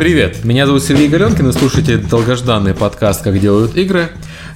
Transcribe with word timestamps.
Привет, 0.00 0.46
меня 0.46 0.64
зовут 0.64 0.82
Сергей 0.82 1.08
Галенкин, 1.08 1.50
и 1.50 1.52
слушайте 1.52 1.98
долгожданный 1.98 2.72
подкаст 2.72 3.22
«Как 3.22 3.38
делают 3.38 3.76
игры». 3.76 4.08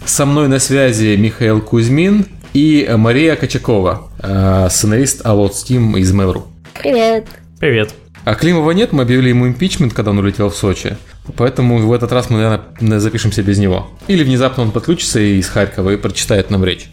Со 0.06 0.24
мной 0.24 0.48
на 0.48 0.58
связи 0.58 1.16
Михаил 1.16 1.60
Кузьмин 1.60 2.24
и 2.54 2.90
Мария 2.96 3.36
Кочакова, 3.36 4.10
э, 4.20 4.68
сценарист 4.70 5.20
Allods 5.22 5.52
Team 5.52 5.98
из 5.98 6.14
Mail.ru. 6.14 6.44
Привет. 6.80 7.26
Привет. 7.60 7.92
А 8.24 8.34
Климова 8.34 8.70
нет, 8.70 8.92
мы 8.92 9.02
объявили 9.02 9.28
ему 9.28 9.46
импичмент, 9.46 9.92
когда 9.92 10.12
он 10.12 10.18
улетел 10.18 10.48
в 10.48 10.56
Сочи. 10.56 10.96
Поэтому 11.36 11.76
в 11.76 11.92
этот 11.92 12.10
раз 12.12 12.30
мы, 12.30 12.38
наверное, 12.38 12.98
запишемся 12.98 13.42
без 13.42 13.58
него. 13.58 13.90
Или 14.06 14.24
внезапно 14.24 14.62
он 14.62 14.70
подключится 14.70 15.20
из 15.20 15.46
Харькова 15.50 15.90
и 15.90 15.96
прочитает 15.98 16.48
нам 16.48 16.64
речь. 16.64 16.88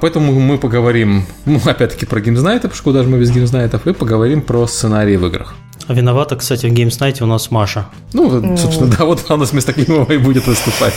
Поэтому 0.00 0.32
мы 0.32 0.58
поговорим, 0.58 1.24
ну, 1.44 1.60
опять-таки, 1.64 2.06
про 2.06 2.20
Games 2.20 2.39
Night 2.39 2.58
ов, 2.58 2.70
потому 2.70 2.74
что 2.74 2.84
куда 2.84 3.02
же 3.02 3.08
мы 3.08 3.18
без 3.18 3.30
Games 3.30 3.52
Night 3.52 3.73
ов, 3.73 3.86
и 3.86 3.92
поговорим 3.92 4.42
про 4.42 4.66
сценарии 4.66 5.16
в 5.16 5.26
играх. 5.26 5.54
А 5.88 5.94
виновата, 5.94 6.36
кстати, 6.36 6.66
в 6.66 6.72
геймснайте 6.72 7.24
у 7.24 7.26
нас 7.26 7.50
Маша. 7.50 7.86
Ну, 8.12 8.56
собственно, 8.56 8.90
да, 8.90 9.04
вот 9.04 9.24
она 9.30 9.44
вместо 9.44 9.72
Климова 9.72 10.12
и 10.12 10.18
будет 10.18 10.46
выступать. 10.46 10.94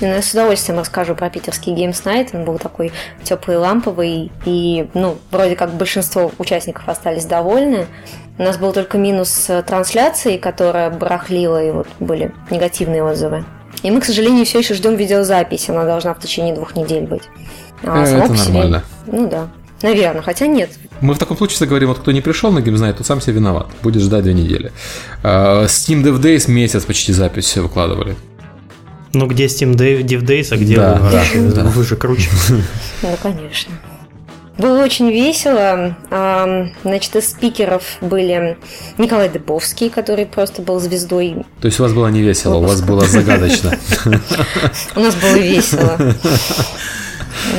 Ну, 0.00 0.08
я 0.08 0.20
с 0.20 0.32
удовольствием 0.32 0.78
расскажу 0.78 1.14
про 1.14 1.30
питерский 1.30 1.72
Games 1.72 2.02
Night. 2.04 2.30
Он 2.34 2.44
был 2.44 2.58
такой 2.58 2.92
теплый, 3.24 3.56
ламповый, 3.56 4.30
и, 4.44 4.88
ну, 4.92 5.16
вроде 5.30 5.56
как 5.56 5.72
большинство 5.72 6.32
участников 6.38 6.86
остались 6.88 7.24
довольны. 7.24 7.86
У 8.36 8.42
нас 8.42 8.58
был 8.58 8.74
только 8.74 8.98
минус 8.98 9.48
трансляции, 9.66 10.36
которая 10.36 10.90
барахлила, 10.90 11.64
и 11.64 11.70
вот 11.70 11.88
были 12.00 12.34
негативные 12.50 13.02
отзывы. 13.02 13.46
И 13.82 13.90
мы, 13.90 14.00
к 14.00 14.04
сожалению, 14.04 14.44
все 14.44 14.58
еще 14.58 14.74
ждем 14.74 14.96
видеозапись. 14.96 15.68
Она 15.68 15.84
должна 15.84 16.14
в 16.14 16.20
течение 16.20 16.54
двух 16.54 16.74
недель 16.74 17.04
быть. 17.04 17.22
А 17.82 18.04
э, 18.04 18.18
Это 18.18 18.32
нормально. 18.32 18.84
Ну 19.06 19.28
да. 19.28 19.48
Наверное, 19.82 20.22
хотя 20.22 20.46
нет. 20.46 20.70
Мы 21.00 21.14
в 21.14 21.18
таком 21.18 21.36
случае 21.36 21.68
говорим, 21.68 21.88
вот 21.88 21.98
кто 21.98 22.10
не 22.10 22.22
пришел 22.22 22.50
на 22.50 22.62
геймзнайт, 22.62 22.96
тот 22.96 23.06
сам 23.06 23.20
себе 23.20 23.34
виноват. 23.34 23.68
Будет 23.82 24.02
ждать 24.02 24.24
две 24.24 24.32
недели. 24.32 24.72
А, 25.22 25.66
Steam 25.66 26.02
Dev 26.02 26.20
Days 26.20 26.50
месяц 26.50 26.84
почти 26.84 27.12
запись 27.12 27.56
выкладывали. 27.56 28.16
Ну, 29.12 29.26
где 29.26 29.46
Steam 29.46 29.74
Dev 29.74 30.22
Days, 30.22 30.48
а 30.52 30.56
где 30.56 30.76
да, 30.76 30.94
вы? 30.94 31.50
Да, 31.52 31.64
Вы 31.64 31.84
же 31.84 31.96
круче. 31.96 32.30
Ну, 33.02 33.16
конечно. 33.22 33.72
Было 34.58 34.82
очень 34.82 35.10
весело. 35.10 35.96
Значит, 36.82 37.16
из 37.16 37.30
спикеров 37.30 37.82
были 38.00 38.56
Николай 38.98 39.28
Дыбовский, 39.28 39.90
который 39.90 40.26
просто 40.26 40.62
был 40.62 40.80
звездой. 40.80 41.44
То 41.60 41.66
есть 41.66 41.78
у 41.78 41.82
вас 41.82 41.92
было 41.92 42.08
не 42.08 42.22
весело, 42.22 42.56
у 42.56 42.62
вас 42.62 42.80
было 42.80 43.04
загадочно. 43.04 43.72
У 44.96 45.00
нас 45.00 45.14
было 45.14 45.36
весело. 45.36 45.98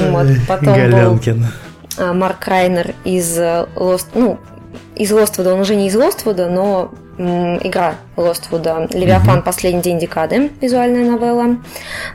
Вот, 0.09 0.27
потом 0.47 0.73
Галенкин. 0.73 1.41
был 1.41 1.47
а, 1.97 2.13
Марк 2.13 2.47
Райнер 2.47 2.93
из 3.05 3.37
Lost, 3.37 4.07
ну, 4.13 4.39
из 4.95 5.11
Лоствуда, 5.11 5.53
он 5.53 5.59
уже 5.59 5.75
не 5.75 5.87
из 5.87 5.95
Лоствуда, 5.95 6.49
но 6.49 6.91
игра 7.17 7.95
Лоствуда 8.15 8.87
«Левиафан. 8.91 9.41
Последний 9.41 9.81
день 9.81 9.99
декады», 9.99 10.51
визуальная 10.61 11.09
новелла. 11.09 11.57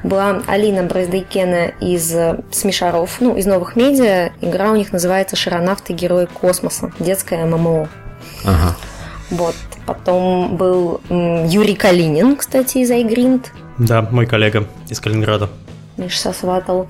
Была 0.04 0.42
Алина 0.46 0.84
Браздейкена 0.84 1.72
из 1.80 2.14
Смешаров, 2.52 3.20
ну, 3.20 3.36
из 3.36 3.46
новых 3.46 3.74
медиа. 3.74 4.30
Игра 4.40 4.70
у 4.70 4.76
них 4.76 4.92
называется 4.92 5.34
«Шаронавты. 5.34 5.92
Герои 5.92 6.26
космоса». 6.26 6.92
Детская 7.00 7.44
ММО. 7.44 7.88
Ага. 8.44 8.76
Вот. 9.30 9.56
Потом 9.86 10.56
был 10.56 11.00
Юрий 11.08 11.74
Калинин, 11.74 12.36
кстати, 12.36 12.78
из 12.78 12.90
iGrind. 12.90 13.46
Да, 13.78 14.02
мой 14.02 14.26
коллега 14.26 14.68
из 14.88 15.00
Калининграда. 15.00 15.48
Миша 15.96 16.18
сосватал. 16.18 16.86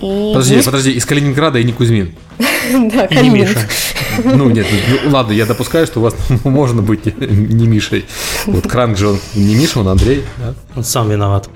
И 0.00 0.32
подожди, 0.32 0.54
есть... 0.54 0.66
подожди, 0.66 0.92
из 0.92 1.04
Калининграда 1.04 1.58
и 1.58 1.64
не 1.64 1.72
Кузьмин. 1.72 2.14
Да, 2.72 3.06
И 3.06 3.16
не 3.18 3.30
Миша. 3.30 3.58
Ну 4.22 4.48
нет, 4.50 4.66
ну, 5.04 5.10
ладно, 5.10 5.32
я 5.32 5.46
допускаю, 5.46 5.86
что 5.86 6.00
у 6.00 6.02
вас 6.02 6.14
можно 6.44 6.82
быть 6.82 7.06
не 7.20 7.66
Мишей. 7.66 8.06
Вот 8.46 8.66
Кранк 8.66 8.96
же 8.96 9.08
он 9.08 9.18
не 9.34 9.54
Миша, 9.54 9.80
он 9.80 9.88
Андрей. 9.88 10.24
Он 10.76 10.84
сам 10.84 11.10
виноват. 11.10 11.48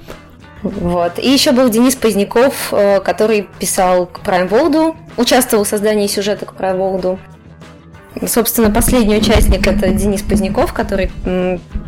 Вот. 0.63 1.19
И 1.19 1.31
еще 1.31 1.53
был 1.53 1.69
Денис 1.69 1.95
Поздняков, 1.95 2.73
э, 2.73 3.01
который 3.01 3.47
писал 3.59 4.07
к 4.07 4.21
Prime 4.21 4.49
World, 4.49 4.97
участвовал 5.19 5.65
в 5.65 5.69
создании 5.69 6.07
сюжета 6.07 6.47
к 6.47 6.55
Prime 6.55 6.79
World. 6.79 7.19
Собственно, 8.27 8.71
последний 8.71 9.17
участник 9.17 9.67
это 9.67 9.89
Денис 9.89 10.23
Поздняков, 10.23 10.73
который 10.73 11.11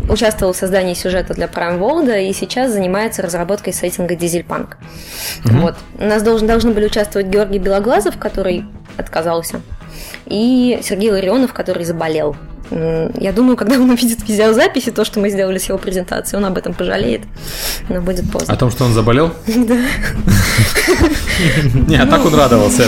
участвовал 0.09 0.53
в 0.53 0.56
создании 0.56 0.94
сюжета 0.94 1.34
для 1.34 1.47
Prime 1.47 1.78
World 1.78 2.28
и 2.28 2.32
сейчас 2.32 2.72
занимается 2.72 3.22
разработкой 3.22 3.72
сеттинга 3.72 4.16
Дизельпанк. 4.16 4.76
Mm-hmm. 5.44 5.60
Вот. 5.60 5.76
У 5.98 6.04
нас 6.04 6.22
должен, 6.22 6.47
должны 6.47 6.72
были 6.72 6.87
участвовать 6.87 7.28
Георгий 7.28 7.59
Белоглазов, 7.59 8.19
который 8.19 8.64
отказался, 8.97 9.60
и 10.26 10.81
Сергей 10.82 11.10
Ларионов, 11.10 11.53
который 11.53 11.84
заболел. 11.84 12.37
Я 12.71 13.32
думаю, 13.32 13.56
когда 13.56 13.77
он 13.77 13.91
увидит 13.91 14.28
видеозаписи, 14.28 14.91
то, 14.91 15.04
что 15.04 15.21
мы 15.21 15.31
сделали 15.31 15.59
с 15.59 15.69
его 15.69 15.78
презентацией, 15.78 16.38
он 16.38 16.47
об 16.47 16.59
этом 16.59 16.75
пожалеет, 16.75 17.22
но 17.88 18.00
будет 18.00 18.31
поздно. 18.31 18.53
О 18.53 18.56
том, 18.56 18.71
что 18.71 18.84
он 18.84 18.93
заболел? 18.93 19.32
Да. 19.66 19.77
Не, 21.88 21.97
а 21.97 22.06
так 22.06 22.25
он 22.25 22.34
радовался. 22.34 22.84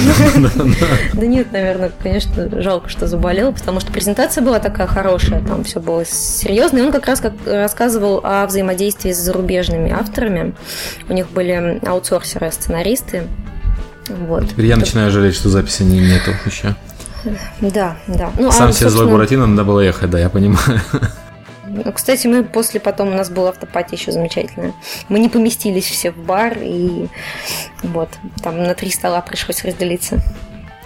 Да 1.14 1.26
нет, 1.26 1.52
наверное, 1.52 1.90
конечно, 2.02 2.62
жалко, 2.62 2.88
что 2.88 3.06
заболел, 3.06 3.52
потому 3.52 3.80
что 3.80 3.92
презентация 3.92 4.42
была 4.42 4.58
такая 4.58 4.86
хорошая, 4.86 5.42
там 5.42 5.64
все 5.64 5.80
было 5.80 6.04
серьезно, 6.04 6.78
и 6.78 6.82
он 6.82 6.92
как 6.92 7.06
раз 7.06 7.20
как 7.20 7.32
рассказывал 7.46 8.20
о 8.22 8.46
взаимодействии 8.46 9.12
с 9.12 9.18
зарубежными 9.18 9.90
авторами. 9.90 10.54
У 11.08 11.12
них 11.12 11.30
были 11.30 11.80
аутсорсеры, 11.84 12.50
сценаристы, 12.52 13.24
вот. 14.08 14.48
Теперь 14.48 14.66
я 14.66 14.76
начинаю 14.76 15.10
жалеть, 15.10 15.34
что 15.34 15.48
записи 15.48 15.82
не 15.82 16.00
нету 16.00 16.32
еще. 16.46 16.74
Да, 17.60 17.96
да. 18.06 18.30
Ну, 18.38 18.50
Сам 18.52 18.68
а, 18.68 18.72
себе 18.72 18.90
злой 18.90 19.08
Буратино 19.08 19.46
надо 19.46 19.64
было 19.64 19.80
ехать, 19.80 20.10
да, 20.10 20.18
я 20.18 20.28
понимаю. 20.28 20.80
Ну, 21.70 21.92
кстати, 21.92 22.26
мы 22.26 22.44
после 22.44 22.80
потом 22.80 23.08
у 23.08 23.14
нас 23.14 23.30
была 23.30 23.50
afterparty 23.50 23.98
еще 23.98 24.10
замечательная. 24.10 24.72
Мы 25.08 25.18
не 25.18 25.28
поместились 25.28 25.84
все 25.84 26.10
в 26.10 26.16
бар, 26.16 26.56
и 26.60 27.08
вот, 27.82 28.08
там 28.42 28.62
на 28.62 28.74
три 28.74 28.90
стола 28.90 29.20
пришлось 29.20 29.64
разделиться. 29.64 30.20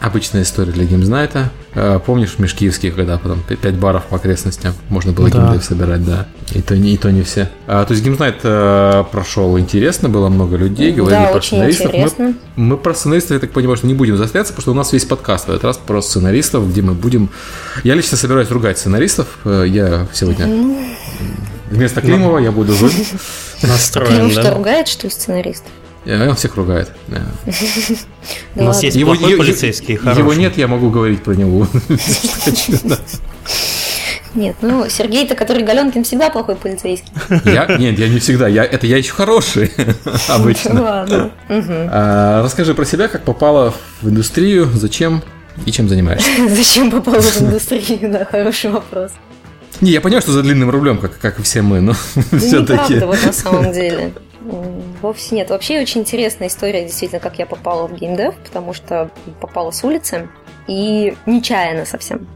Обычная 0.02 0.42
история 0.42 0.72
для 0.72 0.84
Games 0.84 1.12
Night 1.12 1.39
а. 1.39 1.50
Э, 1.74 2.00
помнишь 2.04 2.30
в 2.30 2.40
Мешкиевских, 2.40 2.96
когда 2.96 3.18
потом 3.18 3.40
5 3.40 3.74
баров 3.76 4.06
по 4.06 4.16
окрестностям 4.16 4.74
можно 4.88 5.12
было 5.12 5.30
да. 5.30 5.38
gamedev 5.38 5.64
собирать, 5.64 6.04
да. 6.04 6.26
И 6.50 6.60
то 6.60 6.76
не, 6.76 6.94
и 6.94 6.96
то 6.96 7.12
не 7.12 7.22
все. 7.22 7.48
А, 7.68 7.84
то 7.84 7.92
есть 7.92 8.02
Games 8.02 8.21
Night 8.21 8.40
э, 8.42 9.04
прошел 9.12 9.56
интересно, 9.60 10.08
было 10.08 10.28
много 10.28 10.56
людей, 10.56 10.90
говорили 10.90 11.20
да, 11.20 11.28
про 11.28 11.36
очень 11.36 11.46
сценаристов. 11.46 11.86
Интересно. 11.86 12.34
Мы, 12.56 12.64
мы 12.64 12.76
про 12.78 12.94
сценаристов, 12.94 13.30
я 13.30 13.38
так 13.38 13.52
понимаю, 13.52 13.76
что 13.76 13.86
не 13.86 13.94
будем 13.94 14.16
застряться, 14.16 14.52
потому 14.52 14.62
что 14.62 14.70
у 14.72 14.74
нас 14.74 14.92
весь 14.92 15.04
подкаст 15.04 15.46
в 15.46 15.50
этот 15.50 15.62
раз 15.62 15.76
про 15.78 16.02
сценаристов, 16.02 16.68
где 16.68 16.82
мы 16.82 16.94
будем... 16.94 17.30
Я 17.84 17.94
лично 17.94 18.16
собираюсь 18.16 18.50
ругать 18.50 18.78
сценаристов. 18.78 19.28
Э, 19.44 19.64
я 19.68 20.08
сегодня... 20.12 20.46
Ну... 20.46 20.84
Вместо 21.70 22.00
Климова 22.00 22.38
я 22.38 22.50
буду 22.50 22.74
злым. 22.74 22.92
Настроен, 23.62 24.28
Климов 24.28 24.32
что, 24.32 24.54
ругает, 24.54 24.88
что 24.88 25.06
ли, 25.06 25.12
сценаристов? 25.12 25.70
Он 26.06 26.34
всех 26.34 26.56
ругает. 26.56 26.90
У 28.56 28.64
нас 28.64 28.82
есть 28.82 29.00
плохой 29.02 29.36
полицейский, 29.36 29.96
хороший. 29.96 30.18
Его 30.18 30.34
нет, 30.34 30.56
я 30.56 30.68
могу 30.68 30.90
говорить 30.90 31.22
про 31.22 31.34
него. 31.34 31.66
Нет, 34.34 34.56
ну 34.62 34.88
Сергей-то, 34.88 35.34
который 35.34 35.62
Галенкин, 35.62 36.04
всегда 36.04 36.30
плохой 36.30 36.56
полицейский. 36.56 37.12
Я? 37.44 37.76
Нет, 37.76 37.98
я 37.98 38.08
не 38.08 38.18
всегда. 38.18 38.48
Я, 38.48 38.64
это 38.64 38.86
я 38.86 38.96
еще 38.96 39.12
хороший 39.12 39.70
обычно. 40.28 40.82
Ладно. 40.82 41.30
А, 41.48 42.42
расскажи 42.42 42.74
про 42.74 42.86
себя, 42.86 43.08
как 43.08 43.24
попала 43.24 43.74
в 44.00 44.08
индустрию, 44.08 44.70
зачем 44.72 45.22
и 45.66 45.70
чем 45.70 45.86
занимаешься. 45.88 46.30
Зачем 46.48 46.90
попала 46.90 47.20
в 47.20 47.42
индустрию, 47.42 48.10
да, 48.10 48.24
хороший 48.24 48.70
вопрос. 48.70 49.12
Не, 49.82 49.90
я 49.90 50.00
понимаю, 50.00 50.22
что 50.22 50.32
за 50.32 50.42
длинным 50.42 50.70
рублем, 50.70 50.98
как, 50.98 51.18
как 51.18 51.38
и 51.38 51.42
все 51.42 51.60
мы, 51.60 51.80
но 51.80 51.92
все-таки. 51.92 52.94
Неправда, 52.94 53.06
вот 53.06 53.22
на 53.24 53.32
самом 53.32 53.72
деле. 53.72 54.12
Вовсе 55.00 55.36
нет. 55.36 55.50
Вообще 55.50 55.80
очень 55.80 56.02
интересная 56.02 56.48
история, 56.48 56.84
действительно, 56.84 57.20
как 57.20 57.38
я 57.38 57.46
попала 57.46 57.86
в 57.86 57.94
геймдев, 57.94 58.34
потому 58.36 58.72
что 58.72 59.10
попала 59.40 59.70
с 59.70 59.82
улицы 59.84 60.28
и 60.66 61.16
нечаянно 61.26 61.84
совсем. 61.84 62.26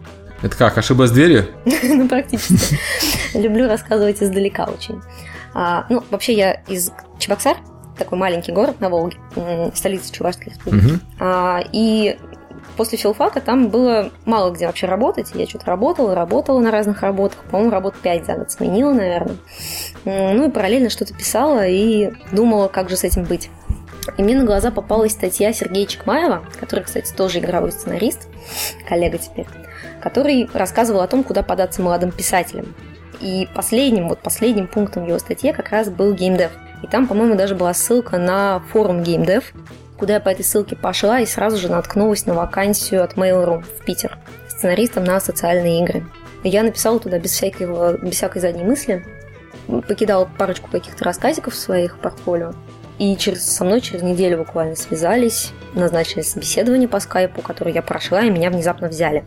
Это 0.43 0.57
как, 0.57 0.77
ошиблась 0.79 1.11
дверью? 1.11 1.47
Ну, 1.83 2.09
практически. 2.09 2.79
Люблю 3.35 3.69
рассказывать 3.69 4.23
издалека 4.23 4.65
очень. 4.65 5.01
А, 5.55 5.87
ну, 5.89 6.05
вообще 6.11 6.35
я 6.35 6.53
из 6.69 6.93
Чебоксар, 7.19 7.57
такой 7.97 8.19
маленький 8.19 8.53
город 8.53 8.81
на 8.81 8.91
Волге, 8.91 9.17
столица 9.75 10.13
Чувашской 10.13 10.53
республики. 10.53 11.01
А, 11.19 11.63
и 11.73 12.19
после 12.77 12.99
филфака 12.99 13.41
там 13.41 13.69
было 13.69 14.11
мало 14.25 14.51
где 14.51 14.67
вообще 14.67 14.87
работать. 14.87 15.33
Я 15.35 15.47
что-то 15.47 15.67
работала, 15.67 16.15
работала 16.15 16.61
на 16.61 16.71
разных 16.71 17.03
работах. 17.03 17.41
По-моему, 17.51 17.71
работ 17.71 17.95
5 18.03 18.27
за 18.27 18.35
год 18.35 18.51
сменила, 18.51 18.93
наверное. 18.93 19.37
Ну 20.05 20.49
и 20.49 20.51
параллельно 20.51 20.91
что-то 20.91 21.15
писала 21.15 21.67
и 21.67 22.13
думала, 22.33 22.69
как 22.69 22.89
же 22.91 22.97
с 22.97 23.05
этим 23.05 23.25
быть. 23.25 23.51
И 24.19 24.23
мне 24.23 24.37
на 24.37 24.45
глаза 24.45 24.71
попалась 24.71 25.13
статья 25.13 25.53
Сергея 25.53 25.87
Чекмаева, 25.87 26.45
который, 26.61 26.85
кстати, 26.85 27.13
тоже 27.13 27.41
игровой 27.41 27.73
сценарист, 27.73 28.29
коллега 28.89 29.19
теперь, 29.19 29.47
который 30.01 30.49
рассказывал 30.53 31.01
о 31.01 31.09
том, 31.09 31.25
куда 31.25 31.43
податься 31.43 31.83
молодым 31.83 32.13
писателям. 32.13 32.75
И 33.21 33.49
последним, 33.55 34.09
вот 34.09 34.21
последним 34.21 34.69
пунктом 34.69 35.05
в 35.05 35.09
его 35.09 35.19
статье 35.19 35.53
как 35.53 35.71
раз 35.71 35.89
был 35.89 36.15
геймдев. 36.15 36.53
И 36.83 36.87
там, 36.87 37.09
по-моему, 37.09 37.35
даже 37.35 37.57
была 37.57 37.75
ссылка 37.75 38.19
на 38.19 38.61
форум 38.71 39.03
геймдев, 39.03 39.53
куда 39.99 40.15
я 40.15 40.21
по 40.21 40.29
этой 40.29 40.45
ссылке 40.45 40.77
пошла 40.77 41.21
и 41.21 41.27
сразу 41.27 41.57
же 41.57 41.69
наткнулась 41.69 42.27
на 42.27 42.35
вакансию 42.35 43.03
от 43.03 43.15
Mail.ru 43.15 43.63
в 43.63 43.85
Питер 43.85 44.19
сценаристом 44.49 45.05
на 45.05 45.21
социальные 45.21 45.83
игры. 45.83 46.07
Я 46.43 46.63
написала 46.63 47.01
туда 47.01 47.19
без, 47.19 47.33
всякого, 47.33 47.97
без 47.99 48.15
всякой 48.15 48.41
задней 48.41 48.65
мысли, 48.65 49.05
покидала 49.67 50.29
парочку 50.39 50.71
каких-то 50.71 51.05
рассказиков 51.05 51.55
в 51.55 51.59
своих 51.59 51.99
портфолио, 51.99 52.53
и 52.99 53.17
через, 53.17 53.45
со 53.45 53.65
мной 53.65 53.81
через 53.81 54.03
неделю 54.03 54.39
буквально 54.39 54.77
связались, 54.77 55.53
назначили 55.75 56.23
собеседование 56.23 56.89
по 56.89 57.01
скайпу, 57.01 57.43
которое 57.43 57.75
я 57.75 57.83
прошла, 57.83 58.23
и 58.23 58.31
меня 58.31 58.51
внезапно 58.51 58.89
взяли. 58.89 59.25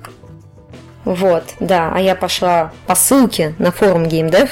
Вот, 1.06 1.44
да, 1.60 1.92
а 1.94 2.00
я 2.00 2.16
пошла 2.16 2.72
по 2.88 2.96
ссылке 2.96 3.54
на 3.60 3.72
форум 3.72 4.04
GameDev, 4.04 4.50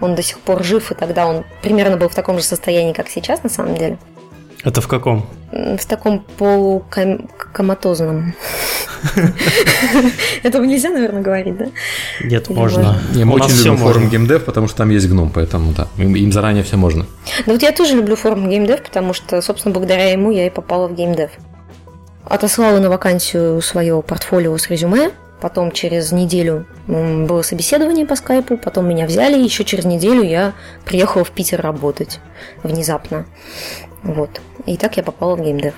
он 0.00 0.14
до 0.14 0.22
сих 0.22 0.40
пор 0.40 0.62
жив, 0.62 0.90
и 0.90 0.94
тогда 0.94 1.26
он 1.26 1.44
примерно 1.62 1.96
был 1.96 2.08
в 2.08 2.14
таком 2.14 2.38
же 2.38 2.44
состоянии, 2.44 2.92
как 2.92 3.08
сейчас, 3.08 3.42
на 3.42 3.48
самом 3.48 3.76
деле. 3.76 3.98
Это 4.66 4.80
в 4.80 4.88
каком? 4.88 5.24
В 5.52 5.86
таком 5.86 6.24
полукоматозном. 6.38 8.34
Этого 10.42 10.64
нельзя, 10.64 10.90
наверное, 10.90 11.22
говорить, 11.22 11.56
да? 11.56 11.66
Нет, 12.24 12.50
можно. 12.50 12.98
Я 13.12 13.28
очень 13.28 13.64
люблю 13.64 13.76
форум 13.76 14.08
GameDev, 14.08 14.40
потому 14.40 14.66
что 14.66 14.78
там 14.78 14.90
есть 14.90 15.08
гном, 15.08 15.30
поэтому 15.30 15.72
да, 15.72 15.86
им 15.96 16.32
заранее 16.32 16.64
все 16.64 16.76
можно. 16.76 17.06
Да 17.46 17.52
вот 17.52 17.62
я 17.62 17.70
тоже 17.70 17.94
люблю 17.94 18.16
форум 18.16 18.48
GameDev, 18.48 18.82
потому 18.82 19.12
что, 19.12 19.40
собственно, 19.40 19.72
благодаря 19.72 20.10
ему 20.10 20.32
я 20.32 20.48
и 20.48 20.50
попала 20.50 20.88
в 20.88 20.94
GameDev. 20.94 21.30
Отослала 22.24 22.80
на 22.80 22.90
вакансию 22.90 23.62
свое 23.62 24.02
портфолио 24.02 24.58
с 24.58 24.68
резюме, 24.68 25.12
Потом 25.40 25.70
через 25.70 26.12
неделю 26.12 26.66
было 26.86 27.42
собеседование 27.42 28.06
по 28.06 28.16
скайпу, 28.16 28.56
потом 28.56 28.88
меня 28.88 29.06
взяли, 29.06 29.38
еще 29.38 29.64
через 29.64 29.84
неделю 29.84 30.22
я 30.22 30.54
приехала 30.86 31.24
в 31.24 31.30
Питер 31.30 31.60
работать 31.60 32.20
внезапно. 32.62 33.26
Вот. 34.06 34.40
И 34.66 34.76
так 34.76 34.96
я 34.96 35.02
попала 35.02 35.36
в 35.36 35.42
геймдев. 35.42 35.74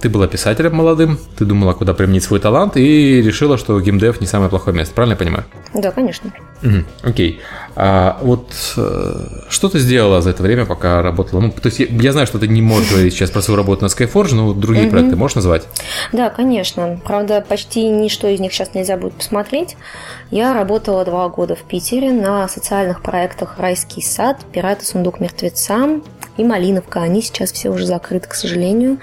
Ты 0.00 0.10
была 0.10 0.26
писателем 0.26 0.74
молодым, 0.74 1.18
ты 1.38 1.46
думала, 1.46 1.72
куда 1.72 1.94
применить 1.94 2.22
свой 2.22 2.38
талант, 2.38 2.76
и 2.76 3.22
решила, 3.22 3.56
что 3.56 3.80
геймдев 3.80 4.20
не 4.20 4.26
самое 4.26 4.50
плохое 4.50 4.76
место, 4.76 4.94
правильно 4.94 5.14
я 5.14 5.18
понимаю? 5.18 5.44
Да, 5.72 5.90
конечно. 5.90 6.30
Угу, 6.62 6.84
окей. 7.02 7.40
А 7.76 8.18
вот 8.20 8.52
э, 8.76 9.26
что 9.48 9.68
ты 9.70 9.78
сделала 9.78 10.20
за 10.20 10.30
это 10.30 10.42
время, 10.42 10.66
пока 10.66 11.00
работала? 11.00 11.40
Ну, 11.40 11.50
то 11.50 11.66
есть 11.66 11.78
я, 11.78 11.86
я 11.86 12.12
знаю, 12.12 12.26
что 12.26 12.38
ты 12.38 12.46
не 12.46 12.60
можешь 12.60 12.90
говорить 12.90 13.14
сейчас 13.14 13.30
про 13.30 13.40
свою 13.40 13.56
работу 13.56 13.84
на 13.84 13.88
Skyforge, 13.88 14.34
но 14.34 14.52
другие 14.52 14.88
проекты 14.88 15.16
можешь 15.16 15.36
назвать? 15.36 15.66
Да, 16.12 16.28
конечно. 16.28 17.00
Правда, 17.04 17.44
почти 17.46 17.88
ничто 17.88 18.28
из 18.28 18.38
них 18.38 18.52
сейчас 18.52 18.74
нельзя 18.74 18.98
будет 18.98 19.14
посмотреть. 19.14 19.76
Я 20.30 20.52
работала 20.52 21.04
два 21.04 21.28
года 21.28 21.54
в 21.54 21.62
Питере 21.62 22.12
на 22.12 22.48
социальных 22.48 23.00
проектах 23.02 23.58
«Райский 23.58 24.02
сад», 24.02 24.38
«Пираты. 24.52 24.84
Сундук 24.84 25.20
мертвеца», 25.20 26.00
и 26.36 26.44
Малиновка. 26.44 27.02
Они 27.02 27.22
сейчас 27.22 27.52
все 27.52 27.70
уже 27.70 27.86
закрыты, 27.86 28.28
к 28.28 28.34
сожалению. 28.34 28.98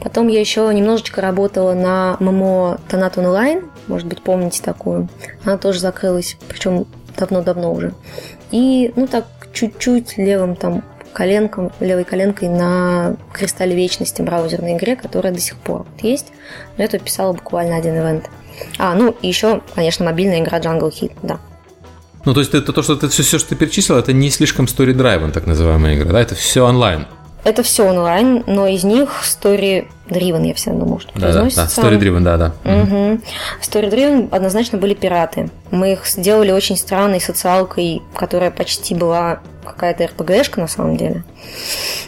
Потом 0.00 0.28
я 0.28 0.40
еще 0.40 0.72
немножечко 0.74 1.20
работала 1.20 1.74
на 1.74 2.16
ММО 2.20 2.80
Тонат 2.88 3.18
онлайн, 3.18 3.70
может 3.86 4.06
быть, 4.06 4.22
помните 4.22 4.62
такую. 4.62 5.08
Она 5.44 5.56
тоже 5.58 5.80
закрылась, 5.80 6.36
причем 6.48 6.86
давно-давно 7.16 7.72
уже. 7.72 7.94
И, 8.50 8.92
ну 8.96 9.06
так, 9.06 9.26
чуть-чуть 9.52 10.18
левым 10.18 10.56
там 10.56 10.82
коленком, 11.12 11.70
левой 11.80 12.04
коленкой 12.04 12.48
на 12.48 13.16
Кристалле 13.32 13.74
Вечности 13.74 14.20
браузерной 14.20 14.76
игре, 14.76 14.96
которая 14.96 15.32
до 15.32 15.40
сих 15.40 15.56
пор 15.56 15.86
есть. 16.00 16.32
Но 16.76 16.84
это 16.84 16.98
писала 16.98 17.32
буквально 17.32 17.76
один 17.76 17.96
ивент. 17.96 18.28
А, 18.78 18.94
ну 18.94 19.14
и 19.22 19.28
еще, 19.28 19.62
конечно, 19.74 20.04
мобильная 20.04 20.40
игра 20.40 20.58
Jungle 20.58 20.90
Hit, 20.90 21.12
да. 21.22 21.38
Ну, 22.24 22.34
то 22.34 22.40
есть 22.40 22.54
это 22.54 22.72
то, 22.72 22.82
что 22.82 22.96
ты 22.96 23.08
все, 23.08 23.22
все, 23.22 23.38
что 23.38 23.50
ты 23.50 23.56
перечислил, 23.56 23.96
это 23.96 24.12
не 24.12 24.30
слишком 24.30 24.64
story-driven, 24.66 25.32
так 25.32 25.46
называемая 25.46 25.96
игра, 25.96 26.12
да? 26.12 26.20
Это 26.20 26.34
все 26.34 26.64
онлайн. 26.64 27.06
Это 27.44 27.62
все 27.62 27.86
онлайн, 27.86 28.42
но 28.46 28.66
из 28.66 28.84
них 28.84 29.22
story 29.22 29.86
driven, 30.08 30.46
я 30.46 30.54
все 30.54 30.70
равно 30.70 30.86
может 30.86 31.10
да, 31.14 31.30
да, 31.30 31.42
да, 31.42 31.48
story 31.66 31.98
driven, 31.98 32.20
да, 32.20 32.38
да. 32.38 32.54
Угу. 32.64 33.20
Story 33.60 33.90
driven 33.90 34.28
однозначно 34.30 34.78
были 34.78 34.94
пираты. 34.94 35.50
Мы 35.70 35.92
их 35.92 36.06
сделали 36.06 36.52
очень 36.52 36.78
странной 36.78 37.20
социалкой, 37.20 38.00
которая 38.16 38.50
почти 38.50 38.94
была 38.94 39.40
какая-то 39.62 40.06
РПГшка 40.06 40.60
на 40.60 40.68
самом 40.68 40.96
деле. 40.96 41.24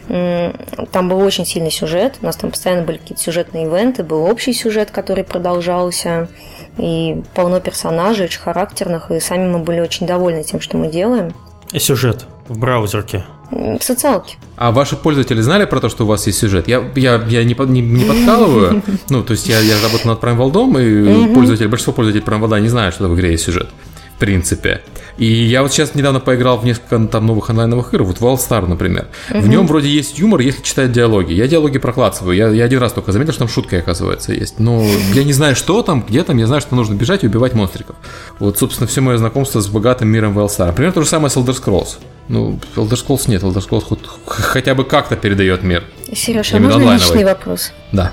Там 0.09 1.09
был 1.09 1.19
очень 1.21 1.45
сильный 1.45 1.71
сюжет, 1.71 2.17
у 2.23 2.27
нас 2.27 2.37
там 2.37 2.51
постоянно 2.51 2.83
были 2.83 2.97
какие-то 2.97 3.23
сюжетные 3.23 3.67
ивенты, 3.67 4.05
был 4.05 4.25
общий 4.25 4.55
сюжет, 4.55 4.91
который 4.91 5.25
продолжался 5.25 6.29
и 6.78 7.23
полно 7.34 7.61
персонажей, 7.61 8.26
очень 8.26 8.40
характерных, 8.40 9.11
и 9.11 9.20
сами 9.20 9.49
мы 9.49 9.58
были 9.61 9.81
очень 9.81 10.06
довольны 10.06 10.43
тем, 10.44 10.61
что 10.61 10.76
мы 10.76 10.88
делаем. 10.88 11.32
И 11.73 11.78
сюжет 11.78 12.26
в 12.49 12.58
браузерке? 12.58 13.25
В 13.50 13.81
социалке. 13.81 14.37
А 14.56 14.73
ваши 14.73 14.96
пользователи 14.96 15.40
знали 15.40 15.67
про 15.67 15.81
то, 15.81 15.88
что 15.88 16.05
у 16.05 16.06
вас 16.06 16.26
есть 16.26 16.38
сюжет? 16.38 16.67
Я, 16.67 16.84
я, 16.96 17.23
я 17.28 17.44
не, 17.44 17.55
не, 17.55 17.81
не 17.81 18.05
подкалываю. 18.05 18.82
Ну, 19.08 19.23
то 19.23 19.32
есть 19.32 19.49
я, 19.49 19.61
я 19.61 19.81
работаю 19.81 20.08
над 20.08 20.20
Prime 20.23 20.37
World, 20.37 21.31
и 21.31 21.34
пользователи, 21.34 21.67
большинство 21.69 21.93
пользователей 21.93 22.25
Prime 22.25 22.43
World 22.43 22.61
не 22.61 22.69
знают, 22.69 22.94
что 22.94 23.08
в 23.08 23.14
игре 23.14 23.32
есть 23.32 23.44
сюжет. 23.44 23.69
В 24.17 24.19
принципе. 24.19 24.81
И 25.19 25.27
я 25.27 25.63
вот 25.63 25.73
сейчас 25.73 25.95
недавно 25.95 26.21
поиграл 26.21 26.59
в 26.59 26.65
несколько 26.65 26.99
там 27.07 27.27
новых 27.27 27.49
онлайновых 27.49 27.95
игр, 27.95 28.05
вот 28.05 28.19
Wall 28.19 28.37
Star, 28.37 28.67
например. 28.67 29.09
Угу. 29.31 29.41
В 29.41 29.49
нем 29.49 29.67
вроде 29.67 29.89
есть 29.89 30.19
юмор, 30.19 30.41
если 30.41 30.63
читать 30.63 30.93
диалоги. 30.93 31.33
Я 31.33 31.49
диалоги 31.49 31.79
проклацываю. 31.79 32.37
Я, 32.37 32.49
я 32.49 32.65
один 32.65 32.81
раз 32.81 32.93
только 32.93 33.13
заметил, 33.13 33.33
что 33.33 33.41
там 33.41 33.49
шутка, 33.49 33.79
оказывается, 33.79 34.33
есть. 34.33 34.59
Но 34.59 34.85
я 35.15 35.25
не 35.25 35.33
знаю, 35.33 35.57
что 35.57 35.83
там, 35.83 36.05
где 36.07 36.23
там, 36.23 36.37
я 36.37 36.47
знаю, 36.47 36.61
что 36.61 36.75
нужно 36.75 36.95
бежать 36.95 37.25
и 37.25 37.27
убивать 37.27 37.55
монстриков. 37.55 37.97
Вот, 38.39 38.59
собственно, 38.59 38.87
все 38.87 39.01
мое 39.01 39.17
знакомство 39.17 39.61
с 39.61 39.69
богатым 39.69 40.09
миром 40.09 40.39
Wall 40.39 40.49
Star. 40.49 40.67
Например, 40.67 40.93
то 40.93 41.03
же 41.03 41.09
самое 41.09 41.31
с 41.31 41.37
Elder 41.37 41.57
Scrolls. 41.59 41.97
Ну, 42.29 42.59
Elder 42.75 42.91
Scrolls 42.91 43.31
нет, 43.31 43.43
Elder 43.43 43.67
Scrolls 43.67 43.85
хоть, 43.85 44.01
хотя 44.27 44.75
бы 44.75 44.85
как-то 44.85 45.17
передает 45.17 45.63
мир. 45.63 45.85
Сережа, 46.13 46.57
а 46.57 46.61
можно 46.61 46.77
онлайновый. 46.77 46.99
личный 46.99 47.25
вопрос? 47.25 47.73
Да. 47.93 48.13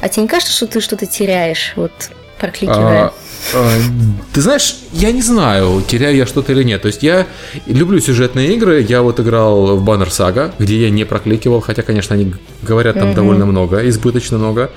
А 0.00 0.08
тебе 0.08 0.22
не 0.22 0.28
кажется, 0.28 0.52
что 0.52 0.66
ты 0.66 0.80
что-то 0.80 1.06
теряешь, 1.06 1.74
вот 1.76 1.92
прокликивая? 2.38 3.04
А, 3.04 3.06
а, 3.06 3.14
ты 4.32 4.40
знаешь, 4.40 4.76
я 4.92 5.12
не 5.12 5.22
знаю, 5.22 5.82
теряю 5.86 6.16
я 6.16 6.26
что-то 6.26 6.52
или 6.52 6.62
нет. 6.62 6.82
То 6.82 6.86
есть 6.86 7.02
я 7.02 7.26
люблю 7.66 8.00
сюжетные 8.00 8.54
игры. 8.54 8.82
Я 8.82 9.02
вот 9.02 9.20
играл 9.20 9.76
в 9.76 9.88
Banner 9.88 10.08
Saga, 10.08 10.52
где 10.58 10.82
я 10.82 10.90
не 10.90 11.04
прокликивал, 11.04 11.60
хотя, 11.60 11.82
конечно, 11.82 12.14
они 12.14 12.34
говорят 12.62 12.96
там 12.96 13.10
mm-hmm. 13.10 13.14
довольно 13.14 13.46
много, 13.46 13.88
избыточно 13.88 14.38
много. 14.38 14.70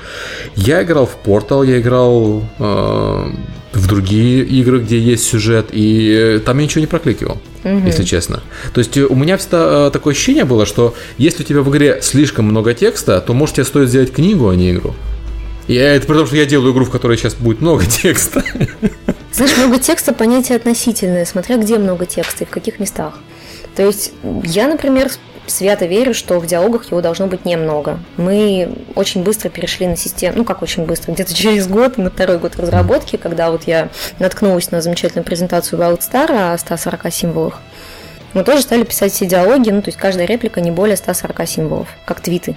Я 0.56 0.83
играл 0.83 1.06
в 1.06 1.18
Portal, 1.27 1.68
я 1.68 1.80
играл 1.80 2.44
э, 2.60 3.31
в 3.74 3.88
другие 3.88 4.44
игры, 4.44 4.80
где 4.80 5.00
есть 5.00 5.25
сюжет, 5.25 5.68
и 5.71 6.42
там 6.45 6.57
я 6.60 6.63
ничего 6.63 6.81
не 6.81 6.88
прокликивал, 6.88 7.42
угу. 7.63 7.81
если 7.86 8.04
честно. 8.04 8.42
То 8.74 8.80
есть 8.80 8.95
у 8.98 9.15
меня 9.15 9.38
всегда 9.38 9.88
э, 9.88 9.92
такое 9.92 10.13
ощущение 10.13 10.45
было, 10.45 10.65
что 10.65 10.94
если 11.18 11.44
у 11.44 11.45
тебя 11.45 11.62
в 11.62 11.69
игре 11.69 12.00
слишком 12.01 12.45
много 12.45 12.74
текста, 12.74 13.19
то 13.19 13.33
может 13.33 13.56
тебе 13.56 13.65
стоит 13.65 13.89
сделать 13.89 14.13
книгу, 14.13 14.48
а 14.50 14.56
не 14.56 14.71
игру. 14.71 14.94
И 15.67 15.75
это 15.75 16.05
при 16.05 16.13
том, 16.13 16.27
что 16.27 16.36
я 16.36 16.46
делаю 16.46 16.74
игру, 16.74 16.86
в 16.86 16.91
которой 16.91 17.17
сейчас 17.17 17.36
будет 17.36 17.62
много 17.62 17.86
текста. 17.89 18.43
Знаешь, 19.32 19.58
много 19.58 19.79
текста 19.79 20.13
понятие 20.13 20.58
относительное, 20.58 21.25
смотря 21.25 21.58
где 21.58 21.77
много 21.77 22.05
текста 22.05 22.43
и 22.43 22.48
в 22.48 22.50
каких 22.50 22.79
местах. 22.79 23.20
То 23.75 23.84
есть 23.84 24.12
я, 24.43 24.67
например, 24.67 25.10
свято 25.48 25.86
верю, 25.86 26.13
что 26.13 26.39
в 26.39 26.46
диалогах 26.46 26.91
его 26.91 27.01
должно 27.01 27.27
быть 27.27 27.46
немного. 27.46 28.00
Мы 28.17 28.74
очень 28.96 29.24
быстро 29.24 29.50
перешли 29.50 29.88
на 29.88 29.98
систему, 29.98 30.38
ну 30.38 30.46
как 30.46 30.62
очень 30.62 30.86
быстро, 30.86 31.13
где-то 31.13 31.34
через 31.36 31.67
год, 31.67 31.98
на 31.98 32.10
второй 32.10 32.38
год 32.38 32.55
разработки, 32.58 33.15
когда 33.15 33.51
вот 33.51 33.63
я 33.63 33.89
наткнулась 34.20 34.72
на 34.72 34.82
замечательную 34.82 35.25
презентацию 35.25 35.79
Wild 35.79 36.00
Star 36.00 36.53
о 36.53 36.58
140 36.58 37.12
символах, 37.13 37.60
мы 38.34 38.43
тоже 38.43 38.63
стали 38.63 38.84
писать 38.84 39.13
все 39.13 39.25
диалоги, 39.25 39.70
ну 39.70 39.82
то 39.82 39.89
есть 39.89 40.00
каждая 40.00 40.25
реплика 40.25 40.60
не 40.60 40.72
более 40.72 40.98
140 40.98 41.48
символов, 41.48 41.88
как 42.05 42.20
твиты. 42.22 42.55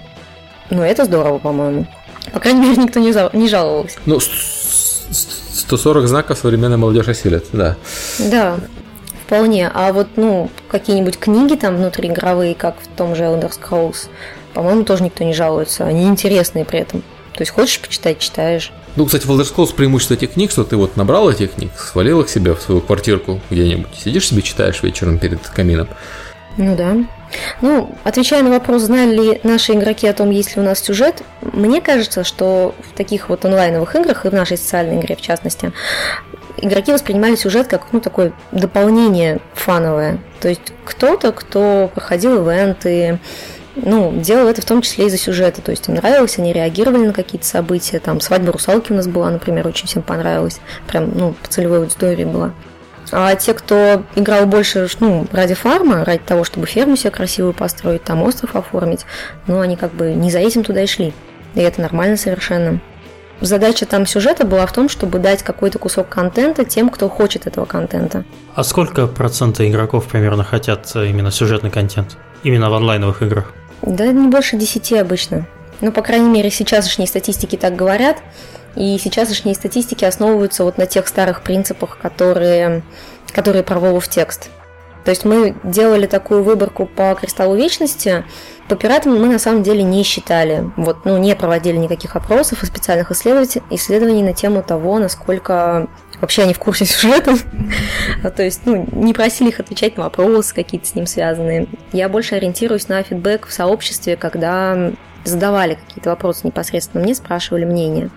Ну 0.70 0.82
это 0.82 1.04
здорово, 1.04 1.38
по-моему. 1.38 1.86
По 2.32 2.40
крайней 2.40 2.60
мере, 2.60 2.82
никто 2.82 3.00
не, 3.00 3.12
зал, 3.12 3.30
не 3.32 3.48
жаловался. 3.48 3.98
Ну, 4.06 4.18
140 4.20 6.06
знаков 6.06 6.38
современная 6.38 6.76
молодежь 6.76 7.08
осилит, 7.08 7.46
да. 7.52 7.76
Да, 8.18 8.58
вполне. 9.26 9.70
А 9.72 9.92
вот, 9.92 10.08
ну, 10.16 10.50
какие-нибудь 10.68 11.18
книги 11.18 11.54
там 11.54 11.76
внутриигровые, 11.76 12.54
как 12.54 12.76
в 12.80 12.86
том 12.96 13.14
же 13.14 13.24
Elder 13.24 13.50
Scrolls, 13.50 14.08
по-моему, 14.54 14.84
тоже 14.84 15.02
никто 15.02 15.24
не 15.24 15.34
жалуется. 15.34 15.84
Они 15.84 16.06
интересные 16.06 16.64
при 16.64 16.80
этом. 16.80 17.02
То 17.34 17.42
есть 17.42 17.52
хочешь 17.52 17.80
почитать, 17.80 18.18
читаешь. 18.18 18.72
Ну, 18.96 19.04
кстати, 19.04 19.26
в 19.26 19.30
Elder 19.30 19.44
Scrolls 19.44 19.74
преимущество 19.74 20.14
этих 20.14 20.32
книг, 20.32 20.50
что 20.50 20.64
ты 20.64 20.76
вот 20.76 20.96
набрал 20.96 21.30
этих 21.30 21.54
книг, 21.54 21.70
свалил 21.76 22.22
их 22.22 22.30
себе 22.30 22.54
в 22.54 22.62
свою 22.62 22.80
квартирку 22.80 23.40
где-нибудь, 23.50 23.94
сидишь 23.94 24.28
себе 24.28 24.40
читаешь 24.40 24.82
вечером 24.82 25.18
перед 25.18 25.46
камином. 25.46 25.88
Ну 26.56 26.74
да. 26.74 26.96
Ну, 27.60 27.94
отвечая 28.04 28.42
на 28.42 28.50
вопрос, 28.50 28.82
знали 28.82 29.14
ли 29.14 29.40
наши 29.42 29.72
игроки 29.72 30.06
о 30.06 30.14
том, 30.14 30.30
есть 30.30 30.56
ли 30.56 30.62
у 30.62 30.64
нас 30.64 30.78
сюжет, 30.78 31.22
мне 31.40 31.80
кажется, 31.80 32.24
что 32.24 32.74
в 32.90 32.96
таких 32.96 33.28
вот 33.28 33.44
онлайновых 33.44 33.94
играх, 33.96 34.24
и 34.24 34.28
в 34.28 34.32
нашей 34.32 34.56
социальной 34.56 35.00
игре 35.00 35.16
в 35.16 35.20
частности, 35.20 35.72
игроки 36.56 36.92
воспринимали 36.92 37.34
сюжет 37.36 37.66
как 37.66 37.92
ну, 37.92 38.00
такое 38.00 38.32
дополнение 38.52 39.40
фановое. 39.54 40.18
То 40.40 40.48
есть 40.48 40.72
кто-то, 40.84 41.32
кто 41.32 41.90
проходил 41.94 42.42
ивенты, 42.42 43.18
ну, 43.74 44.12
делал 44.14 44.48
это 44.48 44.62
в 44.62 44.64
том 44.64 44.80
числе 44.80 45.06
из-за 45.06 45.18
сюжета. 45.18 45.60
То 45.60 45.70
есть 45.70 45.88
им 45.88 45.94
нравилось, 45.94 46.38
они 46.38 46.52
реагировали 46.52 47.06
на 47.06 47.12
какие-то 47.12 47.46
события. 47.46 47.98
Там 47.98 48.20
свадьба 48.20 48.52
русалки 48.52 48.92
у 48.92 48.94
нас 48.94 49.06
была, 49.06 49.30
например, 49.30 49.66
очень 49.66 49.86
всем 49.86 50.02
понравилась. 50.02 50.60
Прям, 50.86 51.10
ну, 51.14 51.34
по 51.34 51.48
целевой 51.48 51.78
аудитории 51.78 52.24
была. 52.24 52.52
А 53.12 53.34
те, 53.36 53.54
кто 53.54 54.02
играл 54.14 54.46
больше 54.46 54.88
ну, 55.00 55.26
ради 55.32 55.54
фарма, 55.54 56.04
ради 56.04 56.22
того, 56.24 56.44
чтобы 56.44 56.66
ферму 56.66 56.96
себе 56.96 57.10
красивую 57.10 57.54
построить, 57.54 58.02
там 58.04 58.22
остров 58.22 58.56
оформить, 58.56 59.06
ну, 59.46 59.60
они 59.60 59.76
как 59.76 59.92
бы 59.92 60.12
не 60.12 60.30
за 60.30 60.38
этим 60.38 60.64
туда 60.64 60.82
и 60.82 60.86
шли. 60.86 61.12
И 61.54 61.60
это 61.60 61.80
нормально 61.80 62.16
совершенно. 62.16 62.80
Задача 63.40 63.84
там 63.84 64.06
сюжета 64.06 64.46
была 64.46 64.66
в 64.66 64.72
том, 64.72 64.88
чтобы 64.88 65.18
дать 65.18 65.42
какой-то 65.42 65.78
кусок 65.78 66.08
контента 66.08 66.64
тем, 66.64 66.88
кто 66.88 67.08
хочет 67.08 67.46
этого 67.46 67.66
контента. 67.66 68.24
А 68.54 68.64
сколько 68.64 69.06
процента 69.06 69.68
игроков 69.68 70.06
примерно 70.06 70.42
хотят 70.42 70.90
именно 70.96 71.30
сюжетный 71.30 71.70
контент? 71.70 72.16
Именно 72.42 72.70
в 72.70 72.74
онлайновых 72.74 73.22
играх? 73.22 73.52
Да 73.82 74.06
не 74.06 74.28
больше 74.28 74.56
10 74.56 74.94
обычно. 74.94 75.46
Ну, 75.82 75.92
по 75.92 76.00
крайней 76.00 76.30
мере, 76.30 76.50
сейчасшние 76.50 77.06
статистики 77.06 77.56
так 77.56 77.76
говорят. 77.76 78.16
И 78.76 78.98
сейчасшние 78.98 79.54
статистики 79.54 80.04
основываются 80.04 80.62
вот 80.62 80.78
на 80.78 80.86
тех 80.86 81.08
старых 81.08 81.42
принципах, 81.42 81.98
которые, 81.98 82.82
которые 83.32 83.62
про 83.62 83.80
Вову 83.80 84.00
в 84.00 84.08
текст. 84.08 84.50
То 85.06 85.10
есть 85.10 85.24
мы 85.24 85.54
делали 85.62 86.06
такую 86.06 86.42
выборку 86.42 86.84
по 86.84 87.14
кристаллу 87.14 87.54
вечности. 87.54 88.24
По 88.68 88.74
пиратам 88.74 89.20
мы 89.20 89.28
на 89.28 89.38
самом 89.38 89.62
деле 89.62 89.84
не 89.84 90.02
считали. 90.02 90.68
Вот, 90.76 91.04
ну, 91.04 91.16
не 91.16 91.36
проводили 91.36 91.76
никаких 91.76 92.16
опросов 92.16 92.64
и 92.64 92.66
специальных 92.66 93.12
исследований, 93.12 93.62
исследований 93.70 94.24
на 94.24 94.32
тему 94.32 94.64
того, 94.64 94.98
насколько 94.98 95.86
вообще 96.20 96.42
они 96.42 96.54
в 96.54 96.58
курсе 96.58 96.86
сюжета. 96.86 97.36
То 98.36 98.42
есть, 98.42 98.62
ну, 98.64 98.84
не 98.90 99.14
просили 99.14 99.50
их 99.50 99.60
отвечать 99.60 99.96
на 99.96 100.02
вопросы 100.02 100.52
какие-то 100.52 100.88
с 100.88 100.96
ним 100.96 101.06
связанные. 101.06 101.68
Я 101.92 102.08
больше 102.08 102.34
ориентируюсь 102.34 102.88
на 102.88 103.00
фидбэк 103.04 103.46
в 103.46 103.52
сообществе, 103.52 104.16
когда 104.16 104.90
задавали 105.22 105.74
какие-то 105.74 106.10
вопросы 106.10 106.48
непосредственно 106.48 107.04
мне, 107.04 107.14
спрашивали 107.14 107.64
мнение. 107.64 108.10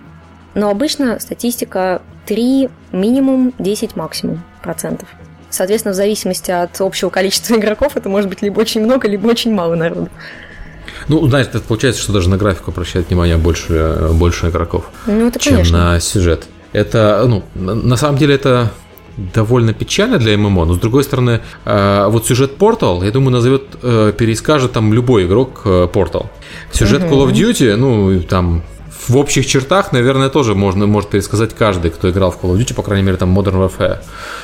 Но 0.54 0.70
обычно 0.70 1.18
статистика 1.20 2.02
3, 2.26 2.68
минимум 2.92 3.52
10 3.58 3.96
максимум 3.96 4.42
процентов. 4.62 5.08
Соответственно, 5.48 5.92
в 5.92 5.96
зависимости 5.96 6.50
от 6.50 6.80
общего 6.80 7.10
количества 7.10 7.54
игроков, 7.58 7.96
это 7.96 8.08
может 8.08 8.28
быть 8.28 8.42
либо 8.42 8.60
очень 8.60 8.82
много, 8.82 9.08
либо 9.08 9.26
очень 9.26 9.52
мало 9.52 9.74
народу. 9.74 10.08
Ну, 11.08 11.26
знаешь, 11.26 11.46
это 11.46 11.60
получается, 11.60 12.02
что 12.02 12.12
даже 12.12 12.28
на 12.28 12.36
графику 12.36 12.70
обращает 12.70 13.08
внимание 13.08 13.36
больше, 13.36 14.10
больше 14.12 14.48
игроков, 14.48 14.90
ну, 15.06 15.26
это 15.26 15.38
чем 15.38 15.54
конечно. 15.54 15.92
на 15.94 16.00
сюжет. 16.00 16.46
Это, 16.72 17.24
ну, 17.26 17.42
на 17.54 17.96
самом 17.96 18.16
деле 18.16 18.34
это 18.34 18.70
довольно 19.34 19.72
печально 19.72 20.18
для 20.18 20.36
ММО, 20.36 20.64
но 20.66 20.74
с 20.74 20.78
другой 20.78 21.04
стороны, 21.04 21.40
э, 21.64 22.06
вот 22.08 22.26
сюжет 22.26 22.52
Portal, 22.58 23.04
я 23.04 23.10
думаю, 23.10 23.32
назовет, 23.32 23.62
э, 23.82 24.12
перескажет 24.16 24.72
там 24.72 24.92
любой 24.92 25.26
игрок 25.26 25.62
э, 25.64 25.88
Portal. 25.92 26.26
Сюжет 26.72 27.02
Call 27.02 27.26
of 27.26 27.32
Duty, 27.32 27.76
ну, 27.76 28.20
там 28.22 28.62
в 29.08 29.16
общих 29.16 29.46
чертах, 29.46 29.92
наверное, 29.92 30.28
тоже 30.28 30.54
можно, 30.54 30.86
может 30.86 31.10
пересказать 31.10 31.54
каждый, 31.54 31.90
кто 31.90 32.10
играл 32.10 32.30
в 32.30 32.42
Call 32.42 32.54
of 32.54 32.58
Duty, 32.58 32.74
по 32.74 32.82
крайней 32.82 33.04
мере, 33.04 33.16
там 33.16 33.36
Modern 33.36 33.68
Warfare. 33.68 33.98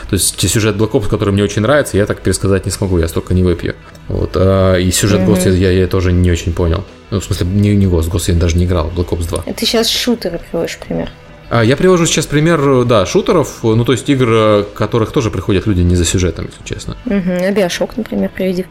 То 0.09 0.13
есть 0.13 0.49
сюжет 0.49 0.77
Black 0.77 0.93
Ops, 0.93 1.09
который 1.09 1.33
мне 1.33 1.43
очень 1.43 1.63
нравится, 1.63 1.97
я 1.97 2.07
так 2.07 2.21
пересказать 2.21 2.65
не 2.65 2.73
смогу, 2.73 2.99
я 2.99 3.09
столько 3.09 3.35
не 3.35 3.43
выпью. 3.43 3.75
Вот. 4.09 4.33
А, 4.35 4.77
и 4.77 4.91
сюжет 4.91 5.21
mm-hmm. 5.21 5.45
Ghost 5.45 5.57
я, 5.57 5.71
я 5.71 5.87
тоже 5.87 6.13
не 6.13 6.31
очень 6.31 6.53
понял. 6.53 6.85
Ну, 7.11 7.21
в 7.21 7.25
смысле, 7.25 7.47
не, 7.47 7.77
не 7.77 7.87
Ghost, 7.87 8.11
Ghost 8.11 8.25
я 8.29 8.35
даже 8.35 8.57
не 8.57 8.65
играл, 8.65 8.91
Black 8.95 9.09
Ops 9.09 9.29
2. 9.29 9.43
Это 9.47 9.67
сейчас 9.67 9.89
шутеры 9.89 10.39
приводишь 10.39 10.79
пример. 10.79 11.11
А, 11.49 11.63
я 11.63 11.77
привожу 11.77 12.07
сейчас 12.07 12.27
пример, 12.27 12.85
да, 12.85 13.07
шутеров, 13.07 13.63
ну, 13.63 13.85
то 13.85 13.93
есть 13.93 14.09
игр, 14.09 14.67
которых 14.75 15.13
тоже 15.13 15.31
приходят 15.31 15.67
люди 15.67 15.81
не 15.81 15.95
за 15.95 16.05
сюжетом, 16.05 16.47
если 16.47 16.65
честно. 16.65 16.97
Угу. 17.07 17.47
А 17.47 17.51
Биошок, 17.53 17.97
например, 17.97 18.31
приведи. 18.35 18.67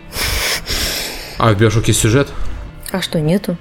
А 1.38 1.54
в 1.54 1.58
Биошоке 1.58 1.94
сюжет? 1.94 2.27
А 2.92 3.01
что, 3.01 3.20
нету? 3.20 3.58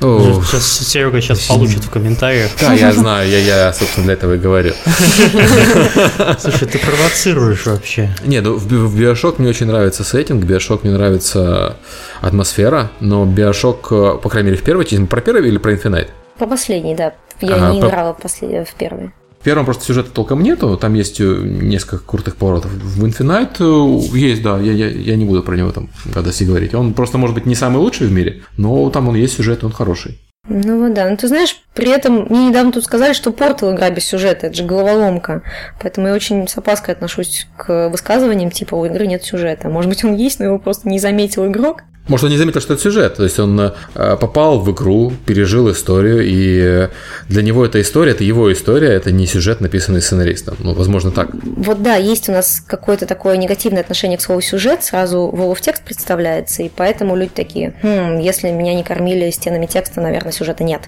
Сейчас 0.00 0.64
Серега 0.64 1.20
сейчас 1.20 1.46
получит 1.46 1.84
в 1.84 1.90
комментариях. 1.90 2.50
Да, 2.60 2.74
я 2.74 2.92
знаю, 2.92 3.28
я, 3.28 3.38
я, 3.38 3.72
собственно, 3.72 4.04
для 4.04 4.14
этого 4.14 4.34
и 4.34 4.38
говорю. 4.38 4.74
Слушай, 6.38 6.68
ты 6.68 6.78
провоцируешь 6.78 7.66
вообще. 7.66 8.10
Не, 8.24 8.40
ну 8.40 8.56
в, 8.56 8.66
в 8.66 8.98
Биошок 8.98 9.38
мне 9.38 9.48
очень 9.48 9.66
нравится 9.66 10.04
сеттинг, 10.04 10.44
Биошок 10.44 10.84
мне 10.84 10.92
нравится 10.92 11.76
атмосфера, 12.20 12.90
но 13.00 13.24
Биошок, 13.24 13.88
по 13.88 14.28
крайней 14.28 14.50
мере, 14.50 14.60
в 14.60 14.64
первой 14.64 14.84
части, 14.84 15.04
про 15.04 15.20
первый 15.20 15.48
или 15.48 15.58
про 15.58 15.72
Infinite? 15.72 16.08
По 16.38 16.46
последней, 16.46 16.94
да. 16.94 17.14
Я 17.40 17.56
ага, 17.56 17.72
не 17.72 17.80
по... 17.80 17.86
играла 17.86 18.14
в, 18.14 18.20
послед... 18.20 18.68
в 18.68 18.74
первой. 18.74 19.12
Первом 19.46 19.64
просто 19.64 19.84
сюжета 19.84 20.10
толком 20.10 20.42
нету, 20.42 20.76
там 20.76 20.94
есть 20.94 21.20
несколько 21.20 21.98
крутых 21.98 22.34
поворотов. 22.34 22.72
В 22.72 23.04
Infinite 23.04 24.16
есть, 24.16 24.42
да, 24.42 24.58
я, 24.58 24.72
я, 24.72 24.88
я 24.88 25.14
не 25.14 25.24
буду 25.24 25.44
про 25.44 25.54
него 25.54 25.70
там 25.70 25.88
гадости 26.04 26.42
говорить. 26.42 26.74
Он 26.74 26.94
просто, 26.94 27.16
может 27.16 27.36
быть, 27.36 27.46
не 27.46 27.54
самый 27.54 27.76
лучший 27.76 28.08
в 28.08 28.12
мире, 28.12 28.42
но 28.56 28.90
там 28.90 29.08
он 29.08 29.14
есть 29.14 29.36
сюжет, 29.36 29.62
он 29.62 29.70
хороший. 29.70 30.18
Ну 30.48 30.80
вот 30.82 30.94
да. 30.94 31.08
Ну 31.08 31.16
ты 31.16 31.28
знаешь, 31.28 31.62
при 31.74 31.92
этом 31.92 32.26
мне 32.28 32.48
недавно 32.48 32.72
тут 32.72 32.82
сказали, 32.82 33.12
что 33.12 33.30
Портал 33.30 33.72
игра 33.72 33.88
без 33.90 34.04
сюжета, 34.04 34.48
это 34.48 34.56
же 34.56 34.64
головоломка. 34.64 35.42
Поэтому 35.80 36.08
я 36.08 36.14
очень 36.14 36.48
с 36.48 36.58
опаской 36.58 36.94
отношусь 36.94 37.46
к 37.56 37.88
высказываниям, 37.88 38.50
типа 38.50 38.74
у 38.74 38.84
игры 38.86 39.06
нет 39.06 39.22
сюжета. 39.22 39.68
Может 39.68 39.88
быть, 39.88 40.02
он 40.02 40.16
есть, 40.16 40.40
но 40.40 40.46
его 40.46 40.58
просто 40.58 40.88
не 40.88 40.98
заметил 40.98 41.46
игрок. 41.46 41.82
Может, 42.08 42.24
он 42.24 42.30
не 42.30 42.36
заметил, 42.36 42.60
что 42.60 42.74
это 42.74 42.82
сюжет. 42.82 43.16
То 43.16 43.24
есть 43.24 43.38
он 43.38 43.58
э, 43.60 43.72
попал 43.94 44.60
в 44.60 44.70
игру, 44.72 45.12
пережил 45.26 45.70
историю, 45.70 46.22
и 46.24 46.88
для 47.28 47.42
него 47.42 47.64
эта 47.64 47.80
история, 47.80 48.12
это 48.12 48.24
его 48.24 48.52
история, 48.52 48.92
это 48.92 49.10
не 49.10 49.26
сюжет, 49.26 49.60
написанный 49.60 50.00
сценаристом. 50.00 50.56
Ну, 50.60 50.74
возможно, 50.74 51.10
так. 51.10 51.30
Вот 51.42 51.82
да, 51.82 51.96
есть 51.96 52.28
у 52.28 52.32
нас 52.32 52.62
какое-то 52.66 53.06
такое 53.06 53.36
негативное 53.36 53.82
отношение 53.82 54.18
к 54.18 54.20
слову 54.20 54.40
сюжет, 54.40 54.84
сразу 54.84 55.30
Вова 55.32 55.54
в 55.54 55.60
текст 55.60 55.84
представляется, 55.84 56.62
и 56.62 56.70
поэтому 56.74 57.16
люди 57.16 57.32
такие, 57.34 57.74
хм, 57.82 58.18
если 58.20 58.50
меня 58.50 58.74
не 58.74 58.84
кормили 58.84 59.30
стенами 59.30 59.66
текста, 59.66 60.00
наверное, 60.00 60.32
сюжета 60.32 60.64
нет. 60.64 60.82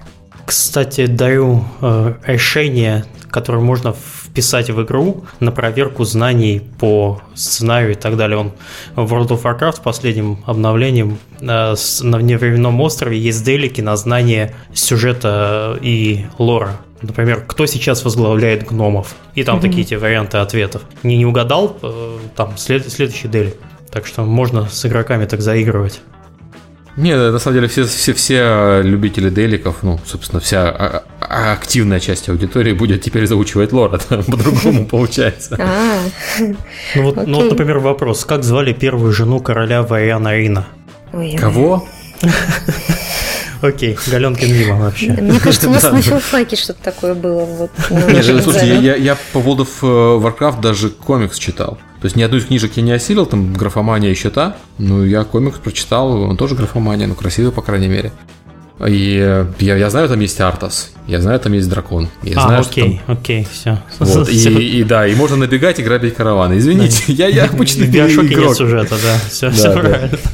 Кстати, 0.45 1.05
даю 1.05 1.63
э, 1.81 2.13
решение, 2.25 3.05
которое 3.29 3.59
можно 3.59 3.93
вписать 4.29 4.69
в 4.69 4.81
игру 4.83 5.23
на 5.39 5.51
проверку 5.51 6.03
знаний 6.03 6.61
по 6.79 7.21
сценарию 7.35 7.91
и 7.91 7.95
так 7.95 8.15
далее. 8.15 8.37
Он 8.37 8.51
в 8.95 9.13
World 9.13 9.29
of 9.29 9.43
Warcraft 9.43 9.81
последним 9.83 10.43
обновлением 10.45 11.17
э, 11.41 11.45
на 12.01 12.17
вневременном 12.17 12.79
острове 12.81 13.17
есть 13.17 13.43
делики 13.43 13.81
на 13.81 13.95
знание 13.95 14.55
сюжета 14.73 15.77
и 15.81 16.25
лора. 16.37 16.77
Например, 17.01 17.43
кто 17.47 17.65
сейчас 17.65 18.03
возглавляет 18.03 18.67
гномов? 18.67 19.15
И 19.33 19.43
там 19.43 19.57
mm-hmm. 19.57 19.61
такие 19.61 19.83
те 19.85 19.97
варианты 19.97 20.37
ответов. 20.37 20.81
Не, 21.03 21.17
не 21.17 21.25
угадал, 21.25 21.77
э, 21.81 22.17
там 22.35 22.57
след, 22.57 22.89
следующий 22.91 23.27
делик. 23.27 23.55
Так 23.89 24.05
что 24.05 24.23
можно 24.23 24.67
с 24.69 24.85
игроками 24.85 25.25
так 25.25 25.41
заигрывать. 25.41 26.01
Не, 26.97 27.15
на 27.15 27.39
самом 27.39 27.55
деле 27.55 27.67
все, 27.67 27.85
все, 27.85 28.13
все 28.13 28.81
любители 28.83 29.29
деликов, 29.29 29.83
ну, 29.83 29.99
собственно, 30.05 30.41
вся 30.41 30.69
а, 30.69 31.03
активная 31.29 31.99
часть 31.99 32.27
аудитории 32.27 32.73
будет 32.73 33.01
теперь 33.01 33.27
заучивать 33.27 33.71
лор, 33.71 33.93
это 33.93 34.23
по-другому 34.27 34.85
получается. 34.89 35.57
А. 35.59 35.99
Ну 36.95 37.03
вот, 37.03 37.27
ну 37.27 37.41
вот, 37.41 37.51
например, 37.51 37.79
вопрос. 37.79 38.25
Как 38.25 38.43
звали 38.43 38.73
первую 38.73 39.13
жену 39.13 39.39
короля 39.39 39.83
Вариана 39.83 40.35
Рина? 40.35 40.67
Кого? 41.37 41.87
Окей, 43.61 43.97
Галенкин 44.07 44.53
мимо 44.53 44.79
вообще. 44.79 45.11
Мне 45.11 45.39
кажется, 45.39 45.67
у 45.67 45.73
нас 45.73 45.83
на 45.83 46.01
филфаке 46.01 46.55
что-то 46.55 46.81
такое 46.81 47.13
было. 47.13 47.43
Вот, 47.43 47.71
Нет, 47.89 48.25
слушайте, 48.41 48.79
я, 48.79 48.95
я 48.95 49.17
по 49.33 49.39
of 49.39 49.67
э, 49.81 49.85
Warcraft 49.85 50.61
даже 50.61 50.89
комикс 50.89 51.37
читал. 51.37 51.77
То 51.99 52.05
есть 52.05 52.15
ни 52.15 52.23
одну 52.23 52.37
из 52.37 52.45
книжек 52.45 52.71
я 52.77 52.83
не 52.83 52.93
осилил, 52.93 53.25
там 53.25 53.53
графомания 53.53 54.11
и 54.11 54.13
счета. 54.13 54.55
Ну, 54.77 55.03
я 55.03 55.25
комикс 55.25 55.57
прочитал, 55.57 56.21
он 56.21 56.37
тоже 56.37 56.55
графомания, 56.55 57.05
но 57.07 57.15
красивый, 57.15 57.51
по 57.51 57.61
крайней 57.61 57.89
мере. 57.89 58.13
И 58.87 59.45
я, 59.59 59.75
я 59.75 59.89
знаю, 59.89 60.07
там 60.07 60.19
есть 60.21 60.39
Артас, 60.39 60.91
я 61.05 61.19
знаю, 61.21 61.37
там 61.41 61.51
есть 61.51 61.69
дракон. 61.69 62.07
Я 62.23 62.37
а, 62.37 62.41
знаю, 62.43 62.61
окей, 62.61 63.01
там... 63.05 63.17
окей, 63.17 63.47
все. 63.51 63.83
Вот, 63.99 64.29
и, 64.29 64.79
и 64.79 64.83
да, 64.83 65.05
и 65.05 65.15
можно 65.15 65.35
набегать 65.35 65.79
и 65.79 65.83
грабить 65.83 66.15
караваны. 66.15 66.57
Извините, 66.57 67.03
да. 67.09 67.25
я, 67.25 67.27
я 67.27 67.45
обычно 67.45 67.85
В 67.85 67.89
Биошоке 67.89 68.35
нет 68.35 68.55
сюжета, 68.55 68.95
да, 69.03 69.17
все, 69.29 69.47
да, 69.49 69.53
все 69.53 69.73
да. 69.73 69.79
правильно. 69.79 70.17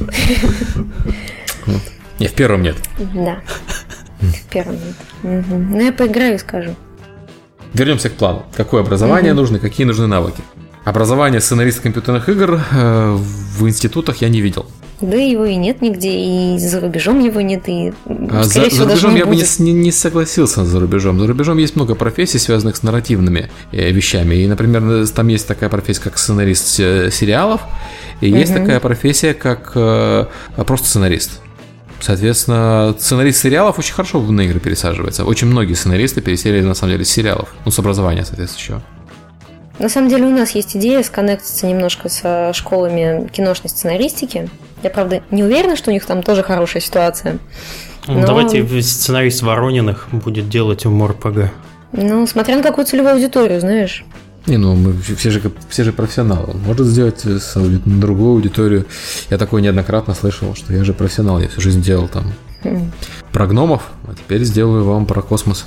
Вот. 1.66 1.82
Не, 2.20 2.28
в 2.28 2.32
первом 2.34 2.62
нет. 2.62 2.76
Да, 2.96 3.40
в 4.20 4.52
первом 4.52 4.74
нет. 4.74 4.94
Угу. 5.24 5.56
Ну, 5.56 5.80
я 5.80 5.90
поиграю 5.90 6.36
и 6.36 6.38
скажу. 6.38 6.76
Вернемся 7.74 8.08
к 8.08 8.12
плану. 8.12 8.46
Какое 8.56 8.82
образование 8.82 9.32
угу. 9.32 9.40
нужно, 9.40 9.58
какие 9.58 9.84
нужны 9.84 10.06
навыки? 10.06 10.40
Образование 10.84 11.40
сценариста 11.40 11.82
компьютерных 11.82 12.28
игр 12.28 12.60
э, 12.70 13.16
в 13.16 13.68
институтах 13.68 14.18
я 14.18 14.28
не 14.28 14.40
видел. 14.40 14.66
Да 15.00 15.16
его 15.16 15.44
и 15.44 15.56
нет 15.56 15.82
нигде, 15.82 16.10
и 16.10 16.58
за 16.58 16.80
рубежом 16.80 17.20
его 17.20 17.42
нет, 17.42 17.68
и 17.68 17.92
а 18.30 18.44
за, 18.44 18.62
всего, 18.62 18.70
за 18.70 18.84
рубежом 18.84 19.14
я 19.14 19.26
бы 19.26 19.36
не, 19.36 19.72
не 19.72 19.92
согласился 19.92 20.64
за 20.64 20.80
рубежом. 20.80 21.20
За 21.20 21.26
рубежом 21.26 21.58
есть 21.58 21.76
много 21.76 21.94
профессий, 21.94 22.38
связанных 22.38 22.76
с 22.76 22.82
нарративными 22.82 23.50
э, 23.72 23.90
вещами. 23.90 24.36
И, 24.36 24.46
например, 24.46 25.06
там 25.08 25.28
есть 25.28 25.46
такая 25.46 25.68
профессия, 25.68 26.00
как 26.00 26.16
сценарист 26.16 26.80
э, 26.80 27.10
сериалов, 27.10 27.60
и 28.22 28.30
угу. 28.30 28.38
есть 28.38 28.54
такая 28.54 28.80
профессия, 28.80 29.34
как 29.34 29.72
э, 29.74 30.26
просто 30.66 30.88
сценарист. 30.88 31.40
Соответственно, 32.00 32.94
сценарист 32.98 33.42
сериалов 33.42 33.78
очень 33.78 33.94
хорошо 33.94 34.20
на 34.20 34.42
игры 34.42 34.60
пересаживается. 34.60 35.24
Очень 35.24 35.48
многие 35.48 35.74
сценаристы 35.74 36.22
пересели, 36.22 36.60
на 36.62 36.74
самом 36.74 36.92
деле, 36.92 37.04
с 37.04 37.10
сериалов. 37.10 37.54
Ну, 37.64 37.70
с 37.70 37.78
образования, 37.78 38.24
соответственно, 38.24 38.78
еще. 38.78 38.82
На 39.78 39.90
самом 39.90 40.08
деле 40.08 40.24
у 40.24 40.30
нас 40.30 40.52
есть 40.52 40.74
идея 40.76 41.02
сконнектиться 41.02 41.66
немножко 41.66 42.08
со 42.08 42.52
школами 42.54 43.28
киношной 43.28 43.68
сценаристики. 43.68 44.48
Я, 44.82 44.90
правда, 44.90 45.22
не 45.30 45.42
уверена, 45.42 45.76
что 45.76 45.90
у 45.90 45.92
них 45.92 46.04
там 46.04 46.22
тоже 46.22 46.42
хорошая 46.42 46.82
ситуация. 46.82 47.38
Ну, 48.06 48.20
но... 48.20 48.26
Давайте 48.26 48.82
сценарист 48.82 49.42
Ворониных 49.42 50.08
будет 50.12 50.48
делать 50.48 50.86
умор 50.86 51.14
ПГ. 51.14 51.50
Ну, 51.92 52.26
смотря 52.26 52.56
на 52.56 52.62
какую 52.62 52.86
целевую 52.86 53.14
аудиторию, 53.14 53.60
знаешь. 53.60 54.04
Не, 54.46 54.58
ну 54.58 54.76
мы 54.76 54.92
все 55.00 55.30
же, 55.30 55.42
все 55.68 55.82
же 55.82 55.92
профессионалы. 55.92 56.54
Может 56.54 56.86
сделать 56.86 57.24
на 57.24 58.00
другую 58.00 58.34
аудиторию. 58.34 58.86
Я 59.28 59.38
такое 59.38 59.60
неоднократно 59.60 60.14
слышал, 60.14 60.54
что 60.54 60.72
я 60.72 60.84
же 60.84 60.94
профессионал, 60.94 61.40
я 61.40 61.48
всю 61.48 61.60
жизнь 61.60 61.82
делал 61.82 62.06
там 62.06 62.32
хм. 62.62 62.92
про 63.32 63.48
гномов, 63.48 63.90
а 64.06 64.14
теперь 64.14 64.44
сделаю 64.44 64.84
вам 64.84 65.06
про 65.06 65.20
космос. 65.20 65.66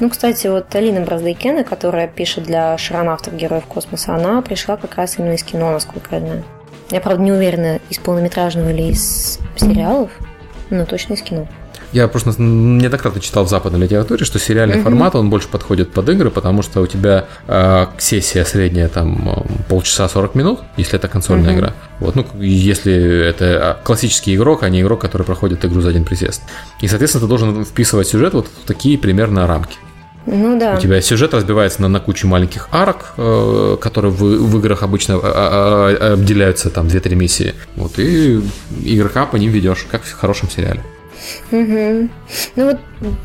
Ну, 0.00 0.10
кстати, 0.10 0.48
вот 0.48 0.74
Алина 0.74 1.00
Браздайкена, 1.02 1.62
которая 1.62 2.08
пишет 2.08 2.44
для 2.44 2.76
шаронавтов 2.76 3.34
Героев 3.34 3.66
Космоса, 3.66 4.16
она 4.16 4.42
пришла 4.42 4.76
как 4.76 4.96
раз 4.96 5.18
именно 5.18 5.34
из 5.34 5.44
кино, 5.44 5.70
насколько 5.70 6.16
я 6.16 6.20
знаю. 6.20 6.44
Я, 6.90 7.00
правда, 7.00 7.22
не 7.22 7.32
уверена, 7.32 7.80
из 7.90 7.98
полнометражного 7.98 8.70
или 8.70 8.92
из 8.92 9.38
сериалов, 9.56 10.10
но 10.70 10.84
точно 10.84 11.14
из 11.14 11.22
кино. 11.22 11.46
Я 11.92 12.06
просто 12.06 12.34
неоднократно 12.40 13.20
читал 13.20 13.44
в 13.44 13.48
западной 13.48 13.80
литературе, 13.80 14.24
что 14.24 14.38
сериальный 14.38 14.76
угу. 14.76 14.84
формат, 14.84 15.14
он 15.14 15.30
больше 15.30 15.48
подходит 15.48 15.90
под 15.90 16.08
игры, 16.10 16.30
потому 16.30 16.62
что 16.62 16.82
у 16.82 16.86
тебя 16.86 17.26
э, 17.46 17.86
сессия 17.96 18.44
средняя 18.44 18.88
там 18.88 19.46
полчаса 19.68 20.06
40 20.08 20.34
минут, 20.34 20.60
если 20.76 20.98
это 20.98 21.08
консольная 21.08 21.52
угу. 21.52 21.58
игра. 21.58 21.74
Вот, 21.98 22.14
ну, 22.14 22.26
если 22.40 23.26
это 23.26 23.44
а, 23.70 23.74
классический 23.82 24.36
игрок, 24.36 24.62
а 24.62 24.68
не 24.68 24.82
игрок, 24.82 25.00
который 25.00 25.22
проходит 25.22 25.64
игру 25.64 25.80
за 25.80 25.88
один 25.88 26.04
присест. 26.04 26.42
И, 26.82 26.88
соответственно, 26.88 27.22
ты 27.22 27.28
должен 27.28 27.64
вписывать 27.64 28.06
сюжет 28.06 28.34
вот 28.34 28.46
в 28.46 28.66
такие 28.66 28.98
примерно 28.98 29.46
рамки. 29.46 29.78
Ну 30.26 30.58
да. 30.58 30.76
У 30.76 30.80
тебя 30.80 31.00
сюжет 31.00 31.32
разбивается 31.32 31.82
на, 31.82 31.88
на 31.88 32.00
кучу 32.00 32.28
маленьких 32.28 32.68
арок, 32.70 33.14
э, 33.16 33.76
которые 33.80 34.12
в, 34.12 34.20
в 34.20 34.58
играх 34.58 34.82
обычно 34.82 35.14
э, 35.14 35.96
э, 36.00 36.12
обделяются 36.12 36.70
там 36.70 36.86
2-3 36.86 37.14
миссии. 37.14 37.54
Вот, 37.76 37.98
и 37.98 38.40
игрока 38.84 39.26
по 39.26 39.36
ним 39.36 39.50
ведешь, 39.50 39.86
как 39.90 40.02
в 40.02 40.12
хорошем 40.12 40.50
сериале. 40.50 40.82
Угу. 41.50 42.08
Ну 42.56 42.64
вот, 42.64 42.78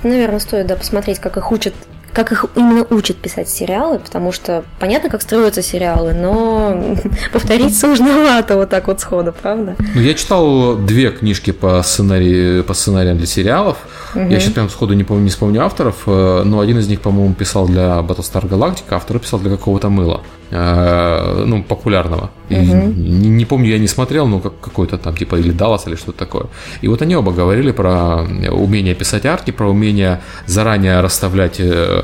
наверное, 0.04 0.40
стоит 0.40 0.68
да, 0.68 0.76
посмотреть, 0.76 1.20
как 1.20 1.38
их 1.38 1.52
учат 1.52 1.74
как 2.14 2.32
их 2.32 2.46
именно 2.56 2.86
учат 2.90 3.18
писать 3.18 3.50
сериалы, 3.50 4.00
потому 4.00 4.32
что 4.32 4.64
понятно, 4.80 5.10
как 5.10 5.22
строятся 5.22 5.62
сериалы, 5.62 6.14
но 6.14 6.96
повторить 7.34 7.78
сложновато 7.78 8.56
вот 8.56 8.70
так 8.70 8.88
вот 8.88 9.02
сходу, 9.02 9.34
правда? 9.34 9.76
Ну, 9.96 10.02
я 10.02 10.14
читал 10.14 10.76
две 10.76 11.12
книжки 11.12 11.52
по, 11.52 11.82
сценарии, 11.84 12.62
по 12.62 12.74
сценариям 12.74 13.18
для 13.18 13.28
сериалов. 13.28 13.78
Угу. 14.16 14.26
Я 14.26 14.40
сейчас 14.40 14.54
прям 14.54 14.70
сходу 14.70 14.94
не 14.94 15.04
помню, 15.04 15.24
не 15.24 15.30
вспомню 15.30 15.64
авторов, 15.64 16.04
э, 16.06 16.44
но 16.46 16.60
один 16.60 16.78
из 16.78 16.88
них, 16.88 17.02
по-моему, 17.02 17.34
писал 17.34 17.68
для 17.68 18.00
Battlestar 18.00 18.48
Galactica, 18.48 18.96
а 18.96 19.00
второй 19.00 19.22
писал 19.22 19.40
для 19.40 19.50
какого-то 19.50 19.90
мыла. 19.90 20.22
Э, 20.56 21.44
ну, 21.48 21.64
популярного. 21.64 22.30
Угу. 22.52 22.60
Не, 22.60 23.30
не 23.30 23.46
помню, 23.46 23.70
я 23.70 23.80
не 23.80 23.88
смотрел, 23.88 24.28
но 24.28 24.40
как, 24.40 24.60
какой-то 24.60 25.00
там, 25.00 25.16
типа, 25.16 25.38
или 25.38 25.52
Даллас, 25.52 25.88
или 25.88 25.96
что-то 25.96 26.20
такое. 26.20 26.46
И 26.82 26.88
вот 26.88 27.02
они 27.02 27.16
оба 27.16 27.32
говорили 27.32 27.72
про 27.72 28.24
умение 28.52 28.94
писать 28.94 29.26
арки, 29.26 29.50
про 29.50 29.68
умение 29.68 30.22
заранее 30.46 31.00
расставлять 31.02 31.56
э, 31.60 32.03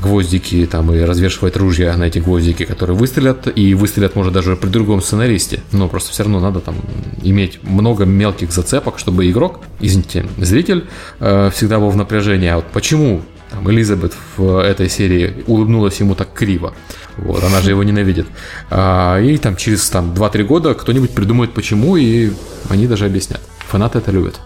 гвоздики 0.00 0.66
там 0.70 0.92
и 0.92 1.00
развешивать 1.00 1.56
ружья 1.56 1.96
на 1.96 2.04
эти 2.04 2.18
гвоздики, 2.18 2.64
которые 2.64 2.96
выстрелят, 2.96 3.46
и 3.54 3.74
выстрелят, 3.74 4.16
может, 4.16 4.32
даже 4.32 4.56
при 4.56 4.68
другом 4.68 5.02
сценаристе. 5.02 5.62
Но 5.72 5.88
просто 5.88 6.12
все 6.12 6.22
равно 6.22 6.40
надо 6.40 6.60
там 6.60 6.76
иметь 7.22 7.62
много 7.62 8.04
мелких 8.04 8.52
зацепок, 8.52 8.98
чтобы 8.98 9.30
игрок, 9.30 9.60
извините, 9.80 10.26
зритель 10.38 10.86
э, 11.20 11.50
всегда 11.54 11.78
был 11.78 11.90
в 11.90 11.96
напряжении. 11.96 12.48
А 12.48 12.56
вот 12.56 12.66
почему 12.72 13.22
там, 13.50 13.70
Элизабет 13.70 14.14
в 14.36 14.58
этой 14.62 14.88
серии 14.88 15.44
улыбнулась 15.46 15.98
ему 16.00 16.14
так 16.14 16.32
криво. 16.32 16.72
Вот, 17.16 17.42
она 17.42 17.60
же 17.60 17.70
его 17.70 17.82
ненавидит. 17.82 18.26
А, 18.70 19.20
и 19.20 19.36
там 19.38 19.56
через 19.56 19.88
там, 19.90 20.14
2-3 20.14 20.44
года 20.44 20.74
кто-нибудь 20.74 21.10
придумает 21.10 21.52
почему, 21.52 21.96
и 21.96 22.30
они 22.68 22.86
даже 22.86 23.06
объяснят. 23.06 23.40
Фанаты 23.68 23.98
это 23.98 24.10
любят. 24.10 24.40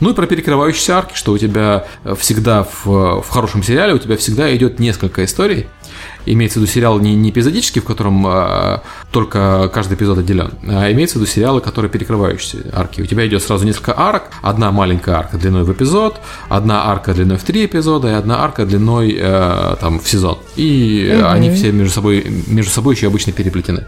Ну 0.00 0.10
и 0.10 0.14
про 0.14 0.26
перекрывающиеся 0.26 0.98
арки, 0.98 1.14
что 1.14 1.32
у 1.32 1.38
тебя 1.38 1.86
всегда 2.18 2.62
в, 2.64 3.22
в 3.22 3.28
хорошем 3.28 3.62
сериале 3.62 3.94
у 3.94 3.98
тебя 3.98 4.16
всегда 4.16 4.54
идет 4.54 4.78
несколько 4.78 5.24
историй, 5.24 5.66
имеется 6.24 6.58
в 6.58 6.62
виду 6.62 6.72
сериал 6.72 6.98
не, 7.00 7.14
не 7.14 7.30
эпизодический, 7.30 7.80
в 7.80 7.84
котором 7.84 8.24
а, 8.26 8.82
только 9.10 9.70
каждый 9.72 9.94
эпизод 9.94 10.18
отделен, 10.18 10.52
а 10.68 10.92
имеется 10.92 11.18
в 11.18 11.22
виду 11.22 11.30
сериалы, 11.30 11.60
которые 11.62 11.90
перекрывающиеся 11.90 12.70
арки. 12.74 13.00
У 13.00 13.06
тебя 13.06 13.26
идет 13.26 13.42
сразу 13.42 13.64
несколько 13.64 13.98
арок, 13.98 14.24
одна 14.42 14.70
маленькая 14.70 15.16
арка 15.16 15.38
длиной 15.38 15.64
в 15.64 15.72
эпизод, 15.72 16.20
одна 16.50 16.90
арка 16.90 17.14
длиной 17.14 17.38
в 17.38 17.42
три 17.42 17.64
эпизода 17.64 18.08
и 18.08 18.12
одна 18.12 18.42
арка 18.42 18.66
длиной 18.66 19.16
э, 19.18 19.76
там 19.80 19.98
в 19.98 20.06
сезон. 20.06 20.38
И 20.56 21.14
угу. 21.16 21.26
они 21.26 21.50
все 21.50 21.72
между 21.72 21.94
собой, 21.94 22.26
между 22.46 22.70
собой 22.70 22.96
еще 22.96 23.06
обычно 23.06 23.32
переплетены. 23.32 23.86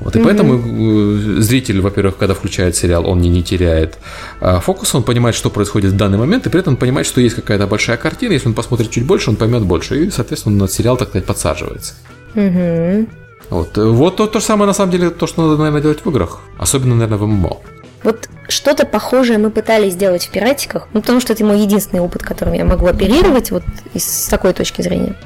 Вот, 0.00 0.14
и 0.14 0.18
угу. 0.18 0.28
поэтому 0.28 0.58
э, 0.58 1.40
зритель, 1.40 1.80
во-первых, 1.80 2.18
когда 2.18 2.34
включает 2.34 2.76
сериал, 2.76 3.08
он 3.08 3.20
не, 3.20 3.30
не 3.30 3.42
теряет 3.42 3.96
э, 4.40 4.60
фокус, 4.60 4.94
он 4.94 5.02
понимает, 5.02 5.34
что 5.34 5.48
происходит 5.48 5.92
в 5.92 5.96
данный 5.96 6.18
момент, 6.18 6.46
и 6.46 6.50
при 6.50 6.60
этом 6.60 6.76
понимает, 6.76 7.06
что 7.06 7.22
есть 7.22 7.36
какая-то 7.36 7.66
большая 7.66 7.96
картина, 7.96 8.34
если 8.34 8.48
он 8.48 8.54
посмотрит 8.54 8.90
чуть 8.90 9.06
больше, 9.06 9.30
он 9.30 9.36
поймет 9.36 9.62
больше, 9.62 10.04
и, 10.04 10.10
соответственно, 10.10 10.56
на 10.56 10.68
сериал, 10.68 10.98
так 10.98 11.08
сказать, 11.08 11.26
подсаживается. 11.26 11.94
Угу. 12.34 13.27
Вот, 13.50 13.76
вот 13.76 14.16
то, 14.16 14.26
то 14.26 14.40
же 14.40 14.44
самое, 14.44 14.66
на 14.66 14.74
самом 14.74 14.92
деле, 14.92 15.10
то, 15.10 15.26
что 15.26 15.42
надо, 15.42 15.56
наверное, 15.56 15.80
делать 15.80 16.04
в 16.04 16.10
играх. 16.10 16.40
Особенно, 16.58 16.94
наверное, 16.94 17.18
в 17.18 17.26
ММО. 17.26 17.56
Вот 18.04 18.28
что-то 18.48 18.86
похожее 18.86 19.38
мы 19.38 19.50
пытались 19.50 19.94
сделать 19.94 20.26
в 20.26 20.30
пиратиках, 20.30 20.88
ну, 20.92 21.00
потому 21.00 21.20
что 21.20 21.32
это 21.32 21.44
мой 21.44 21.60
единственный 21.60 22.00
опыт, 22.00 22.22
которым 22.22 22.54
я 22.54 22.64
могу 22.64 22.86
оперировать 22.86 23.50
вот 23.50 23.64
из 23.94 24.26
такой 24.28 24.52
точки 24.52 24.82
зрения. 24.82 25.16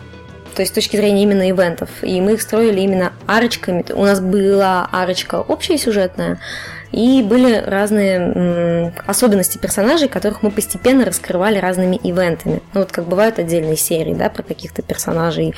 То 0.55 0.63
есть 0.63 0.73
с 0.73 0.75
точки 0.75 0.97
зрения 0.97 1.23
именно 1.23 1.51
ивентов. 1.51 1.89
И 2.03 2.21
мы 2.21 2.35
их 2.35 2.43
строили 2.43 2.81
именно 2.81 3.13
арочками. 3.27 3.85
У 3.95 4.05
нас 4.05 4.21
была 4.21 4.89
арочка 4.93 5.37
общая 5.41 5.79
сюжетная, 5.79 6.39
и 6.91 7.23
были 7.23 7.63
разные 7.67 8.93
особенности 9.07 9.57
персонажей, 9.57 10.09
которых 10.09 10.43
мы 10.43 10.51
постепенно 10.51 11.07
раскрывали 11.07 11.59
разными 11.59 11.99
ивентами. 12.03 12.63
Ну 12.75 12.81
вот 12.81 12.93
как 12.93 13.07
бывают 13.07 13.39
отдельные 13.39 13.77
серии, 13.77 14.15
да, 14.15 14.29
про 14.29 14.43
каких-то 14.43 14.83
персонажей 14.83 15.55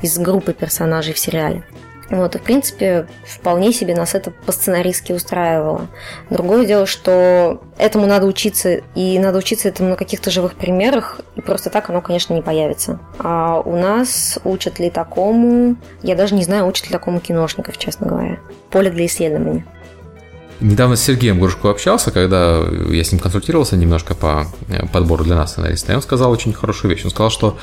из 0.00 0.18
группы 0.18 0.54
персонажей 0.54 1.12
в 1.12 1.18
сериале. 1.18 1.62
Вот, 2.10 2.34
и, 2.34 2.38
в 2.38 2.42
принципе, 2.42 3.06
вполне 3.26 3.72
себе 3.72 3.94
нас 3.94 4.14
это 4.14 4.30
по-сценаристски 4.30 5.12
устраивало. 5.12 5.88
Другое 6.30 6.64
дело, 6.64 6.86
что 6.86 7.60
этому 7.76 8.06
надо 8.06 8.26
учиться, 8.26 8.80
и 8.94 9.18
надо 9.18 9.38
учиться 9.38 9.68
этому 9.68 9.90
на 9.90 9.96
каких-то 9.96 10.30
живых 10.30 10.54
примерах, 10.54 11.20
и 11.36 11.42
просто 11.42 11.68
так 11.68 11.90
оно, 11.90 12.00
конечно, 12.00 12.32
не 12.32 12.42
появится. 12.42 12.98
А 13.18 13.60
у 13.60 13.76
нас 13.76 14.38
учат 14.44 14.78
ли 14.78 14.88
такому, 14.88 15.76
я 16.02 16.14
даже 16.14 16.34
не 16.34 16.44
знаю, 16.44 16.66
учат 16.66 16.86
ли 16.86 16.92
такому 16.92 17.20
киношников, 17.20 17.76
честно 17.76 18.06
говоря. 18.06 18.38
Поле 18.70 18.90
для 18.90 19.04
исследования. 19.04 19.66
Недавно 20.60 20.96
с 20.96 21.02
Сергеем 21.02 21.38
Грушко 21.38 21.70
общался, 21.70 22.10
когда 22.10 22.64
я 22.90 23.04
с 23.04 23.12
ним 23.12 23.20
консультировался 23.20 23.76
немножко 23.76 24.14
по 24.14 24.46
э, 24.68 24.86
подбору 24.86 25.24
для 25.24 25.36
нас 25.36 25.52
сценариста, 25.52 25.92
и 25.92 25.94
он 25.94 26.02
сказал 26.02 26.32
очень 26.32 26.52
хорошую 26.52 26.90
вещь. 26.90 27.04
Он 27.04 27.10
сказал, 27.10 27.30
что 27.30 27.58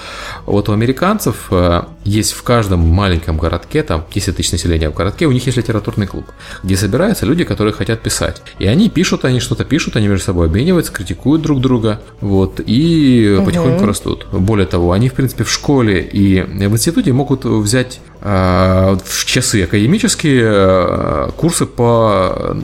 вот 0.46 0.70
у 0.70 0.72
американцев 0.72 1.48
э, 1.52 1.84
есть 2.06 2.32
в 2.32 2.44
каждом 2.44 2.80
маленьком 2.80 3.38
городке, 3.38 3.84
там 3.84 4.06
10 4.14 4.38
тысяч 4.38 4.54
населения 4.54 4.90
в 4.90 4.94
городке, 4.94 5.26
у 5.26 5.32
них 5.32 5.46
есть 5.46 5.58
литературный 5.58 6.08
клуб, 6.08 6.26
где 6.64 6.78
собираются 6.78 7.26
люди, 7.26 7.44
которые 7.44 7.74
хотят 7.74 8.02
писать. 8.02 8.42
И 8.60 8.66
они 8.66 8.90
пишут, 8.90 9.26
они 9.26 9.42
что-то 9.42 9.66
пишут, 9.66 9.98
они 9.98 10.08
между 10.08 10.24
собой 10.26 10.48
обмениваются, 10.48 10.94
критикуют 10.94 11.42
друг 11.42 11.60
друга, 11.60 12.00
вот, 12.22 12.62
и 12.66 13.36
угу. 13.38 13.46
потихоньку 13.46 13.86
растут. 13.86 14.28
Более 14.32 14.68
того, 14.68 14.94
они, 14.94 15.10
в 15.10 15.14
принципе, 15.14 15.44
в 15.44 15.52
школе 15.52 16.02
и 16.02 16.42
в 16.42 16.74
институте 16.74 17.12
могут 17.12 17.44
взять 17.44 18.00
в 18.26 19.26
часы 19.26 19.64
академические 19.64 21.32
курсы 21.38 21.68
по 21.68 22.58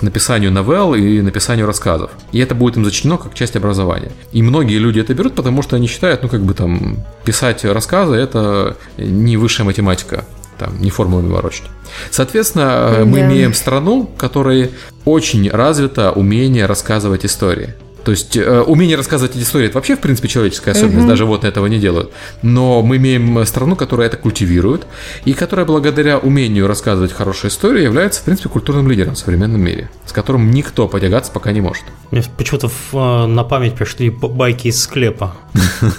написанию 0.00 0.50
новелл 0.50 0.94
и 0.94 1.20
написанию 1.20 1.66
рассказов. 1.66 2.10
И 2.32 2.38
это 2.38 2.54
будет 2.54 2.78
им 2.78 2.84
зачтено 2.84 3.18
как 3.18 3.34
часть 3.34 3.54
образования. 3.54 4.10
И 4.32 4.42
многие 4.42 4.78
люди 4.78 5.00
это 5.00 5.12
берут, 5.12 5.34
потому 5.34 5.60
что 5.60 5.76
они 5.76 5.86
считают, 5.86 6.22
ну, 6.22 6.30
как 6.30 6.42
бы 6.42 6.54
там, 6.54 6.96
писать 7.26 7.62
рассказы– 7.64 8.14
это 8.16 8.78
не 8.96 9.36
высшая 9.36 9.64
математика 9.64 10.24
там, 10.58 10.80
не 10.80 10.90
формулами 10.90 11.28
ворочать. 11.28 11.68
Соответственно, 12.10 12.94
да. 12.98 13.04
мы 13.04 13.20
имеем 13.20 13.52
страну, 13.52 14.10
в 14.14 14.18
которой 14.18 14.70
очень 15.04 15.50
развито 15.50 16.12
умение 16.12 16.64
рассказывать 16.66 17.26
истории. 17.26 17.74
То 18.04 18.10
есть 18.10 18.36
э, 18.36 18.60
умение 18.60 18.96
рассказывать 18.96 19.36
эти 19.36 19.42
истории 19.42 19.66
это 19.66 19.76
вообще, 19.76 19.96
в 19.96 20.00
принципе, 20.00 20.28
человеческая 20.28 20.72
особенность, 20.72 21.04
угу. 21.04 21.08
даже 21.08 21.24
вот 21.24 21.44
этого 21.44 21.66
не 21.66 21.78
делают. 21.78 22.10
Но 22.42 22.82
мы 22.82 22.96
имеем 22.96 23.44
страну, 23.46 23.76
которая 23.76 24.08
это 24.08 24.16
культивирует, 24.16 24.86
и 25.24 25.32
которая 25.32 25.66
благодаря 25.66 26.18
умению 26.18 26.66
рассказывать 26.66 27.12
хорошие 27.12 27.50
истории 27.50 27.82
является, 27.82 28.20
в 28.20 28.24
принципе, 28.24 28.48
культурным 28.48 28.88
лидером 28.88 29.14
в 29.14 29.18
современном 29.18 29.60
мире, 29.60 29.90
с 30.06 30.12
которым 30.12 30.50
никто 30.50 30.88
потягаться 30.88 31.32
пока 31.32 31.52
не 31.52 31.60
может. 31.60 31.84
Мне 32.10 32.22
почему-то 32.36 32.70
э, 32.92 33.26
на 33.26 33.44
память 33.44 33.74
пришли 33.74 34.10
байки 34.10 34.68
из 34.68 34.82
склепа. 34.82 35.34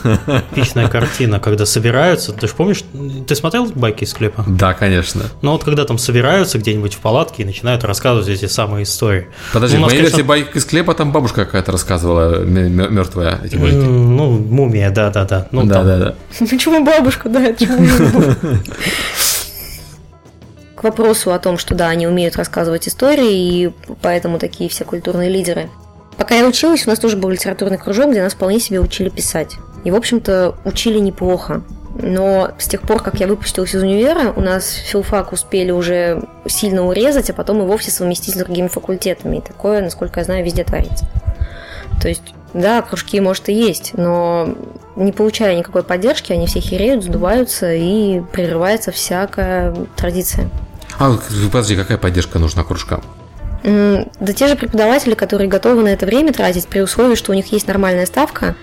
Эпичная 0.52 0.88
картина, 0.88 1.40
когда 1.40 1.66
собираются. 1.66 2.34
Ты 2.34 2.48
же 2.48 2.54
помнишь, 2.54 2.84
ты 3.28 3.36
смотрел 3.36 3.66
байки 3.68 4.04
из 4.04 4.12
склепа? 4.12 4.44
Да, 4.48 4.74
конечно. 4.74 5.24
Ну 5.42 5.52
вот 5.52 5.64
когда 5.64 5.86
там 5.86 5.98
собираются 5.98 6.60
где-нибудь 6.60 6.96
в 6.96 7.00
палатке 7.00 7.44
и 7.44 7.46
начинают 7.46 7.84
рассказывать 7.84 8.28
эти 8.28 8.46
самые 8.46 8.84
истории. 8.84 9.28
Подожди, 9.54 9.78
ну, 9.78 9.84
в 9.84 9.88
моей 9.88 10.02
версии 10.02 10.22
байки 10.22 10.58
из 10.58 10.64
склепа 10.64 10.94
там 10.94 11.12
бабушка 11.12 11.46
какая-то 11.46 11.72
рассказывает 11.72 11.93
рассказывала 11.94 12.44
мертвая 12.44 13.40
эти 13.44 13.56
мульти. 13.56 13.76
Ну, 13.76 14.40
мумия, 14.40 14.90
да, 14.96 15.10
да, 15.10 15.26
да. 15.26 15.48
Ну, 15.52 15.66
да, 15.66 15.84
да, 15.84 15.98
да. 15.98 16.16
Почему 16.40 16.84
бабушку, 16.84 17.30
да, 17.30 17.54
К 20.76 20.84
вопросу 20.84 21.32
о 21.32 21.40
том, 21.40 21.58
что 21.58 21.76
да, 21.76 21.88
они 21.88 22.08
умеют 22.08 22.36
рассказывать 22.36 22.88
истории, 22.88 23.32
и 23.32 23.74
поэтому 24.02 24.38
такие 24.40 24.70
все 24.70 24.84
культурные 24.84 25.30
лидеры. 25.30 25.70
Пока 26.18 26.36
я 26.36 26.46
училась, 26.46 26.86
у 26.86 26.90
нас 26.90 27.00
тоже 27.00 27.18
был 27.18 27.30
литературный 27.30 27.78
кружок, 27.78 28.12
где 28.12 28.22
нас 28.22 28.34
вполне 28.34 28.60
себе 28.60 28.80
учили 28.80 29.10
писать. 29.10 29.56
И, 29.84 29.92
в 29.92 29.96
общем-то, 29.96 30.56
учили 30.66 31.00
неплохо. 31.00 31.64
Но 31.96 32.52
с 32.58 32.68
тех 32.68 32.82
пор, 32.82 33.02
как 33.02 33.20
я 33.20 33.28
выпустилась 33.28 33.76
из 33.76 33.84
универа, 33.84 34.34
у 34.36 34.42
нас 34.42 34.72
филфак 34.72 35.32
успели 35.32 35.72
уже 35.72 36.24
сильно 36.48 36.86
урезать, 36.86 37.30
а 37.30 37.34
потом 37.34 37.62
и 37.62 37.66
вовсе 37.66 37.92
совместить 37.92 38.34
с 38.36 38.38
другими 38.38 38.68
факультетами. 38.68 39.38
И 39.38 39.42
такое, 39.42 39.82
насколько 39.82 40.20
я 40.20 40.24
знаю, 40.24 40.44
везде 40.44 40.64
творится. 40.64 41.08
То 42.02 42.10
есть 42.10 42.34
Да, 42.54 42.82
кружки, 42.82 43.20
может, 43.20 43.50
и 43.50 43.54
есть, 43.54 43.94
но 43.96 44.56
не 44.96 45.12
получая 45.12 45.56
никакой 45.58 45.84
поддержки, 45.84 46.32
они 46.34 46.46
все 46.46 46.60
хереют, 46.60 47.04
сдуваются 47.04 47.74
и 47.74 48.22
прерывается 48.32 48.92
всякая 48.92 49.76
традиция. 49.96 50.50
А, 51.00 51.18
подожди, 51.52 51.76
какая 51.76 51.98
поддержка 51.98 52.38
нужна 52.38 52.64
кружкам? 52.64 53.02
Да 53.64 54.34
те 54.36 54.48
же 54.48 54.56
преподаватели, 54.56 55.16
которые 55.16 55.50
готовы 55.50 55.84
на 55.84 55.88
это 55.88 56.06
время 56.06 56.34
тратить 56.34 56.68
при 56.68 56.82
условии, 56.82 57.16
что 57.16 57.32
у 57.32 57.36
них 57.36 57.52
есть 57.52 57.68
нормальная 57.68 58.06
ставка, 58.06 58.56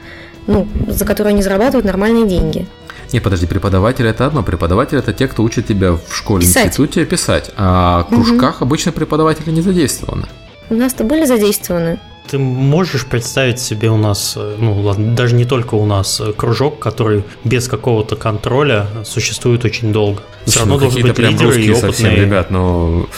ну, 0.47 0.69
за 0.89 1.05
которую 1.05 1.33
они 1.33 1.43
зарабатывают 1.43 1.87
нормальные 1.87 2.29
деньги. 2.29 2.69
Не, 3.13 3.21
подожди, 3.21 3.47
преподаватель 3.47 4.07
это 4.07 4.27
одно. 4.27 4.43
Преподаватель 4.43 4.99
это 4.99 5.13
те, 5.13 5.27
кто 5.27 5.43
учит 5.43 5.67
тебя 5.67 5.93
в 5.93 6.03
школе, 6.13 6.43
писать. 6.43 6.67
институте 6.67 7.05
писать. 7.05 7.51
А 7.57 8.05
в 8.05 8.15
кружках 8.15 8.57
угу. 8.57 8.65
обычно 8.67 8.93
преподаватели 8.93 9.51
не 9.51 9.63
задействованы. 9.63 10.27
У 10.69 10.75
нас-то 10.75 11.03
были 11.03 11.25
задействованы. 11.25 11.99
Ты 12.31 12.39
можешь 12.39 13.07
представить 13.07 13.59
себе 13.59 13.91
у 13.91 13.97
нас, 13.97 14.35
э, 14.37 14.57
ну 14.57 14.81
ладно, 14.83 15.17
даже 15.17 15.35
не 15.35 15.45
только 15.45 15.75
у 15.75 15.85
нас, 15.85 16.21
э, 16.21 16.33
кружок, 16.33 16.79
который 16.79 17.25
без 17.43 17.67
какого-то 17.67 18.15
контроля 18.15 18.87
существует 19.05 19.65
очень 19.65 19.93
долго. 19.93 20.23
Все 20.47 20.61
равно 20.61 20.75
ну, 20.75 20.81
должны 20.81 21.03
быть 21.03 21.17
прям 21.17 21.33
лидеры 21.33 21.61
и 21.61 21.71
опытные. 21.71 21.93
Совсем, 21.93 22.15
ребят, 22.15 22.53
но 22.53 23.09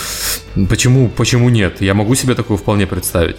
почему, 0.68 1.10
почему 1.10 1.50
нет? 1.50 1.82
Я 1.82 1.92
могу 1.92 2.14
себе 2.14 2.34
такое 2.34 2.56
вполне 2.56 2.86
представить. 2.86 3.36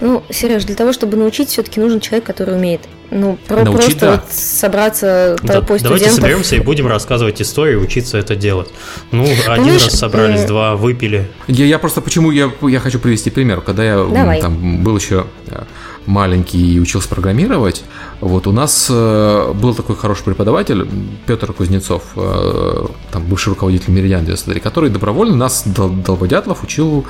Ну, 0.00 0.22
Сереж, 0.30 0.64
для 0.64 0.74
того, 0.74 0.92
чтобы 0.92 1.16
научить, 1.16 1.48
все-таки 1.48 1.80
нужен 1.80 2.00
человек, 2.00 2.24
который 2.24 2.54
умеет. 2.56 2.82
Ну, 3.10 3.38
про 3.46 3.62
Научить, 3.62 3.98
просто 3.98 4.00
да. 4.00 4.10
вот 4.12 4.32
собраться 4.32 5.36
толпой 5.46 5.78
да, 5.78 5.84
Давайте 5.84 6.10
соберемся 6.10 6.56
и 6.56 6.60
будем 6.60 6.88
рассказывать 6.88 7.40
истории, 7.40 7.76
учиться 7.76 8.18
это 8.18 8.34
делать. 8.34 8.68
Ну, 9.12 9.22
один 9.22 9.44
Понимаешь, 9.46 9.84
раз 9.84 9.98
собрались, 9.98 10.40
э... 10.40 10.46
два, 10.48 10.74
выпили. 10.74 11.28
Я, 11.46 11.66
я 11.66 11.78
просто 11.78 12.00
почему 12.00 12.32
я, 12.32 12.50
я 12.62 12.80
хочу 12.80 12.98
привести 12.98 13.30
пример. 13.30 13.60
Когда 13.60 13.84
я 13.84 13.96
Давай. 14.04 14.40
там 14.40 14.82
был 14.82 14.96
еще 14.96 15.26
э, 15.46 15.62
маленький 16.06 16.74
и 16.74 16.80
учился 16.80 17.08
программировать, 17.08 17.84
вот 18.20 18.46
у 18.46 18.52
нас 18.52 18.88
э, 18.90 19.52
был 19.54 19.74
такой 19.74 19.96
хороший 19.96 20.24
преподаватель 20.24 20.88
Петр 21.26 21.52
Кузнецов, 21.52 22.02
э, 22.16 22.86
там 23.12 23.24
бывший 23.24 23.50
руководитель 23.50 23.92
Меридиан 23.92 24.24
93, 24.24 24.60
который 24.60 24.90
добровольно 24.90 25.36
нас, 25.36 25.64
дол- 25.66 25.90
долбодятлов, 25.90 26.62
учил 26.62 27.04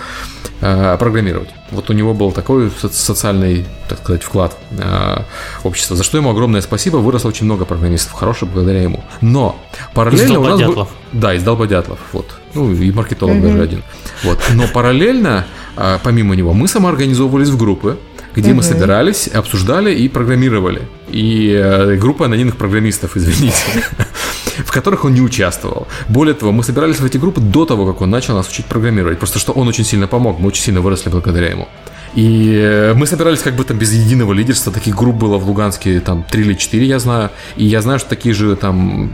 э, 0.60 0.96
программировать. 0.98 1.50
Вот 1.70 1.90
у 1.90 1.92
него 1.92 2.14
был 2.14 2.32
такой 2.32 2.70
социальный, 2.92 3.66
так 3.88 3.98
сказать, 3.98 4.22
вклад 4.22 4.56
э, 4.70 5.22
в 5.62 5.66
общество, 5.66 5.96
за 5.96 6.02
что 6.02 6.18
ему 6.18 6.30
огромное 6.30 6.60
спасибо. 6.60 6.96
Выросло 6.96 7.28
очень 7.28 7.46
много 7.46 7.64
программистов, 7.64 8.12
хороших 8.12 8.48
благодаря 8.48 8.82
ему. 8.82 9.04
Но 9.20 9.56
параллельно 9.94 10.40
у 10.40 10.44
нас... 10.44 10.60
Был... 10.60 10.88
Да, 11.12 11.34
из 11.34 11.42
долбодятлов, 11.42 11.98
вот. 12.12 12.26
Ну, 12.54 12.72
и 12.72 12.90
маркетолог 12.90 13.36
mm-hmm. 13.36 13.42
даже 13.42 13.62
один. 13.62 13.82
Вот. 14.24 14.38
Но 14.54 14.66
параллельно, 14.66 15.46
э, 15.76 15.98
помимо 16.02 16.34
него, 16.34 16.52
мы 16.52 16.68
самоорганизовывались 16.68 17.48
в 17.48 17.56
группы, 17.56 17.98
где 18.36 18.50
угу. 18.50 18.56
мы 18.56 18.62
собирались, 18.62 19.28
обсуждали 19.28 19.92
и 19.94 20.08
программировали. 20.08 20.82
И 21.08 21.50
э, 21.50 21.96
группа 21.96 22.26
анонимных 22.26 22.56
программистов, 22.56 23.16
извините, 23.16 23.56
в 24.58 24.70
которых 24.70 25.04
он 25.04 25.14
не 25.14 25.22
участвовал. 25.22 25.88
Более 26.08 26.34
того, 26.34 26.52
мы 26.52 26.62
собирались 26.62 27.00
в 27.00 27.04
эти 27.04 27.18
группы 27.18 27.40
до 27.40 27.64
того, 27.64 27.86
как 27.86 28.02
он 28.02 28.10
начал 28.10 28.34
нас 28.34 28.48
учить 28.48 28.66
программировать. 28.66 29.18
Просто 29.18 29.38
что 29.38 29.52
он 29.52 29.68
очень 29.68 29.84
сильно 29.84 30.06
помог, 30.06 30.38
мы 30.38 30.48
очень 30.48 30.62
сильно 30.62 30.80
выросли 30.80 31.10
благодаря 31.10 31.48
ему. 31.50 31.66
И 32.16 32.54
э, 32.54 32.94
мы 32.94 33.06
собирались 33.06 33.40
как 33.40 33.54
бы 33.54 33.64
там 33.64 33.78
без 33.78 33.92
единого 33.92 34.32
лидерства. 34.32 34.72
Таких 34.72 34.96
групп 34.96 35.16
было 35.16 35.36
в 35.36 35.46
Луганске 35.46 36.00
там 36.00 36.24
три 36.24 36.44
или 36.44 36.54
четыре, 36.54 36.86
я 36.86 36.98
знаю. 36.98 37.30
И 37.56 37.64
я 37.66 37.82
знаю, 37.82 37.98
что 37.98 38.08
такие 38.08 38.34
же 38.34 38.56
там 38.56 39.10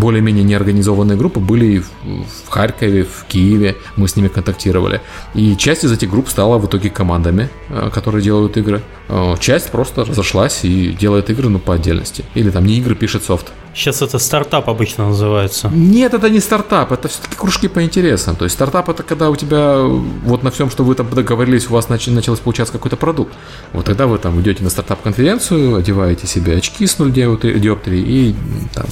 более-менее 0.00 0.42
неорганизованные 0.42 1.18
группы 1.18 1.38
были 1.38 1.66
и 1.66 1.78
в 1.80 2.48
Харькове, 2.48 3.04
в 3.04 3.26
Киеве. 3.28 3.76
Мы 3.96 4.08
с 4.08 4.16
ними 4.16 4.28
контактировали. 4.28 5.02
И 5.34 5.54
часть 5.56 5.84
из 5.84 5.92
этих 5.92 6.10
групп 6.10 6.30
стала 6.30 6.56
в 6.56 6.64
итоге 6.64 6.88
командами, 6.88 7.50
э, 7.68 7.90
которые 7.92 8.22
делают 8.22 8.56
игры. 8.56 8.80
Э, 9.10 9.34
часть 9.38 9.70
просто 9.70 10.06
разошлась 10.06 10.64
и 10.64 10.96
делает 10.98 11.28
игры, 11.28 11.50
ну, 11.50 11.58
по 11.58 11.74
отдельности. 11.74 12.24
Или 12.34 12.48
там 12.48 12.64
не 12.64 12.78
игры, 12.78 12.94
пишет 12.94 13.22
софт. 13.22 13.52
Сейчас 13.76 14.00
это 14.00 14.18
стартап 14.18 14.70
обычно 14.70 15.08
называется. 15.08 15.68
Нет, 15.68 16.14
это 16.14 16.30
не 16.30 16.40
стартап, 16.40 16.92
это 16.92 17.08
все-таки 17.08 17.36
кружки 17.36 17.68
по 17.68 17.84
интересам. 17.84 18.34
То 18.34 18.44
есть 18.44 18.54
стартап 18.54 18.88
это 18.88 19.02
когда 19.02 19.28
у 19.28 19.36
тебя 19.36 19.82
вот 19.82 20.42
на 20.42 20.50
всем, 20.50 20.70
что 20.70 20.82
вы 20.82 20.94
там 20.94 21.10
договорились, 21.10 21.68
у 21.68 21.74
вас 21.74 21.88
нач- 21.88 22.10
началось 22.10 22.40
получаться 22.40 22.72
какой-то 22.72 22.96
продукт. 22.96 23.34
Вот 23.74 23.84
тогда 23.84 24.06
вы 24.06 24.16
там 24.16 24.40
идете 24.40 24.64
на 24.64 24.70
стартап-конференцию, 24.70 25.76
одеваете 25.76 26.26
себе 26.26 26.56
очки 26.56 26.86
с 26.86 26.98
0 26.98 27.12
диоптрии 27.12 28.00
и 28.00 28.34
там, 28.72 28.86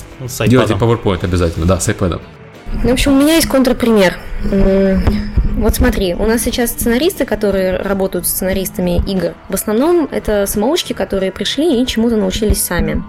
делаете 0.47 0.75
PowerPoint 0.75 1.25
обязательно, 1.25 1.65
да, 1.65 1.81
с 1.81 1.89
iPad. 1.89 2.21
В 2.83 2.91
общем, 2.91 3.15
у 3.15 3.21
меня 3.21 3.37
есть 3.37 3.49
контрпример. 3.49 4.19
Вот 5.57 5.75
смотри, 5.77 6.13
у 6.15 6.27
нас 6.27 6.43
сейчас 6.43 6.73
сценаристы, 6.73 7.25
которые 7.25 7.79
работают 7.79 8.27
сценаристами 8.27 9.03
игр, 9.07 9.33
в 9.49 9.55
основном 9.55 10.07
это 10.11 10.45
самоучки, 10.47 10.93
которые 10.93 11.33
пришли 11.33 11.81
и 11.81 11.87
чему-то 11.87 12.17
научились 12.17 12.63
сами. 12.63 13.03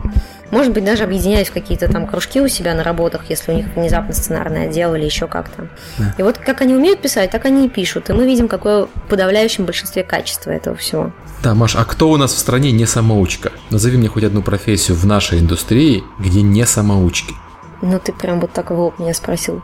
Может 0.55 0.71
быть, 0.71 0.85
даже 0.85 1.03
объединяясь 1.03 1.49
в 1.49 1.51
какие-то 1.51 1.91
там 1.91 2.07
кружки 2.07 2.39
у 2.39 2.47
себя 2.47 2.73
на 2.75 2.81
работах, 2.81 3.23
если 3.27 3.51
у 3.51 3.55
них 3.55 3.65
внезапно 3.75 4.13
сценарный 4.13 4.69
отдел 4.69 4.95
или 4.95 5.03
еще 5.03 5.27
как-то. 5.27 5.67
Да. 5.97 6.15
И 6.17 6.23
вот 6.23 6.37
как 6.37 6.61
они 6.61 6.73
умеют 6.73 7.01
писать, 7.01 7.29
так 7.29 7.43
они 7.43 7.65
и 7.65 7.69
пишут. 7.69 8.09
И 8.09 8.13
мы 8.13 8.25
видим, 8.25 8.47
какое 8.47 8.85
в 8.85 8.89
подавляющем 9.09 9.65
большинстве 9.65 10.05
качество 10.05 10.51
этого 10.51 10.77
всего. 10.77 11.11
Да, 11.43 11.55
Маш, 11.55 11.75
а 11.75 11.83
кто 11.83 12.09
у 12.09 12.15
нас 12.15 12.33
в 12.33 12.37
стране 12.37 12.71
не 12.71 12.85
самоучка? 12.85 13.51
Назови 13.69 13.97
мне 13.97 14.07
хоть 14.07 14.23
одну 14.23 14.41
профессию 14.41 14.95
в 14.95 15.05
нашей 15.05 15.39
индустрии, 15.39 16.05
где 16.19 16.41
не 16.41 16.65
самоучки. 16.65 17.33
Ну, 17.81 17.99
ты 17.99 18.13
прям 18.13 18.39
вот 18.39 18.53
так 18.53 18.71
в 18.71 18.79
лоб 18.79 18.97
меня 18.97 19.13
спросил 19.13 19.61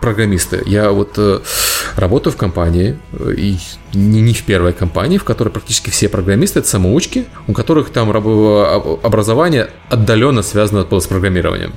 программисты. 0.00 0.62
Я 0.66 0.90
вот 0.90 1.14
э, 1.16 1.40
работаю 1.96 2.32
в 2.32 2.36
компании, 2.36 2.98
э, 3.12 3.34
и 3.36 3.58
не, 3.94 4.20
не 4.20 4.34
в 4.34 4.42
первой 4.44 4.72
компании, 4.72 5.18
в 5.18 5.24
которой 5.24 5.50
практически 5.50 5.90
все 5.90 6.08
программисты 6.08 6.60
это 6.60 6.68
самоучки, 6.68 7.26
у 7.46 7.52
которых 7.52 7.90
там 7.90 8.10
образование 8.10 9.70
отдаленно 9.90 10.42
связано 10.42 10.86
с 11.00 11.06
программированием. 11.06 11.74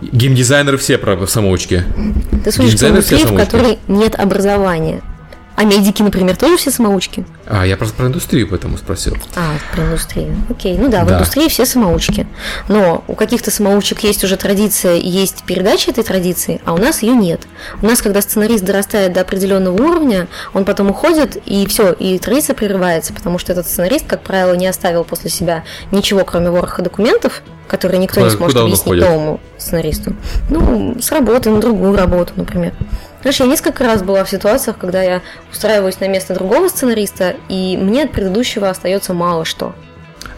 Геймдизайнеры 0.00 0.78
все 0.78 0.98
самоучки. 1.26 1.84
Ты 2.44 2.52
слышишь, 2.52 2.80
в 2.80 3.36
которой 3.36 3.78
нет 3.86 4.14
образования. 4.18 5.02
А 5.60 5.64
медики, 5.64 6.00
например, 6.00 6.38
тоже 6.38 6.56
все 6.56 6.70
самоучки? 6.70 7.26
А, 7.46 7.66
я 7.66 7.76
просто 7.76 7.94
про 7.94 8.06
индустрию 8.06 8.48
поэтому 8.48 8.78
спросил. 8.78 9.14
А, 9.36 9.56
про 9.74 9.82
индустрию. 9.82 10.34
Окей, 10.48 10.78
ну 10.78 10.88
да, 10.88 11.04
в 11.04 11.08
да. 11.08 11.16
индустрии 11.16 11.50
все 11.50 11.66
самоучки. 11.66 12.26
Но 12.68 13.04
у 13.06 13.14
каких-то 13.14 13.50
самоучек 13.50 14.00
есть 14.00 14.24
уже 14.24 14.38
традиция, 14.38 14.94
есть 14.94 15.44
передача 15.44 15.90
этой 15.90 16.02
традиции, 16.02 16.62
а 16.64 16.72
у 16.72 16.78
нас 16.78 17.02
ее 17.02 17.14
нет. 17.14 17.42
У 17.82 17.86
нас, 17.86 18.00
когда 18.00 18.22
сценарист 18.22 18.64
дорастает 18.64 19.12
до 19.12 19.20
определенного 19.20 19.74
уровня, 19.82 20.28
он 20.54 20.64
потом 20.64 20.88
уходит, 20.88 21.36
и 21.44 21.66
все, 21.66 21.92
и 21.92 22.18
традиция 22.18 22.54
прерывается, 22.54 23.12
потому 23.12 23.38
что 23.38 23.52
этот 23.52 23.66
сценарист, 23.66 24.06
как 24.06 24.22
правило, 24.22 24.54
не 24.54 24.66
оставил 24.66 25.04
после 25.04 25.28
себя 25.28 25.64
ничего, 25.92 26.24
кроме 26.24 26.50
вороха 26.50 26.80
документов, 26.80 27.42
которые 27.68 27.98
никто 27.98 28.22
Куда, 28.22 28.30
не 28.30 28.36
сможет 28.38 28.56
объяснить 28.56 29.00
новому 29.02 29.40
сценаристу. 29.58 30.14
Ну, 30.48 30.96
с 30.98 31.12
работы 31.12 31.50
на 31.50 31.60
другую 31.60 31.94
работу, 31.96 32.32
например. 32.36 32.72
Знаешь, 33.20 33.40
я 33.40 33.46
несколько 33.46 33.84
раз 33.84 34.02
была 34.02 34.24
в 34.24 34.30
ситуациях, 34.30 34.78
когда 34.78 35.02
я 35.02 35.22
устраиваюсь 35.52 36.00
на 36.00 36.08
место 36.08 36.34
другого 36.34 36.68
сценариста, 36.68 37.36
и 37.48 37.76
мне 37.76 38.04
от 38.04 38.12
предыдущего 38.12 38.70
остается 38.70 39.12
мало 39.12 39.44
что. 39.44 39.74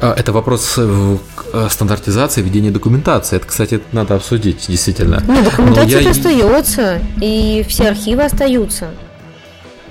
А, 0.00 0.14
это 0.16 0.32
вопрос 0.32 0.74
э, 0.78 1.16
э, 1.52 1.68
стандартизации, 1.70 2.42
ведения 2.42 2.72
документации. 2.72 3.36
Это, 3.36 3.46
кстати, 3.46 3.80
надо 3.92 4.16
обсудить, 4.16 4.66
действительно. 4.66 5.22
Ну, 5.26 5.44
документация 5.44 6.00
я... 6.00 6.10
остается, 6.10 6.98
и 7.20 7.64
все 7.68 7.88
архивы 7.88 8.24
остаются. 8.24 8.90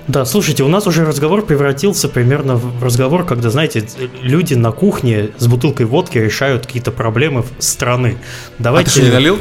Да, 0.10 0.26
слушайте, 0.26 0.64
у 0.64 0.68
нас 0.68 0.86
уже 0.88 1.06
разговор 1.06 1.46
превратился 1.46 2.10
примерно 2.10 2.58
в 2.58 2.84
разговор, 2.84 3.26
когда, 3.26 3.50
знаете, 3.50 3.88
люди 4.22 4.56
на 4.56 4.72
кухне 4.72 5.30
с 5.38 5.48
бутылкой 5.48 5.86
водки 5.86 6.18
решают 6.18 6.66
какие-то 6.66 6.92
проблемы 6.92 7.46
страны. 7.60 8.18
Давайте... 8.60 8.90
А 8.90 8.94
ты 8.94 9.00
что, 9.00 9.08
не 9.08 9.14
налил? 9.14 9.40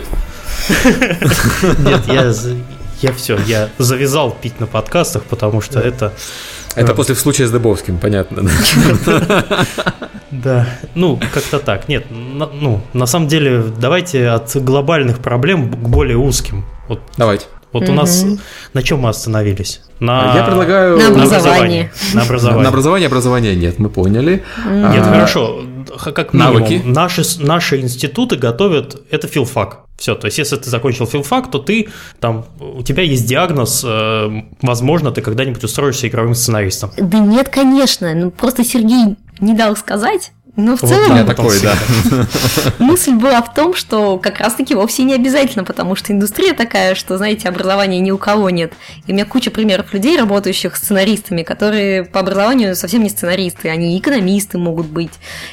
Нет, 1.80 2.06
я 2.06 2.32
я 3.02 3.12
все, 3.12 3.38
я 3.46 3.68
завязал 3.78 4.30
пить 4.30 4.60
на 4.60 4.66
подкастах, 4.66 5.24
потому 5.24 5.60
что 5.60 5.80
это... 5.80 6.12
Это 6.76 6.94
после 6.94 7.14
случая 7.14 7.46
с 7.46 7.50
Дыбовским, 7.50 7.98
понятно. 7.98 8.48
Да, 10.30 10.68
ну, 10.94 11.18
как-то 11.32 11.58
так. 11.58 11.88
Нет, 11.88 12.06
ну, 12.10 12.80
на 12.92 13.06
самом 13.06 13.28
деле, 13.28 13.62
давайте 13.62 14.28
от 14.28 14.54
глобальных 14.56 15.18
проблем 15.18 15.70
к 15.70 15.88
более 15.88 16.16
узким. 16.16 16.64
Вот, 16.88 17.00
давайте. 17.16 17.46
Вот 17.72 17.88
у 17.88 17.92
нас 17.92 18.24
на 18.74 18.82
чем 18.82 19.00
мы 19.00 19.08
остановились? 19.08 19.80
На... 20.00 20.34
Я 20.34 20.44
предлагаю... 20.44 20.98
На 20.98 21.08
образование. 21.08 21.92
На 22.14 22.22
образование. 22.22 22.62
На 22.62 22.68
образование 22.68 23.06
образования 23.06 23.54
нет, 23.54 23.78
мы 23.78 23.90
поняли. 23.90 24.44
Нет, 24.66 25.02
а, 25.06 25.12
хорошо. 25.12 25.62
Как 26.14 26.32
Навыки. 26.32 26.82
Наши, 26.84 27.22
наши 27.38 27.80
институты 27.80 28.36
готовят... 28.36 29.02
Это 29.10 29.28
филфак. 29.28 29.80
Все, 30.00 30.14
то 30.14 30.26
есть 30.26 30.38
если 30.38 30.56
ты 30.56 30.70
закончил 30.70 31.06
филфак, 31.06 31.50
то 31.50 31.58
ты 31.58 31.88
там, 32.20 32.46
у 32.58 32.82
тебя 32.82 33.02
есть 33.02 33.26
диагноз, 33.26 33.84
э, 33.86 34.42
возможно, 34.62 35.12
ты 35.12 35.20
когда-нибудь 35.20 35.62
устроишься 35.62 36.08
игровым 36.08 36.34
сценаристом. 36.34 36.90
Да 36.96 37.18
нет, 37.18 37.50
конечно, 37.50 38.14
ну 38.14 38.30
просто 38.30 38.64
Сергей 38.64 39.16
не 39.40 39.52
дал 39.52 39.76
сказать, 39.76 40.32
Ну, 40.56 40.76
в 40.76 40.82
Вот 40.82 40.90
целом, 40.90 41.12
меня 41.12 41.24
такой, 41.24 41.60
да. 41.60 41.74
мысль 42.78 43.14
была 43.14 43.40
в 43.42 43.54
том, 43.54 43.74
что 43.74 44.18
как 44.18 44.40
раз-таки 44.40 44.74
вовсе 44.74 45.04
не 45.04 45.14
обязательно, 45.14 45.64
потому 45.64 45.94
что 45.94 46.12
индустрия 46.12 46.54
такая, 46.54 46.94
что, 46.94 47.16
знаете, 47.16 47.48
образования 47.48 48.00
ни 48.00 48.10
у 48.10 48.18
кого 48.18 48.50
нет. 48.50 48.72
И 49.06 49.12
у 49.12 49.14
меня 49.14 49.24
куча 49.24 49.50
примеров 49.50 49.92
людей, 49.92 50.18
работающих 50.18 50.76
сценаристами, 50.76 51.42
которые 51.42 52.04
по 52.04 52.20
образованию 52.20 52.74
совсем 52.74 53.02
не 53.02 53.08
сценаристы, 53.08 53.68
они 53.68 53.96
экономисты 53.98 54.58
могут 54.58 54.86
быть, 54.86 55.12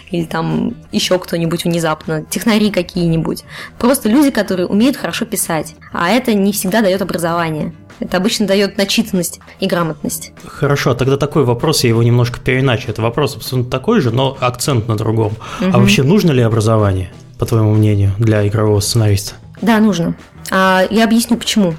или 0.10 0.26
там 0.26 0.74
еще 0.92 1.20
кто-нибудь 1.20 1.66
внезапно, 1.66 2.24
технари 2.24 2.72
какие-нибудь. 2.72 3.44
Просто 3.78 4.10
люди, 4.10 4.32
которые 4.32 4.68
умеют 4.68 4.98
хорошо 4.98 5.26
писать. 5.26 5.76
А 5.94 6.10
это 6.10 6.34
не 6.34 6.52
всегда 6.52 6.82
дает 6.82 7.02
образование. 7.02 7.74
Это 8.00 8.18
обычно 8.18 8.46
дает 8.46 8.78
начитанность 8.78 9.40
и 9.60 9.68
грамотность. 9.68 10.32
Хорошо, 10.46 10.94
тогда 10.94 11.18
такой 11.18 11.44
вопрос, 11.44 11.84
я 11.84 11.90
его 11.90 12.04
немножко 12.04 12.40
переначу. 12.40 12.90
Это 12.90 13.02
вопрос 13.02 13.36
абсолютно 13.36 13.72
такой 13.72 14.02
же, 14.02 14.12
но 14.12 14.38
акцент 14.40 14.88
на 14.88 14.96
другом. 14.96 15.34
А 15.60 15.80
вообще 15.80 16.04
нужно 16.04 16.32
ли 16.32 16.42
образование, 16.42 17.12
по 17.40 17.46
твоему 17.46 17.74
мнению, 17.74 18.12
для 18.20 18.48
игрового 18.48 18.80
сценариста? 18.80 19.36
Да, 19.62 19.80
нужно. 19.80 20.16
А 20.52 20.86
я 20.90 21.04
объясню 21.04 21.38
почему. 21.38 21.76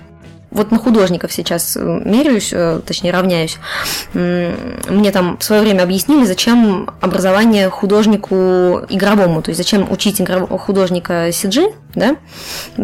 Вот 0.51 0.71
на 0.71 0.79
художников 0.79 1.33
сейчас 1.33 1.77
э, 1.77 1.81
меряюсь, 2.05 2.51
э, 2.53 2.81
точнее 2.87 3.13
равняюсь. 3.13 3.59
Мне 4.15 5.11
там 5.13 5.37
в 5.39 5.45
свое 5.45 5.63
время 5.63 5.83
объяснили, 5.83 6.25
зачем 6.25 6.91
образование 7.01 7.69
художнику 7.69 8.83
игровому, 8.89 9.43
то 9.43 9.51
есть 9.51 9.59
зачем 9.59 9.91
учить 9.91 10.23
художника 10.51 11.29
CG, 11.29 11.75
да? 11.95 12.17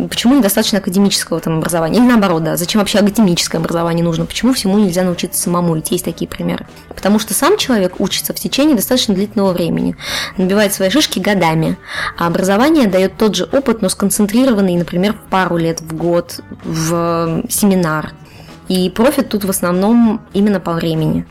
Почему 0.09 0.37
недостаточно 0.37 0.79
академического 0.79 1.41
там 1.41 1.59
образования? 1.59 1.99
Или 1.99 2.07
наоборот, 2.07 2.45
да, 2.45 2.57
зачем 2.57 2.81
вообще 2.81 2.99
академическое 2.99 3.61
образование 3.61 4.05
нужно? 4.05 4.27
Почему 4.27 4.53
всему 4.53 4.79
нельзя 4.79 5.03
научиться 5.03 5.41
самому? 5.41 5.75
Ведь 5.75 5.91
есть 5.91 6.05
такие 6.05 6.29
примеры. 6.29 6.67
Потому 6.95 7.19
что 7.19 7.35
сам 7.35 7.57
человек 7.57 8.01
учится 8.01 8.33
в 8.33 8.37
течение 8.37 8.77
достаточно 8.77 9.15
длительного 9.15 9.53
времени, 9.53 9.97
набивает 10.37 10.73
свои 10.73 10.91
шишки 10.91 11.19
годами, 11.19 11.77
а 12.19 12.27
образование 12.27 12.87
дает 12.87 13.17
тот 13.17 13.37
же 13.37 13.45
опыт, 13.45 13.83
но 13.83 13.89
сконцентрированный, 13.89 14.77
например, 14.77 15.15
в 15.15 15.31
пару 15.31 15.57
лет, 15.57 15.81
в 15.81 15.95
год, 15.95 16.41
в 16.65 17.43
семинар. 17.55 18.13
И 18.69 18.91
профит 18.91 19.29
тут 19.29 19.45
в 19.45 19.51
основном 19.51 20.21
именно 20.33 20.61
по 20.61 20.73
времени. 20.73 21.25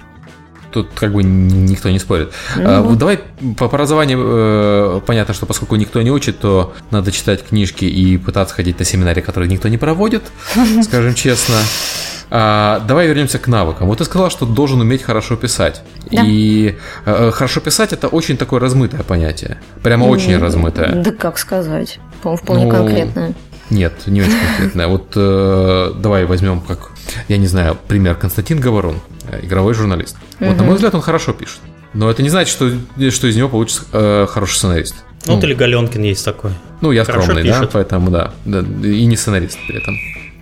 Тут 0.71 0.89
как 0.95 1.13
бы 1.13 1.23
никто 1.23 1.89
не 1.89 1.99
спорит. 1.99 2.31
Ну 2.55 2.63
А, 2.65 2.81
вот. 2.81 2.97
Давай 2.97 3.19
по 3.57 3.65
образованию 3.67 4.19
э, 4.23 5.01
понятно, 5.05 5.33
что 5.35 5.45
поскольку 5.45 5.75
никто 5.75 6.01
не 6.01 6.09
учит, 6.11 6.39
то 6.39 6.73
надо 6.89 7.11
читать 7.11 7.43
книжки 7.47 7.85
и 7.85 8.17
пытаться 8.17 8.55
ходить 8.55 8.79
на 8.79 8.85
семинаре, 8.85 9.21
которые 9.21 9.49
никто 9.51 9.67
не 9.67 9.77
проводит, 9.77 10.23
скажем 10.83 11.13
честно. 11.13 11.55
А, 12.31 12.79
давай 12.87 13.07
вернемся 13.07 13.37
к 13.37 13.47
навыкам. 13.47 13.87
Вот 13.87 13.99
ты 13.99 14.05
сказала, 14.05 14.31
что 14.31 14.47
должен 14.47 14.81
уметь 14.81 15.03
хорошо 15.03 15.35
писать. 15.35 15.83
Да. 16.11 16.23
И 16.25 16.75
э, 17.05 17.29
хорошо 17.31 17.59
писать 17.59 17.93
это 17.93 18.07
очень 18.07 18.37
такое 18.37 18.59
размытое 18.59 19.03
понятие. 19.03 19.59
Прямо 19.83 20.05
очень 20.05 20.33
М, 20.33 20.41
размытое. 20.41 20.95
Да 20.95 21.11
как 21.11 21.37
сказать? 21.37 21.99
По-моему, 22.23 22.41
вполне 22.43 22.65
Ну, 22.65 22.71
конкретное. 22.71 23.33
Нет, 23.69 23.93
не 24.07 24.21
очень 24.21 24.37
конкретное. 24.47 24.87
Вот 24.87 25.13
э, 25.15 25.91
давай 25.97 26.25
возьмем 26.25 26.61
как, 26.61 26.91
я 27.27 27.37
не 27.37 27.47
знаю, 27.47 27.77
пример 27.87 28.15
Константин 28.15 28.59
Говорун, 28.59 28.99
э, 29.29 29.39
игровой 29.43 29.73
журналист. 29.73 30.17
Вот, 30.39 30.57
на 30.57 30.63
мой 30.63 30.75
взгляд, 30.75 30.93
он 30.95 31.01
хорошо 31.01 31.33
пишет. 31.33 31.59
Но 31.93 32.09
это 32.09 32.23
не 32.23 32.29
значит, 32.29 32.51
что, 32.51 32.71
что 33.11 33.27
из 33.27 33.35
него 33.35 33.49
получится 33.49 33.85
э, 33.93 34.27
хороший 34.29 34.57
сценарист. 34.57 34.95
Ну, 35.25 35.35
вот 35.35 35.43
или 35.43 35.53
Галенкин 35.53 36.01
есть 36.03 36.25
такой. 36.25 36.51
Ну, 36.81 36.91
я 36.91 37.05
Хорошо 37.05 37.23
скромный, 37.23 37.43
да, 37.43 37.59
пишет. 37.59 37.69
поэтому 37.71 38.11
да, 38.11 38.33
да, 38.43 38.59
и 38.59 39.05
не 39.05 39.15
сценарист 39.15 39.57
при 39.67 39.77
этом. 39.77 39.95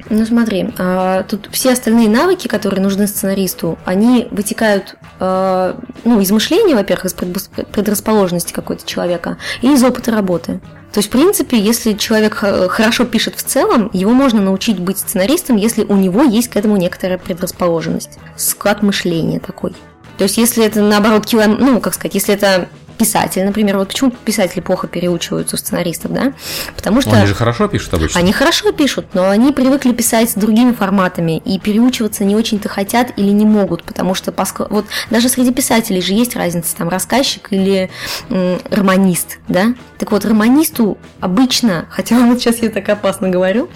Ну 0.09 0.25
смотри, 0.25 0.69
а, 0.77 1.23
тут 1.23 1.49
все 1.51 1.71
остальные 1.71 2.09
навыки, 2.09 2.47
которые 2.47 2.81
нужны 2.81 3.07
сценаристу, 3.07 3.77
они 3.85 4.27
вытекают 4.31 4.95
а, 5.19 5.79
ну, 6.03 6.19
из 6.19 6.31
мышления, 6.31 6.75
во-первых, 6.75 7.05
из 7.05 7.13
предрасположенности 7.13 8.53
какой-то 8.53 8.85
человека 8.85 9.37
и 9.61 9.71
из 9.71 9.83
опыта 9.83 10.11
работы. 10.11 10.59
То 10.91 10.97
есть, 10.97 11.07
в 11.07 11.11
принципе, 11.11 11.57
если 11.57 11.93
человек 11.93 12.33
х- 12.33 12.67
хорошо 12.67 13.05
пишет 13.05 13.35
в 13.35 13.43
целом, 13.43 13.89
его 13.93 14.11
можно 14.11 14.41
научить 14.41 14.79
быть 14.79 14.97
сценаристом, 14.97 15.55
если 15.55 15.83
у 15.83 15.95
него 15.95 16.23
есть 16.23 16.49
к 16.49 16.57
этому 16.57 16.75
некоторая 16.75 17.17
предрасположенность, 17.17 18.19
склад 18.35 18.81
мышления 18.81 19.39
такой. 19.39 19.73
То 20.17 20.25
есть, 20.25 20.37
если 20.37 20.65
это 20.65 20.81
наоборот 20.81 21.25
килом, 21.25 21.57
ну, 21.59 21.79
как 21.79 21.93
сказать, 21.93 22.15
если 22.15 22.33
это 22.33 22.67
писатель, 23.05 23.43
например, 23.43 23.77
вот 23.77 23.87
почему 23.87 24.11
писатели 24.11 24.59
плохо 24.59 24.87
переучиваются 24.87 25.55
у 25.55 25.59
сценаристов, 25.59 26.13
да? 26.13 26.33
Потому 26.75 27.01
что 27.01 27.09
Ну, 27.11 27.15
Они 27.17 27.25
же 27.25 27.33
хорошо 27.33 27.67
пишут 27.67 27.93
обычно. 27.95 28.19
они 28.19 28.31
хорошо 28.31 28.71
пишут, 28.71 29.07
но 29.13 29.27
они 29.29 29.51
привыкли 29.51 29.91
писать 29.91 30.31
другими 30.35 30.71
форматами 30.71 31.37
и 31.43 31.57
переучиваться 31.59 32.23
не 32.25 32.35
очень-то 32.35 32.69
хотят 32.69 33.11
или 33.17 33.29
не 33.29 33.45
могут, 33.45 33.83
потому 33.83 34.13
что 34.13 34.31
поск- 34.31 34.67
вот 34.69 34.85
даже 35.09 35.29
среди 35.29 35.51
писателей 35.51 36.01
же 36.01 36.13
есть 36.13 36.35
разница, 36.35 36.75
там 36.75 36.89
рассказчик 36.89 37.47
или 37.51 37.89
м, 38.29 38.59
романист, 38.69 39.39
да? 39.47 39.73
Так 39.97 40.11
вот, 40.11 40.25
романисту 40.25 40.97
обычно, 41.19 41.85
хотя 41.89 42.15
вот 42.27 42.39
сейчас 42.39 42.59
я 42.59 42.69
так 42.69 42.87
опасно 42.89 43.29
говорю, 43.29 43.69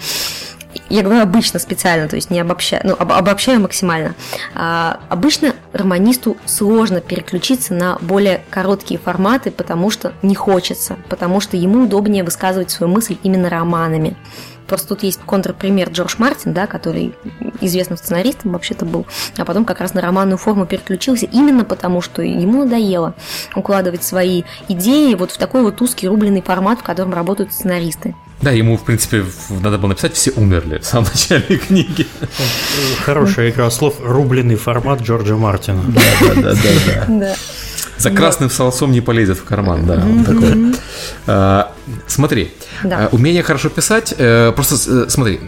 я 0.88 1.02
говорю 1.02 1.22
обычно 1.22 1.58
специально, 1.58 2.08
то 2.08 2.16
есть 2.16 2.30
не 2.30 2.40
обобщаю, 2.40 2.82
ну, 2.84 2.94
об- 2.98 3.12
обобщаю 3.12 3.60
максимально. 3.60 4.14
А, 4.54 5.00
обычно 5.08 5.54
романисту 5.72 6.36
сложно 6.44 7.00
переключиться 7.00 7.74
на 7.74 7.98
более 8.00 8.42
короткие 8.50 8.98
форматы, 8.98 9.50
потому 9.50 9.90
что 9.90 10.12
не 10.22 10.34
хочется, 10.34 10.96
потому 11.08 11.40
что 11.40 11.56
ему 11.56 11.84
удобнее 11.84 12.24
высказывать 12.24 12.70
свою 12.70 12.92
мысль 12.92 13.16
именно 13.22 13.50
романами. 13.50 14.16
Просто 14.66 14.88
тут 14.88 15.02
есть 15.04 15.20
контрпример 15.24 15.90
Джордж 15.90 16.16
Мартин, 16.18 16.52
да, 16.52 16.66
который 16.66 17.14
известным 17.60 17.96
сценаристом 17.96 18.52
вообще-то 18.52 18.84
был, 18.84 19.06
а 19.38 19.44
потом 19.44 19.64
как 19.64 19.80
раз 19.80 19.94
на 19.94 20.00
романную 20.00 20.38
форму 20.38 20.66
переключился 20.66 21.26
именно 21.26 21.64
потому, 21.64 22.00
что 22.00 22.22
ему 22.22 22.64
надоело 22.64 23.14
укладывать 23.54 24.02
свои 24.02 24.42
идеи 24.68 25.14
вот 25.14 25.30
в 25.30 25.38
такой 25.38 25.62
вот 25.62 25.80
узкий 25.80 26.08
рубленый 26.08 26.42
формат, 26.42 26.80
в 26.80 26.82
котором 26.82 27.14
работают 27.14 27.52
сценаристы. 27.52 28.14
Да, 28.42 28.50
ему, 28.50 28.76
в 28.76 28.84
принципе, 28.84 29.24
надо 29.48 29.78
было 29.78 29.88
написать 29.90 30.14
«Все 30.14 30.30
умерли» 30.32 30.78
в 30.78 30.84
самом 30.84 31.08
начале 31.14 31.56
книги. 31.56 32.06
Хорошая 33.04 33.50
игра 33.50 33.70
слов 33.70 33.96
«рубленый 34.02 34.56
формат» 34.56 35.00
Джорджа 35.02 35.36
Мартина. 35.36 35.82
Да. 37.08 37.34
За 37.98 38.10
красным 38.10 38.50
солнцом 38.50 38.92
не 38.92 39.00
полезет 39.00 39.38
в 39.38 39.44
карман, 39.44 39.86
да, 39.86 39.94
он 39.94 40.22
такой. 40.24 40.74
А, 41.26 41.72
Смотри, 42.06 42.52
Да. 42.84 43.06
а, 43.06 43.08
умение 43.10 43.42
хорошо 43.42 43.70
писать, 43.70 44.14
э, 44.18 44.52
просто 44.54 44.74
э, 44.74 45.06
смотри, 45.08 45.40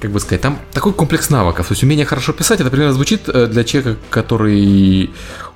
как 0.00 0.10
бы 0.10 0.20
сказать, 0.20 0.40
там 0.40 0.58
такой 0.72 0.94
комплекс 0.94 1.28
навыков. 1.28 1.66
То 1.68 1.72
есть 1.72 1.82
умение 1.82 2.06
хорошо 2.06 2.32
писать, 2.32 2.60
это 2.60 2.70
примерно 2.70 2.94
звучит 2.94 3.28
э, 3.28 3.46
для 3.46 3.62
человека, 3.64 3.98
который 4.08 5.10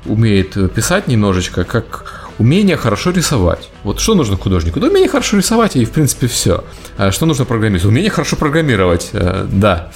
умеет 0.04 0.74
писать 0.74 1.08
немножечко, 1.08 1.64
как 1.64 2.21
умение 2.42 2.76
хорошо 2.76 3.10
рисовать. 3.10 3.70
Вот 3.84 4.00
что 4.00 4.14
нужно 4.14 4.36
художнику? 4.36 4.80
Да 4.80 4.88
умение 4.88 5.08
хорошо 5.08 5.36
рисовать, 5.36 5.76
и 5.76 5.84
в 5.84 5.92
принципе 5.92 6.26
все. 6.26 6.64
А 6.98 7.12
что 7.12 7.24
нужно 7.24 7.44
программисту? 7.44 7.88
Умение 7.88 8.10
хорошо 8.10 8.36
программировать, 8.36 9.10
э, 9.12 9.46
да. 9.48 9.92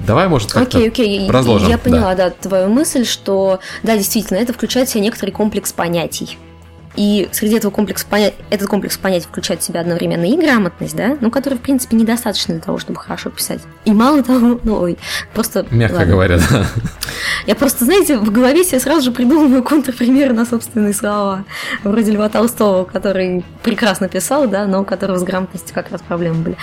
Давай, 0.00 0.28
может, 0.28 0.52
как-то 0.52 0.78
Окей, 0.78 0.88
окей, 0.88 1.30
разложим. 1.30 1.68
я 1.68 1.76
да. 1.76 1.82
поняла, 1.82 2.14
да. 2.14 2.30
твою 2.30 2.68
мысль, 2.68 3.04
что, 3.04 3.60
да, 3.82 3.96
действительно, 3.96 4.38
это 4.38 4.52
включает 4.52 4.88
в 4.88 4.92
себя 4.92 5.02
некоторый 5.04 5.30
комплекс 5.30 5.72
понятий. 5.72 6.38
И 7.00 7.30
среди 7.32 7.56
этого 7.56 7.70
комплекса 7.70 8.04
понятий, 8.06 8.36
этот 8.50 8.68
комплекс 8.68 8.98
понятий 8.98 9.26
включает 9.26 9.62
в 9.62 9.64
себя 9.64 9.80
одновременно 9.80 10.26
и 10.26 10.36
грамотность, 10.36 10.94
да, 10.94 11.16
ну, 11.22 11.30
которая, 11.30 11.58
в 11.58 11.62
принципе, 11.62 11.96
недостаточно 11.96 12.52
для 12.52 12.62
того, 12.62 12.76
чтобы 12.76 13.00
хорошо 13.00 13.30
писать. 13.30 13.62
И 13.86 13.92
мало 13.92 14.22
того, 14.22 14.60
ну, 14.64 14.82
ой, 14.82 14.98
просто... 15.32 15.64
Мягко 15.70 15.96
ладно. 15.96 16.12
говоря, 16.12 16.38
да. 16.50 16.66
Я 17.46 17.54
просто, 17.54 17.86
знаете, 17.86 18.18
в 18.18 18.30
голове 18.30 18.64
себе 18.64 18.80
сразу 18.80 19.00
же 19.00 19.12
придумываю 19.12 19.62
контрпримеры 19.64 20.34
на 20.34 20.44
собственные 20.44 20.92
слова. 20.92 21.46
Вроде 21.84 22.12
Льва 22.12 22.28
Толстого, 22.28 22.84
который 22.84 23.46
прекрасно 23.62 24.10
писал, 24.10 24.46
да, 24.46 24.66
но 24.66 24.82
у 24.82 24.84
которого 24.84 25.16
с 25.16 25.22
грамотностью 25.22 25.74
как 25.74 25.90
раз 25.90 26.02
проблемы 26.02 26.42
были. 26.42 26.56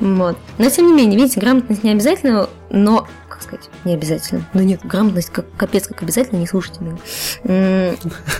Вот. 0.00 0.36
Но, 0.58 0.68
тем 0.68 0.88
не 0.88 0.94
менее, 0.94 1.16
видите, 1.16 1.38
грамотность 1.38 1.84
не 1.84 1.92
обязательно, 1.92 2.48
но 2.70 3.06
как 3.36 3.42
сказать, 3.42 3.68
не 3.84 3.92
обязательно. 3.92 4.44
Да 4.54 4.64
нет, 4.64 4.80
грамотность 4.82 5.30
как 5.30 5.44
капец, 5.56 5.86
как 5.86 6.02
обязательно, 6.02 6.38
не 6.38 6.46
слушайте 6.46 6.80
меня. 6.80 7.96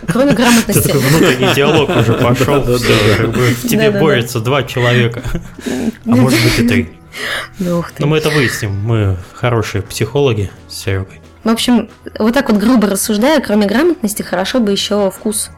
Кроме 0.08 0.30
Это 0.32 0.36
грамотности... 0.36 0.86
такой 0.86 1.00
внутренний 1.00 1.54
диалог 1.54 1.90
уже 1.90 2.12
пошел. 2.22 2.62
В 2.62 3.68
тебе 3.68 3.90
борются 3.90 4.40
два 4.40 4.62
человека. 4.62 5.22
А 6.06 6.08
может 6.08 6.42
быть 6.42 6.58
и 6.58 6.68
три. 6.68 6.98
Ну. 7.58 7.84
Но 7.98 8.06
мы 8.06 8.18
это 8.18 8.30
выясним. 8.30 8.78
Мы 8.80 9.16
хорошие 9.34 9.82
психологи 9.82 10.50
с 10.68 10.74
Серегой. 10.74 11.20
В 11.44 11.48
общем, 11.48 11.88
вот 12.18 12.34
так 12.34 12.50
вот 12.50 12.58
грубо 12.58 12.88
рассуждая, 12.88 13.40
кроме 13.40 13.66
грамотности, 13.66 14.22
хорошо 14.22 14.60
бы 14.60 14.72
еще 14.72 15.10
вкус. 15.10 15.50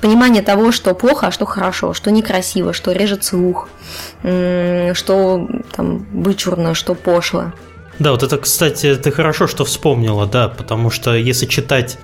Понимание 0.00 0.42
того, 0.42 0.72
что 0.72 0.94
плохо, 0.94 1.26
а 1.26 1.30
что 1.30 1.44
хорошо, 1.44 1.92
что 1.92 2.10
некрасиво, 2.10 2.72
что 2.72 2.92
режет 2.92 3.24
слух, 3.24 3.68
что 4.22 5.48
там 5.72 6.06
вычурно, 6.12 6.74
что 6.74 6.94
пошло. 6.94 7.52
Да, 8.00 8.12
вот 8.12 8.22
это, 8.22 8.38
кстати, 8.38 8.96
ты 8.96 9.12
хорошо, 9.12 9.46
что 9.46 9.64
вспомнила, 9.64 10.26
да, 10.26 10.48
потому 10.48 10.90
что 10.90 11.14
если 11.14 11.46
читать 11.46 11.98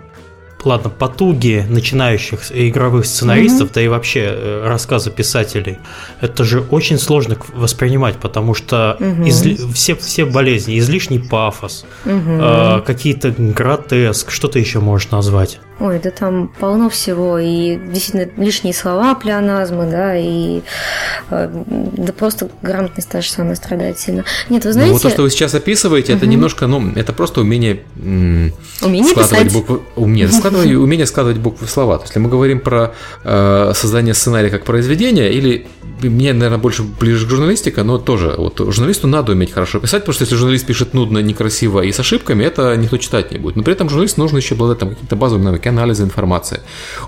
ладно, 0.65 0.91
потуги 0.91 1.65
начинающих 1.69 2.41
игровых 2.51 3.07
сценаристов, 3.07 3.71
mm-hmm. 3.71 3.75
да 3.75 3.83
и 3.83 3.89
вообще 3.89 4.21
э, 4.27 4.67
рассказы 4.67 5.11
писателей, 5.11 5.79
это 6.21 6.45
же 6.45 6.61
очень 6.61 6.99
сложно 6.99 7.37
воспринимать, 7.55 8.17
потому 8.17 8.53
что 8.53 8.97
mm-hmm. 8.99 9.29
изли... 9.29 9.73
все, 9.73 9.95
все 9.95 10.25
болезни, 10.27 10.79
излишний 10.79 11.21
пафос, 11.21 11.87
mm-hmm. 12.05 12.81
э, 12.81 12.83
какие-то 12.83 13.31
гротеск, 13.31 14.31
что 14.31 14.49
ты 14.49 14.59
еще 14.59 14.81
можешь 14.81 15.11
назвать? 15.11 15.61
Ой, 15.79 16.01
да 16.03 16.11
там 16.11 16.49
полно 16.59 16.89
всего, 16.89 17.39
и 17.39 17.77
действительно 17.77 18.29
лишние 18.43 18.73
слова, 18.73 19.15
плеоназмы, 19.15 19.87
да, 19.91 20.17
и 20.17 20.62
э, 21.31 21.65
да 21.67 22.12
просто 22.15 22.49
грамотность 22.62 23.11
та 23.11 23.21
же 23.21 23.31
самая 23.31 23.57
страдает 23.57 23.99
сильно. 23.99 24.25
Нет, 24.49 24.65
вы 24.65 24.73
знаете... 24.73 24.93
Ну, 24.93 24.95
вот 24.95 25.03
то, 25.03 25.11
что 25.11 25.23
вы 25.23 25.31
сейчас 25.31 25.55
описываете, 25.55 26.12
угу. 26.12 26.19
это 26.19 26.27
немножко, 26.27 26.67
ну, 26.67 26.93
это 26.95 27.12
просто 27.12 27.43
умение, 27.43 27.83
умение 28.01 29.11
складывать 29.11 29.45
писать. 29.45 29.53
буквы... 29.53 29.81
Умение, 29.97 30.29
складывать, 30.33 30.71
умение 30.71 31.07
складывать 31.07 31.39
буквы 31.39 31.67
в 31.67 31.71
слова. 31.71 31.99
То 31.99 32.05
есть, 32.05 32.12
если 32.12 32.21
мы 32.21 32.31
говорим 32.31 32.61
про 32.61 32.95
э, 33.25 33.73
создание 33.75 34.15
сценария 34.15 34.49
как 34.49 34.65
произведения, 34.65 35.31
или 35.31 35.67
мне, 36.03 36.33
наверное, 36.33 36.59
больше 36.59 36.83
ближе 36.83 37.27
к 37.27 37.31
журналистике, 37.31 37.83
но 37.83 37.99
тоже 37.99 38.35
вот 38.37 38.59
журналисту 38.59 39.07
надо 39.07 39.33
уметь 39.33 39.53
хорошо 39.53 39.79
писать, 39.79 40.03
потому 40.03 40.15
что 40.15 40.25
если 40.25 40.37
журналист 40.37 40.67
пишет 40.67 40.95
нудно, 40.95 41.19
некрасиво 41.19 41.81
и 41.81 41.93
с 41.93 41.99
ошибками, 41.99 42.45
это 42.45 42.77
никто 42.77 42.99
читать 42.99 43.33
не 43.33 43.39
будет. 43.39 43.57
Но 43.57 43.62
при 43.62 43.73
этом 43.73 43.89
журналист 43.89 44.19
нужно 44.19 44.39
еще 44.39 44.55
обладать 44.55 44.79
там 44.79 44.91
какими-то 44.91 45.17
навыками 45.71 45.87
анализа 45.87 46.05
информации, 46.05 46.61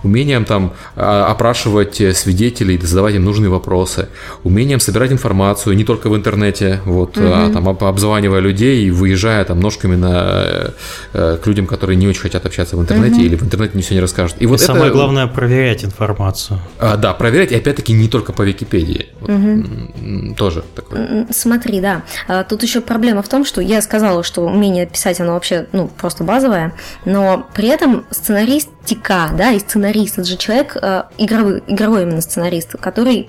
умением 0.04 0.44
там 0.44 0.72
а, 0.96 1.26
опрашивать 1.30 2.02
свидетелей, 2.16 2.78
задавать 2.78 3.14
им 3.14 3.24
нужные 3.24 3.48
вопросы, 3.48 4.08
умением 4.44 4.80
собирать 4.80 5.12
информацию 5.12 5.76
не 5.76 5.84
только 5.84 6.08
в 6.10 6.14
интернете, 6.14 6.80
вот, 6.84 7.16
угу. 7.16 7.26
а, 7.26 7.50
там 7.52 7.68
обзванивая 7.68 8.40
людей 8.40 8.86
и 8.86 8.90
выезжая 8.90 9.44
там 9.44 9.60
ножками 9.60 9.96
на, 9.96 10.72
э, 11.12 11.38
к 11.42 11.46
людям, 11.46 11.66
которые 11.66 11.96
не 11.96 12.08
очень 12.08 12.22
хотят 12.22 12.46
общаться 12.46 12.76
в 12.76 12.80
интернете 12.80 13.16
угу. 13.16 13.24
или 13.24 13.36
в 13.36 13.42
интернете 13.42 13.72
не 13.74 13.82
все 13.82 13.94
не 13.94 14.00
расскажут. 14.00 14.36
И, 14.40 14.44
и 14.44 14.46
вот 14.46 14.60
самое 14.60 14.86
это, 14.86 14.94
главное 14.94 15.26
проверять 15.26 15.84
информацию. 15.84 16.60
А, 16.78 16.96
да, 16.96 17.14
проверять, 17.14 17.52
и 17.52 17.56
опять-таки 17.56 17.92
не 17.92 18.08
только 18.08 18.32
по 18.32 18.42
Википедии. 18.42 19.08
Вот, 19.20 19.30
угу. 19.30 20.34
Тоже 20.36 20.62
такое. 20.74 21.26
Смотри, 21.30 21.80
да. 21.80 22.02
А, 22.28 22.44
тут 22.44 22.62
еще 22.62 22.80
проблема 22.80 23.22
в 23.22 23.28
том, 23.28 23.44
что 23.44 23.60
я 23.60 23.82
сказала, 23.82 24.22
что 24.22 24.42
умение 24.42 24.86
писать, 24.86 25.20
оно 25.20 25.32
вообще 25.32 25.66
ну, 25.72 25.88
просто 25.88 26.24
базовое, 26.24 26.72
но 27.04 27.46
при 27.54 27.68
этом 27.68 28.04
сценаристика, 28.48 29.30
да, 29.36 29.52
и 29.52 29.58
сценарист, 29.58 30.18
это 30.18 30.28
же 30.28 30.36
человек, 30.36 30.76
э, 30.80 31.02
игровой, 31.18 31.62
игровой 31.66 32.02
именно 32.02 32.20
сценарист, 32.20 32.76
который, 32.80 33.28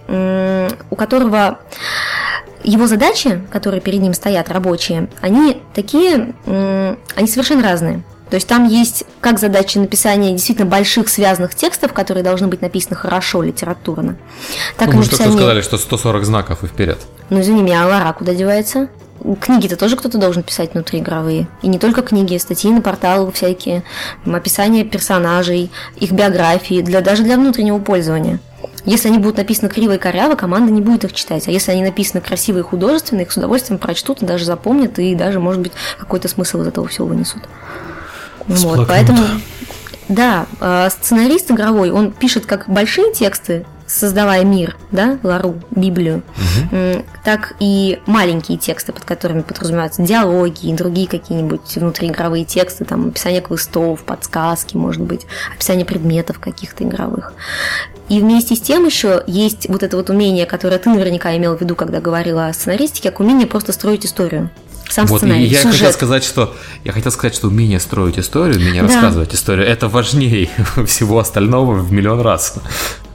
у 0.89 0.95
которого 0.95 1.59
его 2.63 2.87
задачи, 2.87 3.41
которые 3.51 3.81
перед 3.81 4.01
ним 4.01 4.13
стоят, 4.13 4.49
рабочие, 4.49 5.09
они 5.21 5.61
такие, 5.73 6.33
они 6.45 7.27
совершенно 7.27 7.63
разные. 7.63 8.03
То 8.29 8.35
есть 8.35 8.47
там 8.47 8.67
есть 8.67 9.05
как 9.21 9.39
задачи 9.39 9.79
написания 9.79 10.31
действительно 10.31 10.67
больших 10.67 11.09
связанных 11.09 11.55
текстов, 11.55 11.93
которые 11.93 12.23
должны 12.23 12.47
быть 12.47 12.61
написаны 12.61 12.95
хорошо, 12.95 13.41
литературно. 13.41 14.17
Так 14.77 14.89
ну, 14.89 14.93
и 14.93 14.97
мы 14.97 15.03
написание... 15.03 15.33
сказали, 15.33 15.61
что 15.61 15.77
140 15.79 16.25
знаков 16.25 16.63
и 16.63 16.67
вперед. 16.67 16.99
Ну, 17.31 17.41
извини 17.41 17.63
меня, 17.63 17.83
а 17.83 17.87
Лара 17.87 18.13
куда 18.13 18.35
девается? 18.35 18.89
Книги-то 19.41 19.75
тоже 19.75 19.95
кто-то 19.95 20.17
должен 20.17 20.43
писать 20.43 20.73
внутри 20.73 20.99
игровые. 20.99 21.47
И 21.61 21.67
не 21.67 21.79
только 21.79 22.01
книги, 22.01 22.37
статьи 22.37 22.71
на 22.71 22.81
порталах 22.81 23.33
всякие, 23.33 23.83
описание 24.25 24.83
персонажей, 24.83 25.71
их 25.97 26.11
биографии, 26.11 26.81
для, 26.81 27.01
даже 27.01 27.23
для 27.23 27.37
внутреннего 27.37 27.79
пользования. 27.79 28.39
Если 28.85 29.09
они 29.09 29.17
будут 29.17 29.37
написаны 29.37 29.69
криво 29.69 29.95
и 29.95 29.97
коряво, 29.97 30.35
команда 30.35 30.71
не 30.71 30.81
будет 30.81 31.03
их 31.03 31.13
читать. 31.13 31.47
А 31.47 31.51
если 31.51 31.71
они 31.71 31.83
написаны 31.83 32.21
красиво 32.21 32.59
и 32.59 32.61
художественно, 32.61 33.21
их 33.21 33.31
с 33.31 33.37
удовольствием 33.37 33.77
прочтут 33.77 34.21
и 34.21 34.25
даже 34.25 34.45
запомнят, 34.45 34.97
и 34.99 35.15
даже, 35.15 35.39
может 35.39 35.61
быть, 35.61 35.73
какой-то 35.99 36.27
смысл 36.27 36.61
из 36.61 36.67
этого 36.67 36.87
всего 36.87 37.07
вынесут. 37.07 37.43
Вот, 38.47 38.87
поэтому, 38.87 39.23
да, 40.07 40.47
а, 40.59 40.89
сценарист 40.89 41.51
игровой, 41.51 41.91
он 41.91 42.11
пишет 42.11 42.45
как 42.45 42.67
большие 42.67 43.13
тексты, 43.13 43.65
создавая 43.89 44.43
мир, 44.43 44.77
да, 44.91 45.17
Лару, 45.23 45.55
Библию, 45.71 46.21
угу. 46.37 47.03
так 47.23 47.55
и 47.59 47.99
маленькие 48.05 48.57
тексты, 48.57 48.93
под 48.93 49.03
которыми 49.03 49.41
подразумеваются 49.41 50.03
диалоги 50.03 50.67
и 50.67 50.73
другие 50.73 51.07
какие-нибудь 51.07 51.75
внутриигровые 51.75 52.45
тексты, 52.45 52.85
там, 52.85 53.09
описание 53.09 53.41
квестов, 53.41 54.03
подсказки, 54.03 54.77
может 54.77 55.01
быть, 55.01 55.25
описание 55.53 55.85
предметов 55.85 56.39
каких-то 56.39 56.83
игровых. 56.83 57.33
И 58.09 58.19
вместе 58.19 58.55
с 58.55 58.61
тем 58.61 58.85
еще 58.85 59.23
есть 59.27 59.67
вот 59.69 59.83
это 59.83 59.97
вот 59.97 60.09
умение, 60.09 60.45
которое 60.45 60.77
ты 60.77 60.89
наверняка 60.89 61.35
имел 61.35 61.57
в 61.57 61.61
виду, 61.61 61.75
когда 61.75 61.99
говорила 61.99 62.47
о 62.47 62.53
сценаристике, 62.53 63.09
как 63.09 63.19
умение 63.19 63.47
просто 63.47 63.73
строить 63.73 64.05
историю 64.05 64.49
сам 64.89 65.05
вот, 65.05 65.19
сценарий, 65.19 65.45
я 65.45 65.61
сюжет. 65.61 65.73
хотел 65.73 65.93
сказать, 65.93 66.23
что 66.23 66.55
я 66.83 66.91
хотел 66.91 67.11
сказать, 67.11 67.35
что 67.35 67.47
умение 67.47 67.79
строить 67.79 68.17
историю, 68.17 68.57
умение 68.57 68.81
да. 68.81 68.87
рассказывать 68.87 69.35
историю, 69.35 69.67
это 69.67 69.87
важнее 69.87 70.49
всего 70.87 71.19
остального 71.19 71.75
в 71.75 71.91
миллион 71.91 72.21
раз. 72.21 72.55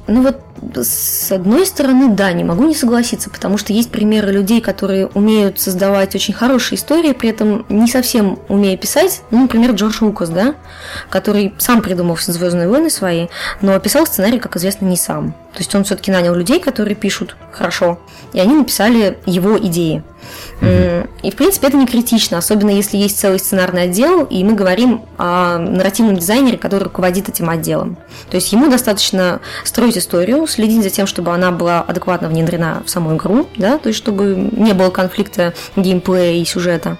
Ну 0.06 0.22
вот, 0.22 0.38
с 0.76 1.32
одной 1.32 1.64
стороны, 1.64 2.10
да, 2.10 2.32
не 2.32 2.44
могу 2.44 2.64
не 2.64 2.74
согласиться, 2.74 3.30
потому 3.30 3.56
что 3.56 3.72
есть 3.72 3.90
примеры 3.90 4.32
людей, 4.32 4.60
которые 4.60 5.06
умеют 5.06 5.58
создавать 5.58 6.14
очень 6.14 6.34
хорошие 6.34 6.78
истории, 6.78 7.12
при 7.12 7.30
этом 7.30 7.64
не 7.70 7.88
совсем 7.88 8.38
умея 8.48 8.76
писать. 8.76 9.22
Ну, 9.30 9.42
например, 9.42 9.72
Джордж 9.72 9.98
Лукас, 10.02 10.28
да, 10.28 10.56
который 11.08 11.54
сам 11.58 11.80
придумал 11.80 12.16
все 12.16 12.32
Звездные 12.32 12.68
войны 12.68 12.90
свои, 12.90 13.28
но 13.62 13.78
писал 13.78 14.06
сценарий, 14.06 14.38
как 14.38 14.56
известно, 14.56 14.84
не 14.84 14.96
сам. 14.96 15.32
То 15.54 15.60
есть 15.60 15.74
он 15.74 15.84
все-таки 15.84 16.10
нанял 16.10 16.34
людей, 16.34 16.60
которые 16.60 16.96
пишут 16.96 17.36
хорошо, 17.50 17.98
и 18.34 18.40
они 18.40 18.54
написали 18.54 19.18
его 19.24 19.56
идеи. 19.56 20.02
И, 20.60 21.30
в 21.30 21.36
принципе, 21.36 21.68
это 21.68 21.76
не 21.76 21.86
критично, 21.86 22.38
особенно 22.38 22.70
если 22.70 22.96
есть 22.96 23.18
целый 23.18 23.38
сценарный 23.38 23.84
отдел, 23.84 24.24
и 24.24 24.42
мы 24.44 24.54
говорим 24.54 25.02
о 25.18 25.58
нарративном 25.58 26.16
дизайнере, 26.16 26.58
который 26.58 26.84
руководит 26.84 27.28
этим 27.28 27.50
отделом. 27.50 27.96
То 28.30 28.36
есть 28.36 28.52
ему 28.52 28.70
достаточно 28.70 29.40
строить 29.64 29.98
историю, 29.98 30.46
следить 30.46 30.82
за 30.82 30.90
тем, 30.90 31.06
чтобы 31.06 31.32
она 31.32 31.50
была 31.50 31.80
адекватно 31.80 32.28
внедрена 32.28 32.82
в 32.84 32.90
саму 32.90 33.16
игру, 33.16 33.46
да, 33.56 33.78
то 33.78 33.88
есть 33.88 33.98
чтобы 33.98 34.50
не 34.52 34.72
было 34.72 34.90
конфликта 34.90 35.54
геймплея 35.76 36.40
и 36.40 36.44
сюжета. 36.44 36.96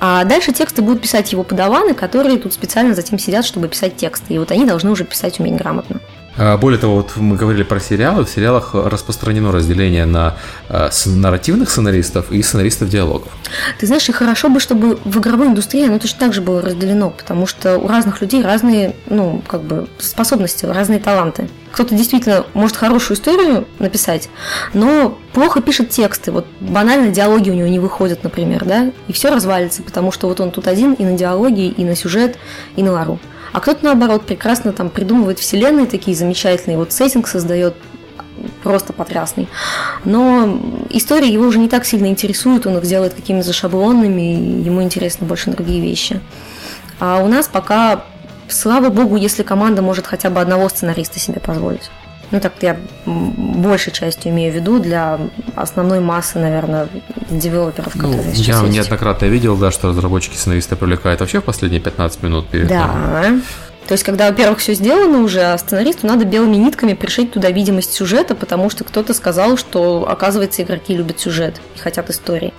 А 0.00 0.24
дальше 0.24 0.52
тексты 0.52 0.82
будут 0.82 1.00
писать 1.00 1.32
его 1.32 1.44
подаваны, 1.44 1.94
которые 1.94 2.38
тут 2.38 2.52
специально 2.52 2.94
затем 2.94 3.18
сидят, 3.18 3.44
чтобы 3.44 3.68
писать 3.68 3.96
тексты. 3.96 4.34
И 4.34 4.38
вот 4.38 4.50
они 4.50 4.66
должны 4.66 4.90
уже 4.90 5.04
писать 5.04 5.40
уметь 5.40 5.56
грамотно. 5.56 6.00
А, 6.36 6.56
более 6.56 6.80
того, 6.80 6.96
вот 6.96 7.16
мы 7.16 7.36
говорили 7.36 7.62
про 7.62 7.80
сериалы. 7.80 8.24
В 8.24 8.30
сериалах 8.30 8.74
распространено 8.74 9.52
разделение 9.52 10.04
на 10.06 10.36
а, 10.68 10.90
нарративных 11.06 11.70
сценаристов 11.70 12.32
и 12.32 12.42
сценаристов 12.42 12.88
диалогов. 12.88 13.28
Ты 13.78 13.86
знаешь, 13.86 14.08
и 14.08 14.12
хорошо 14.12 14.48
бы, 14.48 14.60
чтобы 14.60 14.98
в 15.04 15.18
игровой 15.18 15.48
индустрии 15.48 15.86
оно 15.86 15.98
точно 15.98 16.20
так 16.20 16.34
же 16.34 16.40
было 16.40 16.60
разделено, 16.60 17.10
потому 17.10 17.46
что 17.46 17.78
у 17.78 17.86
разных 17.86 18.20
людей 18.20 18.42
разные, 18.42 18.94
ну, 19.06 19.42
как 19.46 19.62
бы, 19.62 19.88
способности, 19.98 20.66
разные 20.66 20.98
таланты. 20.98 21.48
Кто-то 21.74 21.96
действительно 21.96 22.46
может 22.54 22.76
хорошую 22.76 23.16
историю 23.16 23.66
написать, 23.80 24.28
но 24.74 25.18
плохо 25.32 25.60
пишет 25.60 25.90
тексты. 25.90 26.30
Вот 26.30 26.46
банально 26.60 27.10
диалоги 27.10 27.50
у 27.50 27.54
него 27.54 27.66
не 27.66 27.80
выходят, 27.80 28.22
например, 28.22 28.64
да, 28.64 28.92
и 29.08 29.12
все 29.12 29.28
развалится, 29.28 29.82
потому 29.82 30.12
что 30.12 30.28
вот 30.28 30.38
он 30.38 30.52
тут 30.52 30.68
один 30.68 30.92
и 30.92 31.04
на 31.04 31.18
диалоги, 31.18 31.66
и 31.66 31.84
на 31.84 31.96
сюжет, 31.96 32.38
и 32.76 32.82
на 32.84 32.92
лару. 32.92 33.18
А 33.52 33.58
кто-то, 33.58 33.84
наоборот, 33.86 34.24
прекрасно 34.24 34.72
там 34.72 34.88
придумывает 34.88 35.40
вселенные 35.40 35.86
такие 35.86 36.16
замечательные, 36.16 36.78
вот 36.78 36.92
сеттинг 36.92 37.26
создает 37.26 37.74
просто 38.62 38.92
потрясный. 38.92 39.48
Но 40.04 40.60
история 40.90 41.28
его 41.28 41.44
уже 41.44 41.58
не 41.58 41.68
так 41.68 41.84
сильно 41.84 42.06
интересует, 42.06 42.68
он 42.68 42.78
их 42.78 42.84
делает 42.84 43.14
какими-то 43.14 43.52
шаблонными, 43.52 44.34
и 44.34 44.62
ему 44.62 44.80
интересны 44.80 45.26
больше 45.26 45.50
другие 45.50 45.80
вещи. 45.80 46.20
А 47.00 47.18
у 47.18 47.26
нас 47.26 47.48
пока, 47.48 48.04
слава 48.48 48.88
богу, 48.88 49.16
если 49.16 49.42
команда 49.42 49.82
может 49.82 50.06
хотя 50.06 50.30
бы 50.30 50.40
одного 50.40 50.68
сценариста 50.68 51.18
себе 51.18 51.40
позволить. 51.40 51.90
Ну, 52.30 52.40
так 52.40 52.54
я 52.62 52.76
большей 53.06 53.92
частью 53.92 54.32
имею 54.32 54.52
в 54.52 54.56
виду 54.56 54.80
для 54.80 55.20
основной 55.54 56.00
массы, 56.00 56.38
наверное, 56.38 56.88
девелоперов, 57.30 57.94
ну, 57.94 58.02
которые 58.02 58.34
сейчас 58.34 58.60
Я 58.60 58.66
есть. 58.66 58.76
неоднократно 58.76 59.26
видел, 59.26 59.56
да, 59.56 59.70
что 59.70 59.88
разработчики 59.88 60.36
сценариста 60.36 60.74
привлекают 60.74 61.20
вообще 61.20 61.40
в 61.40 61.44
последние 61.44 61.80
15 61.80 62.22
минут 62.22 62.48
перед 62.48 62.68
Да. 62.68 62.88
То 63.86 63.92
есть, 63.92 64.02
когда, 64.02 64.30
во-первых, 64.30 64.60
все 64.60 64.72
сделано 64.72 65.18
уже, 65.18 65.42
а 65.42 65.58
сценаристу 65.58 66.06
надо 66.06 66.24
белыми 66.24 66.56
нитками 66.56 66.94
пришить 66.94 67.32
туда 67.32 67.50
видимость 67.50 67.92
сюжета, 67.92 68.34
потому 68.34 68.70
что 68.70 68.82
кто-то 68.82 69.12
сказал, 69.12 69.58
что, 69.58 70.06
оказывается, 70.08 70.62
игроки 70.62 70.96
любят 70.96 71.20
сюжет 71.20 71.60
и 71.76 71.78
хотят 71.78 72.08
истории. 72.08 72.54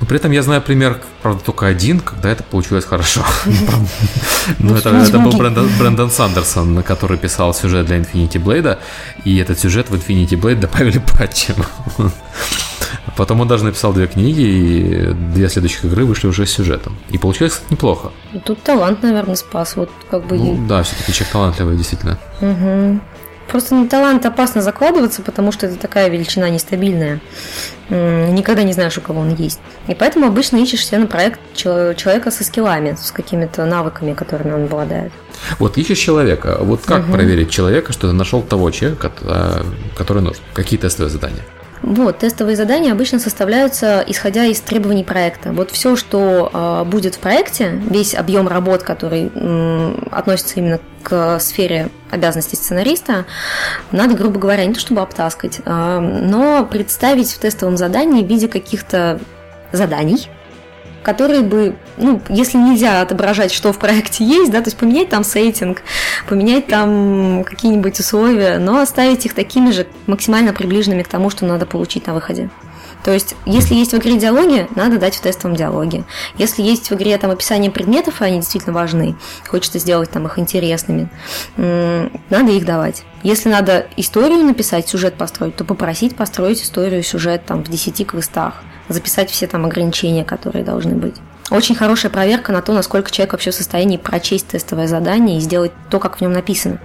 Но 0.00 0.06
при 0.06 0.16
этом 0.16 0.32
я 0.32 0.42
знаю 0.42 0.62
пример, 0.62 1.00
правда, 1.22 1.42
только 1.44 1.66
один, 1.66 2.00
когда 2.00 2.30
это 2.30 2.42
получилось 2.42 2.84
хорошо. 2.84 3.22
Ну, 4.58 4.74
это 4.74 4.90
был 5.18 5.32
Брэндон 5.32 6.10
Сандерсон, 6.10 6.82
который 6.82 7.18
писал 7.18 7.52
сюжет 7.54 7.86
для 7.86 7.98
Infinity 7.98 8.42
Blade, 8.42 8.78
и 9.24 9.36
этот 9.36 9.58
сюжет 9.58 9.90
в 9.90 9.94
Infinity 9.94 10.40
Blade 10.40 10.56
добавили 10.56 10.98
патчем. 11.18 11.56
Потом 13.16 13.40
он 13.40 13.48
даже 13.48 13.64
написал 13.64 13.92
две 13.92 14.06
книги, 14.06 14.40
и 14.40 15.12
две 15.12 15.48
следующих 15.48 15.84
игры 15.84 16.04
вышли 16.04 16.26
уже 16.26 16.46
с 16.46 16.50
сюжетом. 16.50 16.98
И 17.10 17.18
получилось 17.18 17.60
неплохо. 17.68 18.12
Тут 18.44 18.62
талант, 18.62 19.02
наверное, 19.02 19.36
спас. 19.36 19.76
Вот 19.76 19.90
как 20.10 20.26
бы. 20.26 20.36
Ну, 20.36 20.66
да, 20.66 20.82
все-таки 20.82 21.12
человек 21.12 21.32
талантливый, 21.32 21.76
действительно. 21.76 22.18
Угу. 22.40 23.00
Просто 23.50 23.74
на 23.74 23.88
талант 23.88 24.24
опасно 24.26 24.62
закладываться, 24.62 25.22
потому 25.22 25.52
что 25.52 25.66
это 25.66 25.76
такая 25.76 26.08
величина 26.08 26.48
нестабильная. 26.50 27.20
Никогда 27.88 28.62
не 28.62 28.72
знаешь, 28.72 28.96
у 28.98 29.00
кого 29.00 29.20
он 29.20 29.34
есть. 29.34 29.60
И 29.88 29.94
поэтому 29.94 30.26
обычно 30.26 30.56
ищешь 30.58 30.86
себе 30.86 30.98
на 30.98 31.06
проект 31.06 31.40
человека 31.54 32.30
со 32.30 32.44
скиллами, 32.44 32.96
с 33.00 33.10
какими-то 33.10 33.64
навыками, 33.64 34.14
которыми 34.14 34.52
он 34.52 34.64
обладает. 34.64 35.12
Вот 35.58 35.78
ищешь 35.78 35.98
человека. 35.98 36.58
Вот 36.60 36.82
как 36.84 37.04
угу. 37.04 37.12
проверить 37.12 37.50
человека, 37.50 37.92
что 37.92 38.08
ты 38.08 38.12
нашел 38.12 38.42
того 38.42 38.70
человека, 38.70 39.10
который 39.96 40.22
нужен? 40.22 40.42
Какие 40.54 40.78
тестовые 40.78 41.10
задания? 41.10 41.42
Вот, 41.82 42.18
тестовые 42.18 42.56
задания 42.56 42.92
обычно 42.92 43.18
составляются 43.18 44.04
исходя 44.06 44.44
из 44.44 44.60
требований 44.60 45.04
проекта. 45.04 45.52
Вот 45.52 45.70
все, 45.70 45.96
что 45.96 46.50
э, 46.52 46.84
будет 46.84 47.14
в 47.14 47.18
проекте, 47.18 47.70
весь 47.70 48.14
объем 48.14 48.48
работ, 48.48 48.82
который 48.82 49.30
относится 50.10 50.56
именно 50.56 50.80
к 51.02 51.38
сфере 51.40 51.88
обязанностей 52.10 52.56
сценариста, 52.56 53.24
надо, 53.92 54.14
грубо 54.14 54.38
говоря, 54.38 54.66
не 54.66 54.74
то 54.74 54.80
чтобы 54.80 55.00
обтаскать, 55.00 55.60
э, 55.64 55.98
но 56.00 56.66
представить 56.66 57.32
в 57.32 57.38
тестовом 57.38 57.76
задании 57.76 58.22
в 58.22 58.28
виде 58.28 58.48
каких-то 58.48 59.18
заданий, 59.72 60.28
которые 61.02 61.40
бы, 61.42 61.76
ну, 61.96 62.20
если 62.28 62.58
нельзя 62.58 63.00
отображать, 63.00 63.52
что 63.52 63.72
в 63.72 63.78
проекте 63.78 64.24
есть, 64.24 64.50
да, 64.50 64.60
то 64.60 64.68
есть 64.68 64.76
поменять 64.76 65.08
там 65.08 65.24
сеттинг, 65.24 65.82
поменять 66.28 66.66
там 66.66 67.44
какие-нибудь 67.44 67.98
условия, 67.98 68.58
но 68.58 68.80
оставить 68.80 69.26
их 69.26 69.34
такими 69.34 69.70
же, 69.70 69.86
максимально 70.06 70.52
приближенными 70.52 71.02
к 71.02 71.08
тому, 71.08 71.30
что 71.30 71.46
надо 71.46 71.66
получить 71.66 72.06
на 72.06 72.14
выходе. 72.14 72.50
То 73.02 73.12
есть, 73.12 73.34
если 73.46 73.74
есть 73.74 73.92
в 73.92 73.96
игре 73.96 74.18
диалоги, 74.18 74.68
надо 74.76 74.98
дать 74.98 75.16
в 75.16 75.22
тестовом 75.22 75.56
диалоге. 75.56 76.04
Если 76.36 76.62
есть 76.62 76.90
в 76.90 76.94
игре 76.94 77.16
там 77.16 77.30
описание 77.30 77.70
предметов, 77.70 78.20
и 78.20 78.24
они 78.24 78.40
действительно 78.40 78.74
важны, 78.74 79.16
хочется 79.48 79.78
сделать 79.78 80.10
там 80.10 80.26
их 80.26 80.38
интересными, 80.38 81.08
надо 81.56 82.52
их 82.52 82.66
давать. 82.66 83.04
Если 83.22 83.48
надо 83.48 83.86
историю 83.96 84.44
написать, 84.44 84.86
сюжет 84.88 85.14
построить, 85.14 85.56
то 85.56 85.64
попросить 85.64 86.14
построить 86.14 86.62
историю, 86.62 87.02
сюжет 87.02 87.46
там 87.46 87.64
в 87.64 87.68
10 87.68 88.06
квестах 88.06 88.62
записать 88.90 89.30
все 89.30 89.46
там 89.46 89.64
ограничения, 89.64 90.24
которые 90.24 90.64
должны 90.64 90.94
быть. 90.94 91.14
Очень 91.50 91.74
хорошая 91.74 92.10
проверка 92.12 92.52
на 92.52 92.62
то, 92.62 92.72
насколько 92.72 93.10
человек 93.10 93.32
вообще 93.32 93.50
в 93.50 93.54
состоянии 93.54 93.96
прочесть 93.96 94.48
тестовое 94.48 94.86
задание 94.86 95.38
и 95.38 95.40
сделать 95.40 95.72
то, 95.90 95.98
как 95.98 96.18
в 96.18 96.20
нем 96.20 96.32
написано. 96.32 96.78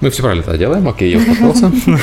Мы 0.00 0.10
все 0.10 0.22
правильно 0.22 0.42
это 0.42 0.58
делаем, 0.58 0.86
окей, 0.88 1.10
я 1.10 1.18
успокоился. 1.18 1.68
Мы, 1.86 1.98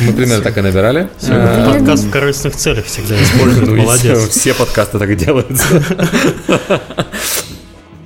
мы 0.00 0.12
примерно 0.12 0.42
так 0.42 0.58
и 0.58 0.60
набирали. 0.60 1.08
А, 1.28 1.72
подкаст 1.72 2.04
в 2.04 2.10
корыстных 2.10 2.56
целях 2.56 2.84
всегда 2.86 3.14
используют, 3.22 3.68
ну, 3.68 3.76
молодец. 3.76 4.28
Все 4.28 4.54
подкасты 4.54 4.98
так 4.98 5.16
делаются. 5.16 5.82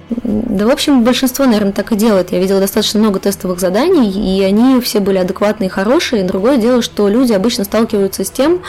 Да, 0.08 0.66
в 0.66 0.70
общем, 0.70 1.02
большинство, 1.02 1.46
наверное, 1.46 1.72
так 1.72 1.90
и 1.90 1.96
делает. 1.96 2.30
Я 2.30 2.38
видела 2.38 2.60
достаточно 2.60 3.00
много 3.00 3.18
тестовых 3.18 3.58
заданий, 3.58 4.10
и 4.10 4.42
они 4.42 4.80
все 4.80 5.00
были 5.00 5.18
адекватные 5.18 5.66
и 5.66 5.70
хорошие. 5.70 6.22
Другое 6.22 6.58
дело, 6.58 6.80
что 6.80 7.08
люди 7.08 7.32
обычно 7.32 7.64
сталкиваются 7.64 8.24
с 8.24 8.30
тем, 8.30 8.62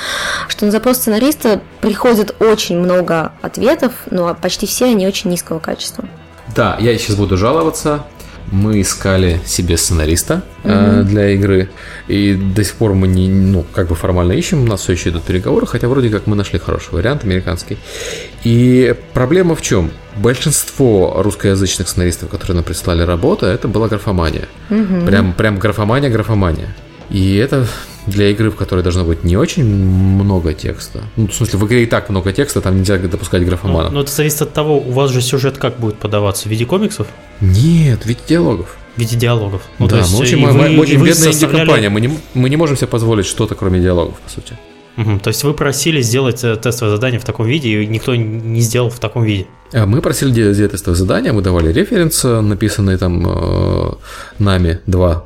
что 0.47 0.65
на 0.65 0.71
запрос 0.71 0.97
сценариста 0.97 1.61
приходит 1.81 2.35
очень 2.41 2.79
много 2.79 3.33
ответов, 3.41 3.93
но 4.09 4.33
почти 4.33 4.65
все 4.65 4.85
они 4.85 5.05
очень 5.05 5.29
низкого 5.29 5.59
качества. 5.59 6.05
Да, 6.55 6.75
я 6.79 6.97
сейчас 6.97 7.15
буду 7.15 7.37
жаловаться 7.37 8.03
мы 8.51 8.81
искали 8.81 9.39
себе 9.45 9.77
сценариста 9.77 10.43
mm-hmm. 10.63 11.01
э, 11.01 11.03
для 11.03 11.29
игры, 11.31 11.69
и 12.07 12.33
до 12.33 12.63
сих 12.63 12.75
пор 12.75 12.93
мы 12.93 13.07
не, 13.07 13.27
ну, 13.29 13.65
как 13.73 13.87
бы 13.87 13.95
формально 13.95 14.33
ищем, 14.33 14.63
у 14.63 14.65
нас 14.65 14.81
все 14.81 14.93
еще 14.93 15.09
идут 15.09 15.23
переговоры, 15.23 15.67
хотя 15.67 15.87
вроде 15.87 16.09
как 16.09 16.27
мы 16.27 16.35
нашли 16.35 16.59
хороший 16.59 16.93
вариант, 16.93 17.23
американский. 17.23 17.77
И 18.43 18.95
проблема 19.13 19.55
в 19.55 19.61
чем? 19.61 19.91
Большинство 20.15 21.21
русскоязычных 21.21 21.87
сценаристов, 21.89 22.29
которые 22.29 22.55
нам 22.55 22.63
прислали 22.63 23.03
работу, 23.03 23.45
это 23.45 23.67
была 23.67 23.87
графомания. 23.87 24.47
Mm-hmm. 24.69 25.05
Прям, 25.05 25.33
прям 25.33 25.59
графомания, 25.59 26.09
графомания. 26.09 26.75
И 27.09 27.35
это 27.35 27.67
для 28.07 28.29
игры, 28.29 28.49
в 28.49 28.55
которой 28.55 28.83
должно 28.83 29.03
быть 29.03 29.23
не 29.23 29.37
очень 29.37 29.65
много 29.65 30.53
текста. 30.53 31.03
Ну, 31.15 31.27
в 31.27 31.33
смысле, 31.33 31.59
в 31.59 31.67
игре 31.67 31.83
и 31.83 31.85
так 31.85 32.09
много 32.09 32.33
текста, 32.33 32.61
там 32.61 32.77
нельзя 32.77 32.97
допускать 32.97 33.45
графоманов. 33.45 33.91
Ну, 33.91 33.97
ну, 33.97 34.03
это 34.03 34.11
зависит 34.11 34.41
от 34.41 34.53
того, 34.53 34.79
у 34.79 34.91
вас 34.91 35.11
же 35.11 35.21
сюжет 35.21 35.57
как 35.57 35.77
будет 35.77 35.97
подаваться? 35.97 36.47
В 36.47 36.51
виде 36.51 36.65
комиксов? 36.65 37.07
Нет, 37.41 38.03
в 38.03 38.05
виде 38.05 38.21
диалогов. 38.27 38.77
В 38.95 38.99
виде 38.99 39.15
диалогов. 39.15 39.61
Ну, 39.77 39.87
да, 39.87 40.03
мы 40.11 40.17
очень, 40.19 40.37
мы, 40.37 40.51
вы, 40.51 40.69
мы 40.69 40.79
очень 40.79 40.95
бедная 40.95 41.13
составляли... 41.13 41.61
инди-компания, 41.61 41.89
мы 41.89 42.01
не, 42.01 42.17
мы 42.33 42.49
не 42.49 42.55
можем 42.55 42.77
себе 42.77 42.87
позволить 42.87 43.25
что-то, 43.25 43.55
кроме 43.55 43.79
диалогов, 43.79 44.19
по 44.19 44.29
сути. 44.29 44.57
Угу, 44.97 45.19
то 45.19 45.27
есть 45.29 45.43
вы 45.43 45.53
просили 45.53 46.01
сделать 46.01 46.43
э, 46.43 46.55
тестовое 46.55 46.95
задание 46.95 47.19
в 47.19 47.23
таком 47.25 47.45
виде, 47.45 47.69
и 47.69 47.87
никто 47.87 48.15
не 48.15 48.61
сделал 48.61 48.89
в 48.89 48.99
таком 48.99 49.23
виде? 49.23 49.45
А 49.73 49.85
мы 49.85 50.01
просили 50.01 50.31
делать 50.31 50.71
тестовое 50.71 50.97
задание, 50.97 51.33
мы 51.33 51.41
давали 51.41 51.71
референс, 51.71 52.23
написанный 52.23 52.97
там 52.97 53.25
э, 53.27 53.91
нами 54.39 54.79
два 54.87 55.25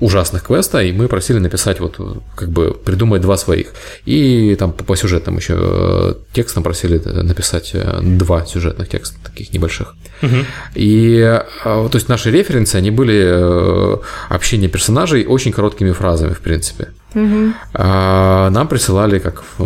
ужасных 0.00 0.44
квеста, 0.44 0.82
и 0.82 0.92
мы 0.92 1.08
просили 1.08 1.38
написать 1.38 1.80
вот 1.80 1.96
как 2.36 2.50
бы 2.50 2.72
придумать 2.72 3.22
два 3.22 3.36
своих. 3.36 3.68
И 4.04 4.56
там 4.58 4.72
по, 4.72 4.84
по 4.84 4.96
сюжетам 4.96 5.36
еще 5.36 5.54
э, 5.58 6.14
текстом 6.32 6.62
просили 6.62 6.98
написать 6.98 7.70
э, 7.74 8.00
два 8.02 8.44
сюжетных 8.46 8.88
текста 8.88 9.16
таких 9.24 9.52
небольших. 9.52 9.94
Угу. 10.22 10.36
И 10.74 11.18
э, 11.18 11.42
то 11.64 11.90
есть 11.94 12.08
наши 12.08 12.30
референсы, 12.30 12.76
они 12.76 12.90
были 12.90 13.24
э, 13.24 13.96
общение 14.28 14.68
персонажей 14.68 15.26
очень 15.26 15.52
короткими 15.52 15.92
фразами, 15.92 16.34
в 16.34 16.40
принципе. 16.40 16.88
Угу. 17.24 17.52
Нам 17.74 18.68
присылали 18.68 19.18
как 19.18 19.42
э, 19.58 19.64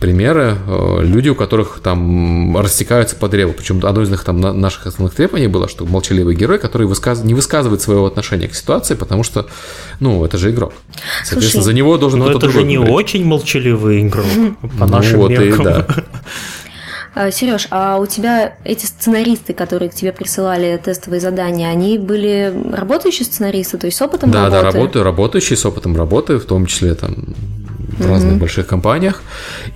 примеры 0.00 0.56
э, 0.66 0.98
люди, 1.02 1.28
у 1.28 1.34
которых 1.34 1.80
там 1.82 2.56
растекаются 2.56 3.16
по 3.16 3.28
древу. 3.28 3.52
Причем 3.52 3.84
одно 3.84 4.02
из 4.02 4.10
них 4.10 4.24
там 4.24 4.40
наших 4.40 4.86
основных 4.86 5.14
требований 5.14 5.48
было, 5.48 5.68
что 5.68 5.86
молчаливый 5.86 6.34
герой, 6.34 6.58
который 6.58 6.86
высказ... 6.86 7.24
не 7.24 7.34
высказывает 7.34 7.80
своего 7.80 8.06
отношения 8.06 8.48
к 8.48 8.54
ситуации, 8.54 8.94
потому 8.94 9.22
что, 9.22 9.46
ну, 10.00 10.24
это 10.24 10.38
же 10.38 10.50
игрок. 10.50 10.72
Соответственно, 11.24 11.62
Слушай, 11.62 11.64
за 11.64 11.72
него 11.72 11.98
должен 11.98 12.20
кто-то 12.20 12.38
другой. 12.38 12.50
это 12.50 12.60
же 12.60 12.66
не 12.66 12.76
говорить. 12.76 12.94
очень 12.94 13.24
молчаливый 13.24 14.02
игрок 14.02 14.26
по 14.60 14.86
ну, 14.86 14.92
нашим 14.92 15.18
вот 15.18 15.30
меркам. 15.30 15.60
И, 15.60 15.64
да. 15.64 15.86
А, 17.14 17.30
Сереж, 17.30 17.68
а 17.70 17.98
у 17.98 18.06
тебя 18.06 18.54
эти 18.64 18.86
сценаристы, 18.86 19.52
которые 19.52 19.90
к 19.90 19.94
тебе 19.94 20.12
присылали 20.12 20.80
тестовые 20.82 21.20
задания, 21.20 21.68
они 21.68 21.98
были 21.98 22.52
работающие 22.72 23.24
сценаристы, 23.24 23.78
то 23.78 23.86
есть 23.86 23.96
с 23.96 24.02
опытом 24.02 24.30
да, 24.30 24.44
работы? 24.44 24.56
Да, 24.56 24.62
да, 24.62 24.78
работаю, 24.78 25.04
работающие 25.04 25.56
с 25.56 25.66
опытом 25.66 25.96
работы, 25.96 26.38
в 26.38 26.44
том 26.44 26.66
числе 26.66 26.94
там 26.94 27.14
в 27.14 28.00
mm-hmm. 28.00 28.08
разных 28.08 28.38
больших 28.38 28.66
компаниях 28.66 29.22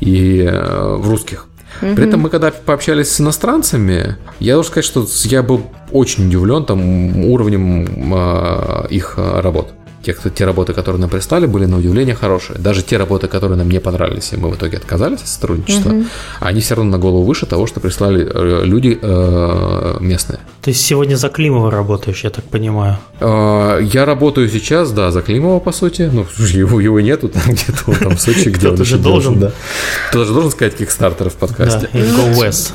и 0.00 0.40
э, 0.40 0.96
в 0.96 1.08
русских. 1.08 1.46
Mm-hmm. 1.80 1.94
При 1.94 2.06
этом 2.06 2.20
мы 2.20 2.30
когда 2.30 2.50
пообщались 2.50 3.10
с 3.10 3.20
иностранцами, 3.20 4.16
я 4.38 4.54
должен 4.54 4.70
сказать, 4.70 4.84
что 4.84 5.06
я 5.24 5.42
был 5.42 5.62
очень 5.90 6.28
удивлен 6.28 6.64
там 6.64 7.24
уровнем 7.24 8.14
э, 8.14 8.86
их 8.90 9.14
э, 9.16 9.40
работ 9.40 9.72
те, 10.02 10.12
кто, 10.12 10.30
те 10.30 10.44
работы, 10.44 10.72
которые 10.72 11.00
нам 11.00 11.10
прислали, 11.10 11.46
были 11.46 11.66
на 11.66 11.78
удивление 11.78 12.14
хорошие. 12.14 12.58
Даже 12.58 12.82
те 12.82 12.96
работы, 12.96 13.28
которые 13.28 13.56
нам 13.56 13.70
не 13.70 13.80
понравились, 13.80 14.32
и 14.32 14.36
мы 14.36 14.50
в 14.50 14.56
итоге 14.56 14.76
отказались 14.76 15.20
от 15.20 15.28
сотрудничества, 15.28 15.90
угу. 15.90 16.04
они 16.40 16.60
все 16.60 16.74
равно 16.74 16.90
на 16.90 16.98
голову 16.98 17.24
выше 17.24 17.46
того, 17.46 17.66
что 17.66 17.80
прислали 17.80 18.28
э, 18.28 18.64
люди 18.64 18.98
э, 19.00 19.96
местные. 20.00 20.40
Ты 20.60 20.72
сегодня 20.72 21.16
за 21.16 21.28
Климова 21.28 21.70
работаешь, 21.70 22.24
я 22.24 22.30
так 22.30 22.44
понимаю. 22.44 22.98
Э, 23.20 23.80
я 23.82 24.04
работаю 24.04 24.48
сейчас, 24.48 24.92
да, 24.92 25.10
за 25.10 25.22
Климова, 25.22 25.60
по 25.60 25.72
сути. 25.72 26.10
Ну, 26.12 26.26
его, 26.38 26.80
его 26.80 27.00
нету 27.00 27.28
там 27.28 27.42
где-то 27.46 27.98
там 28.00 28.16
в 28.16 28.20
Сочи, 28.20 28.50
где 28.50 28.68
он 28.68 28.84
же 28.84 28.98
должен. 28.98 29.38
Да. 29.38 29.52
Кто 30.10 30.24
же 30.24 30.32
должен 30.32 30.50
сказать 30.50 30.76
кикстартер 30.76 31.30
в 31.30 31.34
подкасте. 31.34 31.88
Да, 31.92 31.98
Go 31.98 32.34
West. 32.34 32.72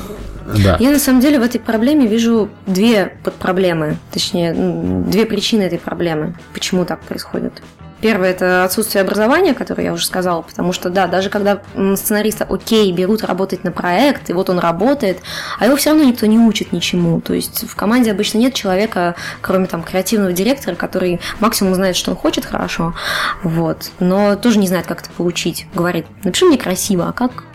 Да. 0.56 0.76
Я 0.80 0.90
на 0.90 0.98
самом 0.98 1.20
деле 1.20 1.38
в 1.38 1.42
этой 1.42 1.60
проблеме 1.60 2.06
вижу 2.06 2.48
две 2.66 3.16
подпроблемы, 3.22 3.96
точнее, 4.12 4.54
две 4.54 5.26
причины 5.26 5.62
этой 5.62 5.78
проблемы. 5.78 6.34
Почему 6.52 6.84
так 6.84 7.00
происходит? 7.00 7.62
Первое– 8.00 8.30
это 8.30 8.62
отсутствие 8.62 9.02
образования, 9.02 9.54
которое 9.54 9.82
я 9.84 9.92
уже 9.92 10.06
сказала, 10.06 10.42
потому 10.42 10.72
что, 10.72 10.88
да, 10.88 11.08
даже 11.08 11.30
когда 11.30 11.62
сценариста, 11.96 12.44
окей, 12.44 12.92
берут 12.92 13.24
работать 13.24 13.64
на 13.64 13.72
проект, 13.72 14.30
и 14.30 14.32
вот 14.32 14.50
он 14.50 14.60
работает, 14.60 15.18
а 15.58 15.66
его 15.66 15.74
все 15.74 15.90
равно 15.90 16.04
никто 16.04 16.26
не 16.26 16.38
учит 16.38 16.72
ничему. 16.72 17.20
То 17.20 17.34
есть 17.34 17.68
в 17.68 17.74
команде 17.74 18.12
обычно 18.12 18.38
нет 18.38 18.54
человека, 18.54 19.16
кроме 19.40 19.66
там 19.66 19.82
креативного 19.82 20.32
директора, 20.32 20.76
который 20.76 21.20
максимум 21.40 21.74
знает, 21.74 21.96
что 21.96 22.12
он 22.12 22.16
хочет 22.16 22.44
хорошо, 22.44 22.94
вот, 23.42 23.90
но 23.98 24.36
тоже 24.36 24.60
не 24.60 24.68
знает, 24.68 24.86
как 24.86 25.00
это 25.00 25.10
получить. 25.10 25.66
Говорит, 25.74 26.06
напиши 26.22 26.44
мне 26.44 26.56
красиво, 26.56 27.08
а 27.08 27.12
как 27.12 27.47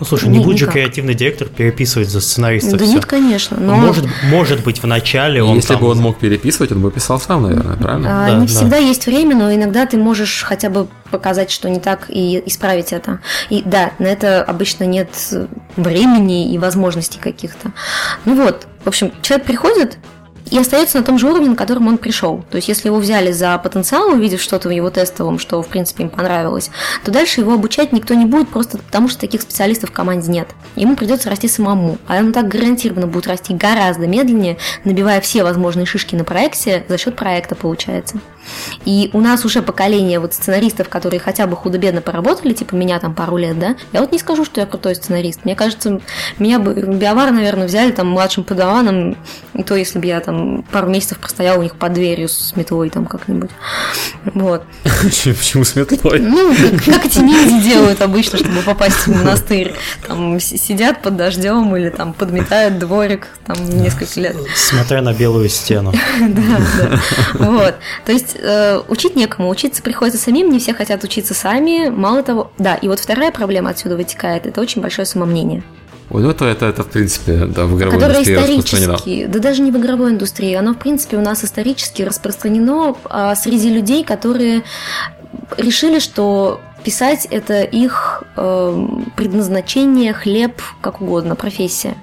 ну, 0.00 0.06
слушай, 0.06 0.28
не, 0.28 0.38
не 0.38 0.44
будет 0.44 0.58
же 0.58 0.66
креативный 0.66 1.14
директор 1.14 1.48
переписывать 1.48 2.08
за 2.08 2.20
сценариста 2.20 2.76
Да 2.76 2.84
все. 2.84 2.94
нет, 2.94 3.06
конечно. 3.06 3.56
Но... 3.58 3.74
Может, 3.74 4.06
может 4.30 4.62
быть, 4.62 4.80
в 4.80 4.86
начале 4.86 5.42
он 5.42 5.56
Если 5.56 5.72
там... 5.72 5.80
бы 5.80 5.88
он 5.88 5.98
мог 5.98 6.18
переписывать, 6.18 6.70
он 6.70 6.80
бы 6.80 6.92
писал 6.92 7.18
сам, 7.18 7.42
наверное, 7.42 7.76
правильно? 7.76 8.24
А, 8.24 8.28
да, 8.28 8.34
не 8.36 8.46
да. 8.46 8.52
всегда 8.52 8.76
есть 8.76 9.06
время, 9.06 9.34
но 9.34 9.52
иногда 9.52 9.86
ты 9.86 9.96
можешь 9.96 10.44
хотя 10.44 10.70
бы 10.70 10.86
показать, 11.10 11.50
что 11.50 11.68
не 11.68 11.80
так, 11.80 12.06
и 12.08 12.40
исправить 12.46 12.92
это. 12.92 13.20
И 13.50 13.62
да, 13.64 13.92
на 13.98 14.06
это 14.06 14.44
обычно 14.44 14.84
нет 14.84 15.08
времени 15.76 16.52
и 16.52 16.58
возможностей 16.58 17.18
каких-то. 17.18 17.72
Ну 18.24 18.36
вот, 18.36 18.68
в 18.84 18.88
общем, 18.88 19.10
человек 19.22 19.46
приходит, 19.46 19.98
и 20.50 20.58
остается 20.58 20.98
на 20.98 21.04
том 21.04 21.18
же 21.18 21.28
уровне, 21.28 21.50
на 21.50 21.56
котором 21.56 21.88
он 21.88 21.98
пришел. 21.98 22.44
То 22.50 22.56
есть, 22.56 22.68
если 22.68 22.88
его 22.88 22.98
взяли 22.98 23.32
за 23.32 23.56
потенциал, 23.58 24.08
увидев 24.08 24.40
что-то 24.40 24.68
в 24.68 24.72
его 24.72 24.90
тестовом, 24.90 25.38
что, 25.38 25.62
в 25.62 25.68
принципе, 25.68 26.04
им 26.04 26.10
понравилось, 26.10 26.70
то 27.04 27.10
дальше 27.10 27.40
его 27.40 27.54
обучать 27.54 27.92
никто 27.92 28.14
не 28.14 28.26
будет, 28.26 28.48
просто 28.48 28.78
потому 28.78 29.08
что 29.08 29.20
таких 29.20 29.42
специалистов 29.42 29.90
в 29.90 29.92
команде 29.92 30.30
нет. 30.30 30.48
Ему 30.76 30.96
придется 30.96 31.30
расти 31.30 31.48
самому. 31.48 31.98
А 32.06 32.16
он 32.16 32.32
так 32.32 32.48
гарантированно 32.48 33.06
будет 33.06 33.26
расти 33.26 33.54
гораздо 33.54 34.06
медленнее, 34.06 34.58
набивая 34.84 35.20
все 35.20 35.44
возможные 35.44 35.86
шишки 35.86 36.14
на 36.14 36.24
проекте, 36.24 36.84
за 36.88 36.98
счет 36.98 37.16
проекта 37.16 37.54
получается. 37.54 38.20
И 38.84 39.10
у 39.12 39.20
нас 39.20 39.44
уже 39.44 39.62
поколение 39.62 40.20
вот 40.20 40.34
сценаристов, 40.34 40.88
которые 40.88 41.20
хотя 41.20 41.46
бы 41.46 41.56
худо-бедно 41.56 42.00
поработали, 42.00 42.52
типа 42.52 42.74
меня 42.74 42.98
там 43.00 43.14
пару 43.14 43.36
лет, 43.36 43.58
да, 43.58 43.76
я 43.92 44.00
вот 44.00 44.12
не 44.12 44.18
скажу, 44.18 44.44
что 44.44 44.60
я 44.60 44.66
крутой 44.66 44.94
сценарист. 44.94 45.44
Мне 45.44 45.54
кажется, 45.54 46.00
меня 46.38 46.58
бы 46.58 46.74
Биовар, 46.74 47.30
наверное, 47.30 47.66
взяли 47.66 47.92
там 47.92 48.08
младшим 48.08 48.44
подаваном, 48.44 49.16
и 49.54 49.62
то, 49.62 49.74
если 49.74 49.98
бы 49.98 50.06
я 50.06 50.20
там 50.20 50.64
пару 50.70 50.88
месяцев 50.88 51.18
простоял 51.18 51.58
у 51.58 51.62
них 51.62 51.76
под 51.76 51.92
дверью 51.92 52.28
с 52.28 52.54
метлой 52.56 52.90
там 52.90 53.06
как-нибудь. 53.06 53.50
Вот. 54.34 54.64
Почему 54.82 55.64
с 55.64 55.74
метлой? 55.76 56.20
Ну, 56.20 56.54
как 56.86 57.06
эти 57.06 57.18
ниндзя 57.18 57.60
делают 57.60 58.02
обычно, 58.02 58.38
чтобы 58.38 58.62
попасть 58.62 59.06
в 59.06 59.08
монастырь. 59.08 59.74
Там 60.06 60.38
сидят 60.40 61.02
под 61.02 61.16
дождем 61.16 61.74
или 61.76 61.90
там 61.90 62.12
подметают 62.12 62.78
дворик 62.78 63.28
там 63.46 63.56
несколько 63.68 64.20
лет. 64.20 64.36
Смотря 64.54 65.02
на 65.02 65.12
белую 65.12 65.48
стену. 65.48 65.92
Да, 66.28 66.60
да. 66.78 67.00
Вот. 67.34 67.74
То 68.04 68.12
есть 68.12 68.36
э, 68.38 68.80
учить 68.88 69.16
некому, 69.16 69.48
учиться 69.48 69.82
приходится 69.82 70.20
самим, 70.20 70.50
не 70.50 70.58
все 70.58 70.74
хотят 70.74 71.04
учиться 71.04 71.34
сами. 71.34 71.88
Мало 71.88 72.22
того, 72.22 72.50
да, 72.58 72.74
и 72.74 72.88
вот 72.88 73.00
вторая 73.00 73.30
проблема 73.30 73.70
отсюда 73.70 73.96
вытекает, 73.96 74.46
это 74.46 74.60
очень 74.60 74.80
большое 74.82 75.06
самомнение. 75.06 75.62
Вот 76.10 76.24
это, 76.24 76.46
это, 76.46 76.66
это, 76.66 76.82
в 76.84 76.88
принципе, 76.88 77.44
да, 77.46 77.66
в 77.66 77.76
игровой 77.76 77.98
Которое 77.98 78.20
индустрии 78.20 78.60
исторически, 78.60 79.26
да 79.26 79.38
даже 79.40 79.60
не 79.60 79.70
в 79.70 79.76
игровой 79.76 80.12
индустрии, 80.12 80.54
оно, 80.54 80.72
в 80.72 80.78
принципе, 80.78 81.18
у 81.18 81.20
нас 81.20 81.44
исторически 81.44 82.02
распространено 82.02 82.96
а, 83.04 83.34
среди 83.34 83.68
людей, 83.68 84.04
которые 84.04 84.62
решили, 85.58 85.98
что 85.98 86.60
писать 86.84 87.26
это 87.30 87.62
их 87.62 88.22
э, 88.36 88.86
предназначение, 89.16 90.12
хлеб, 90.12 90.60
как 90.80 91.00
угодно, 91.00 91.34
профессия. 91.34 91.94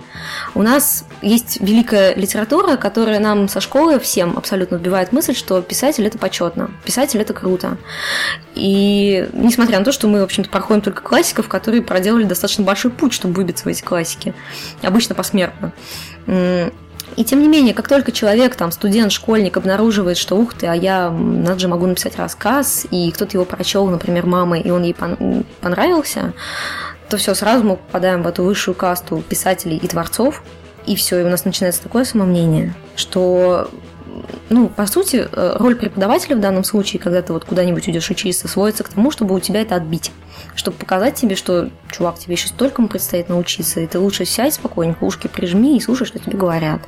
У 0.54 0.62
нас 0.62 1.06
есть 1.22 1.60
великая 1.62 2.14
литература, 2.16 2.78
которая 2.78 3.20
нам 3.20 3.48
со 3.48 3.62
школы 3.62 4.00
всем 4.00 4.38
абсолютно 4.38 4.76
вбивает 4.76 5.12
мысль, 5.12 5.36
что 5.36 5.62
писатель 5.62 6.06
это 6.06 6.18
почетно, 6.18 6.72
писатель 6.84 7.22
это 7.22 7.34
круто. 7.34 7.78
И 8.54 9.28
несмотря 9.34 9.80
на 9.80 9.86
то, 9.86 9.92
что 9.92 10.08
мы, 10.08 10.22
в 10.22 10.24
общем-то, 10.24 10.50
проходим 10.50 10.82
только 10.82 11.02
классиков, 11.02 11.48
которые 11.48 11.82
проделали 11.82 12.24
достаточно 12.24 12.64
большой 12.64 12.92
путь, 12.92 13.14
чтобы 13.14 13.34
выбиться 13.36 13.66
в 13.66 13.68
эти 13.68 13.82
классики, 13.82 14.34
обычно 14.82 15.16
посмертно. 15.16 15.74
И 17.16 17.24
тем 17.24 17.42
не 17.42 17.48
менее, 17.48 17.74
как 17.74 17.88
только 17.88 18.12
человек, 18.12 18.56
там, 18.56 18.72
студент, 18.72 19.12
школьник 19.12 19.56
обнаруживает, 19.56 20.18
что 20.18 20.36
ух 20.36 20.54
ты, 20.54 20.68
а 20.68 20.74
я, 20.74 21.10
надо 21.10 21.60
же, 21.60 21.68
могу 21.68 21.86
написать 21.86 22.18
рассказ, 22.18 22.86
и 22.92 23.12
кто-то 23.12 23.38
его 23.38 23.46
прочел, 23.46 23.88
например, 23.88 24.26
мамой, 24.26 24.62
и 24.62 24.70
он 24.70 24.84
ей 24.84 24.96
понравился, 25.62 26.34
то 27.10 27.18
все, 27.18 27.34
сразу 27.34 27.64
мы 27.64 27.78
попадаем 27.78 28.24
в 28.24 28.28
эту 28.28 28.44
высшую 28.44 28.76
касту 28.76 29.24
писателей 29.30 29.78
и 29.78 29.88
творцов, 29.88 30.44
и 30.86 30.96
все, 30.96 31.20
и 31.20 31.24
у 31.24 31.30
нас 31.30 31.46
начинается 31.46 31.82
такое 31.82 32.04
самомнение, 32.04 32.74
что 32.96 33.70
ну, 34.50 34.70
по 34.70 34.86
сути, 34.86 35.28
э, 35.30 35.56
роль 35.58 35.76
преподавателя 35.76 36.36
в 36.36 36.40
данном 36.40 36.64
случае, 36.64 37.02
когда 37.02 37.22
ты 37.22 37.34
вот 37.34 37.46
куда-нибудь 37.46 37.90
идешь 37.90 38.10
учиться, 38.10 38.48
сводится 38.48 38.84
к 38.84 38.90
тому, 38.90 39.12
чтобы 39.12 39.36
у 39.36 39.40
тебя 39.40 39.62
это 39.62 39.76
отбить. 39.76 40.12
Чтобы 40.56 40.78
показать 40.78 41.16
тебе, 41.16 41.36
что, 41.36 41.70
чувак, 41.92 42.18
тебе 42.20 42.36
еще 42.36 42.48
столько 42.48 42.82
предстоит 42.84 43.30
научиться, 43.30 43.80
и 43.80 43.88
ты 43.88 44.00
лучше 44.00 44.26
сядь 44.26 44.54
спокойненько, 44.54 45.04
ушки 45.04 45.28
прижми 45.28 45.78
и 45.78 45.82
слушай, 45.82 46.06
что 46.06 46.20
тебе 46.20 46.38
говорят. 46.38 46.82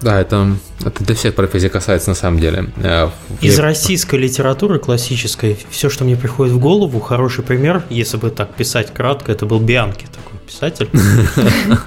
Да, 0.00 0.20
это, 0.20 0.56
это 0.84 1.02
для 1.04 1.14
всех 1.14 1.34
профессий 1.34 1.68
касается 1.68 2.10
на 2.10 2.14
самом 2.14 2.38
деле. 2.38 2.70
Э, 2.76 3.08
Из 3.40 3.58
российской 3.58 4.16
литературы 4.16 4.78
классической 4.78 5.58
все, 5.70 5.88
что 5.88 6.04
мне 6.04 6.16
приходит 6.16 6.52
в 6.52 6.58
голову, 6.58 7.00
хороший 7.00 7.42
пример, 7.42 7.84
если 7.90 8.16
бы 8.16 8.30
так 8.30 8.54
писать 8.54 8.92
кратко, 8.92 9.32
это 9.32 9.46
был 9.46 9.60
Бианки 9.60 10.06
такой 10.06 10.38
писатель. 10.46 10.88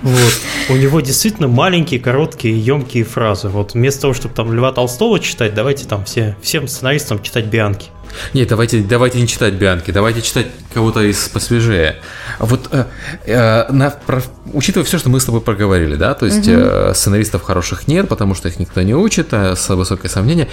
Вот. 0.01 0.33
У 0.69 0.75
него 0.75 1.01
действительно 1.01 1.47
маленькие, 1.47 1.99
короткие, 1.99 2.59
емкие 2.59 3.03
фразы. 3.03 3.49
Вот 3.49 3.73
вместо 3.73 4.01
того, 4.01 4.13
чтобы 4.13 4.33
там 4.33 4.53
Льва 4.53 4.71
Толстого 4.71 5.19
читать, 5.19 5.53
давайте 5.53 5.85
там 5.85 6.03
все, 6.05 6.35
всем 6.41 6.67
сценаристам 6.67 7.21
читать 7.21 7.45
Бианки. 7.45 7.87
Нет, 8.33 8.47
давайте, 8.47 8.81
давайте 8.81 9.19
не 9.19 9.27
читать 9.27 9.53
Бианки, 9.53 9.91
давайте 9.91 10.21
читать 10.21 10.47
кого-то 10.73 11.01
из 11.01 11.27
посвежее. 11.29 11.97
Вот 12.39 12.69
э, 12.71 12.85
э, 13.25 13.71
на, 13.71 13.89
про, 13.89 14.21
учитывая 14.53 14.85
все, 14.85 14.97
что 14.97 15.09
мы 15.09 15.19
с 15.19 15.25
тобой 15.25 15.41
проговорили, 15.41 15.95
да, 15.95 16.13
то 16.13 16.25
есть 16.25 16.47
угу. 16.47 16.57
э, 16.57 16.93
сценаристов 16.95 17.43
хороших 17.43 17.87
нет, 17.87 18.07
потому 18.07 18.35
что 18.35 18.47
их 18.47 18.59
никто 18.59 18.81
не 18.81 18.95
учит, 18.95 19.33
а 19.33 19.55
с 19.55 19.69
высокое 19.75 20.09
сомнение. 20.09 20.47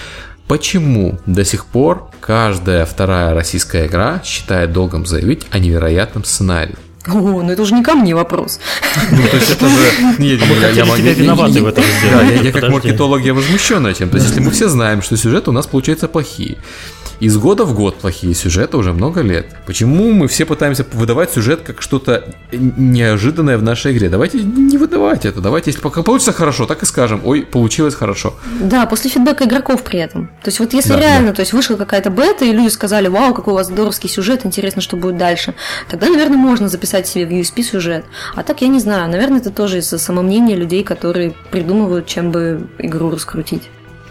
Почему 0.47 1.19
до 1.27 1.45
сих 1.45 1.67
пор 1.67 2.11
каждая 2.21 2.85
вторая 2.85 3.35
российская 3.35 3.87
игра 3.87 4.21
считает 4.25 4.73
долгом 4.73 5.07
заявить 5.07 5.47
о 5.51 5.59
невероятном 5.59 6.25
сценарии? 6.25 6.77
О, 7.07 7.43
ну 7.43 7.51
это 7.51 7.61
уже 7.61 7.75
не 7.75 7.83
ко 7.83 7.95
мне 7.95 8.15
вопрос. 8.15 8.61
Ну, 9.11 9.23
то 9.29 9.37
есть 9.37 9.51
это 9.51 9.69
же... 9.69 9.75
Нет, 10.19 10.41
я, 10.41 10.69
я, 10.71 10.85
я, 10.85 11.13
виноваты 11.13 11.63
в 11.63 11.67
этом 11.67 11.85
Да, 12.11 12.23
я, 12.23 12.43
я 12.43 12.53
как 12.53 12.71
маркетолог, 12.71 13.21
я 13.23 13.35
возмущен 13.35 13.87
этим. 13.87 14.09
То 14.09 14.17
есть 14.17 14.29
если 14.29 14.41
мы 14.41 14.51
все 14.51 14.69
знаем, 14.69 15.03
что 15.03 15.17
сюжеты 15.17 15.51
у 15.51 15.53
нас 15.53 15.67
получаются 15.67 16.09
плохие, 16.09 16.57
из 17.21 17.37
года 17.39 17.65
в 17.65 17.75
год 17.75 17.97
плохие 17.97 18.35
сюжеты 18.35 18.77
уже 18.77 18.93
много 18.93 19.21
лет. 19.23 19.47
Почему 19.67 20.13
мы 20.13 20.29
все 20.29 20.45
пытаемся 20.45 20.85
выдавать 20.93 21.33
сюжет 21.33 21.61
как 21.61 21.83
что-то 21.83 22.35
неожиданное 22.53 23.59
в 23.59 23.63
нашей 23.63 23.93
игре? 23.93 24.09
Давайте 24.09 24.39
не 24.43 24.77
выдавать 24.77 25.25
это. 25.25 25.41
Давайте, 25.41 25.71
если 25.71 25.81
пока 25.81 26.03
получится 26.03 26.33
хорошо, 26.33 26.67
так 26.67 26.83
и 26.83 26.87
скажем. 26.87 27.21
Ой, 27.25 27.43
получилось 27.43 27.95
хорошо. 27.95 28.35
Да, 28.61 28.87
после 28.87 29.11
фидбэка 29.11 29.45
игроков 29.45 29.83
при 29.83 30.01
этом. 30.01 30.29
То 30.43 30.49
есть 30.49 30.61
вот 30.61 30.73
если 30.73 30.93
да, 30.93 31.01
реально, 31.01 31.29
да. 31.29 31.35
то 31.35 31.41
есть 31.41 31.53
вышла 31.53 31.77
какая-то 31.77 32.11
бета, 32.11 32.45
и 32.45 32.53
люди 32.53 32.69
сказали, 32.69 33.09
вау, 33.09 33.35
какой 33.35 33.53
у 33.53 33.57
вас 33.57 33.69
здоровский 33.69 34.09
сюжет, 34.09 34.45
интересно, 34.45 34.83
что 34.83 34.97
будет 34.97 35.17
дальше, 35.17 35.55
тогда, 35.89 36.09
наверное, 36.09 36.37
можно 36.37 36.69
записать 36.69 37.07
себе 37.07 37.27
в 37.27 37.31
USP 37.31 37.63
сюжет. 37.63 38.05
А 38.35 38.43
так 38.43 38.63
я 38.63 38.69
не 38.69 38.81
знаю. 38.81 39.11
Наверное, 39.11 39.41
это 39.41 39.51
тоже 39.51 39.79
из-за 39.79 39.99
самомнения 39.99 40.57
людей, 40.57 40.85
которые 40.85 41.35
придумывают, 41.51 42.07
чем 42.07 42.31
бы 42.31 42.69
игру 42.79 43.11
раскрутить. 43.11 43.65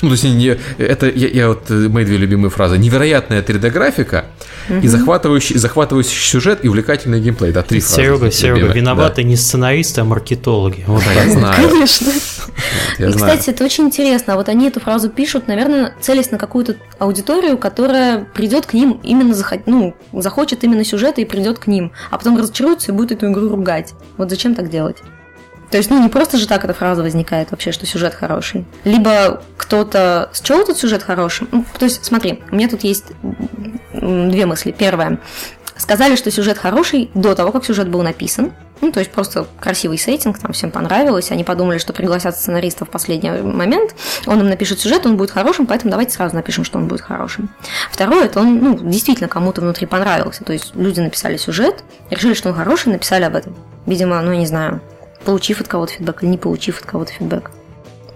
Ну, 0.04 0.10
то 0.10 0.16
есть 0.16 0.26
не, 0.26 0.58
это 0.78 1.10
я, 1.10 1.28
я 1.30 1.47
вот 1.47 1.72
э, 1.72 1.88
мои 1.88 2.04
две 2.04 2.18
любимые 2.18 2.49
фразы. 2.49 2.78
Невероятная 2.78 3.41
3D-графика 3.41 4.26
угу. 4.70 4.80
и 4.80 4.88
захватывающий, 4.89 5.58
захватывающий 5.58 6.22
сюжет 6.22 6.60
и 6.64 6.68
увлекательный 6.68 7.22
геймплей. 7.22 7.54
Да, 7.54 7.62
три 7.64 7.80
Серега, 7.80 8.18
фразы. 8.18 8.36
Серега, 8.36 8.56
любимые. 8.56 8.82
виноваты 8.82 9.22
да. 9.22 9.28
не 9.30 9.38
сценаристы, 9.38 10.01
а 10.01 10.04
маркетологи. 10.04 10.84
Вот 10.88 11.04
я 11.16 11.32
знаю. 11.32 11.70
Конечно. 11.70 12.08
Я 12.99 13.08
и, 13.08 13.12
знаю. 13.12 13.32
кстати, 13.32 13.49
это 13.49 13.64
очень 13.64 13.86
интересно. 13.86 14.36
Вот 14.36 14.49
они 14.49 14.68
эту 14.68 14.82
фразу 14.82 15.10
пишут, 15.10 15.47
наверное, 15.47 15.95
целясь 16.01 16.32
на 16.32 16.38
какую-то 16.38 16.76
аудиторию, 16.99 17.58
которая 17.58 18.26
придет 18.26 18.66
к 18.66 18.74
ним 18.74 18.99
именно 19.04 19.34
захот... 19.34 19.62
ну, 19.66 19.95
захочет 20.12 20.66
именно 20.66 20.84
сюжета 20.84 21.22
и 21.22 21.26
придет 21.26 21.60
к 21.60 21.68
ним, 21.68 21.93
а 22.12 22.18
потом 22.18 22.38
разочаруется 22.38 22.91
и 22.91 22.95
будет 22.95 23.14
эту 23.14 23.32
игру 23.32 23.47
ругать. 23.47 23.93
Вот 24.18 24.30
зачем 24.30 24.54
так 24.54 24.70
делать? 24.70 24.97
То 25.74 25.78
есть, 25.78 25.90
ну, 25.90 26.00
не 26.00 26.08
просто 26.08 26.38
же 26.38 26.48
так 26.48 26.64
эта 26.64 26.76
фраза 26.76 27.02
возникает 27.02 27.50
вообще, 27.50 27.72
что 27.72 27.88
сюжет 27.88 28.14
хороший. 28.14 28.64
Либо 28.84 29.42
кто-то 29.58 30.30
счел 30.32 30.62
этот 30.62 30.78
сюжет 30.78 31.02
хорошим. 31.02 31.48
Ну, 31.52 31.66
то 31.80 31.86
есть, 31.86 32.06
смотри, 32.06 32.44
у 32.52 32.56
меня 32.56 32.70
тут 32.70 32.84
есть 32.84 33.06
две 33.92 34.46
мысли. 34.46 34.70
Первая. 34.70 35.18
Сказали, 35.76 36.16
что 36.16 36.30
сюжет 36.30 36.60
хороший 36.60 37.10
до 37.16 37.34
того, 37.34 37.52
как 37.52 37.66
сюжет 37.66 37.90
был 37.90 38.04
написан. 38.04 38.54
Ну, 38.82 38.92
то 38.92 39.00
есть 39.00 39.12
просто 39.12 39.48
красивый 39.60 39.98
сеттинг, 39.98 40.38
там 40.38 40.54
всем 40.54 40.70
понравилось. 40.70 41.32
Они 41.32 41.44
подумали, 41.44 41.80
что 41.80 41.92
пригласят 41.92 42.38
сценариста 42.38 42.86
в 42.86 42.92
последний 42.92 43.32
момент. 43.32 43.96
Он 44.28 44.42
им 44.42 44.50
напишет 44.50 44.80
сюжет, 44.80 45.08
он 45.08 45.18
будет 45.18 45.32
хорошим, 45.32 45.66
поэтому 45.66 45.90
давайте 45.90 46.14
сразу 46.14 46.36
напишем, 46.36 46.66
что 46.66 46.78
он 46.78 46.88
будет 46.88 47.02
хорошим. 47.02 47.50
Второе, 47.90 48.26
это 48.26 48.42
он 48.42 48.60
ну, 48.60 48.78
действительно 48.78 49.28
кому-то 49.28 49.62
внутри 49.62 49.88
понравился. 49.88 50.44
То 50.44 50.54
есть 50.54 50.76
люди 50.76 51.00
написали 51.00 51.38
сюжет, 51.38 51.84
решили, 52.12 52.36
что 52.36 52.50
он 52.50 52.56
хороший, 52.56 52.90
написали 52.90 53.24
об 53.24 53.36
этом. 53.36 53.56
Видимо, 53.88 54.22
ну, 54.22 54.34
я 54.34 54.38
не 54.38 54.46
знаю, 54.46 54.80
получив 55.24 55.62
от 55.62 55.68
кого-то 55.68 55.94
фидбэк 55.94 56.24
или 56.24 56.30
не 56.32 56.38
получив 56.38 56.80
от 56.80 56.86
кого-то 56.86 57.12
фидбэк. 57.14 57.52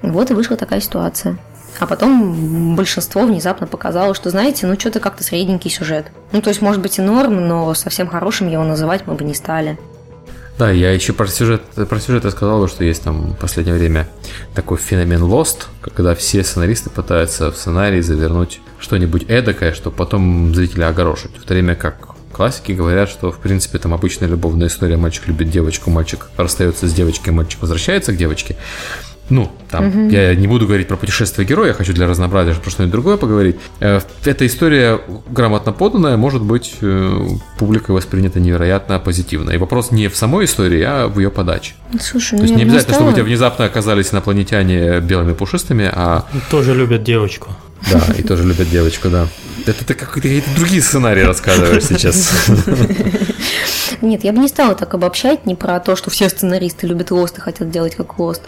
Вот 0.01 0.31
и 0.31 0.33
вышла 0.33 0.57
такая 0.57 0.81
ситуация. 0.81 1.37
А 1.79 1.85
потом 1.85 2.75
большинство 2.75 3.25
внезапно 3.25 3.67
показало, 3.67 4.15
что, 4.15 4.29
знаете, 4.29 4.65
ну 4.67 4.79
что-то 4.79 4.99
как-то 4.99 5.23
средненький 5.23 5.69
сюжет. 5.69 6.07
Ну, 6.31 6.41
то 6.41 6.49
есть, 6.49 6.61
может 6.61 6.81
быть 6.81 6.97
и 6.97 7.01
норм, 7.01 7.47
но 7.47 7.73
совсем 7.73 8.07
хорошим 8.07 8.47
его 8.47 8.63
называть 8.63 9.05
мы 9.05 9.13
бы 9.13 9.23
не 9.23 9.35
стали. 9.35 9.77
Да, 10.57 10.71
я 10.71 10.91
еще 10.91 11.13
про 11.13 11.27
сюжет, 11.27 11.61
про 11.61 11.99
сюжет 11.99 12.23
я 12.23 12.31
сказал, 12.31 12.67
что 12.67 12.83
есть 12.83 13.03
там 13.03 13.33
в 13.33 13.35
последнее 13.35 13.75
время 13.75 14.07
такой 14.55 14.77
феномен 14.77 15.21
Lost, 15.21 15.65
когда 15.81 16.15
все 16.15 16.43
сценаристы 16.43 16.89
пытаются 16.89 17.51
в 17.51 17.57
сценарий 17.57 18.01
завернуть 18.01 18.59
что-нибудь 18.79 19.25
эдакое, 19.27 19.73
чтобы 19.73 19.95
потом 19.95 20.55
зрителя 20.55 20.87
огорошить. 20.87 21.37
В 21.37 21.43
то 21.43 21.53
время 21.53 21.75
как 21.75 22.16
классики 22.37 22.71
говорят, 22.71 23.09
что, 23.09 23.31
в 23.31 23.39
принципе, 23.39 23.79
там 23.79 23.93
обычная 23.95 24.29
любовная 24.29 24.67
история, 24.67 24.95
мальчик 24.95 25.27
любит 25.27 25.49
девочку, 25.49 25.89
мальчик 25.89 26.27
расстается 26.37 26.87
с 26.87 26.93
девочкой, 26.93 27.33
мальчик 27.33 27.59
возвращается 27.61 28.13
к 28.13 28.17
девочке. 28.17 28.55
Ну, 29.29 29.51
там, 29.69 29.87
угу. 29.87 30.09
я 30.09 30.33
не 30.35 30.47
буду 30.47 30.67
говорить 30.67 30.87
про 30.87 30.95
путешествие 30.95 31.45
героя, 31.45 31.69
я 31.69 31.73
хочу 31.73 31.91
для 31.93 32.07
разнообразия 32.07 32.53
про 32.53 32.69
что-нибудь 32.69 32.93
другое 32.93 33.17
поговорить. 33.17 33.57
Э, 33.81 33.99
эта 34.23 34.45
история 34.45 35.01
грамотно 35.29 35.73
поданная, 35.73 36.15
может 36.15 36.43
быть, 36.43 36.75
э, 36.79 37.27
публикой 37.57 37.95
воспринята 37.95 38.39
невероятно 38.39 38.99
позитивно. 38.99 39.49
И 39.49 39.57
вопрос 39.57 39.91
не 39.91 40.07
в 40.07 40.15
самой 40.15 40.45
истории, 40.45 40.81
а 40.81 41.07
в 41.07 41.19
ее 41.19 41.29
подаче. 41.29 41.73
Слушай, 41.99 42.37
То 42.37 42.43
есть 42.43 42.55
не 42.55 42.61
обязательно, 42.61 42.93
чтобы 42.93 43.09
у 43.09 43.13
тебя 43.13 43.23
внезапно 43.23 43.65
оказались 43.65 44.13
инопланетяне 44.13 45.01
белыми 45.01 45.33
пушистыми, 45.33 45.91
а... 45.91 46.25
Тоже 46.49 46.73
любят 46.73 47.03
девочку. 47.03 47.49
Да, 47.91 48.01
и 48.17 48.23
тоже 48.23 48.43
любят 48.43 48.69
девочку, 48.69 49.09
да. 49.09 49.27
Это 49.67 49.85
ты 49.85 49.93
какие-то 49.93 50.49
другие 50.55 50.81
сценарии 50.81 51.21
рассказываешь 51.21 51.85
сейчас. 51.85 52.47
Нет, 54.01 54.23
я 54.23 54.31
бы 54.31 54.39
не 54.39 54.47
стала 54.47 54.75
так 54.75 54.93
обобщать, 54.93 55.45
не 55.45 55.55
про 55.55 55.79
то, 55.79 55.95
что 55.95 56.09
все 56.09 56.29
сценаристы 56.29 56.87
любят 56.87 57.11
Лост 57.11 57.37
и 57.37 57.41
хотят 57.41 57.69
делать 57.69 57.95
как 57.95 58.17
Лост. 58.19 58.43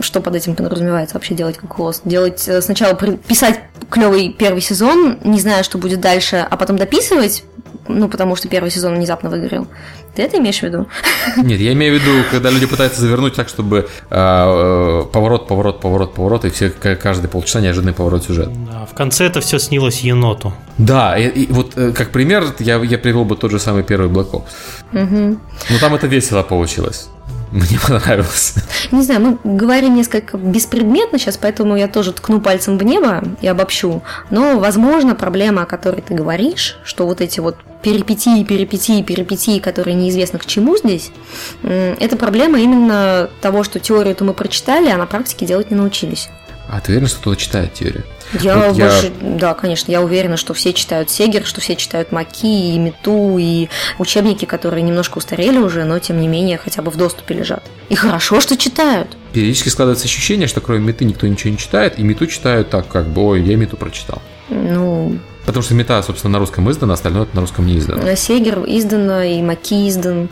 Что 0.00 0.20
под 0.20 0.34
этим 0.34 0.56
подразумевается 0.56 1.14
вообще 1.14 1.34
делать 1.34 1.58
как 1.58 1.78
Лост? 1.78 2.02
Делать 2.04 2.48
э, 2.48 2.62
сначала 2.62 2.94
писать 2.94 3.60
клевый 3.90 4.30
первый 4.30 4.60
сезон, 4.60 5.18
не 5.22 5.40
зная, 5.40 5.62
что 5.62 5.78
будет 5.78 6.00
дальше, 6.00 6.46
а 6.48 6.56
потом 6.56 6.76
дописывать, 6.76 7.44
ну, 7.88 8.08
потому 8.08 8.36
что 8.36 8.48
первый 8.48 8.70
сезон 8.70 8.94
внезапно 8.94 9.30
выгорел. 9.30 9.66
Ты 10.14 10.22
это 10.22 10.38
имеешь 10.38 10.60
в 10.60 10.62
виду? 10.62 10.86
Нет, 11.36 11.60
я 11.60 11.72
имею 11.72 11.98
в 11.98 12.02
виду, 12.02 12.24
когда 12.30 12.50
люди 12.50 12.66
пытаются 12.66 13.00
завернуть 13.00 13.34
так, 13.34 13.48
чтобы 13.48 13.88
э, 14.10 15.02
поворот, 15.12 15.48
поворот, 15.48 15.80
поворот, 15.80 16.14
поворот, 16.14 16.44
и 16.44 16.50
все 16.50 16.70
каждые 16.70 17.28
полчаса 17.28 17.60
неожиданный 17.60 17.92
поворот 17.92 18.24
сюжета. 18.24 18.52
Да, 18.70 18.86
в 18.86 18.94
конце 18.94 19.26
это 19.26 19.40
все 19.40 19.58
снилось 19.58 20.00
еноту. 20.00 20.52
Да, 20.78 21.18
и, 21.18 21.28
и 21.28 21.52
вот 21.52 21.76
э, 21.76 21.92
как 21.92 22.10
пример 22.10 22.44
я, 22.60 22.76
я 22.76 22.98
привел 22.98 23.24
бы 23.24 23.36
тот 23.36 23.50
же 23.50 23.58
самый 23.58 23.82
первый 23.82 24.08
Black 24.08 24.30
Ops. 24.30 24.42
Угу. 24.92 25.38
Но 25.70 25.78
там 25.80 25.94
это 25.94 26.06
весело 26.06 26.42
получилось. 26.42 27.08
Мне 27.54 27.78
понравилось. 27.78 28.54
Не 28.90 29.04
знаю, 29.04 29.38
мы 29.44 29.56
говорим 29.56 29.94
несколько 29.94 30.36
беспредметно 30.36 31.20
сейчас, 31.20 31.36
поэтому 31.36 31.76
я 31.76 31.86
тоже 31.86 32.12
ткну 32.12 32.40
пальцем 32.40 32.78
в 32.78 32.82
небо 32.82 33.22
и 33.40 33.46
обобщу. 33.46 34.02
Но, 34.30 34.58
возможно, 34.58 35.14
проблема, 35.14 35.62
о 35.62 35.64
которой 35.64 36.02
ты 36.02 36.14
говоришь, 36.14 36.76
что 36.84 37.06
вот 37.06 37.20
эти 37.20 37.38
вот 37.38 37.56
перипетии, 37.80 38.42
перипетии, 38.42 39.04
перипетии, 39.04 39.60
которые 39.60 39.94
неизвестно 39.94 40.40
к 40.40 40.46
чему 40.46 40.76
здесь, 40.76 41.12
это 41.62 42.16
проблема 42.16 42.58
именно 42.58 43.30
того, 43.40 43.62
что 43.62 43.78
теорию-то 43.78 44.24
мы 44.24 44.34
прочитали, 44.34 44.88
а 44.88 44.96
на 44.96 45.06
практике 45.06 45.46
делать 45.46 45.70
не 45.70 45.76
научились. 45.76 46.30
А 46.68 46.80
ты 46.80 46.90
уверен, 46.90 47.06
что 47.06 47.20
кто-то 47.20 47.40
читает 47.40 47.72
теорию? 47.74 48.02
Я 48.40 48.56
вот 48.56 48.76
больше, 48.76 49.12
я... 49.20 49.38
да, 49.38 49.54
конечно, 49.54 49.90
я 49.90 50.02
уверена, 50.02 50.36
что 50.36 50.54
все 50.54 50.72
читают 50.72 51.10
Сегер, 51.10 51.44
что 51.44 51.60
все 51.60 51.76
читают 51.76 52.12
Маки 52.12 52.74
и 52.74 52.78
Мету, 52.78 53.36
и 53.38 53.68
учебники, 53.98 54.44
которые 54.44 54.82
немножко 54.82 55.18
устарели 55.18 55.58
уже, 55.58 55.84
но 55.84 55.98
тем 55.98 56.20
не 56.20 56.28
менее 56.28 56.58
хотя 56.58 56.82
бы 56.82 56.90
в 56.90 56.96
доступе 56.96 57.34
лежат. 57.34 57.62
И 57.88 57.94
хорошо, 57.94 58.40
что 58.40 58.56
читают. 58.56 59.16
Периодически 59.32 59.68
складывается 59.68 60.06
ощущение, 60.06 60.48
что 60.48 60.60
кроме 60.60 60.80
Меты 60.80 61.04
никто 61.04 61.26
ничего 61.26 61.50
не 61.50 61.58
читает, 61.58 61.98
и 61.98 62.02
Мету 62.02 62.26
читают 62.26 62.70
так, 62.70 62.88
как 62.88 63.08
бы, 63.08 63.22
ой, 63.22 63.42
я 63.42 63.56
Мету 63.56 63.76
прочитал. 63.76 64.22
Ну, 64.48 65.18
Потому 65.46 65.62
что 65.62 65.74
мета, 65.74 66.02
собственно, 66.02 66.32
на 66.32 66.38
русском 66.38 66.70
издана, 66.70 66.94
остальное 66.94 67.26
на 67.32 67.40
русском 67.42 67.66
не 67.66 67.78
издано. 67.78 68.14
Сегер 68.14 68.60
издано, 68.66 69.22
и 69.22 69.42
Маки 69.42 69.88
издан. 69.88 70.28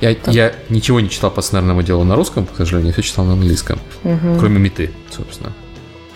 Я, 0.00 0.16
я 0.26 0.52
ничего 0.68 1.00
не 1.00 1.08
читал 1.08 1.30
по 1.30 1.40
сценарному 1.40 1.82
делу 1.82 2.02
на 2.02 2.16
русском, 2.16 2.46
к 2.46 2.56
сожалению, 2.56 2.92
все 2.92 3.02
читал 3.02 3.24
на 3.24 3.34
английском. 3.34 3.78
Угу. 4.02 4.38
Кроме 4.40 4.58
меты, 4.58 4.90
собственно. 5.10 5.52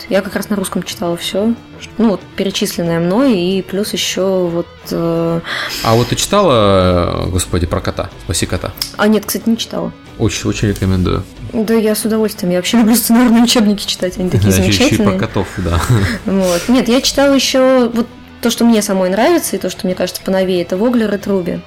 Я 0.08 0.22
как 0.22 0.36
раз 0.36 0.50
на 0.50 0.56
русском 0.56 0.82
читала 0.82 1.16
все. 1.16 1.54
Ну, 1.98 2.10
вот 2.10 2.20
перечисленное 2.36 3.00
мной, 3.00 3.38
и 3.38 3.62
плюс 3.62 3.92
еще 3.92 4.46
вот. 4.46 4.66
Э... 4.90 5.40
А 5.82 5.94
вот 5.94 6.08
ты 6.08 6.16
читала, 6.16 7.26
господи, 7.28 7.66
про 7.66 7.80
кота? 7.80 8.10
Спаси 8.24 8.46
кота. 8.46 8.72
А 8.96 9.08
нет, 9.08 9.26
кстати, 9.26 9.48
не 9.48 9.56
читала. 9.56 9.92
Очень, 10.18 10.48
очень 10.48 10.68
рекомендую. 10.68 11.24
Да, 11.52 11.74
я 11.74 11.94
с 11.94 12.04
удовольствием. 12.04 12.52
Я 12.52 12.58
вообще 12.58 12.78
люблю 12.78 12.94
сценарные 12.94 13.42
учебники 13.42 13.84
читать, 13.84 14.16
они 14.18 14.30
такие 14.30 14.52
замечательные. 14.52 14.92
Еще 14.92 15.02
и 15.02 15.06
про 15.06 15.18
котов, 15.18 15.48
да. 15.58 15.80
Вот. 16.24 16.68
Нет, 16.68 16.88
я 16.88 17.00
читала 17.00 17.34
еще 17.34 17.90
вот 17.92 18.06
то, 18.40 18.50
что 18.50 18.64
мне 18.64 18.82
самой 18.82 19.10
нравится, 19.10 19.56
и 19.56 19.58
то, 19.58 19.70
что 19.70 19.86
мне 19.86 19.94
кажется 19.94 20.22
поновее, 20.22 20.62
это 20.62 20.76
Воглер 20.76 21.12
и 21.12 21.18
Труби. 21.18 21.60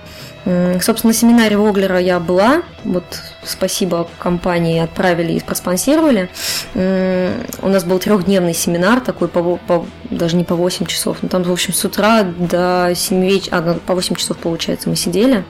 Собственно, 0.45 1.11
на 1.11 1.13
семинаре 1.13 1.57
Воглера 1.57 1.99
я 1.99 2.19
была. 2.19 2.63
Вот 2.83 3.03
спасибо 3.43 4.07
компании 4.19 4.79
отправили 4.79 5.33
и 5.33 5.39
проспонсировали. 5.39 6.29
У 6.73 7.67
нас 7.67 7.83
был 7.83 7.99
трехдневный 7.99 8.53
семинар, 8.53 9.01
такой 9.01 9.27
по, 9.27 9.57
по, 9.57 9.85
даже 10.09 10.37
не 10.37 10.43
по 10.43 10.55
8 10.55 10.85
часов. 10.85 11.17
Но 11.21 11.29
там, 11.29 11.43
в 11.43 11.51
общем, 11.51 11.73
с 11.73 11.83
утра 11.83 12.23
до 12.23 12.93
7 12.95 13.23
вечера, 13.23 13.57
а, 13.57 13.61
ну, 13.61 13.75
по 13.75 13.93
8 13.93 14.15
часов, 14.15 14.37
получается, 14.37 14.89
мы 14.89 14.95
сидели. 14.95 15.43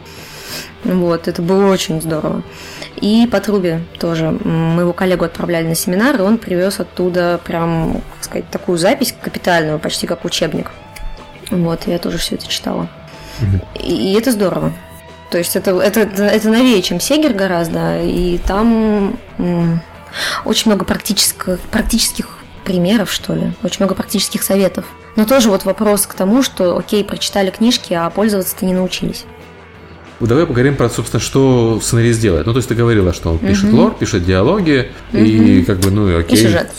Вот, 0.84 1.28
это 1.28 1.42
было 1.42 1.72
очень 1.72 2.02
здорово. 2.02 2.44
И 3.02 3.28
по 3.32 3.40
трубе 3.40 3.82
тоже. 4.00 4.32
Моего 4.32 4.94
коллегу 4.94 5.26
отправляли 5.26 5.68
на 5.68 5.76
семинар, 5.76 6.18
и 6.18 6.24
он 6.24 6.38
привез 6.38 6.80
оттуда 6.80 7.40
прям, 7.44 8.02
как 8.16 8.24
сказать, 8.24 8.50
такую 8.50 8.78
запись 8.78 9.14
капитальную, 9.22 9.80
почти 9.80 10.08
как 10.08 10.26
учебник. 10.26 10.72
Вот, 11.52 11.88
я 11.88 12.00
тоже 12.00 12.18
все 12.18 12.36
это 12.36 12.48
читала. 12.48 12.90
И, 13.76 14.12
и 14.12 14.14
это 14.18 14.32
здорово. 14.32 14.74
То 15.30 15.38
есть 15.38 15.56
это, 15.56 15.72
это, 15.80 16.02
это 16.02 16.50
новее, 16.50 16.82
чем 16.82 17.00
Сегер 17.00 17.34
гораздо, 17.34 18.02
и 18.02 18.40
там 18.40 19.18
м, 19.38 19.82
очень 20.46 20.72
много 20.72 20.86
практических, 20.86 21.60
практических 21.72 22.40
примеров, 22.66 23.12
что 23.12 23.34
ли, 23.34 23.52
очень 23.64 23.78
много 23.80 23.96
практических 23.96 24.44
советов. 24.44 24.86
Но 25.16 25.26
тоже 25.26 25.50
вот 25.50 25.66
вопрос 25.66 26.08
к 26.08 26.14
тому, 26.14 26.42
что, 26.42 26.78
окей, 26.78 27.04
прочитали 27.04 27.52
книжки, 27.52 27.94
а 27.94 28.10
пользоваться-то 28.10 28.66
не 28.66 28.74
научились. 28.74 29.26
Давай 30.20 30.46
поговорим 30.46 30.76
про, 30.76 30.90
собственно, 30.90 31.22
что 31.22 31.80
сценарист 31.82 32.20
делает. 32.20 32.46
Ну, 32.46 32.54
то 32.54 32.58
есть 32.58 32.68
ты 32.68 32.76
говорила, 32.76 33.14
что 33.14 33.32
он 33.32 33.38
пишет 33.38 33.66
угу. 33.66 33.78
лор, 33.78 33.96
пишет 33.96 34.26
диалоги, 34.26 34.92
угу. 35.14 35.22
и 35.22 35.64
как 35.64 35.80
бы, 35.80 35.92
ну, 35.92 36.18
окей. 36.18 36.38
И 36.38 36.42
сюжет. 36.42 36.70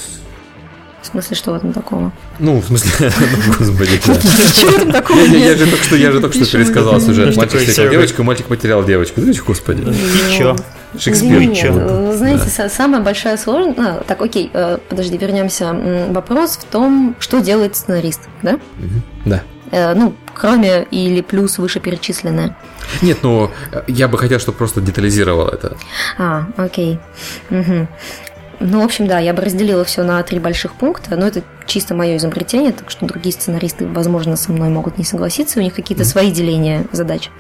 В 1.03 1.07
смысле, 1.07 1.37
что 1.37 1.53
в 1.53 1.55
этом 1.55 1.73
такого? 1.73 2.13
Ну, 2.39 2.61
в 2.61 2.67
смысле, 2.67 2.91
ну, 3.21 3.55
господи, 3.59 3.99
Чего 4.55 4.79
там 4.79 4.93
такого 4.93 5.19
Я 5.21 5.57
же 5.57 5.67
только 5.67 5.85
что, 5.85 5.97
я 5.97 6.13
же 6.13 6.21
только 6.21 6.37
что 6.37 6.53
пересказал 6.59 7.01
сюжет. 7.01 7.37
Мальчик 7.37 7.61
встретил 7.61 7.91
девочку, 7.91 8.23
мальчик 8.23 8.47
потерял 8.47 8.85
девочку. 8.85 9.21
Знаете, 9.21 9.41
господи. 9.47 9.83
И 9.83 10.37
чё? 10.37 10.57
Шекспир. 10.99 11.41
Нет, 11.41 12.17
знаете, 12.17 12.69
самая 12.69 13.01
большая 13.01 13.37
сложность... 13.37 13.79
А, 13.79 14.03
так, 14.07 14.21
окей, 14.21 14.51
э, 14.53 14.79
подожди, 14.89 15.17
вернемся. 15.17 15.73
Вопрос 16.11 16.57
в 16.57 16.65
том, 16.65 17.15
что 17.19 17.41
делает 17.41 17.77
сценарист, 17.77 18.23
да? 18.43 18.59
Да. 19.25 19.43
Э, 19.71 19.95
ну, 19.95 20.15
кроме 20.35 20.83
или 20.91 21.21
плюс 21.21 21.59
вышеперечисленное. 21.59 22.57
Нет, 23.03 23.19
ну, 23.23 23.51
я 23.87 24.09
бы 24.09 24.19
хотел, 24.19 24.41
чтобы 24.41 24.59
просто 24.59 24.81
детализировал 24.81 25.49
это. 25.49 25.77
А, 26.19 26.47
окей. 26.57 26.99
Угу. 27.51 27.89
Ну, 28.63 28.83
в 28.83 28.85
общем, 28.85 29.07
да, 29.07 29.19
я 29.19 29.33
бы 29.33 29.41
разделила 29.41 29.85
все 29.85 30.03
на 30.03 30.23
три 30.23 30.39
больших 30.39 30.75
пункта, 30.75 31.17
но 31.17 31.27
это 31.27 31.43
чисто 31.65 31.95
мое 31.95 32.19
изобретение, 32.19 32.73
так 32.73 32.91
что 32.91 33.07
другие 33.07 33.33
сценаристы, 33.33 33.87
возможно, 33.87 34.37
со 34.37 34.53
мной 34.53 34.69
могут 34.69 34.99
не 34.99 35.05
согласиться, 35.05 35.59
у 35.59 35.63
них 35.63 35.75
какие-то 35.75 36.05
свои 36.05 36.31
деления 36.31 36.85
задач. 36.93 37.31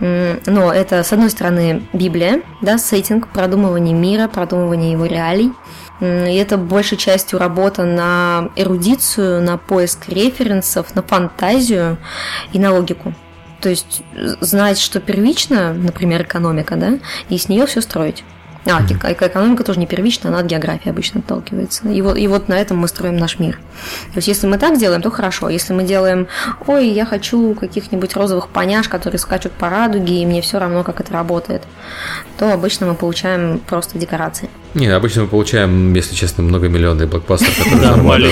Но 0.00 0.72
это, 0.72 1.02
с 1.02 1.12
одной 1.14 1.30
стороны, 1.30 1.82
Библия, 1.94 2.42
да, 2.60 2.76
сеттинг, 2.76 3.28
продумывание 3.28 3.94
мира, 3.94 4.28
продумывание 4.28 4.92
его 4.92 5.06
реалий. 5.06 5.50
И 6.02 6.04
это 6.04 6.58
большей 6.58 6.98
частью 6.98 7.38
работа 7.38 7.84
на 7.84 8.50
эрудицию, 8.54 9.40
на 9.40 9.56
поиск 9.56 10.10
референсов, 10.10 10.94
на 10.94 11.02
фантазию 11.02 11.96
и 12.52 12.58
на 12.58 12.74
логику. 12.74 13.14
То 13.62 13.70
есть 13.70 14.02
знать, 14.42 14.78
что 14.78 15.00
первично, 15.00 15.72
например, 15.72 16.22
экономика, 16.22 16.76
да, 16.76 16.98
и 17.30 17.38
с 17.38 17.48
нее 17.48 17.64
все 17.64 17.80
строить. 17.80 18.24
А, 18.66 18.82
экономика 19.12 19.64
тоже 19.64 19.78
не 19.78 19.86
первичная, 19.86 20.30
она 20.30 20.40
от 20.40 20.46
географии 20.46 20.88
обычно 20.88 21.20
отталкивается. 21.20 21.88
И 21.88 22.02
вот, 22.02 22.16
и 22.16 22.26
вот 22.26 22.48
на 22.48 22.54
этом 22.54 22.78
мы 22.78 22.88
строим 22.88 23.16
наш 23.16 23.38
мир. 23.38 23.56
То 24.12 24.16
есть, 24.16 24.28
если 24.28 24.46
мы 24.46 24.58
так 24.58 24.78
делаем, 24.78 25.02
то 25.02 25.10
хорошо. 25.10 25.48
Если 25.48 25.72
мы 25.72 25.84
делаем, 25.84 26.26
ой, 26.66 26.88
я 26.88 27.06
хочу 27.06 27.54
каких-нибудь 27.54 28.14
розовых 28.16 28.48
поняш, 28.48 28.88
которые 28.88 29.18
скачут 29.18 29.52
по 29.52 29.68
радуге, 29.68 30.22
и 30.22 30.26
мне 30.26 30.40
все 30.42 30.58
равно, 30.58 30.82
как 30.82 31.00
это 31.00 31.12
работает, 31.12 31.62
то 32.38 32.52
обычно 32.52 32.86
мы 32.86 32.94
получаем 32.94 33.60
просто 33.60 33.98
декорации. 33.98 34.48
Не, 34.76 34.88
обычно 34.88 35.22
мы 35.22 35.28
получаем, 35.28 35.94
если 35.94 36.14
честно, 36.14 36.42
многомиллионный 36.42 37.06
блокбастер, 37.06 37.48
который 37.56 37.86
нормально. 37.86 38.28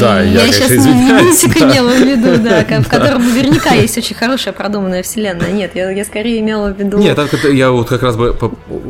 Да, 0.00 0.20
я, 0.20 0.52
сейчас 0.52 0.84
мультик 0.84 1.62
имела 1.62 1.90
в 1.90 2.00
виду, 2.00 2.42
да, 2.42 2.64
в 2.80 2.88
котором 2.88 3.24
наверняка 3.24 3.70
есть 3.70 3.96
очень 3.96 4.16
хорошая 4.16 4.52
продуманная 4.52 5.04
вселенная. 5.04 5.52
Нет, 5.52 5.76
я 5.76 6.04
скорее 6.04 6.40
имела 6.40 6.72
в 6.72 6.78
виду... 6.78 6.98
Нет, 6.98 7.16
я 7.52 7.70
вот 7.70 7.88
как 7.88 8.02
раз 8.02 8.16
бы... 8.16 8.36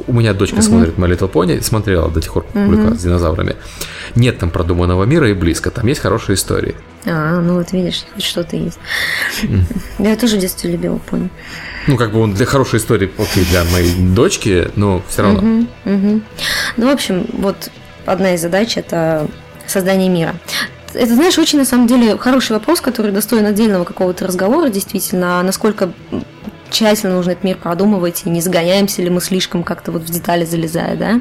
У 0.06 0.12
меня 0.14 0.32
дочка 0.32 0.62
смотрит 0.62 0.96
My 0.96 1.06
Little 1.06 1.30
Pony, 1.30 1.60
смотрела 1.62 2.10
до 2.10 2.22
тех 2.22 2.32
пор 2.32 2.46
с 2.54 3.02
динозаврами. 3.02 3.56
Нет 4.14 4.38
там 4.38 4.50
продуманного 4.50 5.04
мира 5.04 5.28
и 5.28 5.34
близко, 5.34 5.70
там 5.70 5.86
есть 5.86 6.00
хорошие 6.00 6.34
истории. 6.34 6.76
А, 7.06 7.40
ну 7.40 7.54
вот 7.54 7.72
видишь, 7.72 8.04
хоть 8.14 8.24
что-то 8.24 8.56
есть. 8.56 8.78
Я 9.98 10.16
тоже 10.16 10.36
в 10.36 10.40
детстве 10.40 10.72
любила 10.72 10.98
пони. 10.98 11.30
Ну, 11.86 11.96
как 11.96 12.12
бы 12.12 12.20
он 12.20 12.32
для 12.32 12.46
хорошей 12.46 12.78
истории, 12.78 13.10
окей, 13.18 13.44
для 13.44 13.64
моей 13.64 13.94
дочки, 14.14 14.70
но 14.76 15.02
все 15.08 15.22
равно. 15.22 15.66
Ну, 15.84 16.22
в 16.76 16.88
общем, 16.88 17.26
вот 17.32 17.70
одна 18.06 18.34
из 18.34 18.40
задач– 18.40 18.76
это 18.76 19.28
создание 19.66 20.08
мира. 20.08 20.34
Это, 20.94 21.14
знаешь, 21.14 21.38
очень, 21.38 21.58
на 21.58 21.64
самом 21.64 21.86
деле, 21.88 22.16
хороший 22.16 22.52
вопрос, 22.52 22.80
который 22.80 23.10
достоин 23.10 23.46
отдельного 23.46 23.84
какого-то 23.84 24.26
разговора, 24.26 24.68
действительно, 24.68 25.40
а 25.40 25.42
насколько 25.42 25.92
тщательно 26.75 27.14
нужно 27.14 27.31
этот 27.31 27.45
мир 27.45 27.57
продумывать, 27.57 28.22
и 28.25 28.31
не 28.31 28.41
загоняемся 28.41 29.01
ли 29.01 29.09
мы 29.09 29.20
слишком 29.20 29.62
как-то 29.62 29.93
вот 29.93 30.03
в 30.03 30.11
детали 30.11 30.45
залезая, 30.45 30.97
да. 30.97 31.20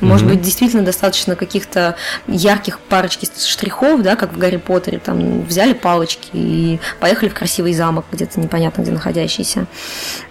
Может 0.00 0.26
mm-hmm. 0.26 0.30
быть, 0.30 0.42
действительно 0.42 0.82
достаточно 0.82 1.36
каких-то 1.36 1.96
ярких 2.28 2.78
парочки 2.78 3.26
штрихов, 3.36 4.02
да, 4.02 4.14
как 4.14 4.34
в 4.34 4.38
Гарри 4.38 4.58
Поттере, 4.58 4.98
там 4.98 5.42
взяли 5.42 5.72
палочки 5.72 6.28
и 6.34 6.80
поехали 7.00 7.30
в 7.30 7.34
красивый 7.34 7.72
замок, 7.72 8.04
где-то 8.12 8.38
непонятно 8.38 8.82
где 8.82 8.90
находящийся. 8.90 9.66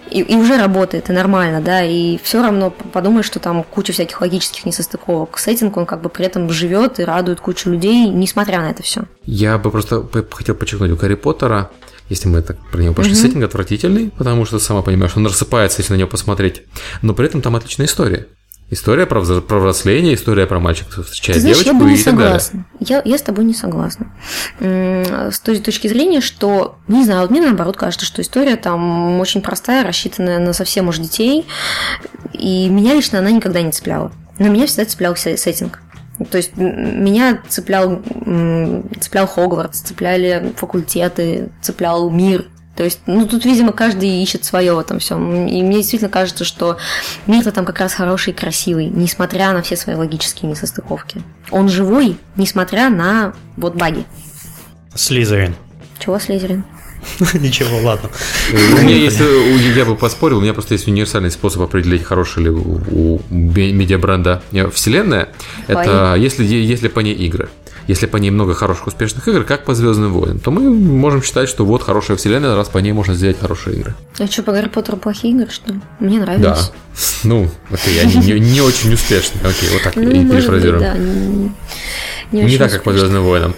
И, 0.08 0.20
и 0.20 0.36
уже 0.36 0.56
работает, 0.56 1.10
и 1.10 1.12
нормально, 1.12 1.60
да, 1.60 1.82
и 1.84 2.18
все 2.22 2.42
равно 2.42 2.70
подумаешь, 2.70 3.26
что 3.26 3.38
там 3.38 3.64
куча 3.64 3.92
всяких 3.92 4.20
логических 4.20 4.64
несостыковок. 4.66 5.38
Сеттинг, 5.38 5.76
он 5.76 5.86
как 5.86 6.00
бы 6.00 6.08
при 6.08 6.26
этом 6.26 6.48
живет 6.50 7.00
и 7.00 7.04
радует 7.04 7.40
кучу 7.40 7.70
людей, 7.70 8.08
несмотря 8.08 8.60
на 8.60 8.70
это 8.70 8.82
все. 8.82 9.02
Я 9.24 9.58
бы 9.58 9.70
просто 9.70 10.04
хотел 10.32 10.54
подчеркнуть, 10.54 10.90
у 10.92 10.96
Гарри 10.96 11.14
Поттера 11.14 11.70
если 12.10 12.28
мы 12.28 12.42
так 12.42 12.58
про 12.70 12.82
него 12.82 12.92
пошли. 12.92 13.12
Угу. 13.12 13.20
Сеттинг 13.20 13.44
отвратительный, 13.44 14.10
потому 14.10 14.44
что 14.44 14.58
сама 14.58 14.82
понимаешь, 14.82 15.16
он 15.16 15.26
рассыпается, 15.26 15.80
если 15.80 15.94
на 15.94 15.98
него 15.98 16.08
посмотреть. 16.08 16.62
Но 17.00 17.14
при 17.14 17.26
этом 17.26 17.40
там 17.40 17.56
отличная 17.56 17.86
история. 17.86 18.26
История 18.72 19.04
про, 19.04 19.20
про 19.22 19.58
взросление, 19.58 20.14
история 20.14 20.46
про 20.46 20.60
мальчика, 20.60 21.02
встречает 21.02 21.34
Ты 21.34 21.40
знаешь, 21.40 21.56
девочку 21.56 21.74
я 21.74 21.80
бы 21.80 21.90
не 21.90 21.94
и 21.96 21.98
согласна. 21.98 22.64
так 22.78 22.88
далее. 22.88 23.02
Я, 23.04 23.10
я 23.12 23.18
с 23.18 23.22
тобой 23.22 23.44
не 23.44 23.54
согласна. 23.54 24.12
С 24.60 25.40
той 25.40 25.58
точки 25.58 25.88
зрения, 25.88 26.20
что, 26.20 26.76
не 26.86 27.04
знаю, 27.04 27.22
вот 27.22 27.30
мне 27.30 27.40
наоборот 27.40 27.76
кажется, 27.76 28.06
что 28.06 28.22
история 28.22 28.54
там 28.54 29.18
очень 29.18 29.42
простая, 29.42 29.84
рассчитанная 29.84 30.38
на 30.38 30.52
совсем 30.52 30.86
уж 30.86 30.98
детей, 30.98 31.46
и 32.32 32.68
меня 32.68 32.94
лично 32.94 33.18
она 33.18 33.32
никогда 33.32 33.60
не 33.60 33.72
цепляла. 33.72 34.12
Но 34.38 34.48
меня 34.48 34.66
всегда 34.68 34.84
цеплял 34.84 35.16
сеттинг. 35.16 35.80
То 36.30 36.36
есть 36.36 36.56
меня 36.56 37.40
цеплял, 37.48 38.02
цеплял 39.00 39.26
Хогвартс, 39.26 39.80
цепляли 39.80 40.52
факультеты, 40.56 41.50
цеплял 41.62 42.10
мир, 42.10 42.46
то 42.80 42.84
есть, 42.84 43.00
ну, 43.04 43.26
тут, 43.26 43.44
видимо, 43.44 43.72
каждый 43.72 44.22
ищет 44.22 44.46
свое 44.46 44.72
в 44.72 44.78
этом 44.78 45.00
всем. 45.00 45.46
И 45.46 45.62
мне 45.62 45.78
действительно 45.78 46.10
кажется, 46.10 46.46
что 46.46 46.78
мир-то 47.26 47.52
там 47.52 47.66
как 47.66 47.78
раз 47.78 47.92
хороший 47.92 48.32
и 48.32 48.34
красивый, 48.34 48.86
несмотря 48.86 49.52
на 49.52 49.60
все 49.60 49.76
свои 49.76 49.96
логические 49.96 50.50
несостыковки. 50.50 51.20
Он 51.50 51.68
живой, 51.68 52.16
несмотря 52.36 52.88
на 52.88 53.34
вот 53.58 53.74
баги. 53.74 54.06
Слизерин. 54.94 55.56
Чего 55.98 56.18
Слизерин? 56.18 56.64
Ничего, 57.34 57.78
ладно. 57.82 58.10
У 58.52 58.82
меня 58.82 58.96
есть, 58.96 59.20
я 59.76 59.84
бы 59.84 59.96
поспорил, 59.96 60.38
у 60.38 60.40
меня 60.40 60.54
просто 60.54 60.74
есть 60.74 60.88
универсальный 60.88 61.30
способ 61.30 61.62
определить, 61.62 62.04
хороший 62.04 62.44
ли 62.44 62.50
у 62.50 63.20
медиабренда 63.30 64.42
вселенная. 64.72 65.28
Это 65.66 66.14
если, 66.18 66.44
если 66.44 66.88
по 66.88 67.00
ней 67.00 67.14
игры 67.14 67.48
если 67.90 68.06
по 68.06 68.18
ней 68.18 68.30
много 68.30 68.54
хороших 68.54 68.86
успешных 68.86 69.26
игр, 69.26 69.42
как 69.42 69.64
по 69.64 69.74
Звездным 69.74 70.12
войнам, 70.12 70.38
то 70.38 70.52
мы 70.52 70.70
можем 70.70 71.24
считать, 71.24 71.48
что 71.48 71.64
вот 71.64 71.82
хорошая 71.82 72.16
вселенная, 72.16 72.54
раз 72.54 72.68
по 72.68 72.78
ней 72.78 72.92
можно 72.92 73.14
сделать 73.14 73.40
хорошие 73.40 73.78
игры. 73.78 73.94
А 74.18 74.26
что, 74.28 74.44
по 74.44 74.52
Гарри 74.52 74.68
Поттеру 74.68 74.96
плохие 74.96 75.34
игры, 75.34 75.50
что 75.50 75.72
ли? 75.72 75.80
Мне 75.98 76.20
нравится. 76.20 76.72
Да. 76.72 76.98
Ну, 77.24 77.50
окей, 77.68 78.00
они 78.00 78.14
не, 78.14 78.38
не 78.38 78.60
очень 78.60 78.92
успешные. 78.94 79.44
Окей, 79.44 79.70
вот 79.70 79.82
так 79.82 79.96
ну, 79.96 80.02
и 80.02 80.24
перефразируем. 80.24 80.80
Да, 80.80 80.96
не, 80.96 82.42
не, 82.42 82.50
не 82.50 82.58
так, 82.58 82.70
как 82.70 82.84
по 82.84 82.92
Звездным 82.92 83.24
войнам. 83.24 83.56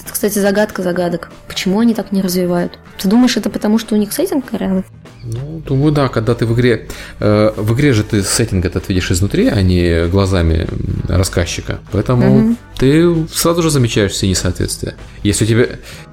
Это, 0.00 0.12
кстати, 0.12 0.38
загадка 0.38 0.82
загадок. 0.82 1.30
Почему 1.60 1.80
они 1.80 1.92
так 1.92 2.10
не 2.10 2.22
развивают? 2.22 2.78
Ты 2.96 3.06
думаешь, 3.06 3.36
это 3.36 3.50
потому, 3.50 3.78
что 3.78 3.94
у 3.94 3.98
них 3.98 4.14
сеттинг 4.14 4.46
корявый? 4.50 4.82
Ну, 5.22 5.60
думаю, 5.66 5.92
да, 5.92 6.08
когда 6.08 6.34
ты 6.34 6.46
в 6.46 6.54
игре... 6.54 6.88
Э, 7.18 7.52
в 7.54 7.74
игре 7.74 7.92
же 7.92 8.02
ты 8.02 8.22
сеттинг 8.22 8.64
этот 8.64 8.88
видишь 8.88 9.10
изнутри, 9.10 9.48
а 9.48 9.60
не 9.60 10.06
глазами 10.06 10.66
рассказчика. 11.06 11.80
Поэтому 11.92 12.36
угу. 12.38 12.56
ты 12.78 13.14
сразу 13.30 13.60
же 13.60 13.68
замечаешь 13.68 14.12
все 14.12 14.26
несоответствия. 14.26 14.94
Если 15.22 15.44
у 15.44 15.48
тебя 15.48 15.66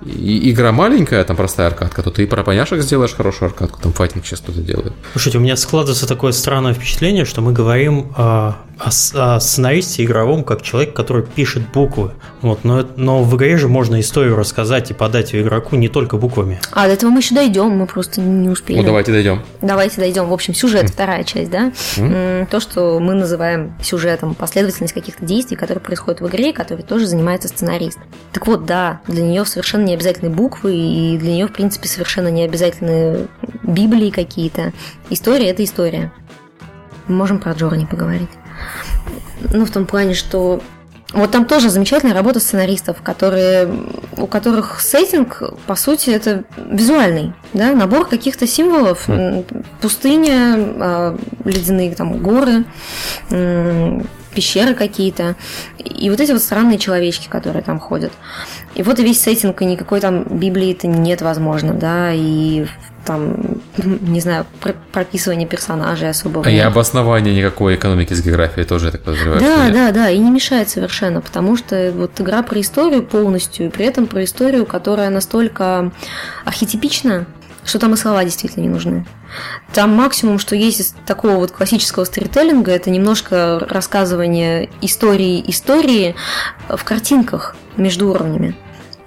игра 0.06 0.74
маленькая, 0.74 1.24
там 1.24 1.38
простая 1.38 1.68
аркадка, 1.68 2.04
то 2.04 2.12
ты 2.12 2.24
и 2.24 2.26
про 2.26 2.44
поняшек 2.44 2.82
сделаешь 2.82 3.14
хорошую 3.14 3.48
аркадку, 3.48 3.80
там 3.82 3.94
файтинг 3.94 4.26
сейчас 4.26 4.42
кто-то 4.42 4.60
делает. 4.60 4.92
Слушайте, 5.14 5.38
у 5.38 5.42
меня 5.42 5.56
складывается 5.56 6.10
такое 6.10 6.34
странное 6.34 6.74
впечатление, 6.74 7.24
что 7.24 7.40
мы 7.40 7.54
говорим 7.54 8.12
о, 8.18 8.58
о, 8.80 9.36
о 9.36 9.40
сценаристе 9.40 10.04
игровом 10.04 10.44
как 10.44 10.62
человек, 10.62 10.94
который 10.94 11.24
пишет 11.24 11.72
буквы. 11.72 12.12
Вот, 12.42 12.64
но, 12.64 12.86
но 12.96 13.24
в 13.24 13.36
игре 13.36 13.58
же 13.58 13.68
можно 13.68 14.00
историю 14.00 14.36
рассказать 14.36 14.92
и 14.92 14.94
подать 14.94 15.34
ее 15.34 15.44
игроку 15.44 15.76
не 15.76 15.90
только 15.90 16.18
буквами. 16.18 16.60
А, 16.72 16.88
до 16.88 16.94
этого 16.94 17.10
мы 17.10 17.20
еще 17.20 17.36
дойдем, 17.36 17.70
мы 17.70 17.88
просто 17.88 18.22
не 18.22 18.50
успели. 18.50 18.78
Ну, 18.78 18.84
давайте 18.84 19.12
дойдем. 19.12 19.42
Давайте 19.62 19.98
дойдем. 19.98 20.28
В 20.28 20.34
общем, 20.34 20.54
сюжет, 20.54 20.86
mm. 20.86 20.88
вторая 20.88 21.24
часть, 21.24 21.50
да? 21.50 21.72
Mm. 21.96 22.48
То, 22.50 22.60
что 22.60 23.00
мы 23.00 23.14
называем 23.14 23.76
сюжетом, 23.82 24.36
последовательность 24.36 24.94
каких-то 24.94 25.26
действий, 25.26 25.58
которые 25.58 25.82
происходят 25.82 26.22
в 26.22 26.28
игре, 26.28 26.54
который 26.54 26.84
тоже 26.84 27.08
занимается 27.08 27.48
сценарист. 27.48 28.00
Так 28.32 28.48
вот, 28.48 28.66
да, 28.66 29.02
для 29.08 29.24
нее 29.24 29.46
совершенно 29.46 29.84
не 29.84 29.94
обязательны 29.94 30.30
буквы, 30.30 30.76
и 30.76 31.18
для 31.18 31.34
нее, 31.34 31.48
в 31.48 31.54
принципе, 31.54 31.88
совершенно 31.88 32.28
не 32.28 32.44
обязательны 32.44 33.28
библии 33.64 34.10
какие-то. 34.10 34.74
История– 35.10 35.50
это 35.50 35.64
история. 35.64 36.12
Мы 37.08 37.16
можем 37.16 37.40
про 37.40 37.54
Джорни 37.54 37.86
поговорить. 37.86 38.30
Ну, 39.54 39.66
в 39.66 39.72
том 39.72 39.86
плане, 39.86 40.14
что 40.14 40.62
вот 41.14 41.32
там 41.32 41.46
тоже 41.46 41.70
замечательная 41.70 42.14
работа 42.14 42.40
сценаристов, 42.40 43.02
которые, 43.02 43.70
у 44.18 44.28
которых 44.28 44.82
сеттинг, 44.82 45.42
по 45.66 45.76
сути, 45.76 46.10
это 46.10 46.44
визуальный, 46.58 47.34
да, 47.54 47.72
набор 47.74 48.08
каких-то 48.08 48.46
символов, 48.46 49.08
mm. 49.08 49.66
пустыня, 49.80 50.56
а, 50.58 51.18
ледяные 51.46 51.96
там 51.96 52.18
горы, 52.18 52.66
пещеры 54.38 54.76
какие-то, 54.76 55.36
и 55.80 56.10
вот 56.10 56.20
эти 56.20 56.32
вот 56.32 56.42
странные 56.42 56.78
человечки, 56.78 57.28
которые 57.28 57.64
там 57.64 57.80
ходят. 57.80 58.12
И 58.76 58.84
вот 58.84 59.00
и 59.00 59.04
весь 59.04 59.22
сеттинг, 59.22 59.62
и 59.62 59.66
никакой 59.66 60.02
там 60.02 60.24
Библии-то 60.24 60.88
нет, 60.88 61.22
возможно, 61.22 61.74
да, 61.74 62.12
и 62.14 62.68
там, 63.08 63.38
не 63.78 64.20
знаю, 64.20 64.46
прописывание 64.92 65.48
персонажей 65.48 66.10
особо. 66.10 66.44
А 66.46 66.50
и 66.50 66.60
обоснование 66.60 67.34
никакой 67.34 67.76
экономики 67.76 68.14
с 68.14 68.22
географией 68.22 68.66
тоже, 68.66 68.88
я 68.88 68.92
так 68.92 69.04
подозреваю. 69.04 69.40
Да, 69.40 69.70
да, 69.70 69.92
да, 69.92 70.10
и 70.10 70.18
не 70.18 70.30
мешает 70.30 70.70
совершенно, 70.70 71.22
потому 71.22 71.56
что 71.56 71.92
вот 71.96 72.20
игра 72.20 72.44
про 72.44 72.60
историю 72.60 73.04
полностью, 73.04 73.68
и 73.68 73.70
при 73.70 73.86
этом 73.86 74.08
про 74.08 74.24
историю, 74.26 74.66
которая 74.66 75.10
настолько 75.10 75.92
архетипична, 76.44 77.26
что 77.64 77.80
там 77.80 77.94
и 77.94 77.98
слова 77.98 78.24
действительно 78.24 78.64
не 78.64 78.70
нужны. 78.70 79.06
Там 79.74 79.92
максимум, 79.92 80.40
что 80.40 80.56
есть 80.56 80.82
из 80.82 80.96
такого 81.06 81.36
вот 81.36 81.52
классического 81.52 82.04
сторителлинга, 82.04 82.72
это 82.72 82.90
немножко 82.90 83.60
рассказывание 83.70 84.70
истории 84.82 85.44
истории 85.48 86.16
в 86.70 86.84
картинках 86.84 87.56
между 87.78 88.10
уровнями. 88.10 88.56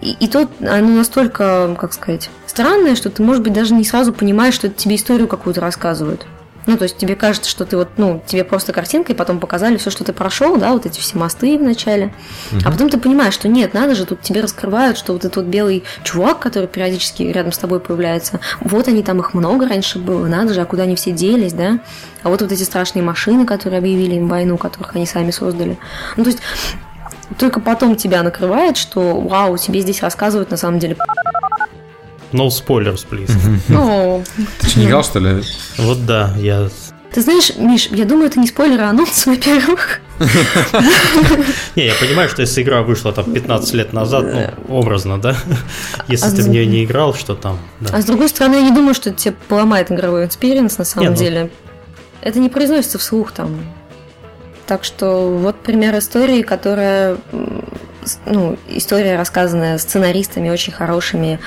И, 0.01 0.13
и 0.13 0.29
то 0.29 0.49
оно 0.61 0.89
настолько, 0.89 1.77
как 1.79 1.93
сказать, 1.93 2.31
странное, 2.47 2.95
что 2.95 3.11
ты, 3.11 3.23
может 3.23 3.43
быть, 3.43 3.53
даже 3.53 3.75
не 3.75 3.85
сразу 3.85 4.13
понимаешь, 4.13 4.55
что 4.55 4.67
это 4.67 4.77
тебе 4.77 4.97
историю 4.97 5.29
какую-то 5.29 5.61
рассказывают. 5.61 6.27
Ну, 6.67 6.77
то 6.77 6.85
есть 6.85 6.99
тебе 6.99 7.17
кажется, 7.17 7.49
что 7.49 7.65
ты 7.65 7.77
вот, 7.77 7.89
ну, 7.97 8.23
тебе 8.27 8.45
просто 8.45 8.73
картинкой 8.73 9.15
потом 9.15 9.41
показали 9.41 9.77
все, 9.77 9.91
что 9.91 10.05
ты 10.05 10.13
прошел, 10.13 10.57
да, 10.57 10.73
вот 10.73 10.87
эти 10.87 11.01
все 11.01 11.19
мосты 11.19 11.59
в 11.59 11.63
начале. 11.63 12.15
Угу. 12.53 12.61
А 12.65 12.71
потом 12.71 12.91
ты 12.91 12.99
понимаешь, 12.99 13.35
что 13.35 13.49
нет, 13.49 13.73
надо 13.75 13.95
же, 13.95 14.05
тут 14.05 14.21
тебе 14.21 14.41
раскрывают, 14.43 14.99
что 14.99 15.13
вот 15.13 15.25
этот 15.25 15.37
вот 15.37 15.47
белый 15.47 15.85
чувак, 16.05 16.39
который 16.39 16.69
периодически 16.69 17.23
рядом 17.25 17.53
с 17.53 17.59
тобой 17.59 17.81
появляется, 17.81 18.41
вот 18.61 18.89
они 18.89 19.03
там 19.03 19.21
их 19.21 19.35
много 19.35 19.69
раньше 19.69 19.99
было, 19.99 20.27
надо 20.27 20.53
же, 20.55 20.61
а 20.61 20.65
куда 20.65 20.83
они 20.85 20.97
все 20.97 21.13
делись, 21.13 21.55
да? 21.55 21.81
А 22.23 22.29
вот 22.29 22.43
вот 22.43 22.53
эти 22.53 22.63
страшные 22.63 23.03
машины, 23.03 23.47
которые 23.47 23.79
объявили 23.79 24.17
им 24.17 24.29
войну, 24.29 24.59
которых 24.59 24.95
они 24.95 25.07
сами 25.07 25.31
создали. 25.31 25.79
Ну, 26.17 26.25
то 26.25 26.31
есть 26.31 26.43
только 27.39 27.61
потом 27.61 27.97
тебя 27.97 28.23
накрывает, 28.23 28.77
что 28.77 29.21
вау, 29.21 29.57
тебе 29.59 29.81
здесь 29.81 30.03
рассказывают 30.03 30.51
на 30.51 30.57
самом 30.57 30.79
деле 30.79 30.97
No 32.33 32.49
spoilers, 32.49 33.07
please. 33.11 33.33
Ну, 33.69 34.23
Ты 34.61 34.69
что, 34.69 34.79
не 34.79 34.87
играл, 34.87 35.03
что 35.03 35.19
ли? 35.19 35.43
Вот 35.79 36.07
да, 36.07 36.33
я... 36.37 36.69
Ты 37.13 37.23
знаешь, 37.23 37.57
Миш, 37.57 37.89
я 37.91 38.05
думаю, 38.05 38.29
это 38.29 38.39
не 38.39 38.47
спойлер, 38.47 38.83
а 38.83 38.91
анонс, 38.91 39.27
во-первых. 39.27 40.01
Не, 41.77 41.87
я 41.87 41.95
понимаю, 41.95 42.29
что 42.29 42.43
если 42.43 42.63
игра 42.63 42.83
вышла 42.83 43.13
там 43.13 43.33
15 43.33 43.75
лет 43.75 43.93
назад, 43.93 44.27
ну, 44.33 44.77
образно, 44.77 45.19
да? 45.21 45.35
Если 46.09 46.29
а 46.29 46.31
ты 46.31 46.43
в 46.43 46.49
нее 46.49 46.67
не 46.67 46.85
играл, 46.85 47.15
что 47.15 47.35
там, 47.35 47.59
А 47.91 48.01
с 48.01 48.05
другой 48.05 48.29
стороны, 48.29 48.57
я 48.57 48.63
не 48.63 48.71
думаю, 48.71 48.95
что 48.95 49.11
тебе 49.11 49.35
поломает 49.49 49.91
игровой 49.91 50.27
experience 50.27 50.79
на 50.79 50.85
самом 50.85 51.11
ну 51.11 51.17
деле. 51.17 51.51
Это 52.21 52.39
не 52.39 52.49
произносится 52.49 52.99
вслух 52.99 53.33
там. 53.33 53.61
Так 54.71 54.85
что 54.85 55.37
вот 55.37 55.57
пример 55.57 55.99
истории, 55.99 56.43
которая, 56.43 57.17
ну, 58.25 58.57
история, 58.69 59.17
рассказанная 59.17 59.79
сценаристами 59.79 60.49
очень 60.49 60.73
хорошими, 60.73 61.41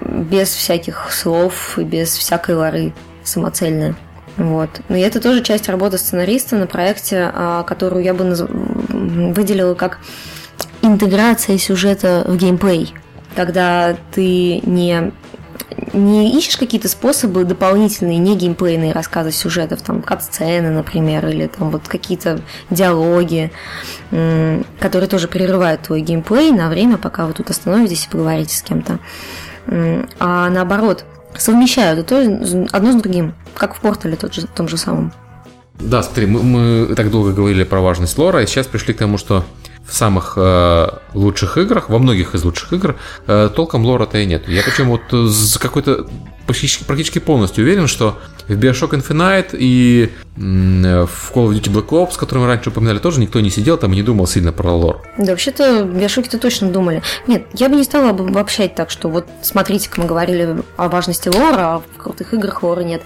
без 0.00 0.48
всяких 0.48 1.12
слов 1.12 1.78
и 1.78 1.84
без 1.84 2.16
всякой 2.16 2.56
лары, 2.56 2.92
самоцельная. 3.22 3.94
Вот. 4.38 4.70
Но 4.88 4.96
это 4.96 5.20
тоже 5.20 5.40
часть 5.40 5.68
работы 5.68 5.98
сценариста 5.98 6.56
на 6.56 6.66
проекте, 6.66 7.30
а, 7.32 7.62
которую 7.62 8.02
я 8.02 8.12
бы 8.12 8.24
наз... 8.24 8.42
выделила 8.42 9.74
как 9.74 10.00
интеграция 10.82 11.58
сюжета 11.58 12.24
в 12.26 12.36
геймплей. 12.36 12.92
Когда 13.36 13.96
ты 14.12 14.62
не 14.64 15.12
не 15.92 16.36
ищешь 16.36 16.56
какие-то 16.56 16.88
способы 16.88 17.44
дополнительные, 17.44 18.18
не 18.18 18.36
геймплейные 18.36 18.92
рассказы 18.92 19.32
сюжетов, 19.32 19.82
там, 19.82 20.02
кат-сцены, 20.02 20.70
например, 20.70 21.26
или 21.28 21.46
там 21.46 21.70
вот 21.70 21.88
какие-то 21.88 22.40
диалоги, 22.70 23.50
которые 24.10 25.08
тоже 25.08 25.28
прерывают 25.28 25.82
твой 25.82 26.00
геймплей 26.00 26.52
на 26.52 26.68
время, 26.68 26.98
пока 26.98 27.26
вы 27.26 27.32
тут 27.32 27.50
остановитесь 27.50 28.06
и 28.06 28.10
поговорите 28.10 28.56
с 28.56 28.62
кем-то. 28.62 28.98
А 30.18 30.50
наоборот, 30.50 31.04
совмещают 31.36 31.98
это 31.98 32.66
одно 32.72 32.92
с 32.92 32.96
другим, 32.96 33.34
как 33.54 33.74
в 33.74 33.80
портале 33.80 34.16
тот 34.16 34.34
же, 34.34 34.46
том 34.46 34.68
же 34.68 34.76
самом. 34.76 35.12
Да, 35.78 36.02
смотри, 36.02 36.26
мы, 36.26 36.42
мы 36.42 36.94
так 36.94 37.10
долго 37.10 37.32
говорили 37.32 37.64
про 37.64 37.80
важность 37.80 38.16
лора, 38.16 38.42
и 38.42 38.46
сейчас 38.46 38.66
пришли 38.66 38.94
к 38.94 38.98
тому, 38.98 39.18
что 39.18 39.44
в 39.86 39.94
самых 39.94 40.34
э, 40.36 40.88
лучших 41.14 41.58
играх, 41.58 41.88
во 41.88 41.98
многих 41.98 42.34
из 42.34 42.44
лучших 42.44 42.72
игр, 42.72 42.96
э, 43.26 43.50
толком 43.54 43.84
лора-то 43.84 44.18
и 44.18 44.26
нет. 44.26 44.48
Я 44.48 44.62
причем 44.62 44.88
вот 44.88 45.02
за 45.10 45.58
какой-то 45.58 46.06
практически, 46.46 46.84
практически 46.84 47.18
полностью 47.18 47.64
уверен, 47.64 47.86
что 47.86 48.18
В 48.48 48.52
Bioshock 48.52 48.90
Infinite 48.90 49.56
и 49.58 50.12
в 50.36 51.32
Call 51.34 51.48
of 51.48 51.50
Duty 51.50 51.72
Black 51.72 51.88
Ops, 51.88 52.16
который 52.16 52.40
мы 52.40 52.46
раньше 52.46 52.70
упоминали, 52.70 52.98
тоже 52.98 53.20
никто 53.20 53.40
не 53.40 53.50
сидел 53.50 53.76
там 53.76 53.92
и 53.92 53.96
не 53.96 54.02
думал 54.02 54.26
сильно 54.26 54.52
про 54.52 54.70
лор. 54.70 55.02
Да, 55.18 55.32
вообще-то 55.32 55.82
Bioshock-то 55.82 56.38
точно 56.38 56.70
думали. 56.70 57.02
Нет, 57.26 57.46
я 57.54 57.68
бы 57.68 57.74
не 57.74 57.82
стала 57.82 58.10
обобщать 58.10 58.74
так, 58.76 58.90
что 58.90 59.08
вот 59.08 59.26
смотрите, 59.42 59.88
как 59.88 59.98
мы 59.98 60.04
говорили 60.04 60.58
о 60.76 60.88
важности 60.88 61.28
лора, 61.28 61.74
а 61.74 61.78
в 61.80 61.96
крутых 61.96 62.34
играх 62.34 62.62
лора 62.62 62.82
нет. 62.82 63.02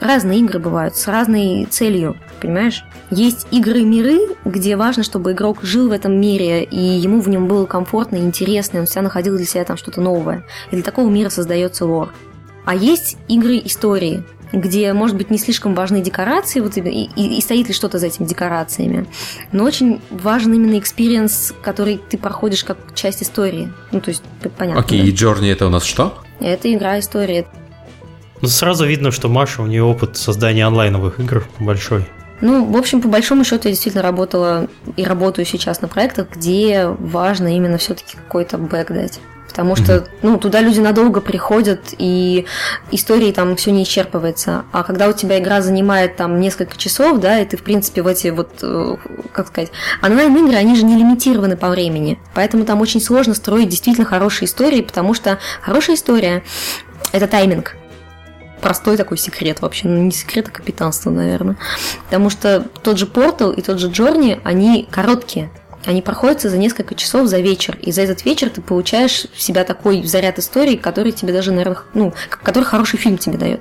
Разные 0.00 0.40
игры 0.40 0.58
бывают 0.58 0.96
с 0.96 1.06
разной 1.06 1.66
целью, 1.70 2.16
понимаешь? 2.40 2.84
Есть 3.10 3.46
игры-миры, 3.52 4.36
где 4.44 4.74
важно, 4.74 5.04
чтобы 5.04 5.32
игрок 5.32 5.58
жил 5.62 5.88
в 5.88 5.92
этом 5.92 6.20
мире, 6.20 6.64
и 6.64 6.78
ему 6.78 7.20
в 7.20 7.28
нем 7.28 7.46
было 7.46 7.66
комфортно 7.66 8.16
и 8.16 8.20
интересно, 8.20 8.78
и 8.78 8.80
он 8.80 8.86
всегда 8.86 9.02
находил 9.02 9.36
для 9.36 9.46
себя 9.46 9.64
там 9.64 9.76
что-то 9.76 10.00
новое. 10.00 10.44
И 10.70 10.74
для 10.74 10.82
такого 10.82 11.08
мира 11.08 11.28
создается 11.28 11.84
лор. 11.84 12.12
А 12.64 12.74
есть 12.74 13.16
игры-истории, 13.28 14.22
где, 14.52 14.92
может 14.92 15.16
быть, 15.16 15.30
не 15.30 15.38
слишком 15.38 15.74
важны 15.74 16.00
декорации, 16.00 16.60
вот, 16.60 16.76
и, 16.76 16.80
и, 16.80 17.38
и 17.38 17.40
стоит 17.40 17.68
ли 17.68 17.74
что-то 17.74 17.98
за 17.98 18.06
этими 18.06 18.26
декорациями, 18.26 19.06
но 19.52 19.64
очень 19.64 20.00
важен 20.10 20.52
именно 20.52 20.78
experience, 20.78 21.54
который 21.62 22.00
ты 22.08 22.18
проходишь 22.18 22.64
как 22.64 22.78
часть 22.94 23.22
истории. 23.22 23.72
Ну, 23.92 24.00
то 24.00 24.10
есть, 24.10 24.22
понятно. 24.56 24.80
Окей, 24.80 25.00
okay, 25.00 25.04
да? 25.04 25.08
и 25.08 25.12
Journey 25.12 25.52
это 25.52 25.66
у 25.66 25.70
нас 25.70 25.84
что? 25.84 26.18
Это 26.40 26.72
игра-история. 26.72 27.46
Ну, 28.40 28.48
сразу 28.48 28.86
видно, 28.86 29.10
что 29.10 29.28
Маша, 29.28 29.62
у 29.62 29.66
нее 29.66 29.82
опыт 29.82 30.16
создания 30.16 30.66
онлайновых 30.66 31.20
игр 31.20 31.46
большой. 31.58 32.06
Ну, 32.40 32.64
в 32.64 32.76
общем, 32.76 33.02
по 33.02 33.08
большому 33.08 33.44
счету 33.44 33.68
я 33.68 33.72
действительно 33.72 34.02
работала 34.02 34.66
и 34.96 35.04
работаю 35.04 35.44
сейчас 35.44 35.82
на 35.82 35.88
проектах, 35.88 36.28
где 36.34 36.86
важно 36.86 37.54
именно 37.54 37.76
все-таки 37.76 38.16
какой-то 38.16 38.56
back 38.56 38.94
дать. 38.94 39.20
Потому 39.50 39.74
что, 39.74 40.06
ну, 40.22 40.38
туда 40.38 40.60
люди 40.60 40.78
надолго 40.78 41.20
приходят, 41.20 41.80
и 41.98 42.46
истории 42.92 43.32
там 43.32 43.56
все 43.56 43.72
не 43.72 43.82
исчерпывается. 43.82 44.64
А 44.72 44.84
когда 44.84 45.08
у 45.08 45.12
тебя 45.12 45.40
игра 45.40 45.60
занимает 45.60 46.16
там 46.16 46.40
несколько 46.40 46.76
часов, 46.78 47.18
да, 47.18 47.40
и 47.40 47.44
ты, 47.44 47.56
в 47.56 47.62
принципе, 47.62 48.02
в 48.02 48.06
эти 48.06 48.28
вот, 48.28 48.50
э, 48.62 48.96
как 49.32 49.48
сказать, 49.48 49.70
онлайн-игры, 50.02 50.56
они 50.56 50.76
же 50.76 50.84
не 50.84 50.96
лимитированы 50.96 51.56
по 51.56 51.68
времени. 51.68 52.20
Поэтому 52.34 52.64
там 52.64 52.80
очень 52.80 53.00
сложно 53.00 53.34
строить 53.34 53.68
действительно 53.68 54.06
хорошие 54.06 54.46
истории, 54.46 54.82
потому 54.82 55.14
что 55.14 55.38
хорошая 55.60 55.96
история– 55.96 56.44
это 57.12 57.26
тайминг 57.26 57.76
простой 58.60 58.98
такой 58.98 59.16
секрет 59.16 59.62
вообще, 59.62 59.88
ну 59.88 60.02
не 60.02 60.12
секрет, 60.12 60.48
а 60.48 60.50
капитанство, 60.50 61.10
наверное. 61.10 61.56
Потому 62.04 62.28
что 62.28 62.66
тот 62.82 62.98
же 62.98 63.06
Портал 63.06 63.52
и 63.52 63.62
тот 63.62 63.80
же 63.80 63.88
Джорни, 63.88 64.38
они 64.44 64.86
короткие. 64.90 65.50
Они 65.84 66.02
проходятся 66.02 66.50
за 66.50 66.58
несколько 66.58 66.94
часов 66.94 67.26
за 67.28 67.38
вечер. 67.38 67.76
И 67.80 67.92
за 67.92 68.02
этот 68.02 68.24
вечер 68.24 68.50
ты 68.50 68.60
получаешь 68.60 69.26
в 69.34 69.40
себя 69.40 69.64
такой 69.64 70.04
заряд 70.04 70.38
истории, 70.38 70.76
который 70.76 71.12
тебе 71.12 71.32
даже, 71.32 71.52
наверное, 71.52 71.78
ну, 71.94 72.12
который 72.42 72.64
хороший 72.64 72.98
фильм 72.98 73.18
тебе 73.18 73.38
дает. 73.38 73.60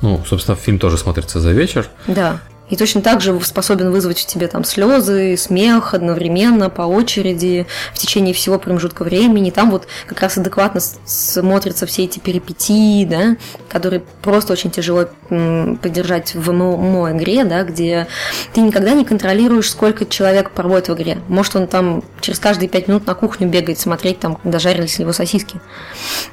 Ну, 0.00 0.22
собственно, 0.26 0.56
фильм 0.56 0.78
тоже 0.78 0.96
смотрится 0.98 1.40
за 1.40 1.50
вечер. 1.52 1.88
Да. 2.06 2.40
И 2.70 2.76
точно 2.76 3.00
так 3.00 3.20
же 3.20 3.38
способен 3.40 3.90
вызвать 3.90 4.18
в 4.18 4.26
тебе 4.26 4.46
там 4.46 4.64
слезы, 4.64 5.36
смех 5.36 5.94
одновременно, 5.94 6.70
по 6.70 6.82
очереди, 6.82 7.66
в 7.94 7.98
течение 7.98 8.34
всего 8.34 8.58
промежутка 8.58 9.04
времени. 9.04 9.50
Там 9.50 9.70
вот 9.70 9.86
как 10.06 10.20
раз 10.20 10.36
адекватно 10.36 10.80
смотрятся 11.04 11.86
все 11.86 12.04
эти 12.04 12.18
перипетии, 12.18 13.04
да, 13.04 13.36
которые 13.68 14.02
просто 14.22 14.52
очень 14.52 14.70
тяжело 14.70 15.06
поддержать 15.28 16.34
в 16.34 16.52
ММО 16.52 17.12
игре, 17.12 17.44
да, 17.44 17.62
где 17.62 18.06
ты 18.52 18.60
никогда 18.60 18.92
не 18.92 19.04
контролируешь, 19.04 19.70
сколько 19.70 20.04
человек 20.04 20.50
проводит 20.50 20.88
в 20.88 20.94
игре. 20.94 21.18
Может, 21.28 21.56
он 21.56 21.66
там 21.66 22.02
через 22.20 22.38
каждые 22.38 22.68
пять 22.68 22.88
минут 22.88 23.06
на 23.06 23.14
кухню 23.14 23.48
бегает, 23.48 23.78
смотреть, 23.78 24.20
там, 24.20 24.36
когда 24.36 24.58
жарились 24.58 24.98
его 24.98 25.12
сосиски. 25.12 25.60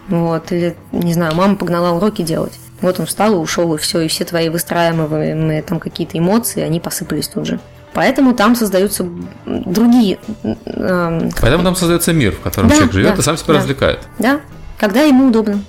Вот, 0.07 0.51
или, 0.51 0.75
не 0.91 1.13
знаю, 1.13 1.35
мама 1.35 1.55
погнала 1.55 1.95
уроки 1.95 2.21
делать. 2.21 2.53
Вот 2.81 2.99
он 2.99 3.05
встал 3.05 3.33
и 3.33 3.37
ушел, 3.37 3.73
и 3.75 3.77
все, 3.77 4.01
и 4.01 4.07
все 4.07 4.25
твои 4.25 4.49
выстраиваемые 4.49 5.61
там 5.61 5.79
какие-то 5.79 6.17
эмоции, 6.17 6.61
они 6.61 6.79
посыпались 6.79 7.27
тут 7.27 7.45
же. 7.47 7.59
Поэтому 7.93 8.35
там 8.35 8.55
создаются 8.55 9.07
другие... 9.45 10.19
Э, 10.65 11.29
Поэтому 11.39 11.63
там 11.63 11.75
создается 11.77 12.11
мир, 12.11 12.33
в 12.33 12.41
котором 12.41 12.67
да, 12.67 12.75
человек 12.75 12.93
живет 12.93 13.15
да, 13.15 13.21
и 13.21 13.23
сам 13.23 13.37
себя 13.37 13.53
да, 13.53 13.59
развлекает. 13.59 13.99
Да, 14.19 14.41
когда 14.77 15.01
ему 15.03 15.27
удобно. 15.27 15.63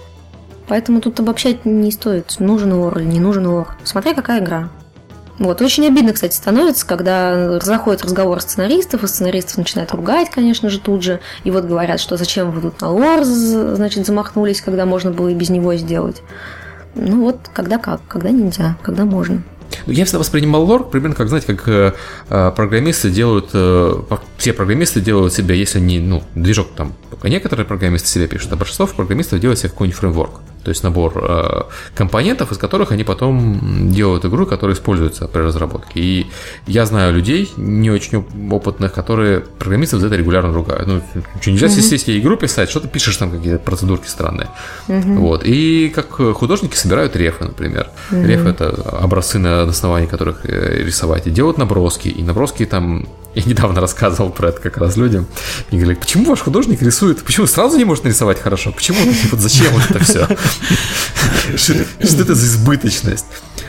Поэтому 0.66 1.00
тут 1.00 1.20
обобщать 1.20 1.64
не 1.64 1.92
стоит, 1.92 2.34
нужен 2.40 2.72
ор 2.72 2.98
или 2.98 3.06
не 3.06 3.20
нужен 3.20 3.46
ор. 3.46 3.76
Смотря 3.84 4.12
какая 4.12 4.40
игра. 4.40 4.70
Вот, 5.38 5.60
очень 5.60 5.86
обидно, 5.86 6.14
кстати, 6.14 6.34
становится, 6.34 6.86
когда 6.86 7.60
заходит 7.60 8.02
разговор 8.02 8.40
сценаристов, 8.40 9.04
и 9.04 9.06
сценаристов 9.06 9.58
начинают 9.58 9.92
ругать, 9.92 10.30
конечно 10.30 10.70
же, 10.70 10.80
тут 10.80 11.02
же. 11.02 11.20
И 11.44 11.50
вот 11.50 11.64
говорят, 11.64 12.00
что 12.00 12.16
зачем 12.16 12.50
вы 12.50 12.60
тут 12.62 12.80
на 12.80 12.90
лор, 12.90 13.22
значит, 13.22 14.06
замахнулись, 14.06 14.62
когда 14.62 14.86
можно 14.86 15.10
было 15.10 15.28
и 15.28 15.34
без 15.34 15.50
него 15.50 15.74
сделать. 15.74 16.22
Ну 16.96 17.22
вот, 17.22 17.50
когда 17.52 17.78
как, 17.78 18.00
когда 18.08 18.30
нельзя, 18.30 18.76
когда 18.82 19.04
можно. 19.04 19.42
Ну, 19.86 19.92
я 19.92 20.04
всегда 20.04 20.20
воспринимал 20.20 20.64
лор 20.64 20.88
примерно 20.88 21.14
как, 21.14 21.28
знаете, 21.28 21.54
как 21.54 21.68
э, 21.68 21.92
э 22.30 22.52
программисты 22.54 23.10
делают, 23.10 23.50
э, 23.52 23.94
все 24.38 24.52
программисты 24.52 25.00
делают 25.00 25.32
себя, 25.32 25.54
если 25.54 25.80
не, 25.80 25.98
ну, 26.00 26.22
движок 26.34 26.68
там, 26.76 26.94
только 27.10 27.28
некоторые 27.28 27.66
программисты 27.66 28.08
себе 28.08 28.26
пишут, 28.26 28.52
а 28.52 28.56
большинство 28.56 28.86
программистов 28.86 29.40
делают 29.40 29.58
себе 29.58 29.70
какой-нибудь 29.70 29.98
фреймворк. 29.98 30.40
То 30.66 30.70
есть 30.70 30.82
набор 30.82 31.12
э, 31.22 31.62
компонентов, 31.94 32.50
из 32.50 32.58
которых 32.58 32.90
они 32.90 33.04
потом 33.04 33.88
делают 33.92 34.24
игру, 34.24 34.46
которая 34.46 34.74
используется 34.74 35.28
при 35.28 35.42
разработке. 35.42 36.00
И 36.00 36.26
я 36.66 36.86
знаю 36.86 37.14
людей, 37.14 37.52
не 37.56 37.88
очень 37.88 38.26
опытных, 38.50 38.92
которые 38.92 39.42
программистов 39.60 40.00
за 40.00 40.08
это 40.08 40.16
регулярно 40.16 40.52
ругают. 40.52 40.88
Ну, 40.88 41.00
что, 41.40 41.52
нельзя 41.52 41.68
mm-hmm. 41.68 41.80
сесть 41.80 42.08
и 42.08 42.18
игру 42.18 42.36
писать, 42.36 42.68
что 42.68 42.80
ты 42.80 42.88
пишешь 42.88 43.16
там 43.16 43.30
какие-то 43.30 43.60
процедурки 43.60 44.08
странные. 44.08 44.48
Mm-hmm. 44.88 45.18
Вот. 45.18 45.42
И 45.44 45.92
как 45.94 46.08
художники 46.34 46.74
собирают 46.74 47.14
рефы, 47.14 47.44
например. 47.44 47.88
Mm-hmm. 48.10 48.26
Рефы 48.26 48.48
это 48.48 48.70
образцы, 49.00 49.38
на 49.38 49.62
основании 49.62 50.08
которых 50.08 50.44
э, 50.46 50.82
рисовать. 50.82 51.28
И 51.28 51.30
делают 51.30 51.58
наброски. 51.58 52.08
И 52.08 52.24
наброски 52.24 52.66
там 52.66 53.06
я 53.36 53.42
недавно 53.44 53.82
рассказывал 53.82 54.30
про 54.30 54.48
это 54.48 54.60
как 54.62 54.78
раз 54.78 54.96
людям. 54.96 55.26
И 55.70 55.76
говорили, 55.76 55.98
почему 55.98 56.24
ваш 56.24 56.40
художник 56.40 56.80
рисует, 56.80 57.22
почему 57.22 57.46
сразу 57.46 57.76
не 57.76 57.84
может 57.84 58.04
нарисовать 58.04 58.40
хорошо? 58.40 58.72
Почему? 58.72 58.98
Вот 59.30 59.40
зачем 59.40 59.72
вот 59.72 59.82
это 59.90 60.02
все? 60.02 60.26
Что 61.56 62.22
это 62.22 62.34
за 62.34 62.46
избыточность? 62.46 63.26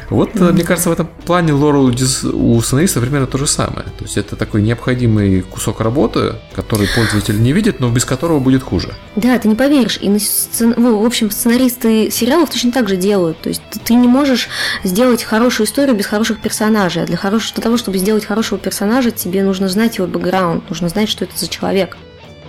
Вот, 0.10 0.34
mm-hmm. 0.36 0.54
мне 0.54 0.64
кажется, 0.64 0.90
в 0.90 0.94
этом 0.94 1.08
плане 1.26 1.52
лора 1.52 1.80
у 1.80 2.62
сценариста 2.62 3.02
примерно 3.02 3.28
то 3.28 3.38
же 3.38 3.46
самое. 3.48 3.84
То 3.98 4.04
есть 4.04 4.18
это 4.18 4.36
такой 4.36 4.62
необходимый 4.62 5.42
кусок 5.42 5.82
работы, 5.82 6.36
который 6.56 6.88
пользователь 6.96 7.42
не 7.42 7.52
видит, 7.52 7.80
но 7.80 7.90
без 7.90 8.06
которого 8.06 8.40
будет 8.40 8.64
хуже. 8.64 8.94
Да, 9.16 9.38
ты 9.38 9.48
не 9.48 9.56
поверишь. 9.56 10.00
И, 10.02 10.18
сцен... 10.20 10.74
в 10.78 11.06
общем, 11.06 11.30
сценаристы 11.30 12.10
сериалов 12.10 12.50
точно 12.50 12.72
так 12.72 12.88
же 12.88 12.96
делают. 12.96 13.42
То 13.42 13.50
есть 13.50 13.62
ты 13.84 13.96
не 13.96 14.08
можешь 14.08 14.48
сделать 14.84 15.24
хорошую 15.24 15.68
историю 15.68 15.96
без 15.96 16.06
хороших 16.06 16.40
персонажей. 16.40 17.04
А 17.04 17.06
для, 17.06 17.18
хорош... 17.18 17.52
для 17.52 17.64
того, 17.64 17.76
чтобы 17.76 17.98
сделать 17.98 18.24
хорошего 18.24 18.58
персонажа, 18.58 19.12
тебе 19.12 19.44
нужно 19.44 19.57
знать 19.68 19.98
его 19.98 20.08
бэкграунд, 20.08 20.70
нужно 20.70 20.90
знать, 20.90 21.10
что 21.10 21.26
это 21.26 21.38
за 21.38 21.48
человек 21.48 21.98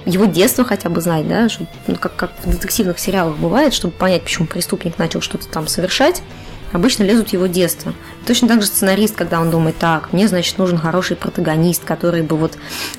его 0.05 0.25
детство 0.25 0.65
хотя 0.65 0.89
бы 0.89 1.01
знать, 1.01 1.29
да, 1.29 1.49
чтобы, 1.49 1.69
ну, 1.87 1.97
как, 1.97 2.17
как 2.17 2.31
в 2.45 2.51
детективных 2.51 2.99
сериалах 2.99 3.37
бывает, 3.37 3.75
чтобы 3.75 3.93
понять, 3.93 4.23
почему 4.23 4.47
преступник 4.47 4.99
начал 4.99 5.21
что-то 5.21 5.49
там 5.49 5.67
совершать, 5.67 6.23
обычно 6.73 7.03
лезут 7.03 7.31
в 7.31 7.33
его 7.33 7.47
детство. 7.47 7.93
Точно 8.27 8.49
так 8.49 8.63
же 8.63 8.69
сценарист, 8.69 9.15
когда 9.15 9.41
он 9.41 9.51
думает, 9.51 9.77
так, 9.79 10.13
мне, 10.13 10.29
значит, 10.29 10.59
нужен 10.59 10.79
хороший 10.79 11.17
протагонист, 11.17 11.85
который 11.85 12.23
бы 12.23 12.37
вот 12.37 12.57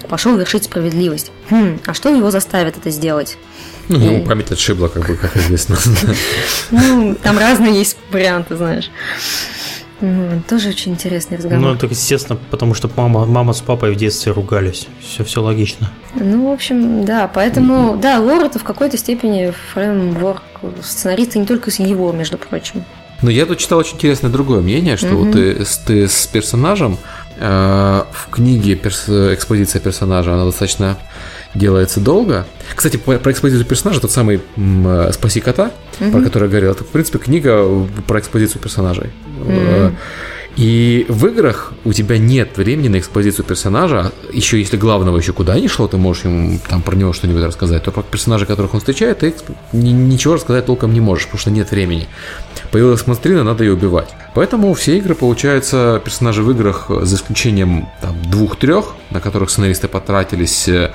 пошел 0.07 0.35
вершить 0.35 0.65
справедливость. 0.65 1.31
Хм, 1.49 1.79
а 1.85 1.93
что 1.93 2.09
его 2.09 2.31
заставит 2.31 2.77
это 2.77 2.89
сделать? 2.89 3.37
Ну, 3.87 3.99
ему 3.99 4.25
память 4.25 4.51
отшибла, 4.51 4.87
как 4.87 5.07
бы, 5.07 5.15
как 5.15 5.35
известно. 5.35 5.77
Ну, 6.71 7.15
там 7.15 7.39
разные 7.39 7.73
есть 7.73 7.97
варианты, 8.11 8.55
знаешь. 8.55 8.91
Тоже 10.47 10.69
очень 10.69 10.93
интересный 10.93 11.37
разговор. 11.37 11.59
Ну, 11.59 11.73
это 11.73 11.85
естественно, 11.87 12.39
потому 12.49 12.73
что 12.73 12.89
мама, 12.95 13.25
мама 13.25 13.53
с 13.53 13.61
папой 13.61 13.91
в 13.93 13.95
детстве 13.95 14.31
ругались. 14.31 14.87
Все, 15.01 15.23
все 15.23 15.41
логично. 15.41 15.91
Ну, 16.15 16.49
в 16.49 16.53
общем, 16.53 17.03
да, 17.03 17.27
поэтому, 17.27 17.97
да, 17.97 18.19
лор 18.19 18.43
это 18.43 18.59
в 18.59 18.63
какой-то 18.63 18.97
степени 18.97 19.53
фреймворк 19.73 20.41
сценариста 20.81 21.39
не 21.39 21.45
только 21.45 21.69
с 21.71 21.79
его, 21.79 22.11
между 22.11 22.37
прочим. 22.37 22.83
Но 23.21 23.29
я 23.29 23.45
тут 23.45 23.57
читал 23.57 23.79
очень 23.79 23.95
интересное 23.95 24.31
другое 24.31 24.61
мнение, 24.61 24.95
что 24.95 25.07
mm-hmm. 25.07 25.15
вот 25.15 25.33
ты, 25.33 25.65
ты 25.85 26.07
с 26.07 26.27
персонажем 26.27 26.97
э, 27.37 28.03
в 28.11 28.29
книге 28.29 28.75
перс, 28.75 29.09
экспозиция 29.09 29.81
персонажа, 29.81 30.33
она 30.33 30.45
достаточно 30.45 30.97
делается 31.55 31.99
долго. 31.99 32.45
Кстати, 32.75 32.97
про 32.97 33.31
экспозицию 33.31 33.65
персонажа, 33.65 34.01
тот 34.01 34.11
самый 34.11 34.41
э, 34.55 35.09
«Спаси 35.13 35.39
кота», 35.39 35.71
mm-hmm. 35.99 36.11
про 36.11 36.21
который 36.21 36.43
я 36.43 36.49
говорил, 36.49 36.71
это, 36.71 36.83
в 36.83 36.87
принципе, 36.87 37.19
книга 37.19 37.67
про 38.07 38.19
экспозицию 38.19 38.61
персонажей. 38.61 39.09
Mm-hmm. 39.45 39.93
И 40.59 41.05
в 41.07 41.25
играх 41.27 41.71
у 41.85 41.93
тебя 41.93 42.17
нет 42.17 42.57
времени 42.57 42.89
на 42.89 42.99
экспозицию 42.99 43.45
персонажа. 43.45 44.11
Еще 44.33 44.59
если 44.59 44.75
главного 44.75 45.17
еще 45.17 45.31
куда 45.31 45.57
ни 45.57 45.67
шло, 45.67 45.87
ты 45.87 45.95
можешь 45.95 46.25
ему 46.25 46.59
там 46.67 46.81
про 46.81 46.97
него 46.97 47.13
что-нибудь 47.13 47.43
рассказать, 47.43 47.83
то 47.83 47.91
про 47.91 48.03
персонажей, 48.03 48.45
которых 48.45 48.73
он 48.73 48.81
встречает, 48.81 49.19
ты 49.19 49.33
ничего 49.71 50.33
рассказать 50.33 50.65
толком 50.65 50.93
не 50.93 50.99
можешь, 50.99 51.27
потому 51.27 51.39
что 51.39 51.51
нет 51.51 51.71
времени. 51.71 52.07
Появилась 52.71 53.07
монстрина, 53.07 53.45
надо 53.45 53.63
ее 53.63 53.73
убивать. 53.73 54.09
Поэтому 54.35 54.73
все 54.73 54.97
игры, 54.97 55.15
получаются, 55.15 56.01
персонажи 56.03 56.43
в 56.43 56.51
играх, 56.51 56.87
за 56.89 57.15
исключением 57.15 57.87
двух-трех, 58.25 58.95
на 59.11 59.21
которых 59.21 59.51
сценаристы 59.51 59.87
потратились 59.87 60.67
э, 60.67 60.91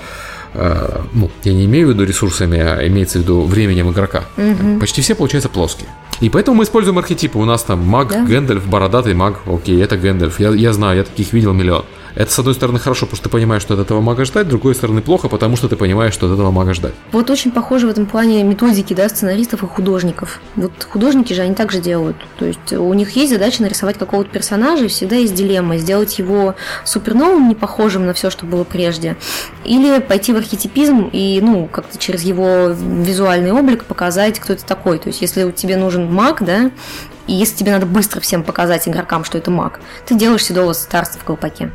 ну, 0.54 1.30
я 1.42 1.52
не 1.52 1.64
имею 1.64 1.88
в 1.88 1.90
виду 1.90 2.04
ресурсами, 2.04 2.58
а 2.58 2.86
имеется 2.86 3.18
в 3.18 3.22
виду 3.22 3.42
временем 3.42 3.90
игрока. 3.90 4.24
Угу. 4.36 4.80
Почти 4.80 5.02
все 5.02 5.14
получаются 5.14 5.48
плоские. 5.48 5.88
И 6.20 6.30
поэтому 6.30 6.58
мы 6.58 6.64
используем 6.64 6.98
архетипы. 6.98 7.38
У 7.38 7.44
нас 7.44 7.62
там 7.64 7.80
маг, 7.80 8.08
да? 8.10 8.24
Гэндальф, 8.24 8.66
бородатый 8.66 9.14
маг. 9.14 9.40
Окей, 9.46 9.82
это 9.82 9.96
Гэндальф. 9.96 10.38
Я, 10.38 10.50
я 10.50 10.72
знаю, 10.72 10.98
я 10.98 11.04
таких 11.04 11.32
видел 11.32 11.52
миллион. 11.52 11.84
Это, 12.14 12.30
с 12.30 12.38
одной 12.38 12.54
стороны, 12.54 12.78
хорошо, 12.78 13.06
потому 13.06 13.16
что 13.16 13.24
ты 13.24 13.32
понимаешь, 13.32 13.62
что 13.62 13.74
от 13.74 13.80
этого 13.80 14.00
мага 14.00 14.24
ждать, 14.24 14.46
с 14.46 14.50
другой 14.50 14.74
стороны, 14.76 15.02
плохо, 15.02 15.28
потому 15.28 15.56
что 15.56 15.68
ты 15.68 15.76
понимаешь, 15.76 16.14
что 16.14 16.26
от 16.26 16.34
этого 16.34 16.52
мага 16.52 16.72
ждать. 16.72 16.94
Вот 17.10 17.28
очень 17.28 17.50
похоже 17.50 17.88
в 17.88 17.90
этом 17.90 18.06
плане 18.06 18.44
методики, 18.44 18.94
да, 18.94 19.08
сценаристов 19.08 19.64
и 19.64 19.66
художников. 19.66 20.40
Вот 20.54 20.72
художники 20.88 21.32
же, 21.32 21.42
они 21.42 21.54
также 21.54 21.80
делают. 21.80 22.16
То 22.38 22.44
есть 22.44 22.72
у 22.72 22.92
них 22.94 23.16
есть 23.16 23.32
задача 23.32 23.62
нарисовать 23.62 23.98
какого-то 23.98 24.30
персонажа, 24.30 24.84
и 24.84 24.88
всегда 24.88 25.16
есть 25.16 25.34
дилемма, 25.34 25.76
сделать 25.78 26.16
его 26.18 26.54
суперновым, 26.84 27.48
не 27.48 27.56
похожим 27.56 28.06
на 28.06 28.14
все, 28.14 28.30
что 28.30 28.46
было 28.46 28.62
прежде, 28.62 29.16
или 29.64 29.98
пойти 29.98 30.32
в 30.32 30.36
архетипизм 30.36 31.10
и, 31.12 31.40
ну, 31.42 31.66
как-то 31.66 31.98
через 31.98 32.22
его 32.22 32.68
визуальный 32.68 33.50
облик 33.50 33.84
показать, 33.84 34.38
кто 34.38 34.52
это 34.52 34.64
такой. 34.64 34.98
То 34.98 35.08
есть 35.08 35.20
если 35.20 35.50
тебе 35.50 35.76
нужен 35.76 36.12
маг, 36.12 36.44
да, 36.44 36.70
и 37.26 37.32
если 37.32 37.56
тебе 37.56 37.72
надо 37.72 37.86
быстро 37.86 38.20
всем 38.20 38.44
показать 38.44 38.86
игрокам, 38.86 39.24
что 39.24 39.38
это 39.38 39.50
маг, 39.50 39.80
ты 40.06 40.14
делаешь 40.14 40.44
седого 40.44 40.74
старца 40.74 41.18
в 41.18 41.24
колпаке 41.24 41.72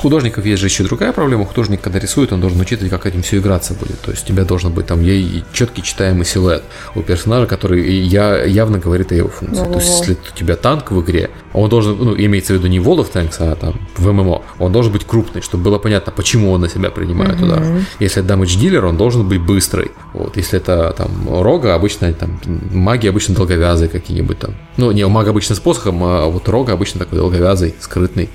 художников 0.00 0.44
есть 0.46 0.60
же 0.60 0.66
еще 0.66 0.84
другая 0.84 1.12
проблема. 1.12 1.44
Художник, 1.44 1.80
когда 1.80 1.98
рисует, 1.98 2.32
он 2.32 2.40
должен 2.40 2.60
учитывать, 2.60 2.90
как 2.90 3.06
этим 3.06 3.22
все 3.22 3.38
играться 3.38 3.74
будет. 3.74 4.00
То 4.00 4.10
есть 4.10 4.24
у 4.24 4.26
тебя 4.26 4.44
должен 4.44 4.72
быть 4.72 4.86
там 4.86 5.02
ей 5.02 5.44
четкий 5.52 5.82
читаемый 5.82 6.24
силуэт 6.24 6.62
у 6.94 7.02
персонажа, 7.02 7.46
который 7.46 7.88
я, 8.00 8.44
явно 8.44 8.78
говорит 8.78 9.12
о 9.12 9.14
его 9.14 9.28
функции. 9.28 9.64
То 9.64 9.78
есть 9.78 10.00
если 10.00 10.12
у 10.14 10.36
тебя 10.36 10.56
танк 10.56 10.90
в 10.90 11.00
игре, 11.02 11.30
он 11.52 11.68
должен, 11.68 11.96
ну, 11.98 12.16
имеется 12.16 12.54
в 12.54 12.56
виду 12.56 12.68
не 12.68 12.78
World 12.78 13.06
of 13.06 13.12
Tanks, 13.12 13.36
а 13.40 13.54
там 13.56 13.80
в 13.96 14.10
ММО, 14.10 14.42
он 14.58 14.72
должен 14.72 14.92
быть 14.92 15.04
крупный, 15.04 15.42
чтобы 15.42 15.64
было 15.64 15.78
понятно, 15.78 16.12
почему 16.12 16.52
он 16.52 16.60
на 16.60 16.68
себя 16.68 16.90
принимает 16.90 17.40
mm-hmm. 17.40 17.44
удар. 17.44 17.62
Если 17.98 18.22
это 18.22 18.34
damage 18.34 18.58
дилер, 18.58 18.84
он 18.84 18.96
должен 18.96 19.28
быть 19.28 19.40
быстрый. 19.40 19.90
Вот, 20.12 20.36
если 20.36 20.58
это 20.58 20.94
там 20.96 21.10
рога, 21.42 21.74
обычно 21.74 22.12
там 22.12 22.40
маги 22.70 23.06
обычно 23.06 23.34
долговязые 23.34 23.88
какие-нибудь 23.88 24.38
там. 24.38 24.54
Ну, 24.76 24.92
не, 24.92 25.04
у 25.04 25.08
мага 25.08 25.30
обычно 25.30 25.54
с 25.54 25.60
посохом, 25.60 26.02
а 26.04 26.26
вот 26.26 26.48
рога 26.48 26.72
обычно 26.72 27.00
такой 27.00 27.18
долговязый, 27.18 27.74
скрытный, 27.80 28.28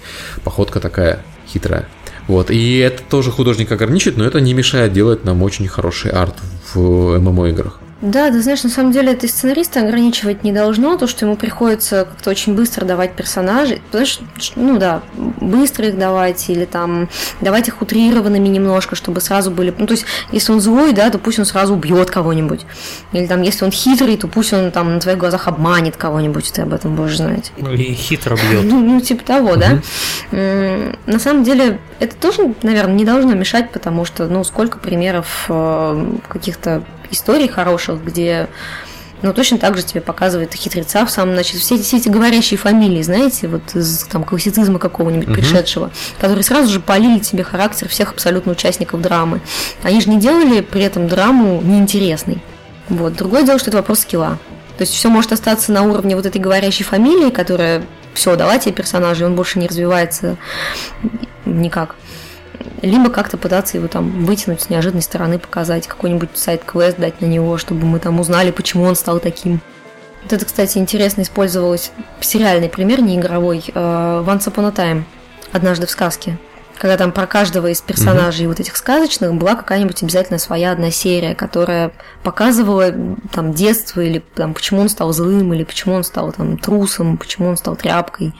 походка 0.43 0.80
такая 0.80 1.24
хитрая. 1.56 1.88
Вот, 2.28 2.51
и 2.51 2.78
это 2.78 3.01
тоже 3.03 3.32
художник 3.32 3.72
ограничит, 3.72 4.18
но 4.18 4.26
это 4.26 4.41
не 4.41 4.53
мешает 4.53 4.93
делать 4.93 5.26
нам 5.26 5.41
очень 5.41 5.68
хороший 5.68 6.12
арт 6.12 6.36
в 6.74 7.18
ММО-играх. 7.20 7.80
Да, 8.02 8.30
ты 8.30 8.41
знаешь, 8.41 8.64
на 8.64 8.70
самом 8.70 8.91
деле 8.91 9.14
это 9.14 9.28
сценариста 9.28 9.80
ограничивать 9.80 10.43
не 10.43 10.52
должно, 10.52 10.98
то, 10.98 11.08
что 11.08 11.26
ему 11.26 11.38
приходится 11.38 12.06
как-то 12.06 12.30
очень 12.30 12.54
быстро 12.54 12.84
давать 12.84 13.14
персонажей. 13.14 13.82
Потому 13.86 14.06
что, 14.06 14.24
ну 14.58 14.78
да, 14.78 15.02
быстро 15.16 15.88
их 15.88 15.98
давать, 15.98 16.50
или 16.50 16.66
там 16.66 17.10
давать 17.39 17.70
их 17.70 17.82
утрированными 17.82 18.50
немножко, 18.50 18.96
чтобы 18.96 19.22
сразу 19.22 19.50
были... 19.50 19.74
Ну, 19.78 19.88
то 19.88 19.93
есть, 19.93 20.06
если 20.32 20.52
он 20.52 20.60
злой, 20.60 20.91
да, 20.91 21.10
то 21.10 21.20
пусть 21.20 21.39
он 21.39 21.46
сразу 21.46 21.74
убьет 21.74 22.12
кого-нибудь. 22.12 22.66
Или 23.14 23.28
там, 23.28 23.41
если 23.41 23.64
он 23.64 23.72
хитрый, 23.72 24.18
то 24.18 24.28
пусть 24.28 24.52
он 24.52 24.72
там 24.72 24.96
на 24.96 25.00
твоих 25.00 25.18
глазах 25.18 25.48
обманет 25.48 25.96
кого-нибудь, 25.96 26.52
ты 26.52 26.64
об 26.64 26.74
этом 26.74 26.96
будешь 26.96 27.16
знать. 27.16 27.54
Ну, 27.58 27.72
и 27.72 27.93
хитро 27.93 28.36
бьет. 28.36 28.66
Ну, 28.66 28.80
ну 28.82 29.00
типа 29.00 29.24
того, 29.24 29.56
да. 29.56 29.82
На 30.32 31.20
самом 31.20 31.43
деле, 31.43 31.80
это 32.00 32.16
тоже, 32.18 32.54
наверное, 32.62 32.96
не 32.96 33.06
должно 33.06 33.34
мешать, 33.34 33.72
потому 33.72 34.04
что, 34.04 34.28
ну, 34.28 34.43
сколько 34.43 34.80
примеров 34.80 35.46
э, 35.48 36.18
каких-то 36.28 36.84
историй 37.16 37.47
хороших, 37.47 38.03
где 38.03 38.49
ну, 39.22 39.34
точно 39.34 39.57
так 39.57 39.76
же 39.76 39.84
тебе 39.84 40.01
показывают 40.01 40.53
хитреца 40.53 41.05
в 41.05 41.09
самом 41.09 41.36
начале. 41.36 41.59
Все, 41.59 41.82
все 41.82 41.97
эти 41.97 42.09
говорящие 42.09 42.57
фамилии, 42.57 43.01
знаете, 43.01 43.47
вот 43.47 43.76
из 43.76 44.03
там, 44.03 44.24
классицизма 44.24 44.78
какого-нибудь 44.78 45.28
угу. 45.28 45.36
пришедшего, 45.36 45.91
которые 46.20 46.43
сразу 46.43 46.72
же 46.72 46.80
полили 46.80 47.20
тебе 47.20 47.43
характер 47.43 47.89
всех 47.89 48.11
абсолютно 48.11 48.51
участников 48.51 49.01
драмы. 49.01 49.41
Они 49.84 49.99
же 50.01 50.09
не 50.09 50.20
делали 50.20 50.61
при 50.61 50.84
этом 50.84 51.07
драму 51.07 51.61
неинтересной. 51.61 52.43
Вот. 52.89 53.16
Другое 53.16 53.43
дело, 53.43 53.57
что 53.57 53.72
это 53.72 53.78
вопрос 53.78 54.01
скилла. 54.01 54.38
То 54.78 54.82
есть 54.82 54.93
все 54.93 55.09
может 55.09 55.32
остаться 55.32 55.72
на 55.72 55.84
уровне 55.84 56.16
вот 56.16 56.26
этой 56.26 56.39
говорящей 56.39 56.86
фамилии, 56.86 57.30
которая 57.30 57.84
все, 58.13 58.36
дала 58.36 58.59
тебе 58.59 58.74
персонажа, 58.74 59.24
и 59.24 59.28
он 59.28 59.36
больше 59.36 59.57
не 59.57 59.68
развивается 59.68 60.38
никак 61.45 61.95
либо 62.82 63.10
как-то 63.10 63.38
пытаться 63.38 63.78
его 63.78 63.88
там 63.88 64.26
вытянуть 64.26 64.62
с 64.62 64.70
неожиданной 64.70 65.01
стороны, 65.01 65.39
показать 65.39 65.88
какой-нибудь 65.88 66.30
сайт-квест, 66.34 66.97
дать 66.97 67.22
на 67.22 67.26
него, 67.26 67.58
чтобы 67.58 67.86
мы 67.86 67.99
там 67.99 68.20
узнали, 68.20 68.51
почему 68.51 68.84
он 68.84 68.95
стал 68.95 69.20
таким. 69.20 69.62
Вот 70.24 70.34
это, 70.34 70.45
кстати, 70.45 70.78
интересно 70.78 71.22
использовалось 71.22 71.91
сериальный 72.20 72.70
пример, 72.70 73.01
не 73.01 73.18
игровой, 73.18 73.64
э, 73.68 73.74
Once 73.74 74.47
Upon 74.47 74.68
a 74.68 74.72
Time, 74.72 75.03
однажды 75.51 75.86
в 75.86 75.91
сказке. 75.91 76.38
Когда 76.78 76.97
там 76.97 77.12
про 77.14 77.26
каждого 77.26 77.68
из 77.68 77.82
персонажей 77.82 78.45
mm-hmm. 78.45 78.49
вот 78.49 78.60
этих 78.60 78.76
сказочных 78.76 79.34
была 79.36 79.56
какая-нибудь 79.56 80.03
обязательно 80.03 80.39
своя 80.39 80.72
одна 80.72 80.91
серия, 80.91 81.34
которая 81.34 81.93
показывала 82.22 82.93
там 83.32 83.53
детство 83.53 84.01
или 84.01 84.22
там 84.36 84.53
почему 84.53 84.82
он 84.82 84.89
стал 84.89 85.14
злым, 85.14 85.53
или 85.53 85.64
почему 85.64 85.95
он 85.95 86.03
стал 86.03 86.34
там 86.34 86.58
трусом, 86.58 87.18
почему 87.18 87.47
он 87.47 87.58
стал 87.58 87.78
тряпкой. 87.78 88.34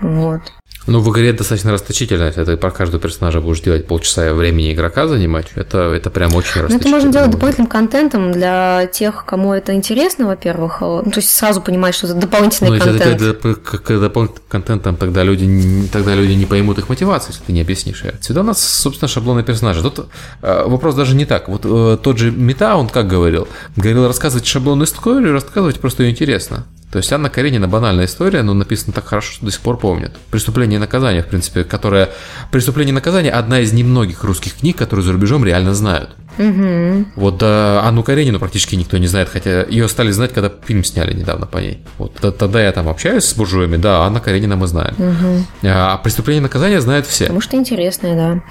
Вот. 0.00 0.40
Ну, 0.86 1.00
в 1.00 1.10
игре 1.10 1.32
достаточно 1.32 1.72
расточительно. 1.72 2.24
Если 2.24 2.44
ты 2.44 2.56
про 2.56 2.70
каждого 2.70 3.00
персонажа 3.00 3.40
будешь 3.40 3.60
делать 3.60 3.86
полчаса 3.86 4.34
времени 4.34 4.72
игрока 4.72 5.08
занимать, 5.08 5.46
это, 5.54 5.78
это 5.92 6.10
прям 6.10 6.34
очень 6.34 6.60
расточительно. 6.60 6.70
Ну, 6.72 6.78
это 6.78 6.88
можно 6.88 7.12
делать 7.12 7.30
дополнительным 7.30 7.68
контентом 7.68 8.32
для 8.32 8.86
тех, 8.92 9.24
кому 9.24 9.54
это 9.54 9.74
интересно, 9.74 10.26
во-первых. 10.26 10.80
Ну, 10.80 11.02
то 11.04 11.20
есть 11.20 11.30
сразу 11.30 11.62
понимать, 11.62 11.94
что 11.94 12.06
это 12.06 12.16
дополнительный 12.16 12.78
ну, 12.78 12.84
контент. 12.84 13.20
Если 13.20 13.32
ты 13.32 13.54
как 13.54 14.00
дополнительным 14.00 14.42
контентом, 14.48 14.96
тогда 14.96 15.22
люди, 15.22 15.88
тогда 15.90 16.14
люди 16.14 16.32
не 16.32 16.46
поймут 16.46 16.78
их 16.78 16.88
мотивацию, 16.88 17.32
если 17.32 17.44
ты 17.44 17.52
не 17.52 17.62
объяснишь. 17.62 18.02
Всегда 18.20 18.42
у 18.42 18.44
нас, 18.44 18.62
собственно, 18.62 19.08
шаблоны 19.08 19.42
персонажа. 19.42 19.82
Тут 19.82 20.06
э, 20.42 20.64
вопрос 20.66 20.94
даже 20.94 21.14
не 21.14 21.24
так. 21.24 21.48
Вот 21.48 21.62
э, 21.64 21.98
тот 22.02 22.18
же 22.18 22.30
Мета, 22.30 22.76
он 22.76 22.88
как 22.88 23.08
говорил? 23.08 23.48
Говорил 23.76 24.06
рассказывать 24.06 24.46
шаблонную 24.46 24.86
историю, 24.86 25.32
рассказывать 25.32 25.80
просто 25.80 26.02
ее 26.02 26.10
интересно. 26.10 26.66
То 26.94 26.98
есть 26.98 27.12
Анна 27.12 27.28
Каренина 27.28 27.66
банальная 27.66 28.04
история, 28.04 28.42
но 28.42 28.54
написана 28.54 28.92
так 28.92 29.06
хорошо, 29.06 29.32
что 29.32 29.46
до 29.46 29.50
сих 29.50 29.60
пор 29.62 29.78
помнят. 29.78 30.12
«Преступление 30.30 30.76
и 30.76 30.78
наказание», 30.78 31.24
в 31.24 31.26
принципе, 31.26 31.64
которое... 31.64 32.10
«Преступление 32.52 32.92
и 32.92 32.94
наказание»– 32.94 33.32
одна 33.32 33.58
из 33.58 33.72
немногих 33.72 34.22
русских 34.22 34.54
книг, 34.58 34.76
которые 34.76 35.04
за 35.04 35.10
рубежом 35.10 35.44
реально 35.44 35.74
знают. 35.74 36.10
Угу. 36.38 37.06
Вот 37.16 37.40
а, 37.42 37.82
Анну 37.84 38.04
Каренину 38.04 38.38
практически 38.38 38.76
никто 38.76 38.96
не 38.98 39.08
знает, 39.08 39.28
хотя 39.28 39.64
ее 39.64 39.88
стали 39.88 40.12
знать, 40.12 40.32
когда 40.32 40.52
фильм 40.64 40.84
сняли 40.84 41.12
недавно 41.14 41.46
по 41.46 41.58
ней. 41.58 41.84
Вот 41.98 42.12
тогда 42.38 42.62
я 42.62 42.70
там 42.70 42.88
общаюсь 42.88 43.24
с 43.24 43.34
буржуями, 43.34 43.76
да, 43.76 44.02
Анна 44.02 44.20
Каренина 44.20 44.54
мы 44.54 44.68
знаем. 44.68 44.94
Угу. 44.96 45.44
А 45.64 45.96
преступление 45.98 46.40
и 46.40 46.42
наказание 46.44 46.80
знают 46.80 47.06
все. 47.06 47.24
Потому 47.24 47.40
что 47.40 47.56
интересное, 47.56 48.14
да. 48.14 48.42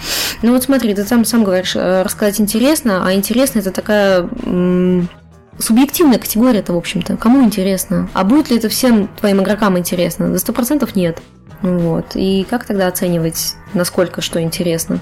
Ну 0.41 0.51
вот 0.51 0.63
смотри, 0.63 0.93
ты 0.93 1.05
там 1.05 1.23
сам 1.23 1.45
говоришь, 1.45 1.77
э, 1.77 2.01
рассказать 2.01 2.41
интересно, 2.41 3.07
а 3.07 3.13
интересно 3.13 3.59
это 3.59 3.71
такая 3.71 4.27
субъективная 5.59 6.19
категория 6.19 6.59
это, 6.59 6.73
в 6.73 6.77
общем-то. 6.77 7.17
Кому 7.17 7.43
интересно? 7.43 8.09
А 8.13 8.23
будет 8.23 8.49
ли 8.49 8.57
это 8.57 8.69
всем 8.69 9.07
твоим 9.07 9.41
игрокам 9.41 9.77
интересно? 9.77 10.31
За 10.31 10.39
сто 10.39 10.53
процентов 10.53 10.95
нет. 10.95 11.21
Вот. 11.61 12.15
И 12.15 12.45
как 12.49 12.65
тогда 12.65 12.87
оценивать, 12.87 13.55
насколько 13.73 14.21
что 14.21 14.41
интересно? 14.41 14.99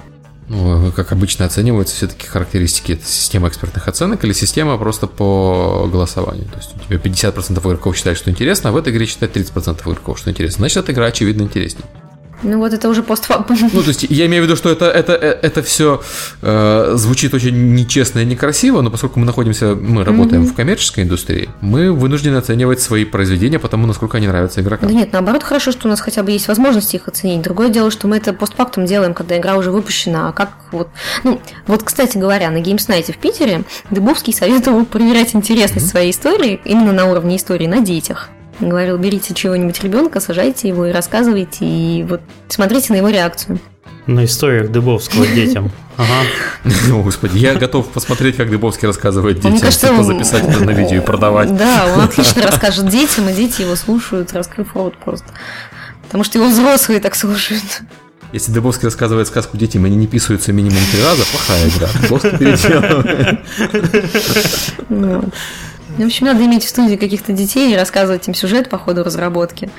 Ну, 0.48 0.92
как 0.92 1.12
обычно 1.12 1.46
оцениваются 1.46 1.96
все-таки 1.96 2.26
характеристики? 2.26 2.92
Это 2.92 3.04
система 3.06 3.48
экспертных 3.48 3.88
оценок 3.88 4.24
или 4.24 4.32
система 4.32 4.76
просто 4.76 5.06
по 5.06 5.88
голосованию? 5.90 6.46
То 6.46 6.58
есть 6.58 6.74
у 6.76 6.78
тебя 6.78 6.98
50% 6.98 7.58
игроков 7.58 7.96
считают, 7.96 8.18
что 8.18 8.30
интересно, 8.30 8.70
а 8.70 8.72
в 8.72 8.76
этой 8.76 8.92
игре 8.92 9.06
считают 9.06 9.36
30% 9.36 9.82
игроков, 9.82 10.18
что 10.18 10.30
интересно. 10.30 10.58
Значит, 10.58 10.84
эта 10.84 10.92
игра, 10.92 11.06
очевидно, 11.06 11.42
интереснее. 11.42 11.86
Ну 12.42 12.58
вот 12.58 12.72
это 12.72 12.88
уже 12.88 13.02
постфактум. 13.02 13.56
Ну, 13.72 13.82
то 13.82 13.88
есть 13.88 14.04
я 14.08 14.26
имею 14.26 14.42
в 14.42 14.46
виду, 14.46 14.56
что 14.56 14.70
это, 14.70 14.86
это, 14.86 15.12
это 15.12 15.62
все 15.62 16.02
э, 16.40 16.92
звучит 16.96 17.34
очень 17.34 17.74
нечестно 17.74 18.20
и 18.20 18.24
некрасиво, 18.24 18.80
но 18.80 18.90
поскольку 18.90 19.20
мы 19.20 19.26
находимся, 19.26 19.74
мы 19.74 20.04
работаем 20.04 20.42
mm-hmm. 20.42 20.52
в 20.52 20.54
коммерческой 20.54 21.04
индустрии, 21.04 21.48
мы 21.60 21.92
вынуждены 21.92 22.36
оценивать 22.36 22.80
свои 22.80 23.04
произведения 23.04 23.58
потому, 23.58 23.86
насколько 23.86 24.16
они 24.16 24.26
нравятся 24.26 24.60
игрокам. 24.60 24.88
Да 24.88 24.94
нет, 24.94 25.12
наоборот, 25.12 25.42
хорошо, 25.42 25.72
что 25.72 25.86
у 25.86 25.90
нас 25.90 26.00
хотя 26.00 26.22
бы 26.22 26.32
есть 26.32 26.48
возможность 26.48 26.94
их 26.94 27.08
оценить. 27.08 27.42
Другое 27.42 27.68
дело, 27.68 27.90
что 27.90 28.08
мы 28.08 28.16
это 28.16 28.32
постфактум 28.32 28.86
делаем, 28.86 29.14
когда 29.14 29.38
игра 29.38 29.56
уже 29.56 29.70
выпущена. 29.70 30.28
А 30.28 30.32
как 30.32 30.50
вот... 30.72 30.88
Ну, 31.24 31.40
вот, 31.66 31.82
кстати 31.82 32.18
говоря, 32.18 32.50
на 32.50 32.58
Games 32.58 32.88
Night 32.88 33.12
в 33.12 33.18
Питере 33.18 33.64
Дыбовский 33.90 34.32
советовал 34.32 34.84
проверять 34.84 35.34
интересность 35.34 35.86
mm-hmm. 35.86 35.90
своей 35.90 36.10
истории 36.10 36.60
именно 36.64 36.92
на 36.92 37.06
уровне 37.06 37.36
истории 37.36 37.66
на 37.66 37.80
детях. 37.80 38.30
Говорил, 38.60 38.98
берите 38.98 39.34
чего-нибудь 39.34 39.82
ребенка, 39.82 40.20
сажайте 40.20 40.68
его 40.68 40.86
и 40.86 40.92
рассказывайте, 40.92 41.64
и 41.64 42.04
вот 42.04 42.20
смотрите 42.48 42.92
на 42.92 42.96
его 42.96 43.08
реакцию. 43.08 43.58
На 44.06 44.24
историях 44.24 44.70
Дыбовского 44.70 45.26
детям. 45.26 45.70
Ага. 45.98 46.24
О, 46.90 47.02
господи, 47.02 47.36
я 47.36 47.54
готов 47.54 47.86
посмотреть, 47.88 48.38
как 48.38 48.50
Дыбовский 48.50 48.88
рассказывает 48.88 49.36
детям, 49.36 49.50
Мне 49.52 49.60
кажется, 49.60 49.88
типа 49.88 49.98
он... 49.98 50.04
записать 50.04 50.48
это 50.48 50.64
на 50.64 50.70
видео 50.70 50.96
и 50.96 51.00
продавать. 51.00 51.54
Да, 51.56 51.84
он 51.94 52.00
отлично 52.04 52.42
расскажет 52.42 52.88
детям, 52.88 53.28
и 53.28 53.34
дети 53.34 53.60
его 53.60 53.76
слушают, 53.76 54.32
раскрыв 54.32 54.74
рот 54.74 54.96
просто. 54.96 55.26
Потому 56.04 56.24
что 56.24 56.38
его 56.38 56.48
взрослые 56.48 56.98
так 56.98 57.14
слушают. 57.14 57.82
Если 58.32 58.50
Дыбовский 58.50 58.86
рассказывает 58.86 59.28
сказку 59.28 59.58
детям, 59.58 59.84
они 59.84 59.96
не 59.96 60.06
писаются 60.06 60.54
минимум 60.54 60.78
три 60.90 61.02
раза, 61.02 61.24
плохая 61.26 61.68
игра. 61.68 61.88
Дыбовский 62.00 62.38
переделывает. 62.38 63.40
В 65.98 66.04
общем, 66.04 66.26
надо 66.26 66.44
иметь 66.46 66.64
в 66.64 66.68
студии 66.68 66.96
каких-то 66.96 67.32
детей 67.32 67.72
и 67.72 67.76
рассказывать 67.76 68.26
им 68.28 68.34
сюжет 68.34 68.68
по 68.70 68.78
ходу 68.78 69.04
разработки 69.04 69.70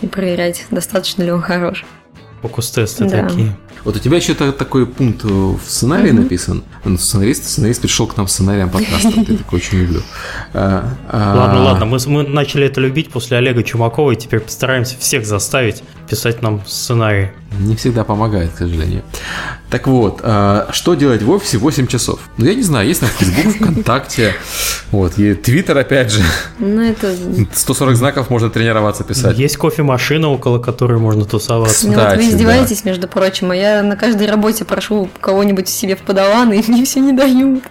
и 0.00 0.06
проверять, 0.06 0.66
достаточно 0.70 1.22
ли 1.24 1.32
он 1.32 1.42
хорош. 1.42 1.84
Фокус-тесты 2.42 3.06
Да. 3.08 3.24
такие. 3.28 3.56
Вот 3.84 3.96
у 3.96 3.98
тебя 3.98 4.16
еще 4.18 4.34
та- 4.34 4.52
такой 4.52 4.86
пункт 4.86 5.24
в 5.24 5.58
сценарии 5.66 6.12
Мгм. 6.12 6.22
написан. 6.22 6.62
Ну, 6.84 6.96
Сценарист, 6.96 7.44
сценарист 7.46 7.80
пришел 7.80 8.06
к 8.06 8.16
нам 8.16 8.28
с 8.28 8.32
сценарием 8.32 8.70
подкаста. 8.70 9.08
Я 9.08 9.24
такой 9.38 9.58
очень 9.58 9.78
люблю. 9.78 10.02
А, 10.54 10.94
а, 11.08 11.34
Ладно, 11.36 11.62
ладно, 11.62 11.86
мы, 11.86 11.98
мы 12.06 12.22
начали 12.22 12.66
это 12.66 12.80
любить 12.80 13.10
после 13.10 13.36
Олега 13.38 13.62
Чумакова, 13.64 14.12
и 14.12 14.16
теперь 14.16 14.40
постараемся 14.40 14.96
всех 14.98 15.26
заставить 15.26 15.82
писать 16.08 16.42
нам 16.42 16.62
сценарий. 16.66 17.30
Не 17.58 17.76
всегда 17.76 18.04
помогает, 18.04 18.52
к 18.52 18.58
сожалению. 18.58 19.02
Так 19.70 19.86
вот, 19.86 20.20
а, 20.22 20.68
что 20.72 20.94
делать 20.94 21.22
в 21.22 21.30
офисе 21.30 21.58
8 21.58 21.86
часов? 21.86 22.20
Ну, 22.36 22.46
я 22.46 22.54
не 22.54 22.62
знаю, 22.62 22.86
есть 22.86 23.00
там 23.00 23.08
Facebook, 23.08 23.54
ВКонтакте, 23.56 24.34
вот, 24.90 25.18
и 25.18 25.34
Твиттер, 25.34 25.76
опять 25.76 26.10
же. 26.10 26.22
Ну, 26.58 26.82
это... 26.82 27.14
140 27.54 27.96
знаков 27.96 28.30
можно 28.30 28.50
тренироваться 28.50 29.04
писать. 29.04 29.38
Есть 29.38 29.56
кофемашина, 29.56 30.28
около 30.28 30.58
которой 30.58 30.98
можно 30.98 31.24
тусоваться. 31.24 31.86
Ну, 31.88 31.94
вот 31.94 32.16
вы 32.16 32.28
издеваетесь, 32.28 32.84
между 32.84 33.08
прочим, 33.08 33.50
а 33.50 33.56
я 33.56 33.82
на 33.82 33.96
каждой 33.96 34.26
работе 34.26 34.64
прошу 34.64 35.08
кого-нибудь 35.20 35.68
себе 35.68 35.96
в 35.96 36.00
подаваны, 36.00 36.60
и 36.60 36.64
мне 36.70 36.84
все 36.84 37.00
не 37.00 37.12
дают. 37.12 37.62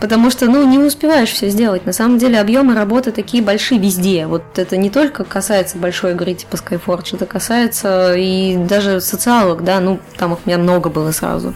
Потому 0.00 0.30
что, 0.30 0.46
ну, 0.46 0.68
не 0.68 0.78
успеваешь 0.78 1.30
все 1.30 1.48
сделать. 1.48 1.86
На 1.86 1.92
самом 1.92 2.18
деле 2.18 2.40
объемы 2.40 2.74
работы 2.74 3.12
такие 3.12 3.42
большие 3.42 3.80
везде. 3.80 4.26
Вот 4.26 4.42
это 4.56 4.76
не 4.76 4.90
только 4.90 5.24
касается 5.24 5.78
большой 5.78 6.12
игры 6.12 6.34
типа 6.34 6.56
Skyforge, 6.74 7.16
это 7.16 7.26
касается 7.26 8.14
и 8.14 8.56
даже 8.56 9.00
социалок, 9.00 9.64
да, 9.64 9.80
ну, 9.80 10.00
там 10.16 10.32
их 10.32 10.40
у 10.44 10.48
меня 10.48 10.58
много 10.58 10.90
было 10.90 11.10
сразу. 11.12 11.54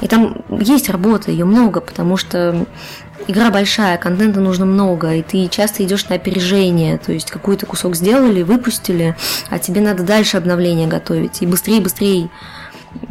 И 0.00 0.08
там 0.08 0.36
есть 0.50 0.90
работа, 0.90 1.30
ее 1.30 1.44
много, 1.44 1.80
потому 1.80 2.16
что 2.16 2.66
игра 3.26 3.50
большая, 3.50 3.96
контента 3.96 4.40
нужно 4.40 4.66
много, 4.66 5.14
и 5.14 5.22
ты 5.22 5.48
часто 5.48 5.84
идешь 5.84 6.08
на 6.08 6.16
опережение, 6.16 6.98
то 6.98 7.12
есть 7.12 7.30
какой-то 7.30 7.66
кусок 7.66 7.96
сделали, 7.96 8.42
выпустили, 8.42 9.16
а 9.50 9.58
тебе 9.58 9.80
надо 9.80 10.02
дальше 10.02 10.36
обновление 10.36 10.88
готовить, 10.88 11.42
и 11.42 11.46
быстрее, 11.46 11.80
быстрее. 11.80 12.28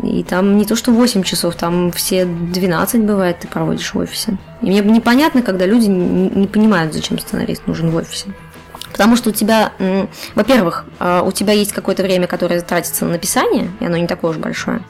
И 0.01 0.23
там 0.23 0.57
не 0.57 0.65
то, 0.65 0.77
что 0.77 0.91
8 0.91 1.23
часов, 1.23 1.55
там 1.55 1.91
все 1.91 2.25
12 2.25 3.01
бывает 3.01 3.39
ты 3.39 3.47
проводишь 3.47 3.93
в 3.93 3.97
офисе. 3.97 4.37
И 4.61 4.67
мне 4.67 4.79
непонятно, 4.79 5.41
когда 5.41 5.65
люди 5.65 5.87
не 5.87 6.47
понимают, 6.47 6.93
зачем 6.93 7.19
сценарист 7.19 7.67
нужен 7.67 7.89
в 7.89 7.95
офисе. 7.95 8.27
Потому 8.93 9.17
что 9.17 9.31
у 9.31 9.33
тебя, 9.33 9.73
во-первых, 10.35 10.85
а, 10.99 11.23
у 11.23 11.31
тебя 11.31 11.51
есть 11.51 11.73
какое-то 11.73 12.03
время, 12.03 12.27
которое 12.27 12.61
тратится 12.61 13.03
на 13.03 13.11
написание, 13.11 13.69
и 13.81 13.85
оно 13.85 13.97
не 13.97 14.07
такое 14.07 14.31
уж 14.31 14.37
большое. 14.37 14.81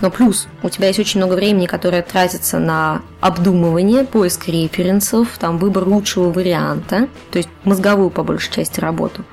Но 0.00 0.10
плюс 0.10 0.48
у 0.62 0.68
тебя 0.70 0.88
есть 0.88 0.98
очень 0.98 1.20
много 1.20 1.34
времени, 1.34 1.66
которое 1.66 2.02
тратится 2.02 2.58
на 2.58 3.02
обдумывание, 3.20 4.04
поиск 4.04 4.48
референсов, 4.48 5.28
там 5.38 5.58
выбор 5.58 5.84
лучшего 5.84 6.32
варианта, 6.32 7.08
то 7.30 7.36
есть 7.38 7.50
мозговую 7.64 8.10
по 8.10 8.24
большей 8.24 8.52
части 8.52 8.80
работу. 8.80 9.24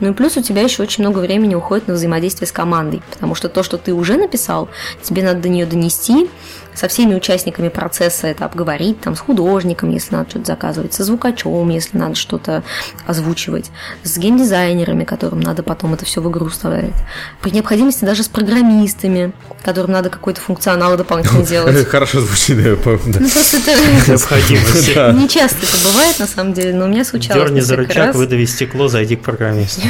Ну 0.00 0.10
и 0.10 0.12
плюс 0.12 0.36
у 0.36 0.42
тебя 0.42 0.62
еще 0.62 0.82
очень 0.82 1.02
много 1.02 1.18
времени 1.18 1.54
уходит 1.54 1.88
на 1.88 1.94
взаимодействие 1.94 2.46
с 2.46 2.52
командой, 2.52 3.02
потому 3.10 3.34
что 3.34 3.48
то, 3.48 3.62
что 3.62 3.78
ты 3.78 3.92
уже 3.92 4.16
написал, 4.16 4.68
тебе 5.02 5.22
надо 5.22 5.40
до 5.40 5.48
нее 5.48 5.66
донести, 5.66 6.30
со 6.74 6.88
всеми 6.88 7.14
участниками 7.14 7.68
процесса 7.68 8.28
это 8.28 8.44
обговорить, 8.44 9.00
там, 9.00 9.16
с 9.16 9.20
художником, 9.20 9.90
если 9.90 10.14
надо 10.14 10.30
что-то 10.30 10.46
заказывать, 10.46 10.94
со 10.94 11.04
звукачом, 11.04 11.68
если 11.70 11.98
надо 11.98 12.14
что-то 12.14 12.62
озвучивать, 13.06 13.70
с 14.04 14.16
геймдизайнерами, 14.16 15.04
которым 15.04 15.40
надо 15.40 15.62
потом 15.62 15.94
это 15.94 16.04
все 16.04 16.20
в 16.20 16.30
игру 16.30 16.48
вставлять, 16.48 16.94
при 17.42 17.50
необходимости 17.50 18.04
даже 18.04 18.22
с 18.22 18.28
программистами, 18.28 19.32
которым 19.64 19.92
надо 19.92 20.10
какой-то 20.10 20.40
функционал 20.40 20.96
дополнительно 20.96 21.42
делать. 21.42 21.86
Хорошо 21.88 22.20
звучит, 22.20 22.62
да. 22.62 22.70
Ну, 22.70 22.76
просто 22.76 23.56
это 23.56 23.70
Необходимость. 24.08 24.96
Не 25.20 25.28
часто 25.28 25.58
это 25.66 25.76
бывает, 25.88 26.18
на 26.18 26.26
самом 26.26 26.52
деле, 26.52 26.74
но 26.74 26.84
у 26.84 26.88
меня 26.88 27.04
случалось 27.04 27.44
Дерни 27.44 27.60
за 27.60 27.76
рычаг, 27.76 28.14
выдави 28.14 28.46
стекло, 28.46 28.88
зайди 28.88 29.16
к 29.16 29.22
программисту. 29.22 29.82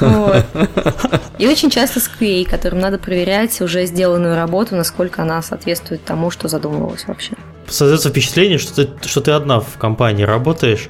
И 1.38 1.46
очень 1.46 1.70
часто 1.70 2.00
с 2.00 2.10
QA, 2.20 2.48
которым 2.48 2.80
надо 2.80 2.98
проверять 2.98 3.60
уже 3.62 3.86
сделанную 3.86 4.36
работу, 4.36 4.76
насколько 4.76 5.22
она 5.22 5.40
соответствует 5.40 5.89
тому, 5.98 6.30
что 6.30 6.48
задумывалось 6.48 7.04
вообще. 7.06 7.32
Создается 7.68 8.10
впечатление, 8.10 8.58
что 8.58 8.84
ты, 8.84 9.08
что 9.08 9.20
ты 9.20 9.30
одна 9.32 9.60
в 9.60 9.76
компании 9.78 10.24
работаешь. 10.24 10.88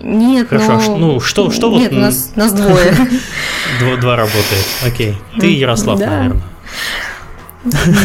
Нет, 0.00 0.48
Хорошо, 0.48 0.72
а 0.72 0.74
ну... 0.76 0.80
ш- 0.80 0.96
ну, 0.96 1.20
что- 1.20 1.50
что 1.50 1.70
вот, 1.70 1.78
Нет, 1.80 1.92
м, 1.92 2.00
нас, 2.00 2.32
нас 2.36 2.52
двое. 2.52 2.92
Два, 3.80 3.96
два 3.96 4.16
работает. 4.16 4.66
Окей. 4.84 5.16
Ты 5.38 5.52
и 5.52 5.54
Ярослав, 5.58 5.98
Да. 5.98 6.06
наверное. 6.10 6.42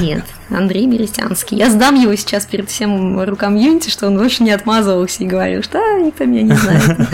Нет, 0.02 0.24
Андрей 0.52 0.86
Берестянский. 0.88 1.58
Я 1.58 1.72
сдам 1.72 1.96
его 1.96 2.16
сейчас 2.16 2.46
перед 2.46 2.70
всем 2.70 3.20
рукомьюнити, 3.20 3.90
что 3.90 4.06
он 4.06 4.16
больше 4.18 4.44
не 4.44 4.52
отмазывался 4.52 5.24
и 5.24 5.28
говорил, 5.28 5.64
что 5.64 5.80
«А, 5.80 6.00
никто 6.00 6.26
меня 6.26 6.44
не 6.44 6.54
знает. 6.54 6.84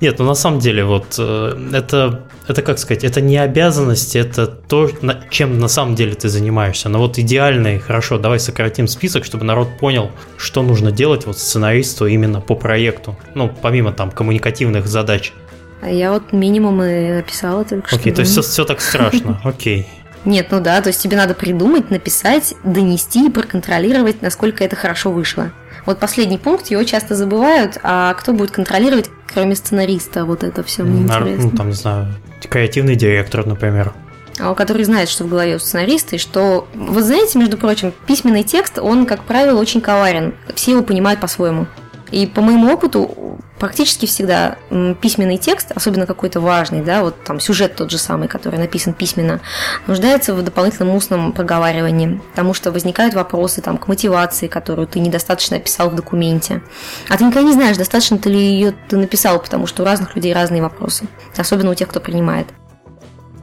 Нет, 0.00 0.18
ну 0.18 0.26
на 0.26 0.34
самом 0.34 0.60
деле, 0.60 0.84
вот 0.84 1.16
э, 1.18 1.70
это, 1.72 2.20
это 2.46 2.62
как 2.62 2.78
сказать, 2.78 3.02
это 3.02 3.20
не 3.20 3.36
обязанность, 3.36 4.14
это 4.14 4.46
то, 4.46 4.88
чем 5.30 5.58
на 5.58 5.66
самом 5.66 5.96
деле 5.96 6.14
ты 6.14 6.28
занимаешься. 6.28 6.88
Но 6.88 6.98
вот 7.00 7.18
идеальный, 7.18 7.80
хорошо, 7.80 8.18
давай 8.18 8.38
сократим 8.38 8.86
список, 8.86 9.24
чтобы 9.24 9.44
народ 9.44 9.76
понял, 9.78 10.12
что 10.36 10.62
нужно 10.62 10.92
делать 10.92 11.26
вот 11.26 11.38
сценаристу 11.38 12.06
именно 12.06 12.40
по 12.40 12.54
проекту. 12.54 13.16
Ну, 13.34 13.52
помимо 13.60 13.92
там 13.92 14.12
коммуникативных 14.12 14.86
задач. 14.86 15.32
А 15.80 15.90
я 15.90 16.12
вот 16.12 16.32
минимум 16.32 16.82
и 16.82 17.18
описала 17.18 17.64
только 17.64 17.88
что. 17.88 17.96
Окей, 17.96 18.12
то 18.12 18.20
есть 18.20 18.32
все, 18.32 18.42
все 18.42 18.64
так 18.64 18.80
страшно. 18.80 19.40
Окей. 19.44 19.88
Нет, 20.24 20.48
ну 20.50 20.60
да, 20.60 20.80
то 20.80 20.88
есть 20.88 21.00
тебе 21.00 21.16
надо 21.16 21.34
придумать, 21.34 21.90
написать, 21.90 22.54
донести 22.62 23.26
и 23.26 23.30
проконтролировать, 23.30 24.22
насколько 24.22 24.62
это 24.62 24.76
хорошо 24.76 25.10
вышло. 25.10 25.52
Вот 25.86 25.98
последний 25.98 26.38
пункт, 26.38 26.68
его 26.68 26.82
часто 26.84 27.14
забывают, 27.14 27.78
а 27.82 28.14
кто 28.14 28.32
будет 28.32 28.50
контролировать, 28.50 29.10
кроме 29.32 29.54
сценариста, 29.54 30.24
вот 30.24 30.44
это 30.44 30.62
все 30.62 30.82
мне 30.82 31.06
Нар- 31.06 31.22
интересно. 31.22 31.50
Ну, 31.50 31.56
там, 31.56 31.68
не 31.68 31.74
знаю, 31.74 32.14
креативный 32.48 32.96
директор, 32.96 33.46
например. 33.46 33.92
А, 34.40 34.54
который 34.54 34.84
знает, 34.84 35.08
что 35.08 35.24
в 35.24 35.28
голове 35.28 35.56
у 35.56 35.58
сценариста, 35.58 36.16
и 36.16 36.18
что... 36.18 36.68
Вы 36.74 37.02
знаете, 37.02 37.38
между 37.38 37.56
прочим, 37.56 37.92
письменный 38.06 38.44
текст, 38.44 38.78
он, 38.78 39.06
как 39.06 39.24
правило, 39.24 39.60
очень 39.60 39.80
коварен. 39.80 40.34
Все 40.54 40.72
его 40.72 40.82
понимают 40.82 41.20
по-своему. 41.20 41.66
И 42.10 42.26
по 42.26 42.40
моему 42.40 42.72
опыту, 42.72 43.38
практически 43.58 44.06
всегда 44.06 44.56
письменный 45.00 45.36
текст, 45.36 45.72
особенно 45.72 46.06
какой-то 46.06 46.40
важный, 46.40 46.82
да, 46.82 47.02
вот 47.02 47.22
там 47.24 47.40
сюжет 47.40 47.76
тот 47.76 47.90
же 47.90 47.98
самый, 47.98 48.28
который 48.28 48.58
написан 48.58 48.94
письменно, 48.94 49.40
нуждается 49.86 50.34
в 50.34 50.42
дополнительном 50.42 50.94
устном 50.94 51.32
проговаривании, 51.32 52.20
потому 52.30 52.54
что 52.54 52.72
возникают 52.72 53.14
вопросы 53.14 53.60
там, 53.60 53.78
к 53.78 53.88
мотивации, 53.88 54.46
которую 54.46 54.86
ты 54.86 55.00
недостаточно 55.00 55.56
описал 55.56 55.90
в 55.90 55.94
документе. 55.94 56.62
А 57.08 57.16
ты 57.16 57.24
никогда 57.24 57.46
не 57.46 57.52
знаешь, 57.52 57.76
достаточно 57.76 58.18
ты 58.18 58.30
ли 58.30 58.38
ее 58.40 58.74
ты 58.88 58.96
написал, 58.96 59.38
потому 59.40 59.66
что 59.66 59.82
у 59.82 59.86
разных 59.86 60.16
людей 60.16 60.32
разные 60.32 60.62
вопросы, 60.62 61.06
особенно 61.36 61.70
у 61.70 61.74
тех, 61.74 61.88
кто 61.88 62.00
принимает. 62.00 62.46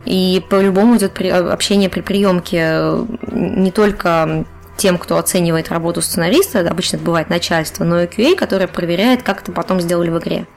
И 0.05 0.43
по-любому 0.49 0.97
идет 0.97 1.13
при- 1.13 1.29
общение 1.29 1.89
при 1.89 2.01
приемке 2.01 2.59
э, 2.61 3.05
не 3.31 3.71
только 3.71 4.45
тем, 4.77 4.97
кто 4.97 5.17
оценивает 5.17 5.69
работу 5.69 6.01
сценариста, 6.01 6.59
обычно 6.59 6.97
это 6.97 7.05
бывает 7.05 7.29
начальство, 7.29 7.83
но 7.83 8.01
и 8.01 8.07
QA, 8.07 8.35
которое 8.35 8.67
проверяет, 8.67 9.23
как 9.23 9.41
это 9.41 9.51
потом 9.51 9.81
сделали 9.81 10.09
в 10.09 10.19
игре. 10.19 10.47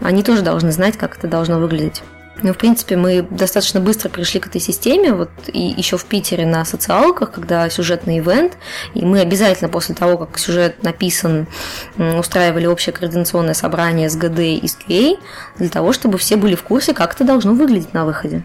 Они 0.00 0.22
тоже 0.22 0.42
должны 0.42 0.72
знать, 0.72 0.96
как 0.96 1.18
это 1.18 1.26
должно 1.26 1.58
выглядеть. 1.58 2.02
Ну, 2.40 2.52
в 2.52 2.56
принципе, 2.56 2.96
мы 2.96 3.22
достаточно 3.22 3.80
быстро 3.80 4.08
пришли 4.10 4.38
к 4.38 4.46
этой 4.46 4.60
системе, 4.60 5.12
вот 5.12 5.30
и 5.48 5.58
еще 5.58 5.96
в 5.96 6.04
Питере 6.04 6.46
на 6.46 6.64
социалках, 6.64 7.32
когда 7.32 7.68
сюжетный 7.68 8.20
ивент, 8.20 8.56
и 8.94 9.04
мы 9.04 9.20
обязательно 9.20 9.68
после 9.68 9.96
того, 9.96 10.16
как 10.16 10.38
сюжет 10.38 10.82
написан, 10.84 11.48
устраивали 11.96 12.66
общее 12.66 12.92
координационное 12.92 13.54
собрание 13.54 14.08
с 14.08 14.14
ГД 14.14 14.38
и 14.38 14.68
с 14.68 14.78
QA, 14.78 15.18
для 15.58 15.68
того, 15.68 15.92
чтобы 15.92 16.18
все 16.18 16.36
были 16.36 16.54
в 16.54 16.62
курсе, 16.62 16.94
как 16.94 17.14
это 17.14 17.24
должно 17.24 17.54
выглядеть 17.54 17.92
на 17.92 18.04
выходе. 18.04 18.44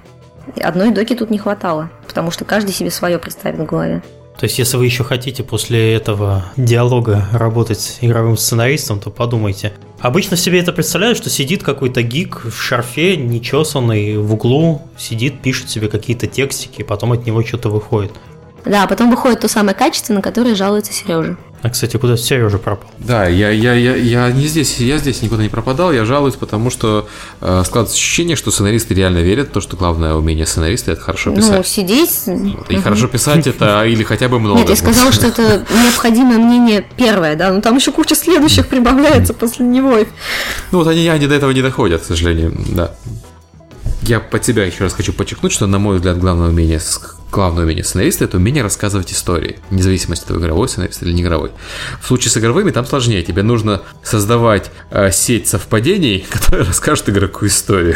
И 0.56 0.62
Одной 0.62 0.90
доки 0.92 1.16
тут 1.16 1.30
не 1.30 1.38
хватало, 1.38 1.92
потому 2.08 2.32
что 2.32 2.46
каждый 2.46 2.72
себе 2.72 2.90
свое 2.90 3.20
представит 3.20 3.60
в 3.60 3.66
голове. 3.66 4.02
То 4.38 4.46
есть, 4.46 4.58
если 4.60 4.78
вы 4.78 4.86
еще 4.86 5.04
хотите 5.04 5.44
после 5.44 5.94
этого 5.94 6.46
диалога 6.58 7.28
работать 7.32 8.00
игровым 8.02 8.36
сценаристом, 8.36 9.00
то 9.00 9.10
подумайте. 9.10 9.74
Обычно 10.00 10.36
себе 10.36 10.60
это 10.60 10.74
представляют, 10.74 11.18
что 11.18 11.30
сидит 11.30 11.64
какой-то 11.64 12.02
гик 12.02 12.44
в 12.44 12.62
шарфе, 12.62 13.16
нечесанный, 13.16 14.18
в 14.18 14.34
углу, 14.34 14.82
сидит, 14.98 15.42
пишет 15.42 15.70
себе 15.70 15.88
какие-то 15.88 16.28
текстики, 16.28 16.82
потом 16.82 17.14
от 17.14 17.26
него 17.26 17.44
что-то 17.44 17.70
выходит. 17.70 18.12
Да, 18.66 18.88
потом 18.88 19.10
выходит 19.12 19.42
то 19.42 19.48
самое 19.48 19.76
качество, 19.76 20.14
на 20.14 20.22
которое 20.22 20.56
жалуется 20.56 20.94
Сережа. 20.94 21.38
А, 21.64 21.70
кстати, 21.70 21.96
куда 21.96 22.18
Сережа 22.18 22.58
пропал? 22.58 22.90
Да, 23.00 23.26
я, 23.26 23.50
я, 23.50 23.74
я, 23.74 23.96
я 23.96 24.30
не 24.32 24.48
здесь, 24.48 24.80
я 24.80 24.98
здесь 24.98 25.22
никуда 25.22 25.44
не 25.44 25.48
пропадал, 25.48 25.94
я 25.94 26.04
жалуюсь, 26.04 26.36
потому 26.36 26.70
что 26.70 27.08
э, 27.40 27.64
складывается 27.66 27.96
ощущение, 27.96 28.36
что 28.36 28.52
сценаристы 28.52 28.94
реально 28.94 29.20
верят 29.20 29.48
в 29.48 29.52
то, 29.52 29.62
что 29.62 29.78
главное 29.78 30.14
умение 30.16 30.46
сценариста 30.46 30.92
это 30.92 31.00
хорошо 31.00 31.30
Ну, 31.30 31.38
писать. 31.38 31.66
сидеть... 31.66 32.24
Вот, 32.26 32.70
И 32.70 32.76
хорошо 32.76 33.08
писать 33.08 33.48
это 33.48 33.86
или 33.86 34.04
хотя 34.04 34.28
бы 34.28 34.42
много. 34.42 34.60
Нет, 34.60 34.70
я 34.70 34.76
сказала, 34.76 35.14
что 35.14 35.28
это 35.28 35.66
необходимое 35.74 36.38
мнение 36.38 36.86
первое, 36.98 37.38
да, 37.38 37.54
но 37.54 37.62
там 37.62 37.78
еще 37.78 37.94
куча 37.94 38.16
следующих 38.16 38.68
прибавляется 38.68 39.34
после 39.34 39.66
него. 39.66 40.00
Ну 40.72 40.80
вот 40.80 40.88
они, 40.88 41.08
они 41.08 41.28
до 41.28 41.36
этого 41.36 41.52
не 41.52 41.62
доходят, 41.62 42.02
к 42.02 42.06
сожалению, 42.06 42.54
да. 42.76 42.92
Я 44.02 44.20
под 44.20 44.44
себя 44.44 44.66
еще 44.66 44.84
раз 44.84 44.94
хочу 44.94 45.14
подчеркнуть, 45.14 45.54
что, 45.54 45.66
на 45.66 45.80
мой 45.80 45.96
взгляд, 45.96 46.20
главное 46.20 46.50
умение 46.50 46.82
главное 47.34 47.64
умение 47.64 47.84
сценариста– 47.84 48.24
это 48.26 48.38
умение 48.38 48.64
рассказывать 48.64 49.12
истории, 49.12 49.58
вне 49.72 49.82
зависимости 49.82 50.24
от 50.24 50.28
того, 50.30 50.40
игровой 50.40 50.70
сценарист 50.70 51.02
или 51.02 51.12
не 51.12 51.24
игровой. 51.24 51.52
В 52.00 52.06
случае 52.06 52.32
с 52.32 52.38
игровыми 52.38 52.72
там 52.72 52.86
сложнее. 52.86 53.24
Тебе 53.24 53.44
нужно 53.44 53.82
создавать 54.04 54.70
э, 54.92 55.12
сеть 55.12 55.48
совпадений, 55.48 56.26
которая 56.30 56.66
расскажет 56.66 57.10
игроку 57.10 57.46
историю. 57.48 57.96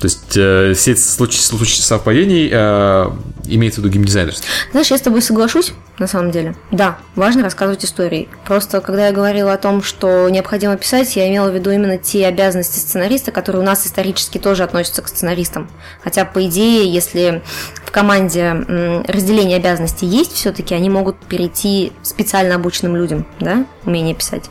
То 0.00 0.06
есть 0.06 0.36
э, 0.36 0.74
сеть 0.76 1.02
случай, 1.02 1.40
случай 1.40 1.82
совпадений 1.82 2.48
э, 2.50 3.10
имеется 3.46 3.80
в 3.80 3.84
виду 3.84 3.92
геймдизайнерство. 3.92 4.46
Знаешь, 4.70 4.90
я 4.90 4.98
с 4.98 5.00
тобой 5.00 5.20
соглашусь, 5.20 5.72
на 5.98 6.06
самом 6.06 6.30
деле. 6.30 6.54
Да, 6.70 6.98
важно 7.16 7.42
рассказывать 7.42 7.84
истории. 7.84 8.28
Просто, 8.46 8.80
когда 8.80 9.08
я 9.08 9.12
говорила 9.12 9.52
о 9.52 9.58
том, 9.58 9.82
что 9.82 10.28
необходимо 10.28 10.76
писать, 10.76 11.14
я 11.16 11.28
имела 11.28 11.50
в 11.50 11.54
виду 11.54 11.70
именно 11.70 11.98
те 11.98 12.26
обязанности 12.26 12.78
сценариста, 12.78 13.32
которые 13.32 13.62
у 13.62 13.66
нас 13.66 13.86
исторически 13.86 14.38
тоже 14.38 14.62
относятся 14.62 15.02
к 15.02 15.08
сценаристам. 15.08 15.68
Хотя, 16.02 16.24
по 16.24 16.46
идее, 16.46 16.90
если 16.90 17.42
в 17.84 17.90
команде 17.90 18.59
разделение 19.06 19.56
обязанностей 19.58 20.06
есть, 20.06 20.32
все-таки 20.32 20.74
они 20.74 20.90
могут 20.90 21.16
перейти 21.16 21.92
специально 22.02 22.54
обученным 22.54 22.96
людям, 22.96 23.26
да, 23.40 23.66
умение 23.84 24.14
писать. 24.14 24.50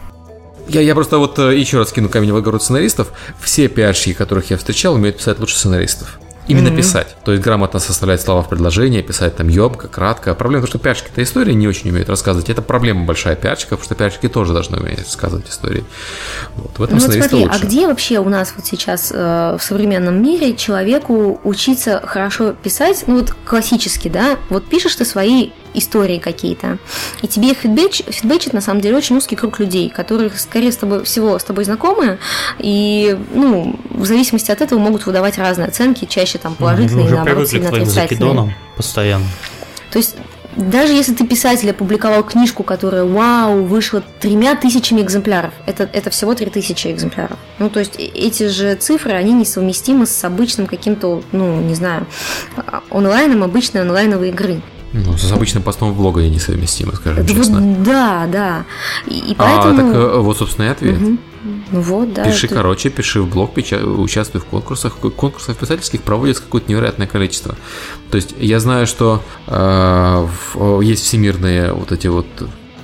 Я, 0.68 0.81
я 0.81 0.94
просто 0.94 1.18
вот 1.18 1.40
э, 1.40 1.57
еще 1.57 1.80
раз 1.80 1.91
кину 1.91 2.10
камень 2.10 2.31
в 2.31 2.36
огород 2.36 2.61
сценаристов. 2.61 3.11
Все 3.41 3.68
пиарщики, 3.68 4.14
которых 4.14 4.52
я 4.52 4.57
встречал, 4.57 4.94
умеют 4.94 5.18
писать 5.18 5.40
лучше 5.40 5.57
сценаристов. 5.57 6.19
Именно 6.50 6.70
mm-hmm. 6.70 6.78
писать. 6.78 7.16
То 7.24 7.32
есть 7.32 7.44
грамотно 7.44 7.80
составлять 7.80 8.22
слова 8.22 8.42
в 8.42 8.50
предложение, 8.50 9.04
писать 9.04 9.36
там 9.36 9.48
ёбко, 9.48 9.88
кратко. 9.88 10.34
Проблема 10.34 10.62
в 10.62 10.66
том, 10.66 10.70
что 10.72 10.80
пиарщики-то 10.80 11.24
истории 11.24 11.54
не 11.54 11.68
очень 11.68 11.92
умеют 11.92 12.10
рассказывать. 12.10 12.50
Это 12.50 12.62
проблема 12.62 13.06
большая 13.06 13.36
пиарщиков, 13.36 13.80
потому 13.80 13.86
что 13.86 13.96
пиарщики 13.96 14.28
тоже 14.28 14.54
должны 14.54 14.80
уметь 14.80 15.00
рассказывать 15.00 15.48
истории. 15.48 15.86
Вот. 16.56 16.80
В 16.80 16.84
этом 16.84 16.98
ну, 16.98 17.06
вот 17.06 17.14
смотри, 17.14 17.44
лучше. 17.44 17.56
а 17.56 17.66
где 17.66 17.88
вообще 17.88 18.20
у 18.20 18.30
нас 18.30 18.54
вот 18.56 18.66
сейчас 18.66 19.12
э, 19.14 19.58
в 19.60 19.64
современном 19.64 20.22
мире 20.22 20.56
человеку 20.56 21.40
учиться 21.44 22.02
хорошо 22.04 22.54
писать? 22.54 23.04
Ну 23.06 23.20
вот 23.20 23.36
классически, 23.46 24.08
да? 24.08 24.38
Вот 24.50 24.66
пишешь 24.66 24.96
ты 24.96 25.06
свои 25.06 25.52
истории 25.80 26.19
какие-то. 26.19 26.77
И 27.22 27.27
тебе 27.27 27.51
их 27.51 27.57
фидбэч, 27.57 28.03
фидбэчит, 28.07 28.53
на 28.53 28.61
самом 28.61 28.81
деле, 28.81 28.97
очень 28.97 29.18
узкий 29.18 29.35
круг 29.35 29.60
людей, 29.60 29.89
которые 29.89 30.30
скорее 30.35 30.72
с 30.72 30.77
тобой, 30.77 31.03
всего 31.03 31.38
с 31.39 31.43
тобой 31.43 31.65
знакомы, 31.65 32.19
и, 32.60 33.18
ну, 33.34 33.80
в 33.89 34.06
зависимости 34.06 34.51
от 34.51 34.61
этого 34.61 34.80
могут 34.80 35.06
выдавать 35.06 35.38
разные 35.38 35.68
оценки, 35.68 36.06
чаще 36.06 36.38
там 36.38 36.56
положительные, 36.56 37.10
ну, 37.10 37.15
наоборот, 37.15 37.49
сильно 37.49 37.69
отрицательные. 37.69 38.56
постоянно. 38.76 39.26
То 39.91 39.97
есть 39.97 40.15
даже 40.56 40.93
если 40.93 41.14
ты 41.14 41.26
писатель 41.26 41.69
опубликовал 41.69 42.23
книжку, 42.23 42.64
которая, 42.64 43.03
вау, 43.03 43.64
вышла 43.64 44.03
тремя 44.19 44.56
тысячами 44.56 45.01
экземпляров, 45.01 45.53
это, 45.65 45.89
это 45.93 46.10
всего 46.10 46.34
три 46.34 46.47
тысячи 46.47 46.88
экземпляров. 46.88 47.38
Ну, 47.60 47.69
то 47.69 47.80
есть 47.80 47.99
э, 47.99 48.03
эти 48.03 48.47
же 48.47 48.76
цифры, 48.76 49.14
они 49.14 49.31
несовместимы 49.34 50.06
с 50.06 50.23
обычным 50.23 50.68
каким-то, 50.68 51.22
ну, 51.31 51.61
не 51.61 51.76
знаю, 51.76 52.07
а, 52.57 52.81
онлайном 52.89 53.43
обычной 53.43 53.81
онлайновой 53.81 54.30
игры. 54.30 54.61
Ну, 54.94 55.18
с 55.18 55.32
обычным 55.32 55.64
постом 55.64 55.91
в 55.91 55.98
блога 55.98 56.22
я 56.22 56.30
несовместимо, 56.30 56.95
скажем 56.95 57.26
да, 57.26 57.34
честно. 57.34 57.76
Да, 57.86 58.28
да. 58.32 58.66
И, 59.06 59.32
и 59.32 59.36
поэтому... 59.36 59.74
А, 59.74 59.76
так 59.76 59.95
э, 59.95 60.20
вот, 60.20 60.38
собственно, 60.38 60.66
и 60.66 60.70
ответ. 60.70 60.99
Угу. 60.99 61.18
Ну 61.72 61.82
вот, 61.82 62.14
да. 62.14 62.26
Пиши 62.26 62.48
это... 62.48 62.56
короче, 62.56 62.90
пиши 62.90 63.22
в 63.22 63.30
блог, 63.30 63.53
печа... 63.53 63.78
участвуй 63.78 64.41
в 64.41 64.45
конкурсах. 64.45 64.95
Конкурсов 64.95 65.57
писательских 65.57 66.02
проводится 66.02 66.41
какое-то 66.41 66.72
невероятное 66.72 67.07
количество. 67.07 67.56
То 68.10 68.16
есть 68.16 68.34
я 68.40 68.60
знаю, 68.60 68.88
что 68.88 69.22
э, 69.48 70.28
в, 70.53 70.82
есть 70.82 71.03
всемирные 71.03 71.72
вот 71.72 71.91
эти 71.91 72.07
вот 72.07 72.26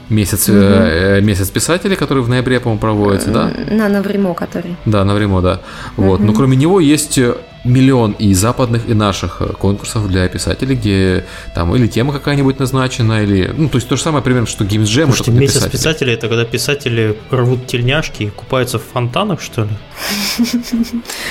месяц, 0.10 0.48
угу. 0.48 0.58
э, 0.58 1.22
месяц 1.22 1.50
писателей, 1.50 1.96
который 1.96 2.22
в 2.22 2.30
ноябре, 2.30 2.60
по-моему, 2.60 2.80
проводится, 2.80 3.32
да? 3.32 3.52
На 3.72 3.90
Навримо, 3.90 4.36
который. 4.36 4.76
Да, 4.86 5.04
Навримо, 5.04 5.42
да. 5.42 5.62
Вот. 5.98 6.20
Угу. 6.20 6.28
Но 6.28 6.34
кроме 6.34 6.56
него 6.56 6.80
есть 6.80 7.20
миллион 7.66 8.12
и 8.14 8.34
западных, 8.34 8.88
и 8.88 8.94
наших 8.94 9.42
э, 9.42 9.48
конкурсов 9.54 10.08
для 10.08 10.28
писателей, 10.28 10.76
где 10.76 11.26
там 11.54 11.76
или 11.76 11.88
тема 11.88 12.14
какая-нибудь 12.14 12.60
назначена, 12.60 13.24
или... 13.24 13.54
Ну, 13.58 13.70
то 13.70 13.78
есть 13.78 13.88
то 13.90 13.96
же 13.98 14.04
самое 14.04 14.24
примерно, 14.24 14.48
что 14.48 14.64
Games 14.64 14.84
Jam. 14.84 15.06
Слушайте, 15.06 15.32
месяц 15.32 15.56
писателей. 15.56 15.72
писателей– 15.72 16.14
это 16.16 16.28
когда 16.28 16.46
писатели 16.46 17.18
рвут 17.32 17.68
тельняшки 17.68 18.24
и 18.24 18.30
купаются 18.30 18.80
в 18.80 18.84
фонтанах, 18.84 19.42
что 19.42 19.64
ли? 19.64 19.70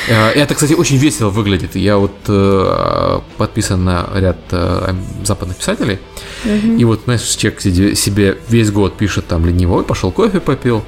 Э, 0.08 0.30
это, 0.30 0.54
кстати, 0.54 0.74
очень 0.74 0.96
весело 0.96 1.30
выглядит. 1.30 1.76
Я 1.76 1.96
вот 1.96 2.14
э, 2.28 3.20
подписан 3.38 3.84
на 3.84 4.08
ряд 4.14 4.36
западных 5.24 5.56
писателей, 5.56 5.98
и 6.44 6.84
вот, 6.84 7.02
знаешь, 7.04 7.22
человек 7.22 7.60
себе 7.60 8.38
весь 8.48 8.70
год 8.70 8.96
пишет 8.96 9.26
там 9.26 9.46
ленивой, 9.46 9.84
пошел 9.84 10.10
кофе 10.10 10.40
попил, 10.40 10.84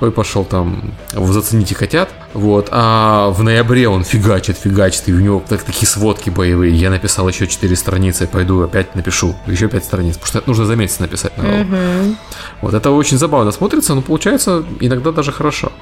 ой, 0.00 0.12
пошел 0.12 0.44
там, 0.44 0.94
зацените 1.12 1.74
хотят, 1.74 2.10
вот, 2.34 2.68
а 2.70 3.30
в 3.30 3.42
ноябре 3.42 3.88
он 3.88 4.04
фигачит, 4.04 4.56
фигачит, 4.56 5.08
и 5.08 5.12
у 5.12 5.20
него 5.20 5.42
так, 5.48 5.62
такие 5.62 5.86
сводки 5.86 6.30
боевые, 6.30 6.74
я 6.74 6.90
написал 6.90 7.28
еще 7.28 7.46
4 7.46 7.74
страницы, 7.76 8.26
пойду 8.26 8.62
опять 8.62 8.94
напишу, 8.94 9.34
еще 9.46 9.68
5 9.68 9.84
страниц, 9.84 10.14
потому 10.16 10.28
что 10.28 10.38
это 10.38 10.48
нужно 10.48 10.66
за 10.66 10.76
месяц 10.76 11.00
написать. 11.00 11.32
Угу. 11.36 12.16
Вот, 12.62 12.74
это 12.74 12.90
очень 12.90 13.18
забавно 13.18 13.50
смотрится, 13.50 13.94
но 13.94 14.02
получается 14.02 14.64
иногда 14.80 15.12
даже 15.12 15.32
хорошо. 15.32 15.72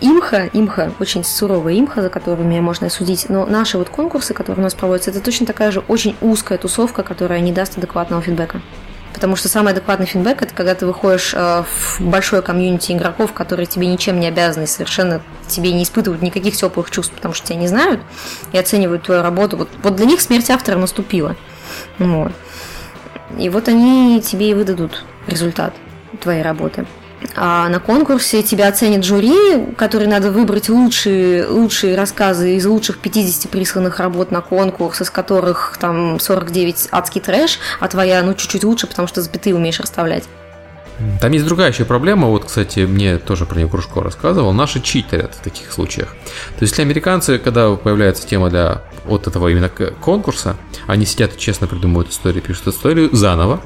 Имха, 0.00 0.50
имха, 0.52 0.90
очень 0.98 1.22
суровая 1.22 1.78
имха, 1.78 2.02
за 2.02 2.08
которую 2.08 2.48
меня 2.48 2.60
можно 2.60 2.90
судить, 2.90 3.26
но 3.28 3.46
наши 3.46 3.78
вот 3.78 3.88
конкурсы, 3.88 4.34
которые 4.34 4.60
у 4.60 4.64
нас 4.64 4.74
проводятся, 4.74 5.10
это 5.10 5.20
точно 5.20 5.46
такая 5.46 5.70
же 5.70 5.84
очень 5.86 6.16
узкая 6.20 6.58
тусовка, 6.58 7.04
которая 7.04 7.38
не 7.38 7.52
даст 7.52 7.78
адекватного 7.78 8.20
фидбэка. 8.20 8.60
Потому 9.12 9.36
что 9.36 9.48
самый 9.48 9.72
адекватный 9.72 10.06
фидбэк 10.06 10.42
это 10.42 10.54
когда 10.54 10.74
ты 10.74 10.86
выходишь 10.86 11.34
э, 11.34 11.64
в 11.64 12.00
большое 12.00 12.42
комьюнити 12.42 12.92
игроков, 12.92 13.32
которые 13.32 13.66
тебе 13.66 13.86
ничем 13.86 14.18
не 14.18 14.26
обязаны, 14.26 14.66
совершенно 14.66 15.22
тебе 15.46 15.72
не 15.72 15.82
испытывают 15.82 16.22
никаких 16.22 16.56
теплых 16.56 16.90
чувств, 16.90 17.12
потому 17.14 17.34
что 17.34 17.46
тебя 17.46 17.58
не 17.58 17.68
знают 17.68 18.00
и 18.52 18.58
оценивают 18.58 19.04
твою 19.04 19.22
работу. 19.22 19.56
Вот, 19.56 19.68
вот 19.82 19.96
для 19.96 20.06
них 20.06 20.20
смерть 20.20 20.50
автора 20.50 20.78
наступила. 20.78 21.36
Вот. 21.98 22.32
И 23.38 23.48
вот 23.48 23.68
они 23.68 24.22
тебе 24.22 24.50
и 24.50 24.54
выдадут 24.54 25.04
результат 25.26 25.74
твоей 26.20 26.42
работы. 26.42 26.86
А 27.34 27.68
на 27.68 27.80
конкурсе 27.80 28.42
тебя 28.42 28.68
оценит 28.68 29.04
жюри, 29.04 29.66
который 29.76 30.06
надо 30.06 30.30
выбрать 30.30 30.68
лучшие, 30.68 31.46
лучшие 31.46 31.96
рассказы 31.96 32.56
из 32.56 32.66
лучших 32.66 32.98
50 32.98 33.50
присланных 33.50 33.98
работ 34.00 34.30
на 34.30 34.40
конкурс, 34.40 35.00
из 35.00 35.10
которых 35.10 35.76
там 35.80 36.18
49 36.20 36.88
адский 36.90 37.20
трэш, 37.20 37.58
а 37.80 37.88
твоя, 37.88 38.22
ну, 38.22 38.34
чуть-чуть 38.34 38.64
лучше, 38.64 38.86
потому 38.86 39.08
что 39.08 39.22
запятые 39.22 39.54
умеешь 39.54 39.80
расставлять. 39.80 40.24
Там 41.20 41.32
есть 41.32 41.44
другая 41.44 41.70
еще 41.70 41.84
проблема, 41.84 42.28
вот, 42.28 42.44
кстати, 42.44 42.80
мне 42.80 43.18
тоже 43.18 43.46
про 43.46 43.56
нее 43.56 43.68
Кружко 43.68 44.02
рассказывал, 44.02 44.52
наши 44.52 44.80
читерят 44.80 45.34
в 45.34 45.40
таких 45.40 45.72
случаях. 45.72 46.08
То 46.58 46.62
есть, 46.62 46.72
если 46.72 46.82
американцы, 46.82 47.38
когда 47.38 47.74
появляется 47.74 48.26
тема 48.26 48.50
для 48.50 48.82
вот 49.04 49.26
этого 49.26 49.48
именно 49.48 49.68
конкурса, 49.68 50.56
они 50.86 51.06
сидят 51.06 51.34
и 51.34 51.38
честно 51.38 51.66
придумывают 51.66 52.10
историю, 52.10 52.42
пишут 52.42 52.68
историю 52.68 53.10
заново, 53.12 53.60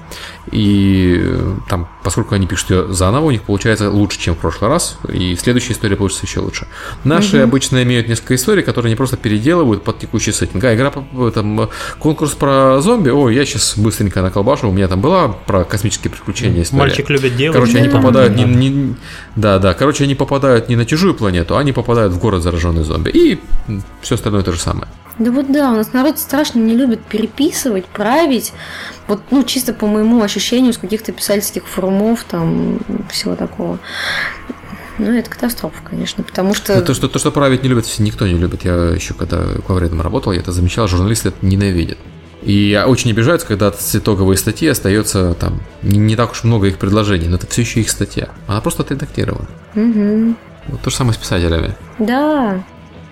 и 0.51 1.17
э, 1.21 1.55
там, 1.69 1.89
поскольку 2.03 2.35
они 2.35 2.47
пишут 2.47 2.71
ее 2.71 2.93
заново, 2.93 3.27
у 3.27 3.31
них 3.31 3.43
получается 3.43 3.91
лучше, 3.91 4.19
чем 4.19 4.35
в 4.35 4.39
прошлый 4.39 4.71
раз, 4.71 4.99
и 5.09 5.35
следующая 5.37 5.73
история 5.73 5.97
получится 5.97 6.27
еще 6.27 6.41
лучше. 6.41 6.67
Наши 7.05 7.39
угу. 7.39 7.45
обычно 7.45 7.83
имеют 7.83 8.09
несколько 8.09 8.35
историй, 8.35 8.63
которые 8.63 8.91
они 8.91 8.97
просто 8.97 9.17
переделывают 9.17 9.85
под 9.85 9.99
текущий 9.99 10.33
сеттинг. 10.33 10.63
А, 10.65 10.75
игра, 10.75 10.93
там, 11.33 11.69
конкурс 11.99 12.33
про 12.33 12.81
зомби, 12.81 13.11
о, 13.11 13.29
я 13.31 13.45
сейчас 13.45 13.77
быстренько 13.77 14.23
наколбашу, 14.23 14.69
у 14.69 14.73
меня 14.73 14.89
там 14.89 15.01
была 15.01 15.29
про 15.29 15.65
космические 15.65 16.11
приключения 16.11 16.63
история. 16.63 16.81
Мальчик 16.81 17.11
любит 17.11 17.37
делать. 17.37 17.55
Короче, 17.55 17.79
они 17.79 17.89
попадают 17.89 18.37
да. 18.37 18.45
не, 18.45 18.69
не, 18.69 18.95
да, 19.35 19.59
да, 19.59 19.75
короче, 19.75 20.05
они 20.05 20.15
попадают 20.15 20.69
не 20.69 20.77
на 20.77 20.87
чужую 20.87 21.15
планету, 21.15 21.57
а 21.57 21.61
они 21.61 21.73
попадают 21.73 22.13
в 22.13 22.19
город 22.19 22.43
зараженный 22.43 22.85
зомби. 22.85 23.11
И 23.11 23.41
все 24.01 24.15
остальное 24.15 24.43
то 24.43 24.53
же 24.53 24.61
самое. 24.61 24.89
Да 25.19 25.31
вот 25.31 25.51
да, 25.51 25.71
у 25.71 25.77
нас 25.77 25.93
народ 25.93 26.19
страшно 26.19 26.59
не 26.59 26.75
любит 26.75 27.01
переписывать, 27.01 27.87
править. 27.87 28.53
Вот, 29.09 29.23
ну, 29.31 29.45
чисто 29.45 29.73
по 29.73 29.87
моему 29.87 30.23
ощущению 30.23 30.73
с 30.73 30.79
каких-то 30.79 31.13
писательских 31.13 31.67
форумов, 31.67 32.25
там, 32.25 32.81
всего 33.11 33.35
такого. 33.35 33.79
Ну, 34.99 35.13
это 35.13 35.31
катастрофа, 35.31 35.83
конечно, 35.83 36.23
потому 36.23 36.55
что... 36.55 36.75
Ну, 36.75 36.85
то, 36.85 36.95
что, 36.95 37.09
то, 37.09 37.19
что 37.19 37.31
править 37.31 37.63
не 37.63 37.69
любят, 37.69 37.87
никто 37.99 38.27
не 38.27 38.35
любит. 38.35 38.65
Я 38.65 38.91
еще 38.91 39.15
когда 39.15 39.43
главредом 39.67 40.01
работал, 40.01 40.33
я 40.33 40.41
это 40.41 40.53
замечал, 40.53 40.89
журналисты 40.89 41.29
это 41.29 41.45
ненавидят. 41.45 41.99
И 42.43 42.81
очень 42.87 43.11
обижаются, 43.11 43.47
когда 43.47 43.69
от 43.69 43.81
итоговой 43.95 44.37
статьи 44.37 44.69
остается 44.69 45.35
там 45.35 45.61
не, 45.83 45.99
не 45.99 46.17
так 46.17 46.33
уж 46.33 46.45
много 46.45 46.69
их 46.69 46.79
предложений, 46.79 47.29
но 47.29 47.37
это 47.37 47.47
все 47.47 47.63
еще 47.63 47.81
их 47.81 47.91
статья. 47.91 48.29
Она 48.47 48.61
просто 48.61 48.83
отредактирована. 48.83 49.49
Угу. 49.75 50.37
Вот 50.69 50.81
то 50.83 50.91
же 50.91 50.97
самое 50.97 51.15
с 51.15 51.19
писателями. 51.19 51.75
Да, 51.99 52.63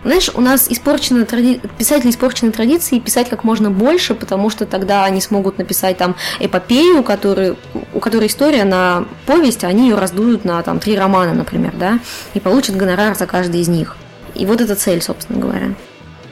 знаешь, 0.04 0.30
у 0.34 0.40
нас 0.40 0.70
испорчены 0.70 1.24
тради... 1.24 1.60
писатели 1.78 2.10
испорчены 2.10 2.52
традиции 2.52 2.98
писать 2.98 3.28
как 3.28 3.44
можно 3.44 3.70
больше, 3.70 4.14
потому 4.14 4.50
что 4.50 4.66
тогда 4.66 5.04
они 5.04 5.20
смогут 5.20 5.58
написать 5.58 5.96
там 5.96 6.16
эпопею, 6.40 7.02
который... 7.02 7.56
у 7.92 8.00
которой 8.00 8.28
история 8.28 8.64
на 8.64 9.06
повесть, 9.26 9.64
а 9.64 9.68
они 9.68 9.88
ее 9.88 9.96
раздуют 9.96 10.44
на 10.44 10.62
там 10.62 10.78
три 10.80 10.96
романа, 10.96 11.32
например, 11.32 11.72
да, 11.76 11.98
и 12.34 12.40
получат 12.40 12.76
гонорар 12.76 13.16
за 13.16 13.26
каждый 13.26 13.60
из 13.60 13.68
них. 13.68 13.96
И 14.34 14.46
вот 14.46 14.60
эта 14.60 14.74
цель, 14.74 15.00
собственно 15.00 15.40
говоря. 15.40 15.74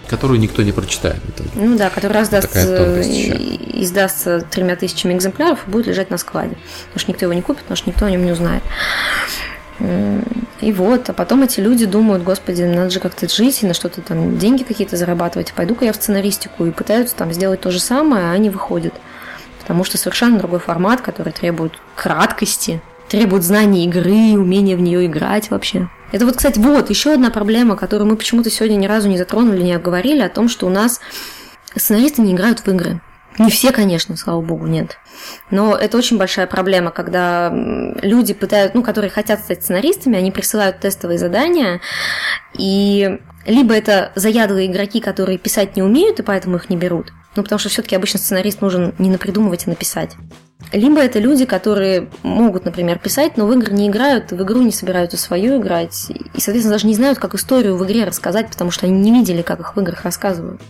Которую 0.09 0.41
никто 0.41 0.63
не 0.63 0.73
прочитает. 0.73 1.21
Ну 1.55 1.77
да, 1.77 1.89
который 1.89 2.13
раздастся, 2.13 3.01
издастся 3.03 4.45
тремя 4.51 4.77
тысячами 4.77 5.15
экземпляров 5.15 5.61
и 5.67 5.71
будет 5.71 5.87
лежать 5.87 6.11
на 6.11 6.19
складе. 6.19 6.57
Потому 6.87 7.01
что 7.01 7.11
никто 7.13 7.25
его 7.25 7.33
не 7.33 7.43
купит, 7.43 7.63
потому 7.63 7.77
что 7.77 7.89
никто 7.89 8.05
о 8.05 8.11
нем 8.11 8.25
не 8.25 8.33
узнает. 8.33 8.63
И 9.81 10.73
вот, 10.73 11.11
а 11.11 11.13
потом 11.13 11.43
эти 11.43 11.61
люди 11.61 11.87
думают, 11.87 12.23
господи, 12.23 12.63
надо 12.63 12.91
же 12.91 13.01
как-то 13.01 13.29
жить 13.29 13.63
и 13.63 13.67
на 13.67 13.75
что-то 13.75 14.01
там 14.01 14.39
деньги 14.39 14.63
какие-то 14.63 14.97
зарабатывать. 14.97 15.53
Пойду-ка 15.53 15.85
я 15.87 15.93
в 15.93 15.97
сценаристику 15.97 16.67
и 16.67 16.71
пытаются 16.71 17.17
там 17.17 17.33
сделать 17.33 17.61
то 17.61 17.71
же 17.71 17.81
самое, 17.81 18.27
а 18.27 18.33
они 18.33 18.49
выходят. 18.49 18.95
потому 19.63 19.85
что 19.85 19.97
совершенно 19.97 20.39
другой 20.39 20.59
формат, 20.59 21.01
который 21.01 21.33
требует 21.33 21.73
краткости, 21.95 22.83
требует 23.09 23.45
знания 23.45 23.85
игры, 23.87 24.37
умения 24.37 24.77
в 24.77 24.81
нее 24.81 25.07
играть 25.07 25.51
вообще. 25.51 25.89
Это 26.11 26.27
вот, 26.27 26.37
кстати, 26.37 26.59
вот 26.59 26.91
еще 26.91 27.15
одна 27.15 27.31
проблема, 27.31 27.77
которую 27.77 28.09
мы 28.11 28.17
почему-то 28.17 28.51
сегодня 28.51 28.77
ни 28.77 28.87
разу 28.87 29.09
не 29.09 29.17
затронули, 29.17 29.63
не 29.63 29.73
обговорили, 29.73 30.21
о 30.21 30.29
том, 30.29 30.49
что 30.49 30.67
у 30.67 30.71
нас 30.71 31.01
сценаристы 31.75 32.23
не 32.23 32.35
играют 32.35 32.61
в 32.61 32.69
игры. 32.69 33.01
Не 33.39 33.51
все, 33.51 33.73
конечно, 33.73 34.17
слава 34.17 34.41
богу, 34.41 34.67
нет. 34.67 34.99
Но 35.51 35.75
это 35.75 35.97
очень 35.97 36.19
большая 36.19 36.47
проблема, 36.47 36.91
когда 36.91 37.51
люди 37.51 38.35
пытают, 38.35 38.75
ну, 38.75 38.83
которые 38.83 39.11
хотят 39.11 39.41
стать 39.41 39.63
сценаристами, 39.63 40.19
они 40.19 40.31
присылают 40.31 40.81
тестовые 40.81 41.19
задания, 41.19 41.81
и 42.55 43.19
либо 43.47 43.75
это 43.75 44.13
заядлые 44.15 44.71
игроки, 44.71 45.01
которые 45.01 45.39
писать 45.39 45.77
не 45.77 45.83
умеют, 45.83 46.21
и 46.21 46.23
поэтому 46.23 46.57
их 46.57 46.69
не 46.69 46.77
берут, 46.77 47.13
ну, 47.35 47.43
потому 47.43 47.59
что 47.59 47.69
все-таки 47.69 47.97
обычно 47.97 48.19
сценарист 48.19 48.61
нужен 48.61 48.95
не 48.99 49.11
напридумывать, 49.11 49.67
а 49.67 49.71
написать. 49.71 50.17
Либо 50.73 51.01
это 51.01 51.19
люди, 51.19 51.45
которые 51.45 52.09
могут, 52.23 52.65
например, 52.65 52.99
писать, 52.99 53.37
но 53.37 53.47
в 53.47 53.53
игры 53.53 53.73
не 53.73 53.89
играют, 53.89 54.31
в 54.31 54.43
игру 54.43 54.63
не 54.63 54.71
собираются 54.71 55.17
свою 55.17 55.61
играть, 55.61 56.11
и, 56.11 56.41
соответственно, 56.41 56.75
даже 56.75 56.87
не 56.87 56.95
знают, 56.95 57.19
как 57.19 57.35
историю 57.35 57.77
в 57.77 57.85
игре 57.85 58.05
рассказать, 58.05 58.49
потому 58.49 58.71
что 58.71 58.87
они 58.87 59.01
не 59.01 59.11
видели, 59.11 59.43
как 59.43 59.61
их 59.61 59.75
в 59.75 59.81
играх 59.81 60.05
рассказывают 60.05 60.61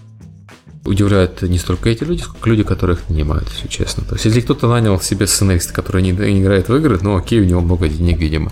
удивляют 0.85 1.43
не 1.43 1.59
столько 1.59 1.91
эти 1.91 2.05
люди, 2.05 2.23
сколько 2.23 2.49
люди, 2.51 2.63
которых 2.63 3.09
нанимают, 3.09 3.49
если 3.51 3.69
честно. 3.69 4.05
То 4.05 4.15
есть, 4.15 4.25
если 4.25 4.41
кто-то 4.41 4.69
нанял 4.69 5.01
себе 5.01 5.27
сценариста, 5.27 5.73
который 5.73 6.03
не, 6.03 6.11
не 6.13 6.43
играет 6.43 6.69
в 6.69 6.77
игры, 6.77 6.99
ну 7.01 7.17
окей, 7.17 7.41
у 7.41 7.45
него 7.45 7.61
много 7.61 7.89
денег, 7.89 8.19
видимо. 8.19 8.51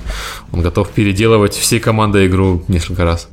Он 0.53 0.63
готов 0.63 0.91
переделывать 0.91 1.55
всей 1.55 1.81
командой 1.81 2.27
игру 2.29 2.63
несколько 2.69 3.05
раз. 3.05 3.29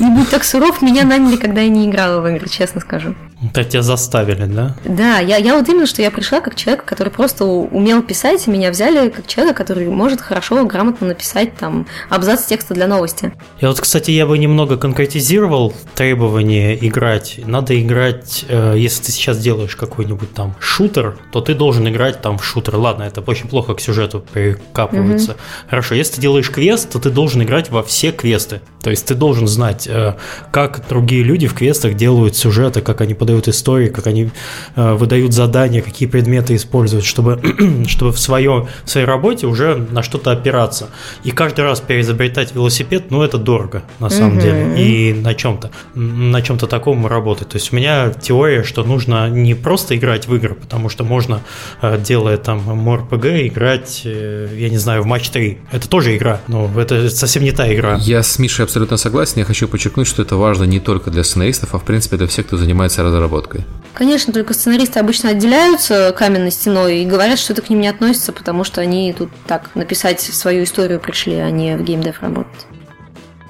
Не 0.00 0.10
будь 0.14 0.30
так 0.30 0.44
суров, 0.44 0.82
меня 0.82 1.04
наняли, 1.04 1.36
когда 1.36 1.62
я 1.62 1.68
не 1.68 1.88
играла 1.88 2.20
в 2.20 2.26
игры, 2.28 2.48
честно 2.48 2.80
скажу. 2.80 3.14
Так 3.52 3.68
тебя 3.68 3.82
заставили, 3.82 4.44
да? 4.44 4.76
Да, 4.84 5.18
я, 5.18 5.36
я 5.36 5.56
вот 5.56 5.68
именно, 5.68 5.86
что 5.86 6.00
я 6.00 6.12
пришла 6.12 6.40
как 6.40 6.54
человек, 6.54 6.84
который 6.84 7.08
просто 7.08 7.44
умел 7.44 8.02
писать, 8.02 8.46
и 8.46 8.50
меня 8.50 8.70
взяли 8.70 9.08
как 9.08 9.26
человека, 9.26 9.58
который 9.58 9.88
может 9.88 10.20
хорошо, 10.20 10.64
грамотно 10.64 11.08
написать 11.08 11.56
там 11.56 11.86
абзац 12.08 12.44
текста 12.44 12.74
для 12.74 12.86
новости. 12.86 13.32
Я 13.60 13.68
вот, 13.68 13.80
кстати, 13.80 14.12
я 14.12 14.26
бы 14.26 14.38
немного 14.38 14.76
конкретизировал 14.76 15.74
требование 15.94 16.86
играть. 16.86 17.40
Надо 17.44 17.80
играть, 17.80 18.41
э, 18.48 18.74
если 18.76 19.04
ты 19.04 19.12
сейчас 19.12 19.38
делаешь 19.38 19.76
какой-нибудь 19.76 20.32
там 20.34 20.54
шутер, 20.60 21.16
то 21.30 21.40
ты 21.40 21.54
должен 21.54 21.88
играть 21.88 22.20
там 22.22 22.38
в 22.38 22.44
шутер. 22.44 22.76
Ладно, 22.76 23.04
это 23.04 23.20
очень 23.20 23.48
плохо 23.48 23.74
к 23.74 23.80
сюжету 23.80 24.24
прикапывается. 24.32 25.32
Угу. 25.32 25.40
Хорошо, 25.70 25.94
если 25.94 26.16
ты 26.16 26.20
делаешь 26.20 26.50
квест, 26.50 26.90
то 26.90 26.98
ты 26.98 27.10
должен 27.10 27.42
играть 27.42 27.70
во 27.70 27.82
все 27.82 28.12
квесты. 28.12 28.60
То 28.82 28.90
есть 28.90 29.06
ты 29.06 29.14
должен 29.14 29.46
знать, 29.46 29.86
э, 29.86 30.14
как 30.50 30.86
другие 30.88 31.22
люди 31.22 31.46
в 31.46 31.54
квестах 31.54 31.94
делают 31.94 32.36
сюжеты, 32.36 32.80
как 32.80 33.00
они 33.00 33.14
подают 33.14 33.48
истории, 33.48 33.88
как 33.88 34.06
они 34.06 34.30
э, 34.74 34.92
выдают 34.94 35.32
задания, 35.32 35.82
какие 35.82 36.08
предметы 36.08 36.56
используют, 36.56 37.04
чтобы, 37.04 37.40
чтобы 37.86 38.12
в, 38.12 38.18
свое, 38.18 38.68
в 38.84 38.90
своей 38.90 39.06
работе 39.06 39.46
уже 39.46 39.76
на 39.76 40.02
что-то 40.02 40.32
опираться. 40.32 40.88
И 41.24 41.30
каждый 41.30 41.64
раз 41.64 41.80
переизобретать 41.80 42.54
велосипед, 42.54 43.10
ну 43.10 43.22
это 43.22 43.38
дорого 43.38 43.82
на 44.00 44.10
самом 44.10 44.38
угу. 44.38 44.42
деле. 44.42 44.74
И 44.76 45.14
на 45.14 45.34
чем-то, 45.34 45.70
на 45.94 46.42
чем-то 46.42 46.66
таком 46.66 47.06
работать. 47.06 47.48
То 47.48 47.56
есть 47.56 47.72
у 47.72 47.76
меня 47.76 48.10
теория, 48.10 48.31
что 48.64 48.84
нужно 48.84 49.28
не 49.28 49.54
просто 49.54 49.96
играть 49.96 50.26
в 50.26 50.34
игры, 50.34 50.54
потому 50.54 50.88
что 50.88 51.04
можно, 51.04 51.40
э, 51.80 51.98
делая 51.98 52.36
там 52.36 52.58
МРПГ, 52.58 53.26
играть, 53.46 54.02
я 54.04 54.68
не 54.68 54.78
знаю, 54.78 55.02
в 55.02 55.06
матч 55.06 55.28
3. 55.30 55.58
Это 55.70 55.88
тоже 55.88 56.16
игра, 56.16 56.40
но 56.48 56.70
это 56.76 57.10
совсем 57.10 57.42
не 57.42 57.52
та 57.52 57.72
игра. 57.72 57.98
Я 58.00 58.22
с 58.22 58.38
Мишей 58.38 58.64
абсолютно 58.64 58.96
согласен. 58.96 59.38
Я 59.38 59.44
хочу 59.44 59.68
подчеркнуть, 59.68 60.06
что 60.06 60.22
это 60.22 60.36
важно 60.36 60.64
не 60.64 60.80
только 60.80 61.10
для 61.10 61.24
сценаристов, 61.24 61.74
а 61.74 61.78
в 61.78 61.84
принципе 61.84 62.16
для 62.16 62.26
всех, 62.26 62.46
кто 62.46 62.56
занимается 62.56 63.02
разработкой. 63.02 63.64
Конечно, 63.94 64.32
только 64.32 64.54
сценаристы 64.54 65.00
обычно 65.00 65.30
отделяются 65.30 66.14
каменной 66.16 66.50
стеной 66.50 67.00
и 67.00 67.06
говорят, 67.06 67.38
что 67.38 67.52
это 67.52 67.62
к 67.62 67.70
ним 67.70 67.80
не 67.80 67.88
относится, 67.88 68.32
потому 68.32 68.64
что 68.64 68.80
они 68.80 69.14
тут 69.16 69.30
так 69.46 69.70
написать 69.74 70.20
свою 70.20 70.64
историю 70.64 71.00
пришли, 71.00 71.34
а 71.34 71.50
не 71.50 71.76
в 71.76 71.82
геймдев 71.82 72.22
работать. 72.22 72.66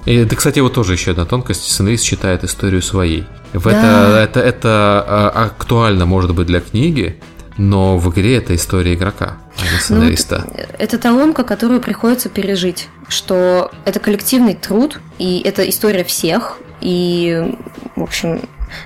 И 0.05 0.15
это, 0.15 0.35
кстати, 0.35 0.59
вот 0.59 0.73
тоже 0.73 0.93
еще 0.93 1.11
одна 1.11 1.25
тонкость. 1.25 1.63
Сценарист 1.63 2.03
считает 2.03 2.43
историю 2.43 2.81
своей. 2.81 3.25
В 3.53 3.63
да. 3.65 4.23
это, 4.23 4.39
это, 4.39 4.39
это 4.39 5.05
а, 5.07 5.45
актуально, 5.45 6.05
может 6.05 6.33
быть, 6.33 6.47
для 6.47 6.59
книги, 6.59 7.21
но 7.57 7.97
в 7.97 8.11
игре 8.11 8.37
это 8.37 8.55
история 8.55 8.95
игрока, 8.95 9.37
а 9.57 9.63
не 9.63 9.71
ну, 9.71 9.77
сценариста. 9.77 10.45
Ну, 10.47 10.59
это 10.79 10.97
та 10.97 11.11
ломка, 11.11 11.43
которую 11.43 11.81
приходится 11.81 12.29
пережить, 12.29 12.89
что 13.07 13.71
это 13.85 13.99
коллективный 13.99 14.55
труд, 14.55 14.99
и 15.19 15.41
это 15.45 15.67
история 15.69 16.03
всех, 16.03 16.57
и, 16.81 17.55
в 17.95 18.03
общем, 18.03 18.41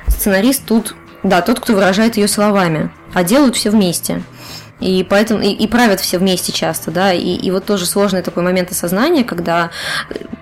сценарист 0.07 0.65
тут, 0.65 0.95
да, 1.23 1.41
тот, 1.41 1.59
кто 1.61 1.73
выражает 1.73 2.17
ее 2.17 2.27
словами, 2.27 2.91
а 3.13 3.23
делают 3.23 3.55
все 3.55 3.69
вместе. 3.71 4.21
И 4.79 5.05
поэтому 5.09 5.41
и, 5.41 5.49
и 5.49 5.67
правят 5.67 5.99
все 5.99 6.19
вместе 6.19 6.51
часто, 6.51 6.91
да. 6.91 7.13
И, 7.13 7.35
и 7.35 7.51
вот 7.51 7.65
тоже 7.65 7.85
сложный 7.85 8.21
такой 8.21 8.43
момент 8.43 8.71
осознания, 8.71 9.23
когда 9.23 9.71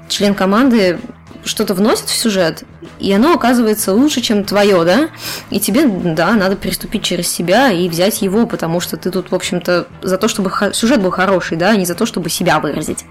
член 0.10 0.34
команды 0.36 1.00
что-то 1.46 1.74
вносит 1.74 2.06
в 2.06 2.16
сюжет, 2.16 2.64
и 3.00 3.12
оно 3.14 3.34
оказывается 3.34 3.94
лучше, 3.94 4.22
чем 4.22 4.44
твое, 4.44 4.84
да, 4.84 5.10
и 5.52 5.60
тебе, 5.60 5.88
да, 5.88 6.34
надо 6.34 6.56
переступить 6.56 7.04
через 7.04 7.28
себя 7.28 7.72
и 7.72 7.88
взять 7.88 8.22
его, 8.22 8.48
потому 8.48 8.80
что 8.80 8.98
ты 8.98 9.12
тут, 9.12 9.32
в 9.32 9.36
общем-то, 9.36 9.88
за 10.02 10.18
то, 10.18 10.28
чтобы 10.28 10.52
сюжет 10.74 11.02
был 11.02 11.12
хороший, 11.12 11.58
да, 11.58 11.70
а 11.70 11.76
не 11.76 11.86
за 11.86 11.94
то, 11.94 12.06
чтобы 12.06 12.30
себя 12.30 12.60
выразить. 12.60 13.06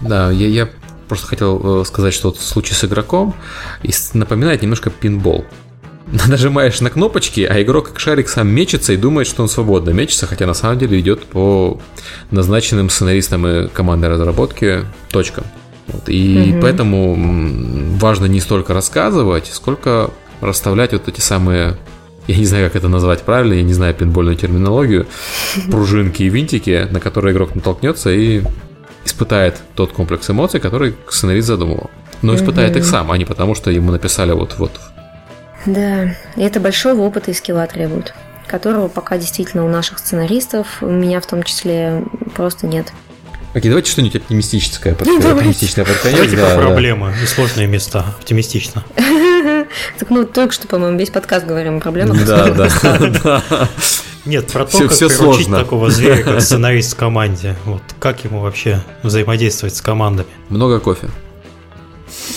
Да, 0.00 0.30
я, 0.30 0.48
я 0.48 0.68
просто 1.08 1.26
хотел 1.26 1.82
э, 1.82 1.84
сказать, 1.84 2.14
что 2.14 2.28
вот 2.28 2.40
случай 2.40 2.74
с 2.74 2.84
игроком 2.84 3.34
напоминает 4.14 4.62
немножко 4.62 4.90
пинбол. 4.90 5.44
Нажимаешь 6.28 6.80
на 6.80 6.90
кнопочки, 6.90 7.40
а 7.40 7.62
игрок 7.62 7.88
как 7.88 8.00
шарик 8.00 8.28
сам 8.28 8.48
мечется 8.48 8.92
и 8.92 8.96
думает, 8.96 9.26
что 9.26 9.42
он 9.42 9.48
свободно 9.48 9.90
мечется, 9.90 10.26
хотя 10.26 10.46
на 10.46 10.54
самом 10.54 10.78
деле 10.78 11.00
идет 11.00 11.24
по 11.24 11.80
назначенным 12.30 12.90
сценаристам 12.90 13.46
и 13.46 13.68
командной 13.68 14.08
разработки 14.08 14.84
точкам. 15.10 15.44
Вот, 15.86 16.08
и 16.08 16.52
угу. 16.52 16.62
поэтому 16.62 17.96
важно 17.98 18.26
не 18.26 18.40
столько 18.40 18.74
рассказывать, 18.74 19.50
сколько 19.52 20.10
расставлять 20.40 20.92
вот 20.92 21.08
эти 21.08 21.20
самые 21.20 21.76
я 22.26 22.36
не 22.36 22.46
знаю, 22.46 22.68
как 22.68 22.76
это 22.76 22.88
назвать 22.88 23.20
правильно, 23.20 23.52
я 23.52 23.62
не 23.62 23.74
знаю 23.74 23.94
пинбольную 23.94 24.36
терминологию, 24.36 25.06
пружинки 25.70 26.22
и 26.22 26.30
винтики, 26.30 26.88
на 26.90 26.98
которые 26.98 27.34
игрок 27.34 27.54
натолкнется 27.54 28.10
и 28.10 28.42
испытает 29.04 29.60
тот 29.74 29.92
комплекс 29.92 30.28
эмоций, 30.30 30.58
который 30.58 30.94
сценарист 31.08 31.48
задумывал. 31.48 31.90
Но 32.22 32.34
испытает 32.34 32.70
угу. 32.70 32.78
их 32.78 32.86
сам, 32.86 33.12
а 33.12 33.18
не 33.18 33.26
потому, 33.26 33.54
что 33.54 33.70
ему 33.70 33.92
написали 33.92 34.32
вот-вот. 34.32 34.80
Да, 35.66 36.14
и 36.36 36.42
это 36.42 36.60
большого 36.60 37.02
опыта 37.02 37.30
и 37.30 37.34
скилла 37.34 37.66
требует, 37.66 38.14
которого 38.46 38.88
пока 38.88 39.18
действительно 39.18 39.64
у 39.64 39.68
наших 39.68 39.98
сценаристов, 39.98 40.82
у 40.82 40.86
меня 40.86 41.20
в 41.20 41.26
том 41.26 41.42
числе, 41.42 42.04
просто 42.34 42.66
нет. 42.66 42.92
Окей, 43.54 43.68
давайте 43.68 43.90
что-нибудь 43.92 44.16
оптимистическое 44.16 44.94
под, 44.94 45.06
оптимистичное 45.06 45.84
под 45.84 45.96
конец. 45.98 46.16
Давайте 46.16 46.36
да, 46.36 46.56
проблемы 46.56 47.12
да. 47.16 47.22
и 47.22 47.26
сложные 47.26 47.68
места. 47.68 48.04
Оптимистично. 48.18 48.84
Так 49.98 50.10
ну 50.10 50.24
только 50.24 50.52
что, 50.52 50.68
по-моему, 50.68 50.98
весь 50.98 51.10
подкаст 51.10 51.46
говорим 51.46 51.78
о 51.78 51.80
проблемах. 51.80 52.24
Да, 52.26 52.50
да, 52.50 53.42
Нет, 54.24 54.46
про 54.52 54.64
то, 54.66 54.78
как 54.78 54.96
приручить 54.96 55.50
такого 55.50 55.90
зверя, 55.90 56.22
как 56.22 56.40
сценарист 56.42 56.92
в 56.92 56.96
команде. 56.96 57.56
Вот 57.64 57.82
как 57.98 58.24
ему 58.24 58.40
вообще 58.40 58.80
взаимодействовать 59.02 59.74
с 59.74 59.80
командами. 59.80 60.28
Много 60.48 60.80
кофе. 60.80 61.08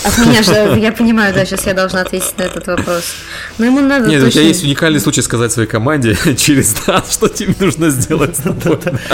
От 0.03 0.17
меня 0.19 0.43
же, 0.43 0.79
я 0.79 0.91
понимаю, 0.91 1.33
да, 1.33 1.45
сейчас 1.45 1.65
я 1.65 1.73
должна 1.73 2.01
ответить 2.01 2.37
на 2.37 2.43
этот 2.43 2.67
вопрос. 2.67 3.15
Но 3.57 3.65
ему 3.65 3.79
надо 3.81 4.07
Нет, 4.07 4.21
точно... 4.21 4.27
у 4.27 4.31
тебя 4.31 4.43
есть 4.43 4.63
уникальный 4.63 4.99
случай 4.99 5.21
сказать 5.21 5.51
своей 5.51 5.67
команде 5.67 6.17
через 6.37 6.75
нас, 6.87 7.13
что 7.13 7.27
тебе 7.27 7.53
нужно 7.59 7.89
сделать. 7.89 8.37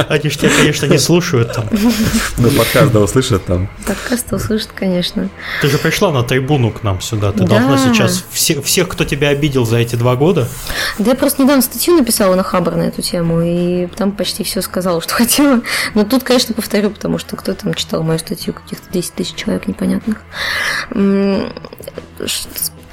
Они 0.10 0.30
же 0.30 0.38
тебя, 0.38 0.50
конечно, 0.58 0.86
не 0.88 0.98
слушают 0.98 1.54
там. 1.54 1.68
Ну, 2.38 2.50
подкаст, 2.52 2.92
да, 2.92 3.00
услышат 3.00 3.46
там. 3.46 3.70
Подкаст 3.86 4.32
услышат, 4.34 4.70
конечно. 4.76 5.30
Ты 5.62 5.70
же 5.70 5.78
пришла 5.78 6.12
на 6.12 6.24
трибуну 6.24 6.72
к 6.72 6.84
нам 6.84 7.02
сюда. 7.02 7.32
Ты 7.32 7.44
должна 7.44 7.78
сейчас 7.78 8.24
всех, 8.32 8.88
кто 8.88 9.06
тебя 9.06 9.30
обидел 9.30 9.66
за 9.66 9.78
эти 9.78 9.96
два 9.96 10.16
года. 10.16 10.48
Да 11.00 11.12
я 11.12 11.16
просто 11.16 11.44
недавно 11.44 11.62
статью 11.62 11.96
написала 11.96 12.36
на 12.36 12.44
Хабр 12.44 12.76
на 12.76 12.84
эту 12.84 13.02
тему, 13.02 13.42
и 13.42 13.88
там 13.96 14.12
почти 14.12 14.44
все 14.44 14.62
сказала, 14.62 15.02
что 15.02 15.14
хотела. 15.16 15.62
Но 15.94 16.04
тут, 16.04 16.24
конечно, 16.24 16.54
повторю, 16.54 16.90
потому 16.90 17.18
что 17.18 17.36
кто 17.36 17.54
там 17.54 17.74
читал 17.74 18.04
мою 18.04 18.20
статью, 18.20 18.54
каких-то 18.54 18.92
10 18.92 19.14
тысяч 19.14 19.36
человек 19.36 19.68
непонятных. 19.68 20.18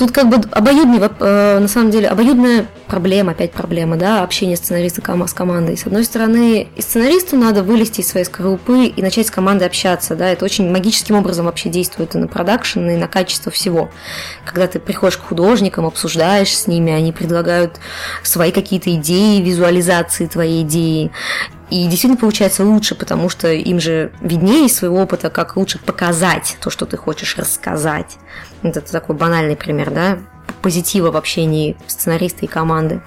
Тут 0.00 0.12
как 0.12 0.30
бы 0.30 0.36
обоюдный, 0.52 0.98
э, 0.98 1.58
на 1.58 1.68
самом 1.68 1.90
деле, 1.90 2.08
обоюдная 2.08 2.66
проблема, 2.86 3.32
опять 3.32 3.52
проблема, 3.52 3.96
да, 3.98 4.22
общение 4.22 4.56
сценариста 4.56 5.02
с 5.26 5.34
командой. 5.34 5.76
С 5.76 5.86
одной 5.86 6.04
стороны, 6.04 6.68
и 6.74 6.80
сценаристу 6.80 7.36
надо 7.36 7.62
вылезти 7.62 8.00
из 8.00 8.08
своей 8.08 8.24
скорлупы 8.24 8.86
и 8.86 9.02
начать 9.02 9.26
с 9.26 9.30
командой 9.30 9.64
общаться, 9.64 10.16
да, 10.16 10.28
это 10.28 10.46
очень 10.46 10.70
магическим 10.70 11.16
образом 11.16 11.44
вообще 11.44 11.68
действует 11.68 12.14
и 12.14 12.18
на 12.18 12.28
продакшн, 12.28 12.80
и 12.88 12.96
на 12.96 13.08
качество 13.08 13.52
всего. 13.52 13.90
Когда 14.46 14.66
ты 14.68 14.80
приходишь 14.80 15.18
к 15.18 15.22
художникам, 15.22 15.84
обсуждаешь 15.84 16.56
с 16.56 16.66
ними, 16.66 16.92
они 16.92 17.12
предлагают 17.12 17.78
свои 18.22 18.52
какие-то 18.52 18.94
идеи, 18.94 19.42
визуализации 19.42 20.26
твоей 20.26 20.62
идеи, 20.62 21.10
и 21.70 21.84
действительно 21.84 22.16
получается 22.16 22.64
лучше, 22.64 22.94
потому 22.94 23.28
что 23.28 23.52
им 23.52 23.80
же 23.80 24.12
виднее 24.20 24.66
из 24.66 24.76
своего 24.76 25.00
опыта, 25.00 25.30
как 25.30 25.56
лучше 25.56 25.78
показать 25.78 26.56
то, 26.60 26.70
что 26.70 26.84
ты 26.84 26.96
хочешь 26.96 27.36
рассказать. 27.36 28.18
Это 28.62 28.80
такой 28.80 29.16
банальный 29.16 29.56
пример, 29.56 29.90
да? 29.90 30.18
Позитива 30.60 31.10
в 31.10 31.16
общении 31.16 31.76
сценариста 31.86 32.44
и 32.44 32.48
команды. 32.48 33.02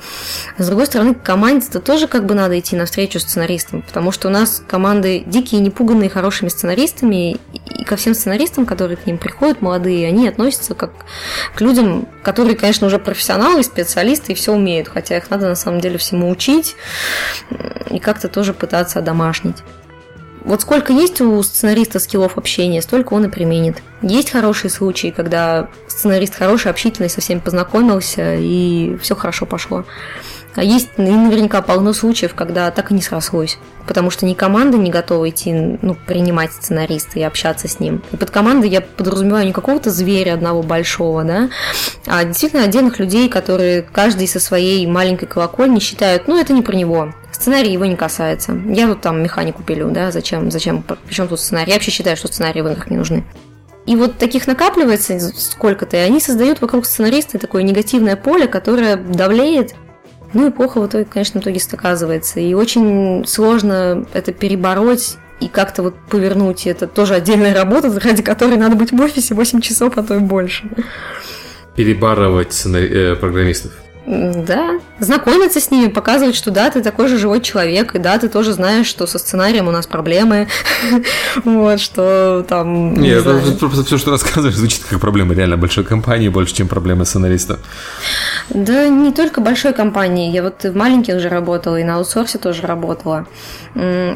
С 0.57 0.67
другой 0.67 0.85
стороны, 0.85 1.13
команде-то 1.13 1.79
тоже 1.79 2.07
как 2.07 2.25
бы 2.25 2.33
надо 2.33 2.59
идти 2.59 2.75
навстречу 2.75 3.19
сценаристам, 3.19 3.81
потому 3.81 4.11
что 4.11 4.27
у 4.27 4.31
нас 4.31 4.61
команды 4.67 5.23
дикие, 5.25 5.61
непуганные 5.61 6.09
хорошими 6.09 6.49
сценаристами, 6.49 7.37
и 7.53 7.83
ко 7.83 7.95
всем 7.95 8.13
сценаристам, 8.13 8.65
которые 8.65 8.97
к 8.97 9.05
ним 9.05 9.17
приходят, 9.17 9.61
молодые, 9.61 10.07
они 10.07 10.27
относятся 10.27 10.73
как 10.75 10.91
к 11.55 11.61
людям, 11.61 12.07
которые, 12.23 12.55
конечно, 12.55 12.87
уже 12.87 12.99
профессионалы, 12.99 13.63
специалисты 13.63 14.31
и 14.31 14.35
все 14.35 14.53
умеют, 14.53 14.87
хотя 14.87 15.17
их 15.17 15.29
надо 15.29 15.47
на 15.47 15.55
самом 15.55 15.79
деле 15.79 15.97
всему 15.97 16.29
учить 16.29 16.75
и 17.89 17.99
как-то 17.99 18.27
тоже 18.27 18.53
пытаться 18.53 18.99
одомашнить. 18.99 19.57
Вот 20.45 20.61
сколько 20.61 20.91
есть 20.91 21.21
у 21.21 21.41
сценариста 21.41 21.99
скиллов 21.99 22.37
общения, 22.37 22.81
столько 22.81 23.13
он 23.13 23.25
и 23.25 23.29
применит. 23.29 23.81
Есть 24.01 24.31
хорошие 24.31 24.69
случаи, 24.69 25.13
когда 25.15 25.69
сценарист 25.87 26.35
хороший, 26.35 26.69
общительный, 26.71 27.09
со 27.09 27.21
всеми 27.21 27.39
познакомился, 27.39 28.35
и 28.35 28.97
все 29.01 29.15
хорошо 29.15 29.45
пошло. 29.45 29.85
А 30.55 30.63
есть 30.63 30.89
и 30.97 31.01
наверняка 31.01 31.61
полно 31.61 31.93
случаев, 31.93 32.35
когда 32.35 32.69
так 32.71 32.91
и 32.91 32.93
не 32.93 33.01
срослось. 33.01 33.57
Потому 33.87 34.09
что 34.11 34.25
ни 34.25 34.33
команда 34.33 34.77
не 34.77 34.91
готова 34.91 35.29
идти, 35.29 35.51
ну, 35.81 35.95
принимать 36.07 36.53
сценариста 36.53 37.19
и 37.19 37.23
общаться 37.23 37.67
с 37.67 37.79
ним. 37.79 38.01
И 38.11 38.17
под 38.17 38.29
командой 38.29 38.69
я 38.69 38.81
подразумеваю 38.81 39.45
не 39.45 39.53
какого-то 39.53 39.89
зверя 39.89 40.35
одного 40.35 40.63
большого, 40.63 41.23
да, 41.23 41.49
а 42.05 42.23
действительно 42.23 42.63
отдельных 42.63 42.99
людей, 42.99 43.29
которые 43.29 43.81
каждый 43.81 44.27
со 44.27 44.39
своей 44.39 44.85
маленькой 44.87 45.25
колокольни 45.25 45.79
считают, 45.79 46.27
ну, 46.27 46.39
это 46.39 46.53
не 46.53 46.61
про 46.61 46.75
него. 46.75 47.13
Сценарий 47.31 47.71
его 47.71 47.85
не 47.85 47.95
касается. 47.95 48.53
Я 48.67 48.87
тут 48.87 49.01
там 49.01 49.21
механику 49.21 49.63
пилю, 49.63 49.89
да, 49.89 50.11
зачем, 50.11 50.51
зачем, 50.51 50.83
причем 51.05 51.27
тут 51.27 51.39
сценарий? 51.39 51.71
Я 51.71 51.75
вообще 51.75 51.91
считаю, 51.91 52.15
что 52.15 52.27
сценарии 52.27 52.61
в 52.61 52.67
играх 52.67 52.89
не 52.89 52.97
нужны. 52.97 53.25
И 53.85 53.97
вот 53.97 54.17
таких 54.17 54.47
накапливается 54.47 55.19
сколько-то, 55.19 55.97
и 55.97 55.99
они 55.99 56.21
создают 56.21 56.61
вокруг 56.61 56.85
сценариста 56.85 57.37
такое 57.37 57.63
негативное 57.63 58.15
поле, 58.15 58.47
которое 58.47 58.95
давлеет 58.95 59.75
ну 60.33 60.47
и 60.47 60.51
плохо 60.51 60.79
в 60.81 60.87
итоге, 60.87 61.05
конечно, 61.05 61.39
в 61.39 61.43
итоге 61.43 61.59
оказывается. 61.71 62.39
И 62.39 62.53
очень 62.53 63.25
сложно 63.25 64.05
это 64.13 64.31
перебороть 64.31 65.17
и 65.39 65.47
как-то 65.47 65.83
вот 65.83 65.95
повернуть. 66.09 66.67
Это 66.67 66.87
тоже 66.87 67.15
отдельная 67.15 67.53
работа, 67.53 67.91
ради 67.99 68.23
которой 68.23 68.57
надо 68.57 68.75
быть 68.75 68.91
в 68.91 69.01
офисе 69.01 69.33
8 69.35 69.61
часов, 69.61 69.97
а 69.97 70.03
то 70.03 70.15
и 70.15 70.19
больше. 70.19 70.69
Перебарывать 71.75 72.63
э, 72.65 73.15
программистов. 73.15 73.71
Да, 74.05 74.81
знакомиться 74.99 75.61
с 75.61 75.71
ними, 75.71 75.87
показывать, 75.87 76.35
что 76.35 76.51
да, 76.51 76.69
ты 76.69 76.83
такой 76.83 77.07
же 77.07 77.17
живой 77.17 77.39
человек, 77.39 77.95
и 77.95 77.99
да, 77.99 78.17
ты 78.17 78.27
тоже 78.27 78.51
знаешь, 78.51 78.85
что 78.85 79.07
со 79.07 79.17
сценарием 79.17 79.69
у 79.69 79.71
нас 79.71 79.87
проблемы, 79.87 80.49
вот, 81.45 81.79
что 81.79 82.45
там... 82.47 82.95
Нет, 82.95 83.23
просто 83.59 83.85
все, 83.85 83.97
что 83.97 84.11
рассказываешь, 84.11 84.55
звучит 84.55 84.83
как 84.83 84.99
проблема 84.99 85.33
реально 85.33 85.55
большой 85.55 85.85
компании, 85.85 86.27
больше, 86.27 86.53
чем 86.53 86.67
проблемы 86.67 87.05
сценариста. 87.05 87.59
Да 88.49 88.89
не 88.89 89.13
только 89.13 89.39
большой 89.39 89.71
компании, 89.71 90.31
я 90.31 90.43
вот 90.43 90.65
в 90.65 90.75
маленьких 90.75 91.21
же 91.21 91.29
работала, 91.29 91.79
и 91.79 91.83
на 91.85 91.95
аутсорсе 91.95 92.37
тоже 92.39 92.67
работала. 92.67 93.25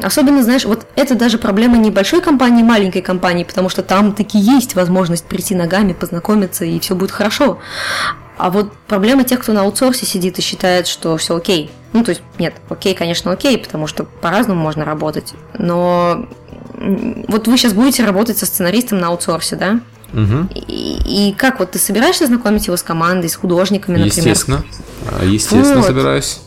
Особенно, 0.02 0.42
знаешь, 0.42 0.66
вот 0.66 0.86
это 0.96 1.14
даже 1.14 1.38
проблема 1.38 1.78
не 1.78 1.90
большой 1.90 2.20
компании, 2.20 2.62
маленькой 2.62 3.00
компании, 3.00 3.44
потому 3.44 3.70
что 3.70 3.82
там 3.82 4.12
таки 4.12 4.38
есть 4.38 4.74
возможность 4.74 5.24
прийти 5.24 5.54
ногами, 5.54 5.94
познакомиться, 5.94 6.66
и 6.66 6.78
все 6.78 6.94
будет 6.94 7.10
хорошо. 7.10 7.58
А 8.38 8.50
вот 8.50 8.72
проблема 8.86 9.24
тех, 9.24 9.40
кто 9.40 9.52
на 9.52 9.62
аутсорсе 9.62 10.06
сидит 10.06 10.38
и 10.38 10.42
считает, 10.42 10.86
что 10.86 11.16
все 11.16 11.36
окей. 11.36 11.70
Ну, 11.92 12.04
то 12.04 12.10
есть, 12.10 12.22
нет, 12.38 12.54
окей, 12.68 12.94
конечно, 12.94 13.32
окей, 13.32 13.58
потому 13.58 13.86
что 13.86 14.04
по-разному 14.04 14.60
можно 14.60 14.84
работать. 14.84 15.34
Но 15.58 16.26
вот 16.74 17.48
вы 17.48 17.58
сейчас 17.58 17.72
будете 17.72 18.04
работать 18.04 18.38
со 18.38 18.46
сценаристом 18.46 19.00
на 19.00 19.08
аутсорсе, 19.08 19.56
да? 19.56 19.80
Угу. 20.12 20.48
И, 20.54 21.28
и 21.30 21.34
как 21.36 21.58
вот 21.58 21.72
ты 21.72 21.78
собираешься 21.78 22.26
знакомить 22.26 22.66
его 22.66 22.76
с 22.76 22.82
командой, 22.82 23.28
с 23.28 23.34
художниками, 23.34 23.96
например? 23.96 24.28
Естественно. 24.28 24.64
А, 25.10 25.24
естественно, 25.24 25.80
вот. 25.80 25.86
собираюсь. 25.86 26.40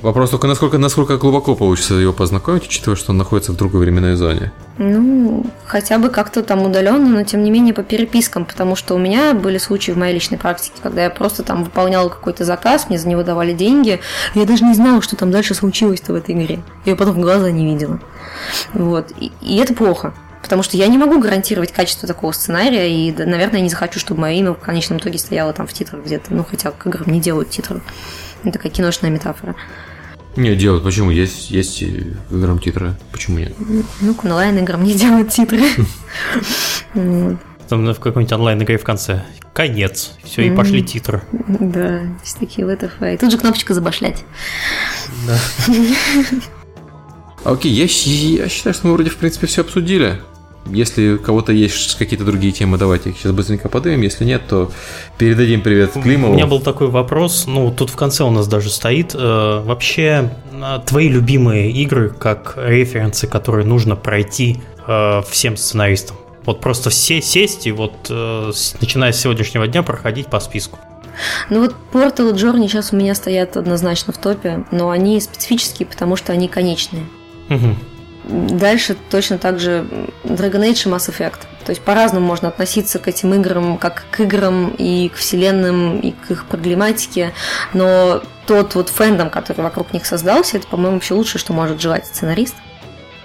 Вопрос 0.00 0.30
только, 0.30 0.46
насколько, 0.46 0.78
насколько 0.78 1.16
глубоко 1.16 1.56
получится 1.56 1.94
его 1.94 2.12
познакомить, 2.12 2.66
учитывая, 2.66 2.96
что 2.96 3.10
он 3.10 3.18
находится 3.18 3.52
в 3.52 3.56
другой 3.56 3.80
временной 3.80 4.14
зоне. 4.14 4.52
Ну, 4.78 5.44
хотя 5.66 5.98
бы 5.98 6.08
как-то 6.08 6.44
там 6.44 6.62
удаленно, 6.62 7.08
но 7.08 7.24
тем 7.24 7.42
не 7.42 7.50
менее 7.50 7.74
по 7.74 7.82
перепискам, 7.82 8.44
потому 8.44 8.76
что 8.76 8.94
у 8.94 8.98
меня 8.98 9.34
были 9.34 9.58
случаи 9.58 9.90
в 9.90 9.98
моей 9.98 10.14
личной 10.14 10.38
практике, 10.38 10.74
когда 10.80 11.02
я 11.02 11.10
просто 11.10 11.42
там 11.42 11.64
выполняла 11.64 12.08
какой-то 12.08 12.44
заказ, 12.44 12.88
мне 12.88 12.98
за 12.98 13.08
него 13.08 13.24
давали 13.24 13.52
деньги, 13.52 14.00
я 14.34 14.44
даже 14.44 14.64
не 14.64 14.74
знала, 14.74 15.02
что 15.02 15.16
там 15.16 15.32
дальше 15.32 15.54
случилось-то 15.54 16.12
в 16.12 16.16
этой 16.16 16.36
игре. 16.36 16.62
Я 16.84 16.94
потом 16.94 17.20
глаза 17.20 17.50
не 17.50 17.64
видела. 17.64 17.98
Вот. 18.74 19.10
И, 19.18 19.32
и 19.40 19.56
это 19.56 19.74
плохо. 19.74 20.14
Потому 20.48 20.62
что 20.62 20.78
я 20.78 20.86
не 20.86 20.96
могу 20.96 21.20
гарантировать 21.20 21.72
качество 21.72 22.08
такого 22.08 22.32
сценария, 22.32 22.88
и, 22.90 23.12
наверное, 23.12 23.60
не 23.60 23.68
захочу, 23.68 24.00
чтобы 24.00 24.22
мое 24.22 24.32
имя 24.36 24.52
в 24.52 24.58
конечном 24.58 24.96
итоге 24.96 25.18
стояло 25.18 25.52
там 25.52 25.66
в 25.66 25.74
титрах 25.74 26.06
где-то. 26.06 26.32
Ну, 26.32 26.42
хотя 26.42 26.70
к 26.70 26.86
играм 26.86 27.06
не 27.12 27.20
делают 27.20 27.50
титры. 27.50 27.82
Это 28.44 28.52
такая 28.52 28.72
киношная 28.72 29.10
метафора. 29.10 29.54
Не, 30.36 30.56
делают. 30.56 30.84
Почему? 30.84 31.10
Есть, 31.10 31.50
есть 31.50 31.82
играм 32.30 32.58
титры. 32.60 32.94
Почему 33.12 33.40
нет? 33.40 33.52
Ну, 34.00 34.14
к 34.14 34.24
онлайн-играм 34.24 34.82
не 34.82 34.94
делают 34.94 35.28
титры. 35.28 35.60
Там 36.94 37.92
в 37.92 38.00
какой-нибудь 38.00 38.32
онлайн-игре 38.32 38.78
в 38.78 38.84
конце. 38.84 39.24
Конец. 39.52 40.12
Все, 40.24 40.46
и 40.46 40.50
пошли 40.50 40.82
титры. 40.82 41.24
Да, 41.30 42.00
есть 42.22 42.38
такие 42.38 42.66
ВТФ. 42.66 43.02
И 43.02 43.18
тут 43.18 43.30
же 43.30 43.36
кнопочка 43.36 43.74
забашлять. 43.74 44.24
Да. 45.26 45.38
Окей, 47.44 47.70
я, 47.70 47.82
я 47.82 48.48
считаю, 48.48 48.72
что 48.74 48.86
мы 48.86 48.94
вроде 48.94 49.10
в 49.10 49.16
принципе 49.16 49.46
все 49.46 49.60
обсудили. 49.60 50.22
Если 50.70 51.14
у 51.14 51.18
кого-то 51.18 51.52
есть 51.52 51.96
какие-то 51.96 52.24
другие 52.24 52.52
темы, 52.52 52.78
давайте 52.78 53.10
их 53.10 53.18
сейчас 53.18 53.32
быстренько 53.32 53.68
подымем. 53.68 54.02
Если 54.02 54.24
нет, 54.24 54.42
то 54.48 54.70
передадим 55.16 55.62
привет 55.62 55.92
Климову. 55.92 56.32
У 56.32 56.36
меня 56.36 56.46
был 56.46 56.60
такой 56.60 56.88
вопрос, 56.88 57.44
ну, 57.46 57.70
тут 57.70 57.90
в 57.90 57.96
конце 57.96 58.24
у 58.24 58.30
нас 58.30 58.48
даже 58.48 58.70
стоит. 58.70 59.14
Э, 59.14 59.62
вообще, 59.64 60.30
э, 60.52 60.80
твои 60.86 61.08
любимые 61.08 61.70
игры, 61.70 62.10
как 62.10 62.54
референсы, 62.56 63.26
которые 63.26 63.66
нужно 63.66 63.96
пройти 63.96 64.60
э, 64.86 65.22
всем 65.28 65.56
сценаристам? 65.56 66.16
Вот 66.44 66.60
просто 66.60 66.90
все 66.90 67.20
сесть 67.20 67.66
и 67.66 67.72
вот, 67.72 67.92
э, 68.08 68.52
начиная 68.80 69.12
с 69.12 69.20
сегодняшнего 69.20 69.66
дня, 69.66 69.82
проходить 69.82 70.28
по 70.28 70.40
списку. 70.40 70.78
Ну 71.50 71.60
вот 71.60 71.74
Portal 71.92 72.30
и 72.30 72.34
Journey 72.34 72.68
сейчас 72.68 72.92
у 72.92 72.96
меня 72.96 73.14
стоят 73.14 73.56
однозначно 73.56 74.12
в 74.12 74.18
топе, 74.18 74.64
но 74.70 74.90
они 74.90 75.20
специфические, 75.20 75.86
потому 75.86 76.16
что 76.16 76.32
они 76.32 76.48
конечные. 76.48 77.04
Угу. 77.50 77.74
Дальше 78.28 78.94
точно 79.10 79.38
так 79.38 79.58
же 79.58 79.86
Dragon 80.22 80.60
Age 80.60 80.88
и 80.88 80.92
Mass 80.92 81.08
Effect. 81.08 81.40
То 81.64 81.70
есть 81.70 81.80
по-разному 81.80 82.26
можно 82.26 82.48
относиться 82.48 82.98
к 82.98 83.08
этим 83.08 83.32
играм, 83.34 83.78
как 83.78 84.04
к 84.10 84.20
играм 84.20 84.74
и 84.76 85.08
к 85.08 85.16
вселенным, 85.16 85.98
и 86.00 86.12
к 86.12 86.30
их 86.30 86.44
проблематике, 86.46 87.32
но 87.72 88.22
тот 88.46 88.74
вот 88.74 88.90
фэндом, 88.90 89.30
который 89.30 89.62
вокруг 89.62 89.92
них 89.92 90.06
создался, 90.06 90.58
это, 90.58 90.66
по-моему, 90.66 90.94
вообще 90.94 91.14
лучшее, 91.14 91.40
что 91.40 91.52
может 91.52 91.80
желать 91.80 92.06
сценарист. 92.06 92.54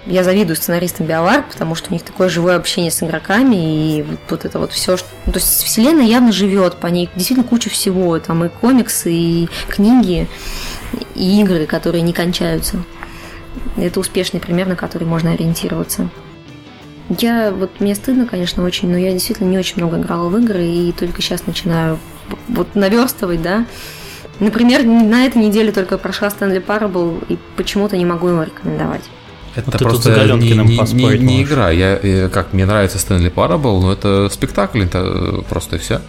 Я 0.06 0.22
завидую 0.22 0.56
сценаристам 0.56 1.06
BioWare, 1.06 1.44
потому 1.50 1.74
что 1.74 1.90
у 1.90 1.94
них 1.94 2.02
такое 2.02 2.28
живое 2.28 2.56
общение 2.56 2.90
с 2.90 3.02
игроками, 3.02 3.56
и 3.56 4.06
вот 4.28 4.44
это 4.44 4.58
вот 4.58 4.72
все, 4.72 4.98
что... 4.98 5.08
Ну, 5.24 5.32
то 5.32 5.38
есть 5.38 5.62
вселенная 5.62 6.04
явно 6.04 6.30
живет, 6.30 6.76
по 6.76 6.88
ней 6.88 7.08
действительно 7.14 7.48
куча 7.48 7.70
всего, 7.70 8.18
там 8.18 8.44
и 8.44 8.50
комиксы, 8.50 9.10
и 9.10 9.48
книги, 9.68 10.28
и 11.14 11.40
игры, 11.40 11.64
которые 11.64 12.02
не 12.02 12.12
кончаются. 12.12 12.84
Это 13.76 14.00
успешный 14.00 14.40
пример, 14.40 14.66
на 14.66 14.76
который 14.76 15.04
можно 15.04 15.32
ориентироваться. 15.32 16.08
Я 17.18 17.50
вот 17.50 17.80
мне 17.80 17.94
стыдно, 17.94 18.26
конечно, 18.26 18.64
очень, 18.64 18.90
но 18.90 18.96
я 18.96 19.12
действительно 19.12 19.48
не 19.48 19.58
очень 19.58 19.76
много 19.76 19.98
играла 19.98 20.28
в 20.28 20.38
игры 20.38 20.64
и 20.64 20.92
только 20.92 21.20
сейчас 21.20 21.46
начинаю 21.46 21.98
вот 22.48 22.74
наверстывать, 22.74 23.42
да. 23.42 23.66
Например, 24.40 24.82
на 24.84 25.26
этой 25.26 25.42
неделе 25.42 25.70
только 25.70 25.98
прошла 25.98 26.28
Stanley 26.28 26.64
Parable 26.64 27.24
и 27.28 27.38
почему-то 27.56 27.96
не 27.96 28.04
могу 28.04 28.28
его 28.28 28.42
рекомендовать. 28.42 29.02
Это 29.54 29.70
вот 29.70 29.80
просто 29.80 30.34
не, 30.34 30.50
не, 30.50 30.94
не, 30.94 31.18
не 31.18 31.42
игра. 31.44 31.70
Я, 31.70 31.98
э, 32.02 32.28
как 32.28 32.52
мне 32.52 32.66
нравится 32.66 32.98
Stanley 32.98 33.32
Parable, 33.32 33.80
но 33.80 33.92
это 33.92 34.28
спектакль, 34.28 34.82
это 34.82 35.44
просто 35.48 35.76
и 35.76 35.78
все. 35.78 36.00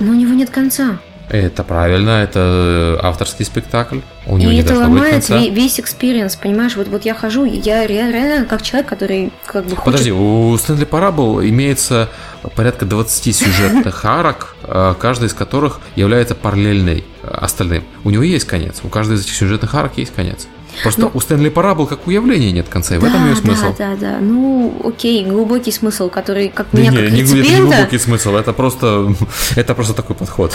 Но 0.00 0.10
у 0.10 0.14
него 0.14 0.32
нет 0.32 0.50
конца. 0.50 0.98
Это 1.30 1.64
правильно, 1.64 2.22
это 2.22 3.00
авторский 3.02 3.44
спектакль. 3.44 4.00
У 4.26 4.36
него 4.36 4.50
и 4.50 4.54
не 4.56 4.60
это 4.60 4.78
ломает 4.78 5.28
весь 5.28 5.80
experience, 5.80 6.36
понимаешь? 6.36 6.76
Вот, 6.76 6.88
вот 6.88 7.04
я 7.04 7.14
хожу, 7.14 7.44
я 7.44 7.86
реально 7.86 8.44
как 8.44 8.62
человек, 8.62 8.88
который 8.88 9.32
как 9.46 9.64
бы 9.64 9.70
хочет... 9.70 9.84
Подожди, 9.84 10.12
у 10.12 10.56
Stanley 10.58 10.84
Parable 10.84 11.40
имеется 11.42 12.10
порядка 12.56 12.84
20 12.84 13.34
сюжетных 13.34 14.04
арок, 14.04 14.54
а, 14.62 14.94
каждая 14.94 15.28
из 15.28 15.34
которых 15.34 15.80
является 15.96 16.34
параллельной 16.34 17.04
остальным. 17.22 17.84
У 18.04 18.10
него 18.10 18.22
есть 18.22 18.44
конец, 18.44 18.80
у 18.82 18.88
каждой 18.88 19.16
из 19.16 19.22
этих 19.22 19.34
сюжетных 19.34 19.74
арок 19.74 19.92
есть 19.96 20.14
конец. 20.14 20.46
Просто 20.82 21.02
ну, 21.02 21.10
у 21.14 21.20
Stanley 21.20 21.48
Parable 21.48 21.86
как 21.86 22.06
у 22.06 22.10
явления 22.10 22.52
нет 22.52 22.68
конца, 22.68 22.96
и 22.96 22.98
да, 22.98 23.06
в 23.06 23.08
этом 23.08 23.28
ее 23.28 23.36
смысл. 23.36 23.74
Да, 23.78 23.90
да, 23.90 23.96
да. 23.96 24.18
Ну, 24.20 24.74
окей, 24.84 25.24
глубокий 25.24 25.72
смысл, 25.72 26.08
который 26.08 26.48
как 26.48 26.66
да 26.72 26.80
меня 26.80 26.90
не, 26.90 26.96
как 26.96 27.10
не, 27.10 27.20
реципиента... 27.20 27.48
Это 27.48 27.60
не 27.60 27.70
глубокий 27.70 27.98
смысл, 27.98 28.34
это 28.34 28.52
просто, 28.52 29.14
это 29.56 29.74
просто 29.74 29.94
такой 29.94 30.16
подход. 30.16 30.54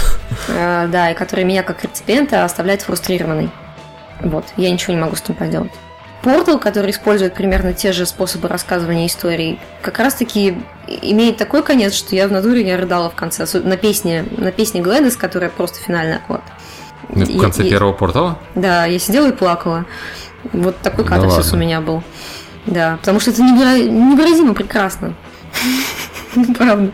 А, 0.49 0.87
да, 0.87 1.11
и 1.11 1.15
который 1.15 1.45
меня 1.45 1.63
как 1.63 1.83
реципиента 1.83 2.43
оставляет 2.43 2.81
фрустрированной. 2.81 3.49
Вот, 4.21 4.45
я 4.57 4.69
ничего 4.69 4.93
не 4.93 4.99
могу 4.99 5.15
с 5.15 5.21
этим 5.21 5.35
поделать. 5.35 5.71
Портал, 6.21 6.59
который 6.59 6.91
использует 6.91 7.33
примерно 7.33 7.73
те 7.73 7.93
же 7.93 8.05
способы 8.05 8.49
рассказывания 8.49 9.07
историй, 9.07 9.57
как 9.81 9.99
раз-таки 9.99 10.57
имеет 10.85 11.37
такой 11.37 11.63
конец, 11.63 11.93
что 11.93 12.13
я 12.13 12.27
в 12.27 12.31
натуре 12.31 12.63
не 12.65 12.75
рыдала 12.75 13.09
в 13.09 13.15
конце. 13.15 13.45
На 13.59 13.77
песне, 13.77 14.25
на 14.37 14.51
песне 14.51 14.81
Глэдис, 14.81 15.15
которая 15.15 15.49
просто 15.49 15.79
финальный 15.79 16.17
аккорд. 16.17 16.43
В 17.07 17.39
конце 17.39 17.63
я, 17.63 17.69
первого 17.69 17.93
портала? 17.93 18.39
Да, 18.55 18.85
я 18.85 18.99
сидела 18.99 19.29
и 19.29 19.31
плакала. 19.31 19.85
Вот 20.53 20.77
такой 20.79 21.03
да 21.05 21.11
катарсис 21.11 21.37
ладно. 21.37 21.57
у 21.57 21.61
меня 21.61 21.81
был. 21.81 22.03
Да, 22.65 22.97
потому 22.97 23.19
что 23.19 23.31
это 23.31 23.41
невыразимо 23.41 24.53
прекрасно. 24.53 25.15
Правда. 26.57 26.91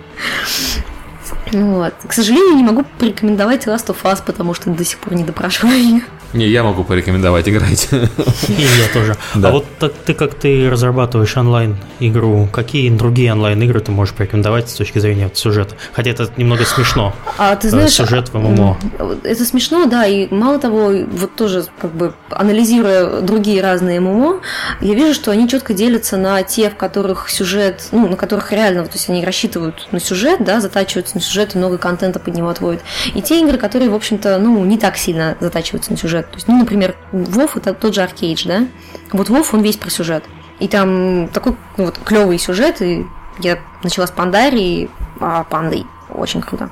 Вот. 1.51 1.93
К 2.07 2.13
сожалению, 2.13 2.55
не 2.55 2.63
могу 2.63 2.83
порекомендовать 2.97 3.67
Last 3.67 3.87
of 3.87 3.97
Us, 4.03 4.21
потому 4.25 4.53
что 4.53 4.69
до 4.69 4.83
сих 4.83 4.99
пор 4.99 5.15
не 5.15 5.23
допрашиваю 5.23 5.77
ее. 5.77 6.01
Не, 6.35 6.47
я 6.47 6.63
могу 6.63 6.83
порекомендовать 6.83 7.47
играть. 7.47 7.87
И 7.91 8.61
я 8.61 8.93
тоже. 8.93 9.15
Да. 9.35 9.49
А 9.49 9.51
вот 9.53 9.65
так, 9.79 9.93
ты 9.93 10.13
как 10.13 10.35
ты 10.35 10.69
разрабатываешь 10.69 11.35
онлайн-игру, 11.37 12.49
какие 12.51 12.89
другие 12.89 13.31
онлайн-игры 13.31 13.79
ты 13.79 13.91
можешь 13.91 14.13
порекомендовать 14.13 14.69
с 14.69 14.73
точки 14.73 14.99
зрения 14.99 15.25
вот, 15.25 15.37
сюжета? 15.37 15.75
Хотя 15.93 16.11
это 16.11 16.29
немного 16.35 16.65
смешно. 16.65 17.13
А 17.37 17.55
ты 17.55 17.69
знаешь, 17.69 17.91
сюжет 17.91 18.29
в 18.29 18.37
ММО. 18.37 18.77
Это 19.23 19.45
смешно, 19.45 19.85
да, 19.85 20.05
и 20.05 20.27
мало 20.33 20.59
того, 20.59 20.91
вот 21.09 21.35
тоже 21.35 21.65
как 21.79 21.93
бы 21.95 22.13
анализируя 22.29 23.21
другие 23.21 23.61
разные 23.61 24.01
ММО, 24.01 24.41
я 24.81 24.93
вижу, 24.93 25.13
что 25.13 25.31
они 25.31 25.47
четко 25.47 25.73
делятся 25.73 26.17
на 26.17 26.43
те, 26.43 26.69
в 26.69 26.75
которых 26.75 27.29
сюжет, 27.29 27.87
ну, 27.91 28.09
на 28.09 28.17
которых 28.17 28.51
реально, 28.51 28.83
то 28.83 28.93
есть 28.93 29.09
они 29.09 29.23
рассчитывают 29.23 29.87
на 29.91 30.01
сюжет, 30.01 30.43
да, 30.43 30.59
затачиваются 30.59 31.15
на 31.15 31.21
сюжет 31.21 31.55
и 31.55 31.57
много 31.57 31.77
контента 31.77 32.19
под 32.19 32.35
него 32.35 32.49
отводят. 32.49 32.81
И 33.13 33.21
те 33.21 33.41
игры, 33.41 33.57
которые, 33.57 33.89
в 33.89 33.95
общем-то, 33.95 34.37
ну, 34.37 34.65
не 34.65 34.77
так 34.77 34.97
сильно 34.97 35.37
затачиваются 35.39 35.91
на 35.91 35.97
сюжет. 35.97 36.24
То 36.31 36.35
есть, 36.35 36.47
ну, 36.47 36.57
например, 36.59 36.95
Вов 37.11 37.57
это 37.57 37.73
тот 37.73 37.95
же 37.95 38.01
Аркейдж, 38.01 38.47
да? 38.47 38.67
Вот 39.11 39.29
Вов, 39.29 39.53
он 39.53 39.61
весь 39.61 39.77
про 39.77 39.89
сюжет. 39.89 40.23
И 40.59 40.67
там 40.67 41.27
такой 41.29 41.55
ну, 41.77 41.85
вот 41.85 41.99
клевый 42.03 42.39
сюжет, 42.39 42.81
и 42.81 43.05
я 43.39 43.59
начала 43.83 44.07
с 44.07 44.11
Пандарии, 44.11 44.89
а 45.19 45.43
Пандой. 45.43 45.85
Очень 46.09 46.41
круто. 46.41 46.69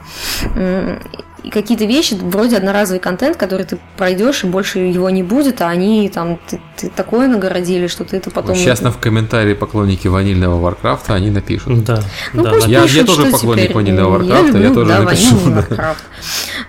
И 1.44 1.50
какие-то 1.50 1.84
вещи, 1.84 2.14
вроде 2.14 2.56
одноразовый 2.56 3.00
контент, 3.02 3.36
который 3.36 3.66
ты 3.66 3.78
пройдешь, 3.98 4.44
и 4.46 4.48
больше 4.48 4.80
его 4.80 5.10
не 5.10 5.24
будет, 5.24 5.62
а 5.62 5.68
они 5.68 6.08
там 6.08 6.40
ты, 6.48 6.62
ты 6.78 6.90
такое 6.90 7.28
нагородили, 7.28 7.88
что 7.88 8.06
ты 8.06 8.16
это 8.18 8.32
потом... 8.32 8.56
Сейчас 8.56 8.82
на 8.82 8.92
в 8.92 8.98
комментарии 8.98 9.54
поклонники 9.54 10.08
ванильного 10.08 10.60
Warcraft 10.60 11.05
а, 11.05 11.16
они 11.16 11.32
напишут. 11.32 11.84
Да. 11.84 12.02
Ну, 12.34 12.44
да, 12.44 12.52
пусть 12.52 12.68
я, 12.68 12.84
пишут, 12.84 12.98
я 12.98 13.04
тоже 13.06 13.26
поклонник 13.26 13.64
теперь. 13.64 13.76
ванильного 13.76 14.10
Warcraft 14.12 14.49
а, 14.49 14.58
я, 14.58 14.64
люблю, 14.64 14.64
я 14.70 14.74
тоже 14.74 14.88
да, 14.88 15.00
напишу. 15.02 15.38
Да. 15.70 15.96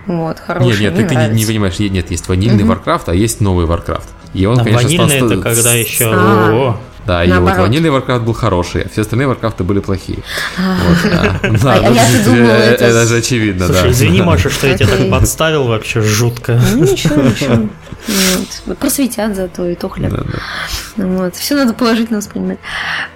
Вот, 0.07 0.39
хороший, 0.39 0.67
Нет, 0.67 0.79
нет, 0.79 0.93
мне 0.93 1.03
ты, 1.03 1.15
ты 1.15 1.15
не, 1.15 1.35
не 1.35 1.45
понимаешь, 1.45 1.79
нет, 1.79 2.11
есть 2.11 2.27
ванильный 2.27 2.63
Мгм. 2.63 2.69
Warcraft, 2.69 3.09
а 3.09 3.15
есть 3.15 3.39
новый 3.39 3.65
Warcraft. 3.65 4.09
И 4.33 4.45
он, 4.45 4.59
А 4.59 4.63
конечно, 4.63 4.83
ванильный 4.83 5.17
стал- 5.17 5.31
это 5.31 5.41
когда 5.41 5.73
еще... 5.73 6.11
А. 6.13 6.77
Да, 7.05 7.23
и 7.23 7.31
вот 7.31 7.57
ванильный 7.57 7.89
Warcraft 7.89 8.23
был 8.23 8.33
хороший, 8.33 8.83
а 8.83 8.89
все 8.89 9.01
остальные 9.01 9.27
Warcraft 9.27 9.59
ы 9.59 9.63
были 9.63 9.79
плохие. 9.79 10.19
Да. 10.57 11.39
Это 11.41 13.05
же 13.05 13.17
очевидно, 13.17 13.67
Слушай, 13.67 13.83
да. 13.83 13.91
извини, 13.91 14.21
Маша, 14.23 14.49
что 14.49 14.67
я 14.67 14.77
тебя 14.77 14.87
так 14.87 15.09
подставил 15.09 15.67
вообще 15.67 16.01
жутко. 16.01 16.59
Ну, 16.73 16.83
ничего, 16.83 17.21
ничего. 17.21 17.69
Вот. 18.07 18.77
Просветят 18.77 19.35
зато 19.35 19.67
и 19.67 19.75
то 19.75 19.89
хлеб. 19.89 20.13
Вот. 20.97 21.35
Все 21.35 21.55
надо 21.55 21.73
положительно 21.73 22.17
воспринимать. 22.17 22.59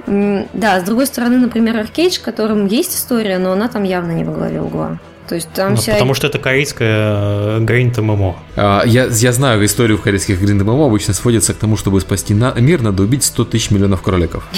Да, 0.06 0.80
с 0.80 0.84
другой 0.84 1.07
стороны, 1.07 1.38
например, 1.38 1.78
Аркейдж, 1.78 2.20
в 2.20 2.22
котором 2.22 2.68
есть 2.68 2.95
история, 2.95 3.40
но 3.40 3.52
она 3.52 3.68
там 3.68 3.84
явно 3.84 4.11
не 4.11 4.24
во 4.24 4.34
главе 4.34 4.61
угла. 4.61 4.99
То 5.30 5.35
есть 5.35 5.47
там 5.53 5.72
Ну, 5.72 5.76
вся... 5.77 5.93
Потому 5.93 6.15
что 6.15 6.26
это 6.26 6.39
корейская 6.39 7.60
grind 7.60 7.94
MMO. 7.95 8.36
А, 8.56 8.81
Я, 8.85 9.06
я 9.06 9.31
знаю 9.31 9.64
историю 9.64 9.99
в 9.99 10.01
корейских 10.01 10.41
grind 10.41 10.64
MMO 10.64 10.88
обычно 10.88 11.14
сводится 11.14 11.53
к 11.53 11.57
тому, 11.57 11.77
чтобы 11.77 12.01
спасти 12.01 12.34
на- 12.34 12.53
мир, 12.53 12.81
надо 12.81 13.03
убить 13.03 13.23
100 13.23 13.45
тысяч 13.45 13.69
миллионов 13.69 14.01
кроликов. 14.01 14.49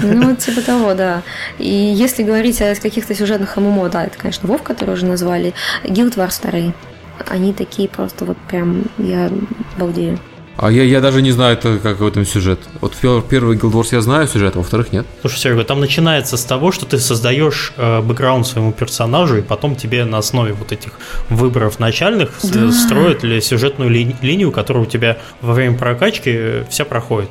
Ну, 0.00 0.34
типа 0.34 0.62
того, 0.62 0.94
да. 0.94 1.22
И 1.58 1.68
если 1.68 2.24
говорить 2.24 2.60
о 2.62 2.74
каких-то 2.74 3.14
сюжетных 3.14 3.56
MMO, 3.56 3.88
да, 3.90 4.04
это, 4.06 4.18
конечно, 4.18 4.48
Вов, 4.48 4.62
который 4.62 4.94
уже 4.94 5.06
назвали, 5.06 5.54
Guild 5.84 6.16
Wars 6.16 6.40
2. 6.42 6.72
Они 7.28 7.52
такие 7.52 7.88
просто 7.88 8.24
вот 8.24 8.38
прям, 8.48 8.84
я 8.98 9.30
балдею. 9.78 10.18
А 10.62 10.70
я, 10.70 10.82
я 10.84 11.00
даже 11.00 11.22
не 11.22 11.30
знаю, 11.30 11.54
это 11.56 11.78
как 11.78 12.00
в 12.00 12.06
этом 12.06 12.26
сюжет. 12.26 12.60
Вот 12.82 12.94
первый 12.94 13.56
Guild 13.56 13.72
Wars 13.72 13.88
я 13.92 14.02
знаю 14.02 14.28
сюжет, 14.28 14.56
а 14.56 14.58
во 14.58 14.62
вторых 14.64 14.92
нет. 14.92 15.06
Слушай, 15.22 15.38
Серега, 15.38 15.64
там 15.64 15.80
начинается 15.80 16.36
с 16.36 16.44
того, 16.44 16.70
что 16.70 16.84
ты 16.84 16.98
создаешь 16.98 17.72
э, 17.78 18.02
бэкграунд 18.02 18.46
своему 18.46 18.72
персонажу, 18.72 19.38
и 19.38 19.40
потом 19.40 19.74
тебе 19.74 20.04
на 20.04 20.18
основе 20.18 20.52
вот 20.52 20.70
этих 20.72 20.90
выборов 21.30 21.78
начальных 21.78 22.32
Да. 22.42 22.70
строят 22.72 23.22
ли 23.22 23.40
сюжетную 23.40 23.88
ли- 23.90 24.14
линию, 24.20 24.52
которая 24.52 24.82
у 24.82 24.86
тебя 24.86 25.16
во 25.40 25.54
время 25.54 25.78
прокачки 25.78 26.30
э, 26.30 26.64
вся 26.68 26.84
проходит. 26.84 27.30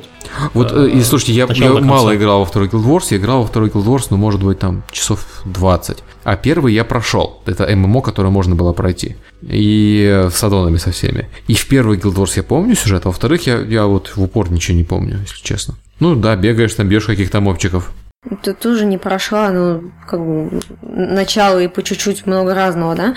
Вот, 0.52 0.72
Э, 0.72 0.86
э, 0.86 0.90
и 0.90 1.02
слушайте, 1.02 1.32
я, 1.32 1.46
я 1.50 1.70
мало 1.74 2.16
играл 2.16 2.40
во 2.40 2.46
второй 2.46 2.66
Guild 2.68 2.84
Wars, 2.84 3.04
я 3.10 3.18
играл 3.18 3.42
во 3.42 3.46
второй 3.46 3.68
Guild 3.68 3.84
Wars, 3.84 4.06
ну, 4.10 4.16
может 4.16 4.42
быть, 4.42 4.58
там, 4.58 4.82
часов 4.90 5.24
20. 5.44 5.98
А 6.24 6.36
первый 6.36 6.74
я 6.74 6.84
прошел. 6.84 7.40
Это 7.46 7.64
ММО, 7.76 8.02
которое 8.02 8.30
можно 8.30 8.56
было 8.56 8.72
пройти. 8.72 9.16
И 9.42 10.28
с 10.30 10.44
аддонами 10.44 10.76
со 10.76 10.90
всеми. 10.90 11.28
И 11.48 11.54
в 11.54 11.66
первый 11.66 11.98
Guild 11.98 12.14
Wars 12.14 12.32
я 12.36 12.42
помню 12.42 12.74
сюжет, 12.74 13.06
а 13.06 13.08
во 13.08 13.12
вторых 13.12 13.46
я, 13.46 13.58
я 13.60 13.86
вот 13.86 14.12
в 14.16 14.22
упор 14.22 14.50
ничего 14.50 14.76
не 14.76 14.84
помню, 14.84 15.18
если 15.20 15.42
честно. 15.42 15.74
Ну 15.98 16.14
да, 16.14 16.36
бегаешь 16.36 16.74
там, 16.74 16.88
бьешь 16.88 17.06
каких-то 17.06 17.40
мобчиков. 17.40 17.92
Тут 18.42 18.58
тоже 18.58 18.84
не 18.84 18.98
прошла, 18.98 19.50
ну, 19.50 19.92
как 20.06 20.20
бы, 20.20 20.60
начало 20.82 21.58
и 21.58 21.68
по 21.68 21.82
чуть-чуть 21.82 22.26
много 22.26 22.54
разного, 22.54 22.94
да. 22.94 23.14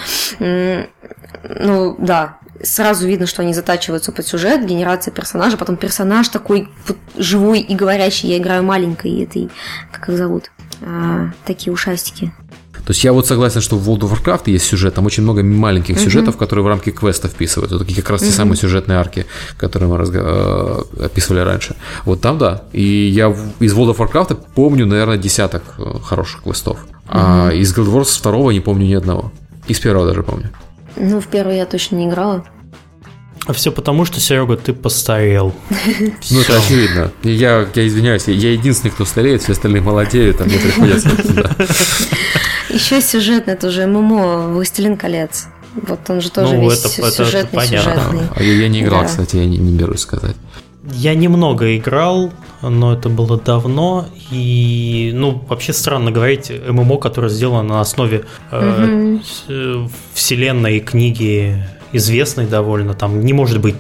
Ну, 1.44 1.96
да, 2.00 2.38
сразу 2.62 3.06
видно, 3.06 3.26
что 3.26 3.42
они 3.42 3.54
затачиваются 3.54 4.14
под 4.14 4.26
сюжет, 4.26 4.66
генерация 4.66 5.12
персонажа, 5.12 5.58
потом 5.58 5.76
персонаж 5.76 6.30
такой 6.30 6.70
вот 6.88 6.98
живой 7.18 7.60
и 7.60 7.76
говорящий. 7.76 8.30
Я 8.30 8.38
играю 8.38 8.64
маленькой 8.64 9.24
этой, 9.24 9.50
как 9.92 10.08
их 10.08 10.18
зовут, 10.18 10.52
А, 10.82 11.32
такие 11.46 11.74
ушастики. 11.74 12.34
То 12.86 12.92
есть 12.92 13.04
я 13.04 13.14
вот 13.14 13.26
согласен, 13.28 13.62
что 13.62 13.78
в 13.78 13.90
World 13.90 14.02
of 14.02 14.12
Warcraft 14.12 14.44
есть 14.48 14.66
сюжет, 14.66 14.94
там 14.96 15.06
очень 15.06 15.24
много 15.24 15.42
маленьких 15.42 15.98
сюжетов, 16.00 16.36
которые 16.38 16.66
в 16.66 16.68
рамки 16.68 16.90
квеста 16.92 17.30
вписываются. 17.30 17.78
Это 17.78 17.86
как 17.96 18.10
раз 18.10 18.22
те 18.22 18.28
самые 18.32 18.58
сюжетные 18.58 18.98
арки, 18.98 19.26
которые 19.58 19.90
мы 19.90 19.96
разго- 19.98 20.84
э, 21.00 21.06
описывали 21.06 21.40
раньше. 21.40 21.76
Вот 22.06 22.20
там 22.20 22.38
да. 22.38 22.64
И 22.74 22.84
я 22.84 23.34
из 23.60 23.74
World 23.74 23.96
of 23.96 23.98
Warcraft 23.98 24.38
помню, 24.54 24.86
наверное, 24.86 25.18
десяток 25.18 25.64
э, 25.78 26.00
хороших 26.04 26.44
квестов. 26.44 26.86
А 27.08 27.52
из 27.52 27.74
Guild 27.78 27.88
Wars 27.94 28.18
второго 28.18 28.52
не 28.52 28.60
помню 28.60 28.86
ни 28.86 28.94
одного. 28.94 29.32
Из 29.68 29.80
первого 29.80 30.06
даже 30.08 30.24
помню. 30.24 30.50
Ну, 30.98 31.22
в 31.22 31.28
первый 31.28 31.58
я 31.58 31.66
точно 31.66 31.96
не 31.96 32.08
играла. 32.10 32.44
А 33.46 33.52
все 33.54 33.72
потому, 33.72 34.06
что, 34.06 34.20
Серега, 34.22 34.56
ты 34.58 34.74
постарел. 34.74 35.54
Ну, 36.32 36.40
это 36.42 36.58
очевидно. 36.58 37.12
Я, 37.24 37.68
я 37.76 37.88
извиняюсь, 37.88 38.28
я 38.28 38.52
единственный, 38.52 38.92
кто 38.92 39.06
стареет, 39.06 39.42
все 39.44 39.52
остальные 39.52 39.82
молодеют, 39.82 40.40
а 40.42 40.46
мне 40.46 40.58
приходится... 40.58 41.10
Еще 42.70 43.02
сюжетный 43.02 43.56
тоже 43.56 43.86
ММО 43.86 44.54
«Властелин 44.54 44.98
колец». 44.98 45.48
Вот 45.76 46.10
он 46.10 46.22
же 46.22 46.30
тоже 46.32 46.56
Ну, 46.56 46.70
весь 46.70 46.80
это- 46.86 47.02
это 47.08 47.12
сюжетный, 47.12 47.60
понятно. 47.60 47.92
сюжетный. 47.94 48.22
А 48.36 48.44
я, 48.44 48.54
я 48.54 48.68
не 48.68 48.82
играл, 48.82 49.02
Да. 49.02 49.08
кстати, 49.08 49.36
я 49.38 49.46
не, 49.46 49.58
не 49.58 49.72
берусь 49.78 50.00
сказать. 50.02 50.36
Я 50.92 51.16
немного 51.16 51.76
играл, 51.78 52.32
но 52.62 52.94
это 52.94 53.10
было 53.10 53.40
давно. 53.40 54.08
И, 54.32 55.12
ну, 55.16 55.44
вообще 55.50 55.72
странно 55.74 56.12
говорить 56.12 56.52
ММО, 56.68 56.98
которое 56.98 57.30
сделано 57.30 57.64
на 57.64 57.82
основе 57.82 58.26
э, 58.52 59.18
э, 59.50 59.88
вселенной 60.14 60.80
книги 60.80 61.64
известной 61.94 62.48
довольно. 62.48 62.94
Там 62.94 63.22
не 63.22 63.34
может 63.34 63.62
быть, 63.62 63.76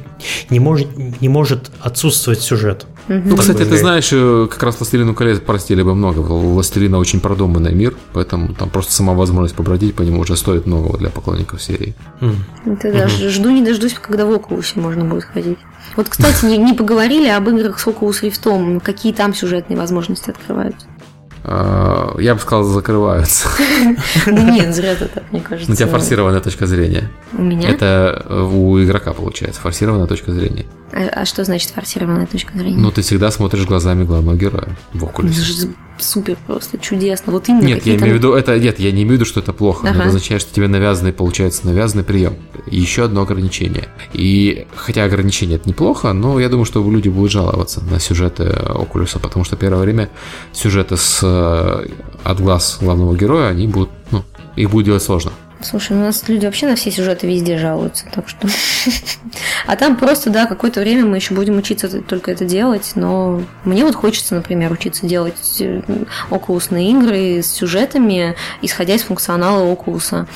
не 0.49 0.59
может, 0.59 0.87
не 1.21 1.29
может 1.29 1.71
отсутствовать 1.81 2.41
сюжет. 2.41 2.85
Мгм. 3.07 3.29
Ну, 3.29 3.37
кстати, 3.37 3.65
ты 3.65 3.77
знаешь, 3.77 4.09
э, 4.13 4.47
как 4.49 4.63
раз 4.63 4.79
«Властелину 4.79 5.13
колец» 5.13 5.39
простили 5.39 5.81
бы 5.81 5.93
много. 5.93 6.19
«Властелина» 6.19 6.97
очень 6.99 7.19
продуманный 7.19 7.73
мир, 7.73 7.95
поэтому 8.13 8.53
там 8.53 8.69
просто 8.69 8.93
сама 8.93 9.13
возможность 9.13 9.55
побродить 9.55 9.95
по 9.95 10.03
нему 10.03 10.21
уже 10.21 10.37
стоит 10.37 10.65
многого 10.65 10.97
для 10.97 11.09
поклонников 11.09 11.61
серии. 11.61 11.95
М. 12.21 12.37
Это 12.65 12.93
даже 12.93 13.29
жду 13.29 13.49
не 13.49 13.61
дождусь, 13.61 13.93
когда 13.93 14.25
в 14.25 14.31
Oculus 14.31 14.79
можно 14.79 15.03
будет 15.03 15.25
ходить. 15.25 15.57
Вот, 15.97 16.07
кстати, 16.07 16.45
не, 16.45 16.57
не 16.57 16.73
поговорили 16.73 17.27
об 17.27 17.49
играх 17.49 17.79
с 17.79 17.87
Oculus 17.87 18.21
Rift, 18.23 18.79
какие 18.79 19.11
там 19.11 19.33
сюжетные 19.33 19.77
возможности 19.77 20.29
открываются. 20.29 20.87
А, 21.45 22.15
Я 22.19 22.35
бы 22.35 22.41
сказал, 22.41 22.63
закрываются. 22.63 23.47
Да 24.25 24.31
нет, 24.43 24.73
зря 24.73 24.95
ты 24.95 25.05
так, 25.05 25.23
мне 25.31 25.41
кажется. 25.41 25.71
У 25.71 25.75
тебя 25.75 25.87
форсированная 25.87 26.39
точка 26.39 26.65
зрения. 26.65 27.09
У 27.37 27.41
меня? 27.41 27.69
Это 27.69 28.23
э, 28.27 28.41
у 28.41 28.81
игрока 28.81 29.13
получается, 29.13 29.59
форсированная 29.61 30.07
точка 30.07 30.31
зрения. 30.31 30.65
А, 30.93 31.21
а 31.21 31.25
что 31.25 31.43
значит 31.43 31.71
форсированная 31.71 32.27
точка 32.27 32.55
зрения? 32.57 32.77
Ну, 32.77 32.91
ты 32.91 33.01
всегда 33.01 33.31
смотришь 33.31 33.65
глазами 33.65 34.03
главного 34.03 34.35
героя 34.35 34.67
в 34.93 35.03
же 35.31 35.69
супер 35.97 36.37
просто, 36.45 36.77
чудесно. 36.77 37.31
Вот 37.31 37.49
именно 37.49 37.65
Нет, 37.65 37.85
я 37.85 37.95
имею 37.95 38.15
в 38.15 38.17
виду, 38.17 38.33
это 38.33 38.59
нет, 38.59 38.79
я 38.79 38.91
не 38.91 39.03
имею 39.03 39.09
в 39.09 39.11
виду, 39.13 39.25
что 39.25 39.39
это 39.39 39.53
плохо. 39.53 39.87
Ага. 39.87 39.99
Это 39.99 40.07
означает, 40.09 40.41
что 40.41 40.53
тебе 40.53 40.67
навязанный, 40.67 41.13
получается, 41.13 41.65
навязанный 41.65 42.03
прием. 42.03 42.35
Еще 42.67 43.05
одно 43.05 43.21
ограничение. 43.21 43.87
И 44.13 44.67
хотя 44.75 45.03
ограничение 45.05 45.57
это 45.57 45.67
неплохо, 45.67 46.13
но 46.13 46.39
я 46.39 46.49
думаю, 46.49 46.65
что 46.65 46.87
люди 46.89 47.09
будут 47.09 47.31
жаловаться 47.31 47.83
на 47.83 47.99
сюжеты 47.99 48.43
Окулюса, 48.43 49.19
потому 49.19 49.45
что 49.45 49.55
первое 49.55 49.81
время 49.81 50.09
сюжеты 50.51 50.97
с 50.97 51.21
э, 51.23 51.87
от 52.23 52.39
глаз 52.39 52.77
главного 52.81 53.15
героя, 53.15 53.49
они 53.49 53.67
будут, 53.67 53.89
ну, 54.11 54.23
их 54.55 54.69
будет 54.69 54.85
делать 54.85 55.03
сложно. 55.03 55.31
Слушай, 55.63 55.93
ну 55.93 56.01
у 56.01 56.05
нас 56.05 56.27
люди 56.27 56.45
вообще 56.45 56.67
на 56.67 56.75
все 56.75 56.91
сюжеты 56.91 57.27
везде 57.27 57.57
жалуются, 57.57 58.05
так 58.11 58.27
что... 58.27 58.47
А 59.65 59.75
там 59.77 59.95
просто, 59.95 60.29
да, 60.29 60.45
какое-то 60.45 60.81
время 60.81 61.05
мы 61.05 61.15
еще 61.15 61.33
будем 61.33 61.57
учиться 61.57 62.01
только 62.01 62.31
это 62.31 62.45
делать, 62.45 62.91
но 62.95 63.41
мне 63.63 63.85
вот 63.85 63.95
хочется, 63.95 64.35
например, 64.35 64.71
учиться 64.71 65.07
делать 65.07 65.57
э, 65.61 65.81
окулусные 66.29 66.91
игры 66.91 67.41
с 67.41 67.47
сюжетами, 67.47 68.35
исходя 68.61 68.95
из 68.95 69.03
функционала 69.03 69.63
окулуса. 69.63 70.27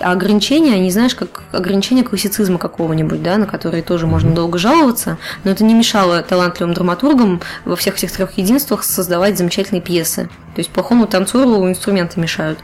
А 0.00 0.12
ограничения, 0.12 0.74
они, 0.74 0.90
знаешь, 0.90 1.14
как 1.14 1.42
ограничения 1.50 2.04
классицизма 2.04 2.58
какого-нибудь, 2.58 3.22
да, 3.22 3.36
на 3.38 3.46
которые 3.46 3.82
тоже 3.82 4.06
можно 4.06 4.32
долго 4.32 4.58
жаловаться, 4.58 5.18
но 5.44 5.50
это 5.50 5.64
не 5.64 5.74
мешало 5.74 6.22
талантливым 6.22 6.74
драматургам 6.74 7.40
во 7.64 7.74
всех 7.74 7.96
этих 7.96 8.12
трех 8.12 8.36
единствах 8.38 8.84
создавать 8.84 9.38
замечательные 9.38 9.82
пьесы. 9.82 10.28
То 10.54 10.60
есть 10.60 10.70
плохому 10.70 11.06
танцору 11.06 11.68
инструменты 11.68 12.20
мешают. 12.20 12.58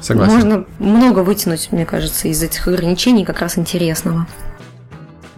Согласен. 0.00 0.34
Можно 0.34 0.64
много 0.78 1.20
вытянуть, 1.20 1.68
мне 1.72 1.86
кажется, 1.86 2.28
из 2.28 2.42
этих 2.42 2.68
ограничений 2.68 3.24
как 3.24 3.40
раз 3.40 3.58
интересного. 3.58 4.26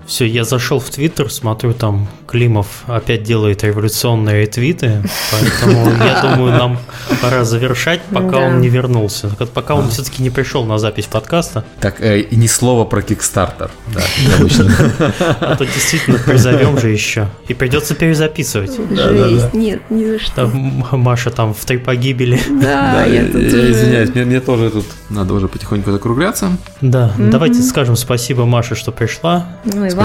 Все, 0.09 0.25
я 0.25 0.45
зашел 0.45 0.81
в 0.81 0.89
Твиттер, 0.89 1.31
смотрю, 1.31 1.75
там 1.75 2.09
Климов 2.27 2.85
опять 2.87 3.23
делает 3.23 3.63
революционные 3.63 4.47
твиты, 4.47 5.03
поэтому 5.31 5.91
я 6.05 6.21
думаю, 6.23 6.53
нам 6.53 6.79
пора 7.23 7.45
завершать, 7.45 8.01
пока 8.11 8.39
он 8.39 8.61
не 8.61 8.69
вернулся, 8.69 9.31
пока 9.55 9.75
он 9.75 9.91
все-таки 9.91 10.23
не 10.23 10.31
пришел 10.31 10.65
на 10.65 10.79
запись 10.79 11.07
подкаста. 11.07 11.65
Так, 11.81 12.01
э, 12.01 12.21
и 12.21 12.37
ни 12.37 12.47
слова 12.47 12.85
про 12.85 13.01
Kickstarter, 13.01 13.71
да, 13.95 14.01
обычно. 14.39 14.71
А 15.41 15.57
то 15.57 15.65
действительно 15.65 16.19
призовем 16.19 16.79
же 16.79 16.89
еще, 16.89 17.29
и 17.47 17.55
придется 17.55 17.95
перезаписывать. 17.95 18.79
Жесть, 18.91 19.55
нет, 19.55 19.81
ни 19.91 20.05
за 20.05 20.19
что. 20.19 20.47
Маша 20.93 21.31
там 21.31 21.55
в 21.55 21.65
три 21.65 21.79
погибели. 21.79 22.41
Да, 22.61 23.05
я 23.05 23.25
тут 23.25 23.37
Извиняюсь, 23.37 24.15
мне 24.15 24.41
тоже 24.41 24.71
тут 24.71 24.87
надо 25.11 25.35
уже 25.35 25.49
потихоньку 25.49 25.93
закругляться. 25.93 26.57
Да, 26.81 27.13
давайте 27.17 27.63
скажем 27.63 27.97
спасибо 27.97 28.45
Маше, 28.47 28.75
что 28.75 28.91
пришла. 28.93 29.47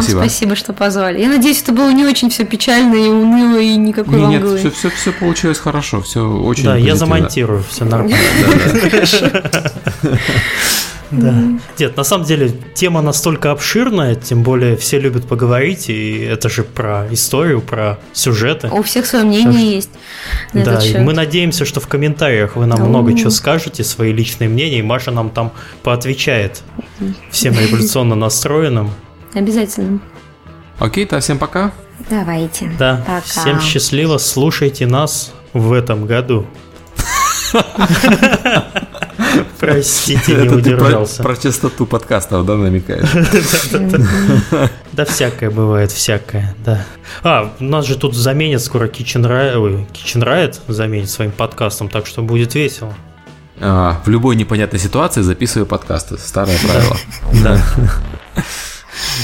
Спасибо. 0.01 0.17
вам 0.17 0.29
спасибо, 0.29 0.55
что 0.55 0.73
позвали. 0.73 1.21
Я 1.21 1.29
надеюсь, 1.29 1.61
это 1.61 1.71
было 1.71 1.91
не 1.91 2.05
очень 2.05 2.29
все 2.29 2.45
печально 2.45 2.95
и 2.95 3.07
уныло, 3.07 3.59
и 3.59 3.75
никакой 3.75 4.19
Нет, 4.19 4.43
нет 4.43 4.59
все, 4.59 4.71
все, 4.71 4.89
все 4.89 5.11
получилось 5.11 5.59
хорошо, 5.59 6.01
все 6.01 6.21
очень 6.21 6.65
Да, 6.65 6.75
я 6.75 6.95
замонтирую, 6.95 7.63
все 7.69 7.85
нормально. 7.85 8.17
Да. 11.11 11.43
Нет, 11.77 11.95
на 11.95 12.03
самом 12.03 12.25
деле 12.25 12.51
тема 12.73 13.01
настолько 13.01 13.51
обширная, 13.51 14.15
тем 14.15 14.41
более 14.43 14.75
все 14.77 14.99
любят 14.99 15.27
поговорить, 15.27 15.89
и 15.89 16.19
это 16.19 16.49
же 16.49 16.63
про 16.63 17.07
историю, 17.11 17.61
про 17.61 17.99
сюжеты. 18.13 18.69
У 18.69 18.81
всех 18.81 19.05
свое 19.05 19.23
мнение 19.23 19.75
есть. 19.75 19.91
Да, 20.53 20.83
и 20.83 20.97
мы 20.97 21.13
надеемся, 21.13 21.65
что 21.65 21.79
в 21.79 21.87
комментариях 21.87 22.55
вы 22.55 22.65
нам 22.65 22.81
много 22.81 23.15
чего 23.15 23.29
скажете, 23.29 23.83
свои 23.83 24.11
личные 24.11 24.49
мнения, 24.49 24.79
и 24.79 24.81
Маша 24.81 25.11
нам 25.11 25.29
там 25.29 25.51
поотвечает 25.83 26.63
всем 27.29 27.53
революционно 27.53 28.15
настроенным. 28.15 28.89
Обязательно. 29.33 29.99
Окей, 30.79 31.05
то 31.05 31.19
всем 31.19 31.37
пока. 31.37 31.71
Давайте. 32.09 32.71
Да. 32.77 32.97
Пока. 33.05 33.21
Всем 33.21 33.59
счастливо. 33.61 34.17
Слушайте 34.17 34.87
нас 34.87 35.33
в 35.53 35.71
этом 35.73 36.05
году. 36.05 36.45
Простите, 39.59 40.35
не 40.35 40.49
удержался. 40.49 41.23
Про 41.23 41.35
частоту 41.37 41.85
подкастов, 41.85 42.45
да, 42.45 42.55
намекаешь? 42.55 43.09
Да 44.91 45.05
всякое 45.05 45.49
бывает, 45.49 45.91
всякое, 45.91 46.55
да. 46.65 46.85
А, 47.21 47.53
нас 47.59 47.85
же 47.85 47.97
тут 47.97 48.15
заменят 48.15 48.61
скоро 48.61 48.87
Kitchen 48.87 49.23
Riot, 49.25 49.85
Kitchen 49.93 50.23
Riot 50.23 50.59
заменит 50.67 51.09
своим 51.09 51.31
подкастом, 51.31 51.89
так 51.89 52.07
что 52.07 52.21
будет 52.21 52.55
весело. 52.55 52.93
А, 53.61 54.01
в 54.03 54.09
любой 54.09 54.35
непонятной 54.35 54.79
ситуации 54.79 55.21
записываю 55.21 55.65
подкасты. 55.65 56.17
Старое 56.17 56.57
правило. 56.59 56.97
Да. 57.43 57.61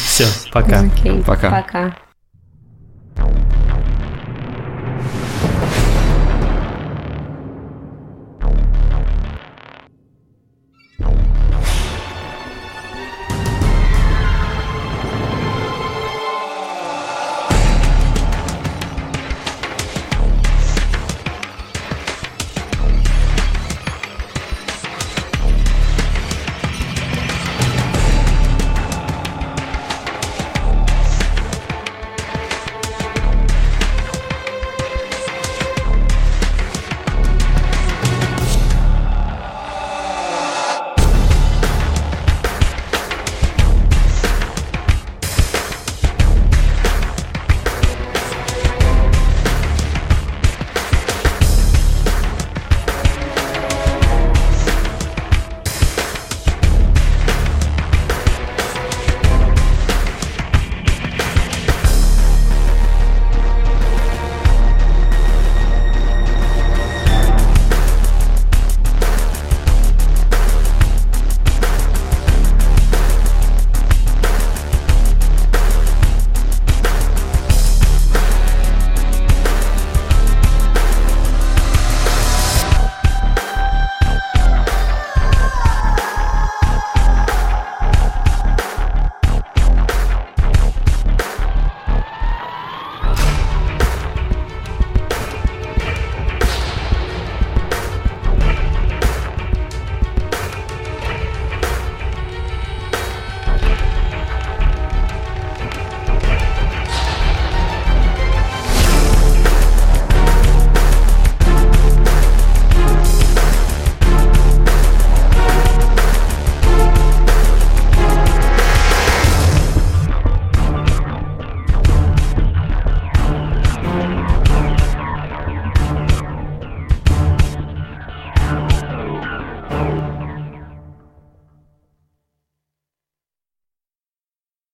Все, 0.05 0.25
пока. 0.51 0.83
Пока. 1.25 1.49
Пока. 1.49 2.08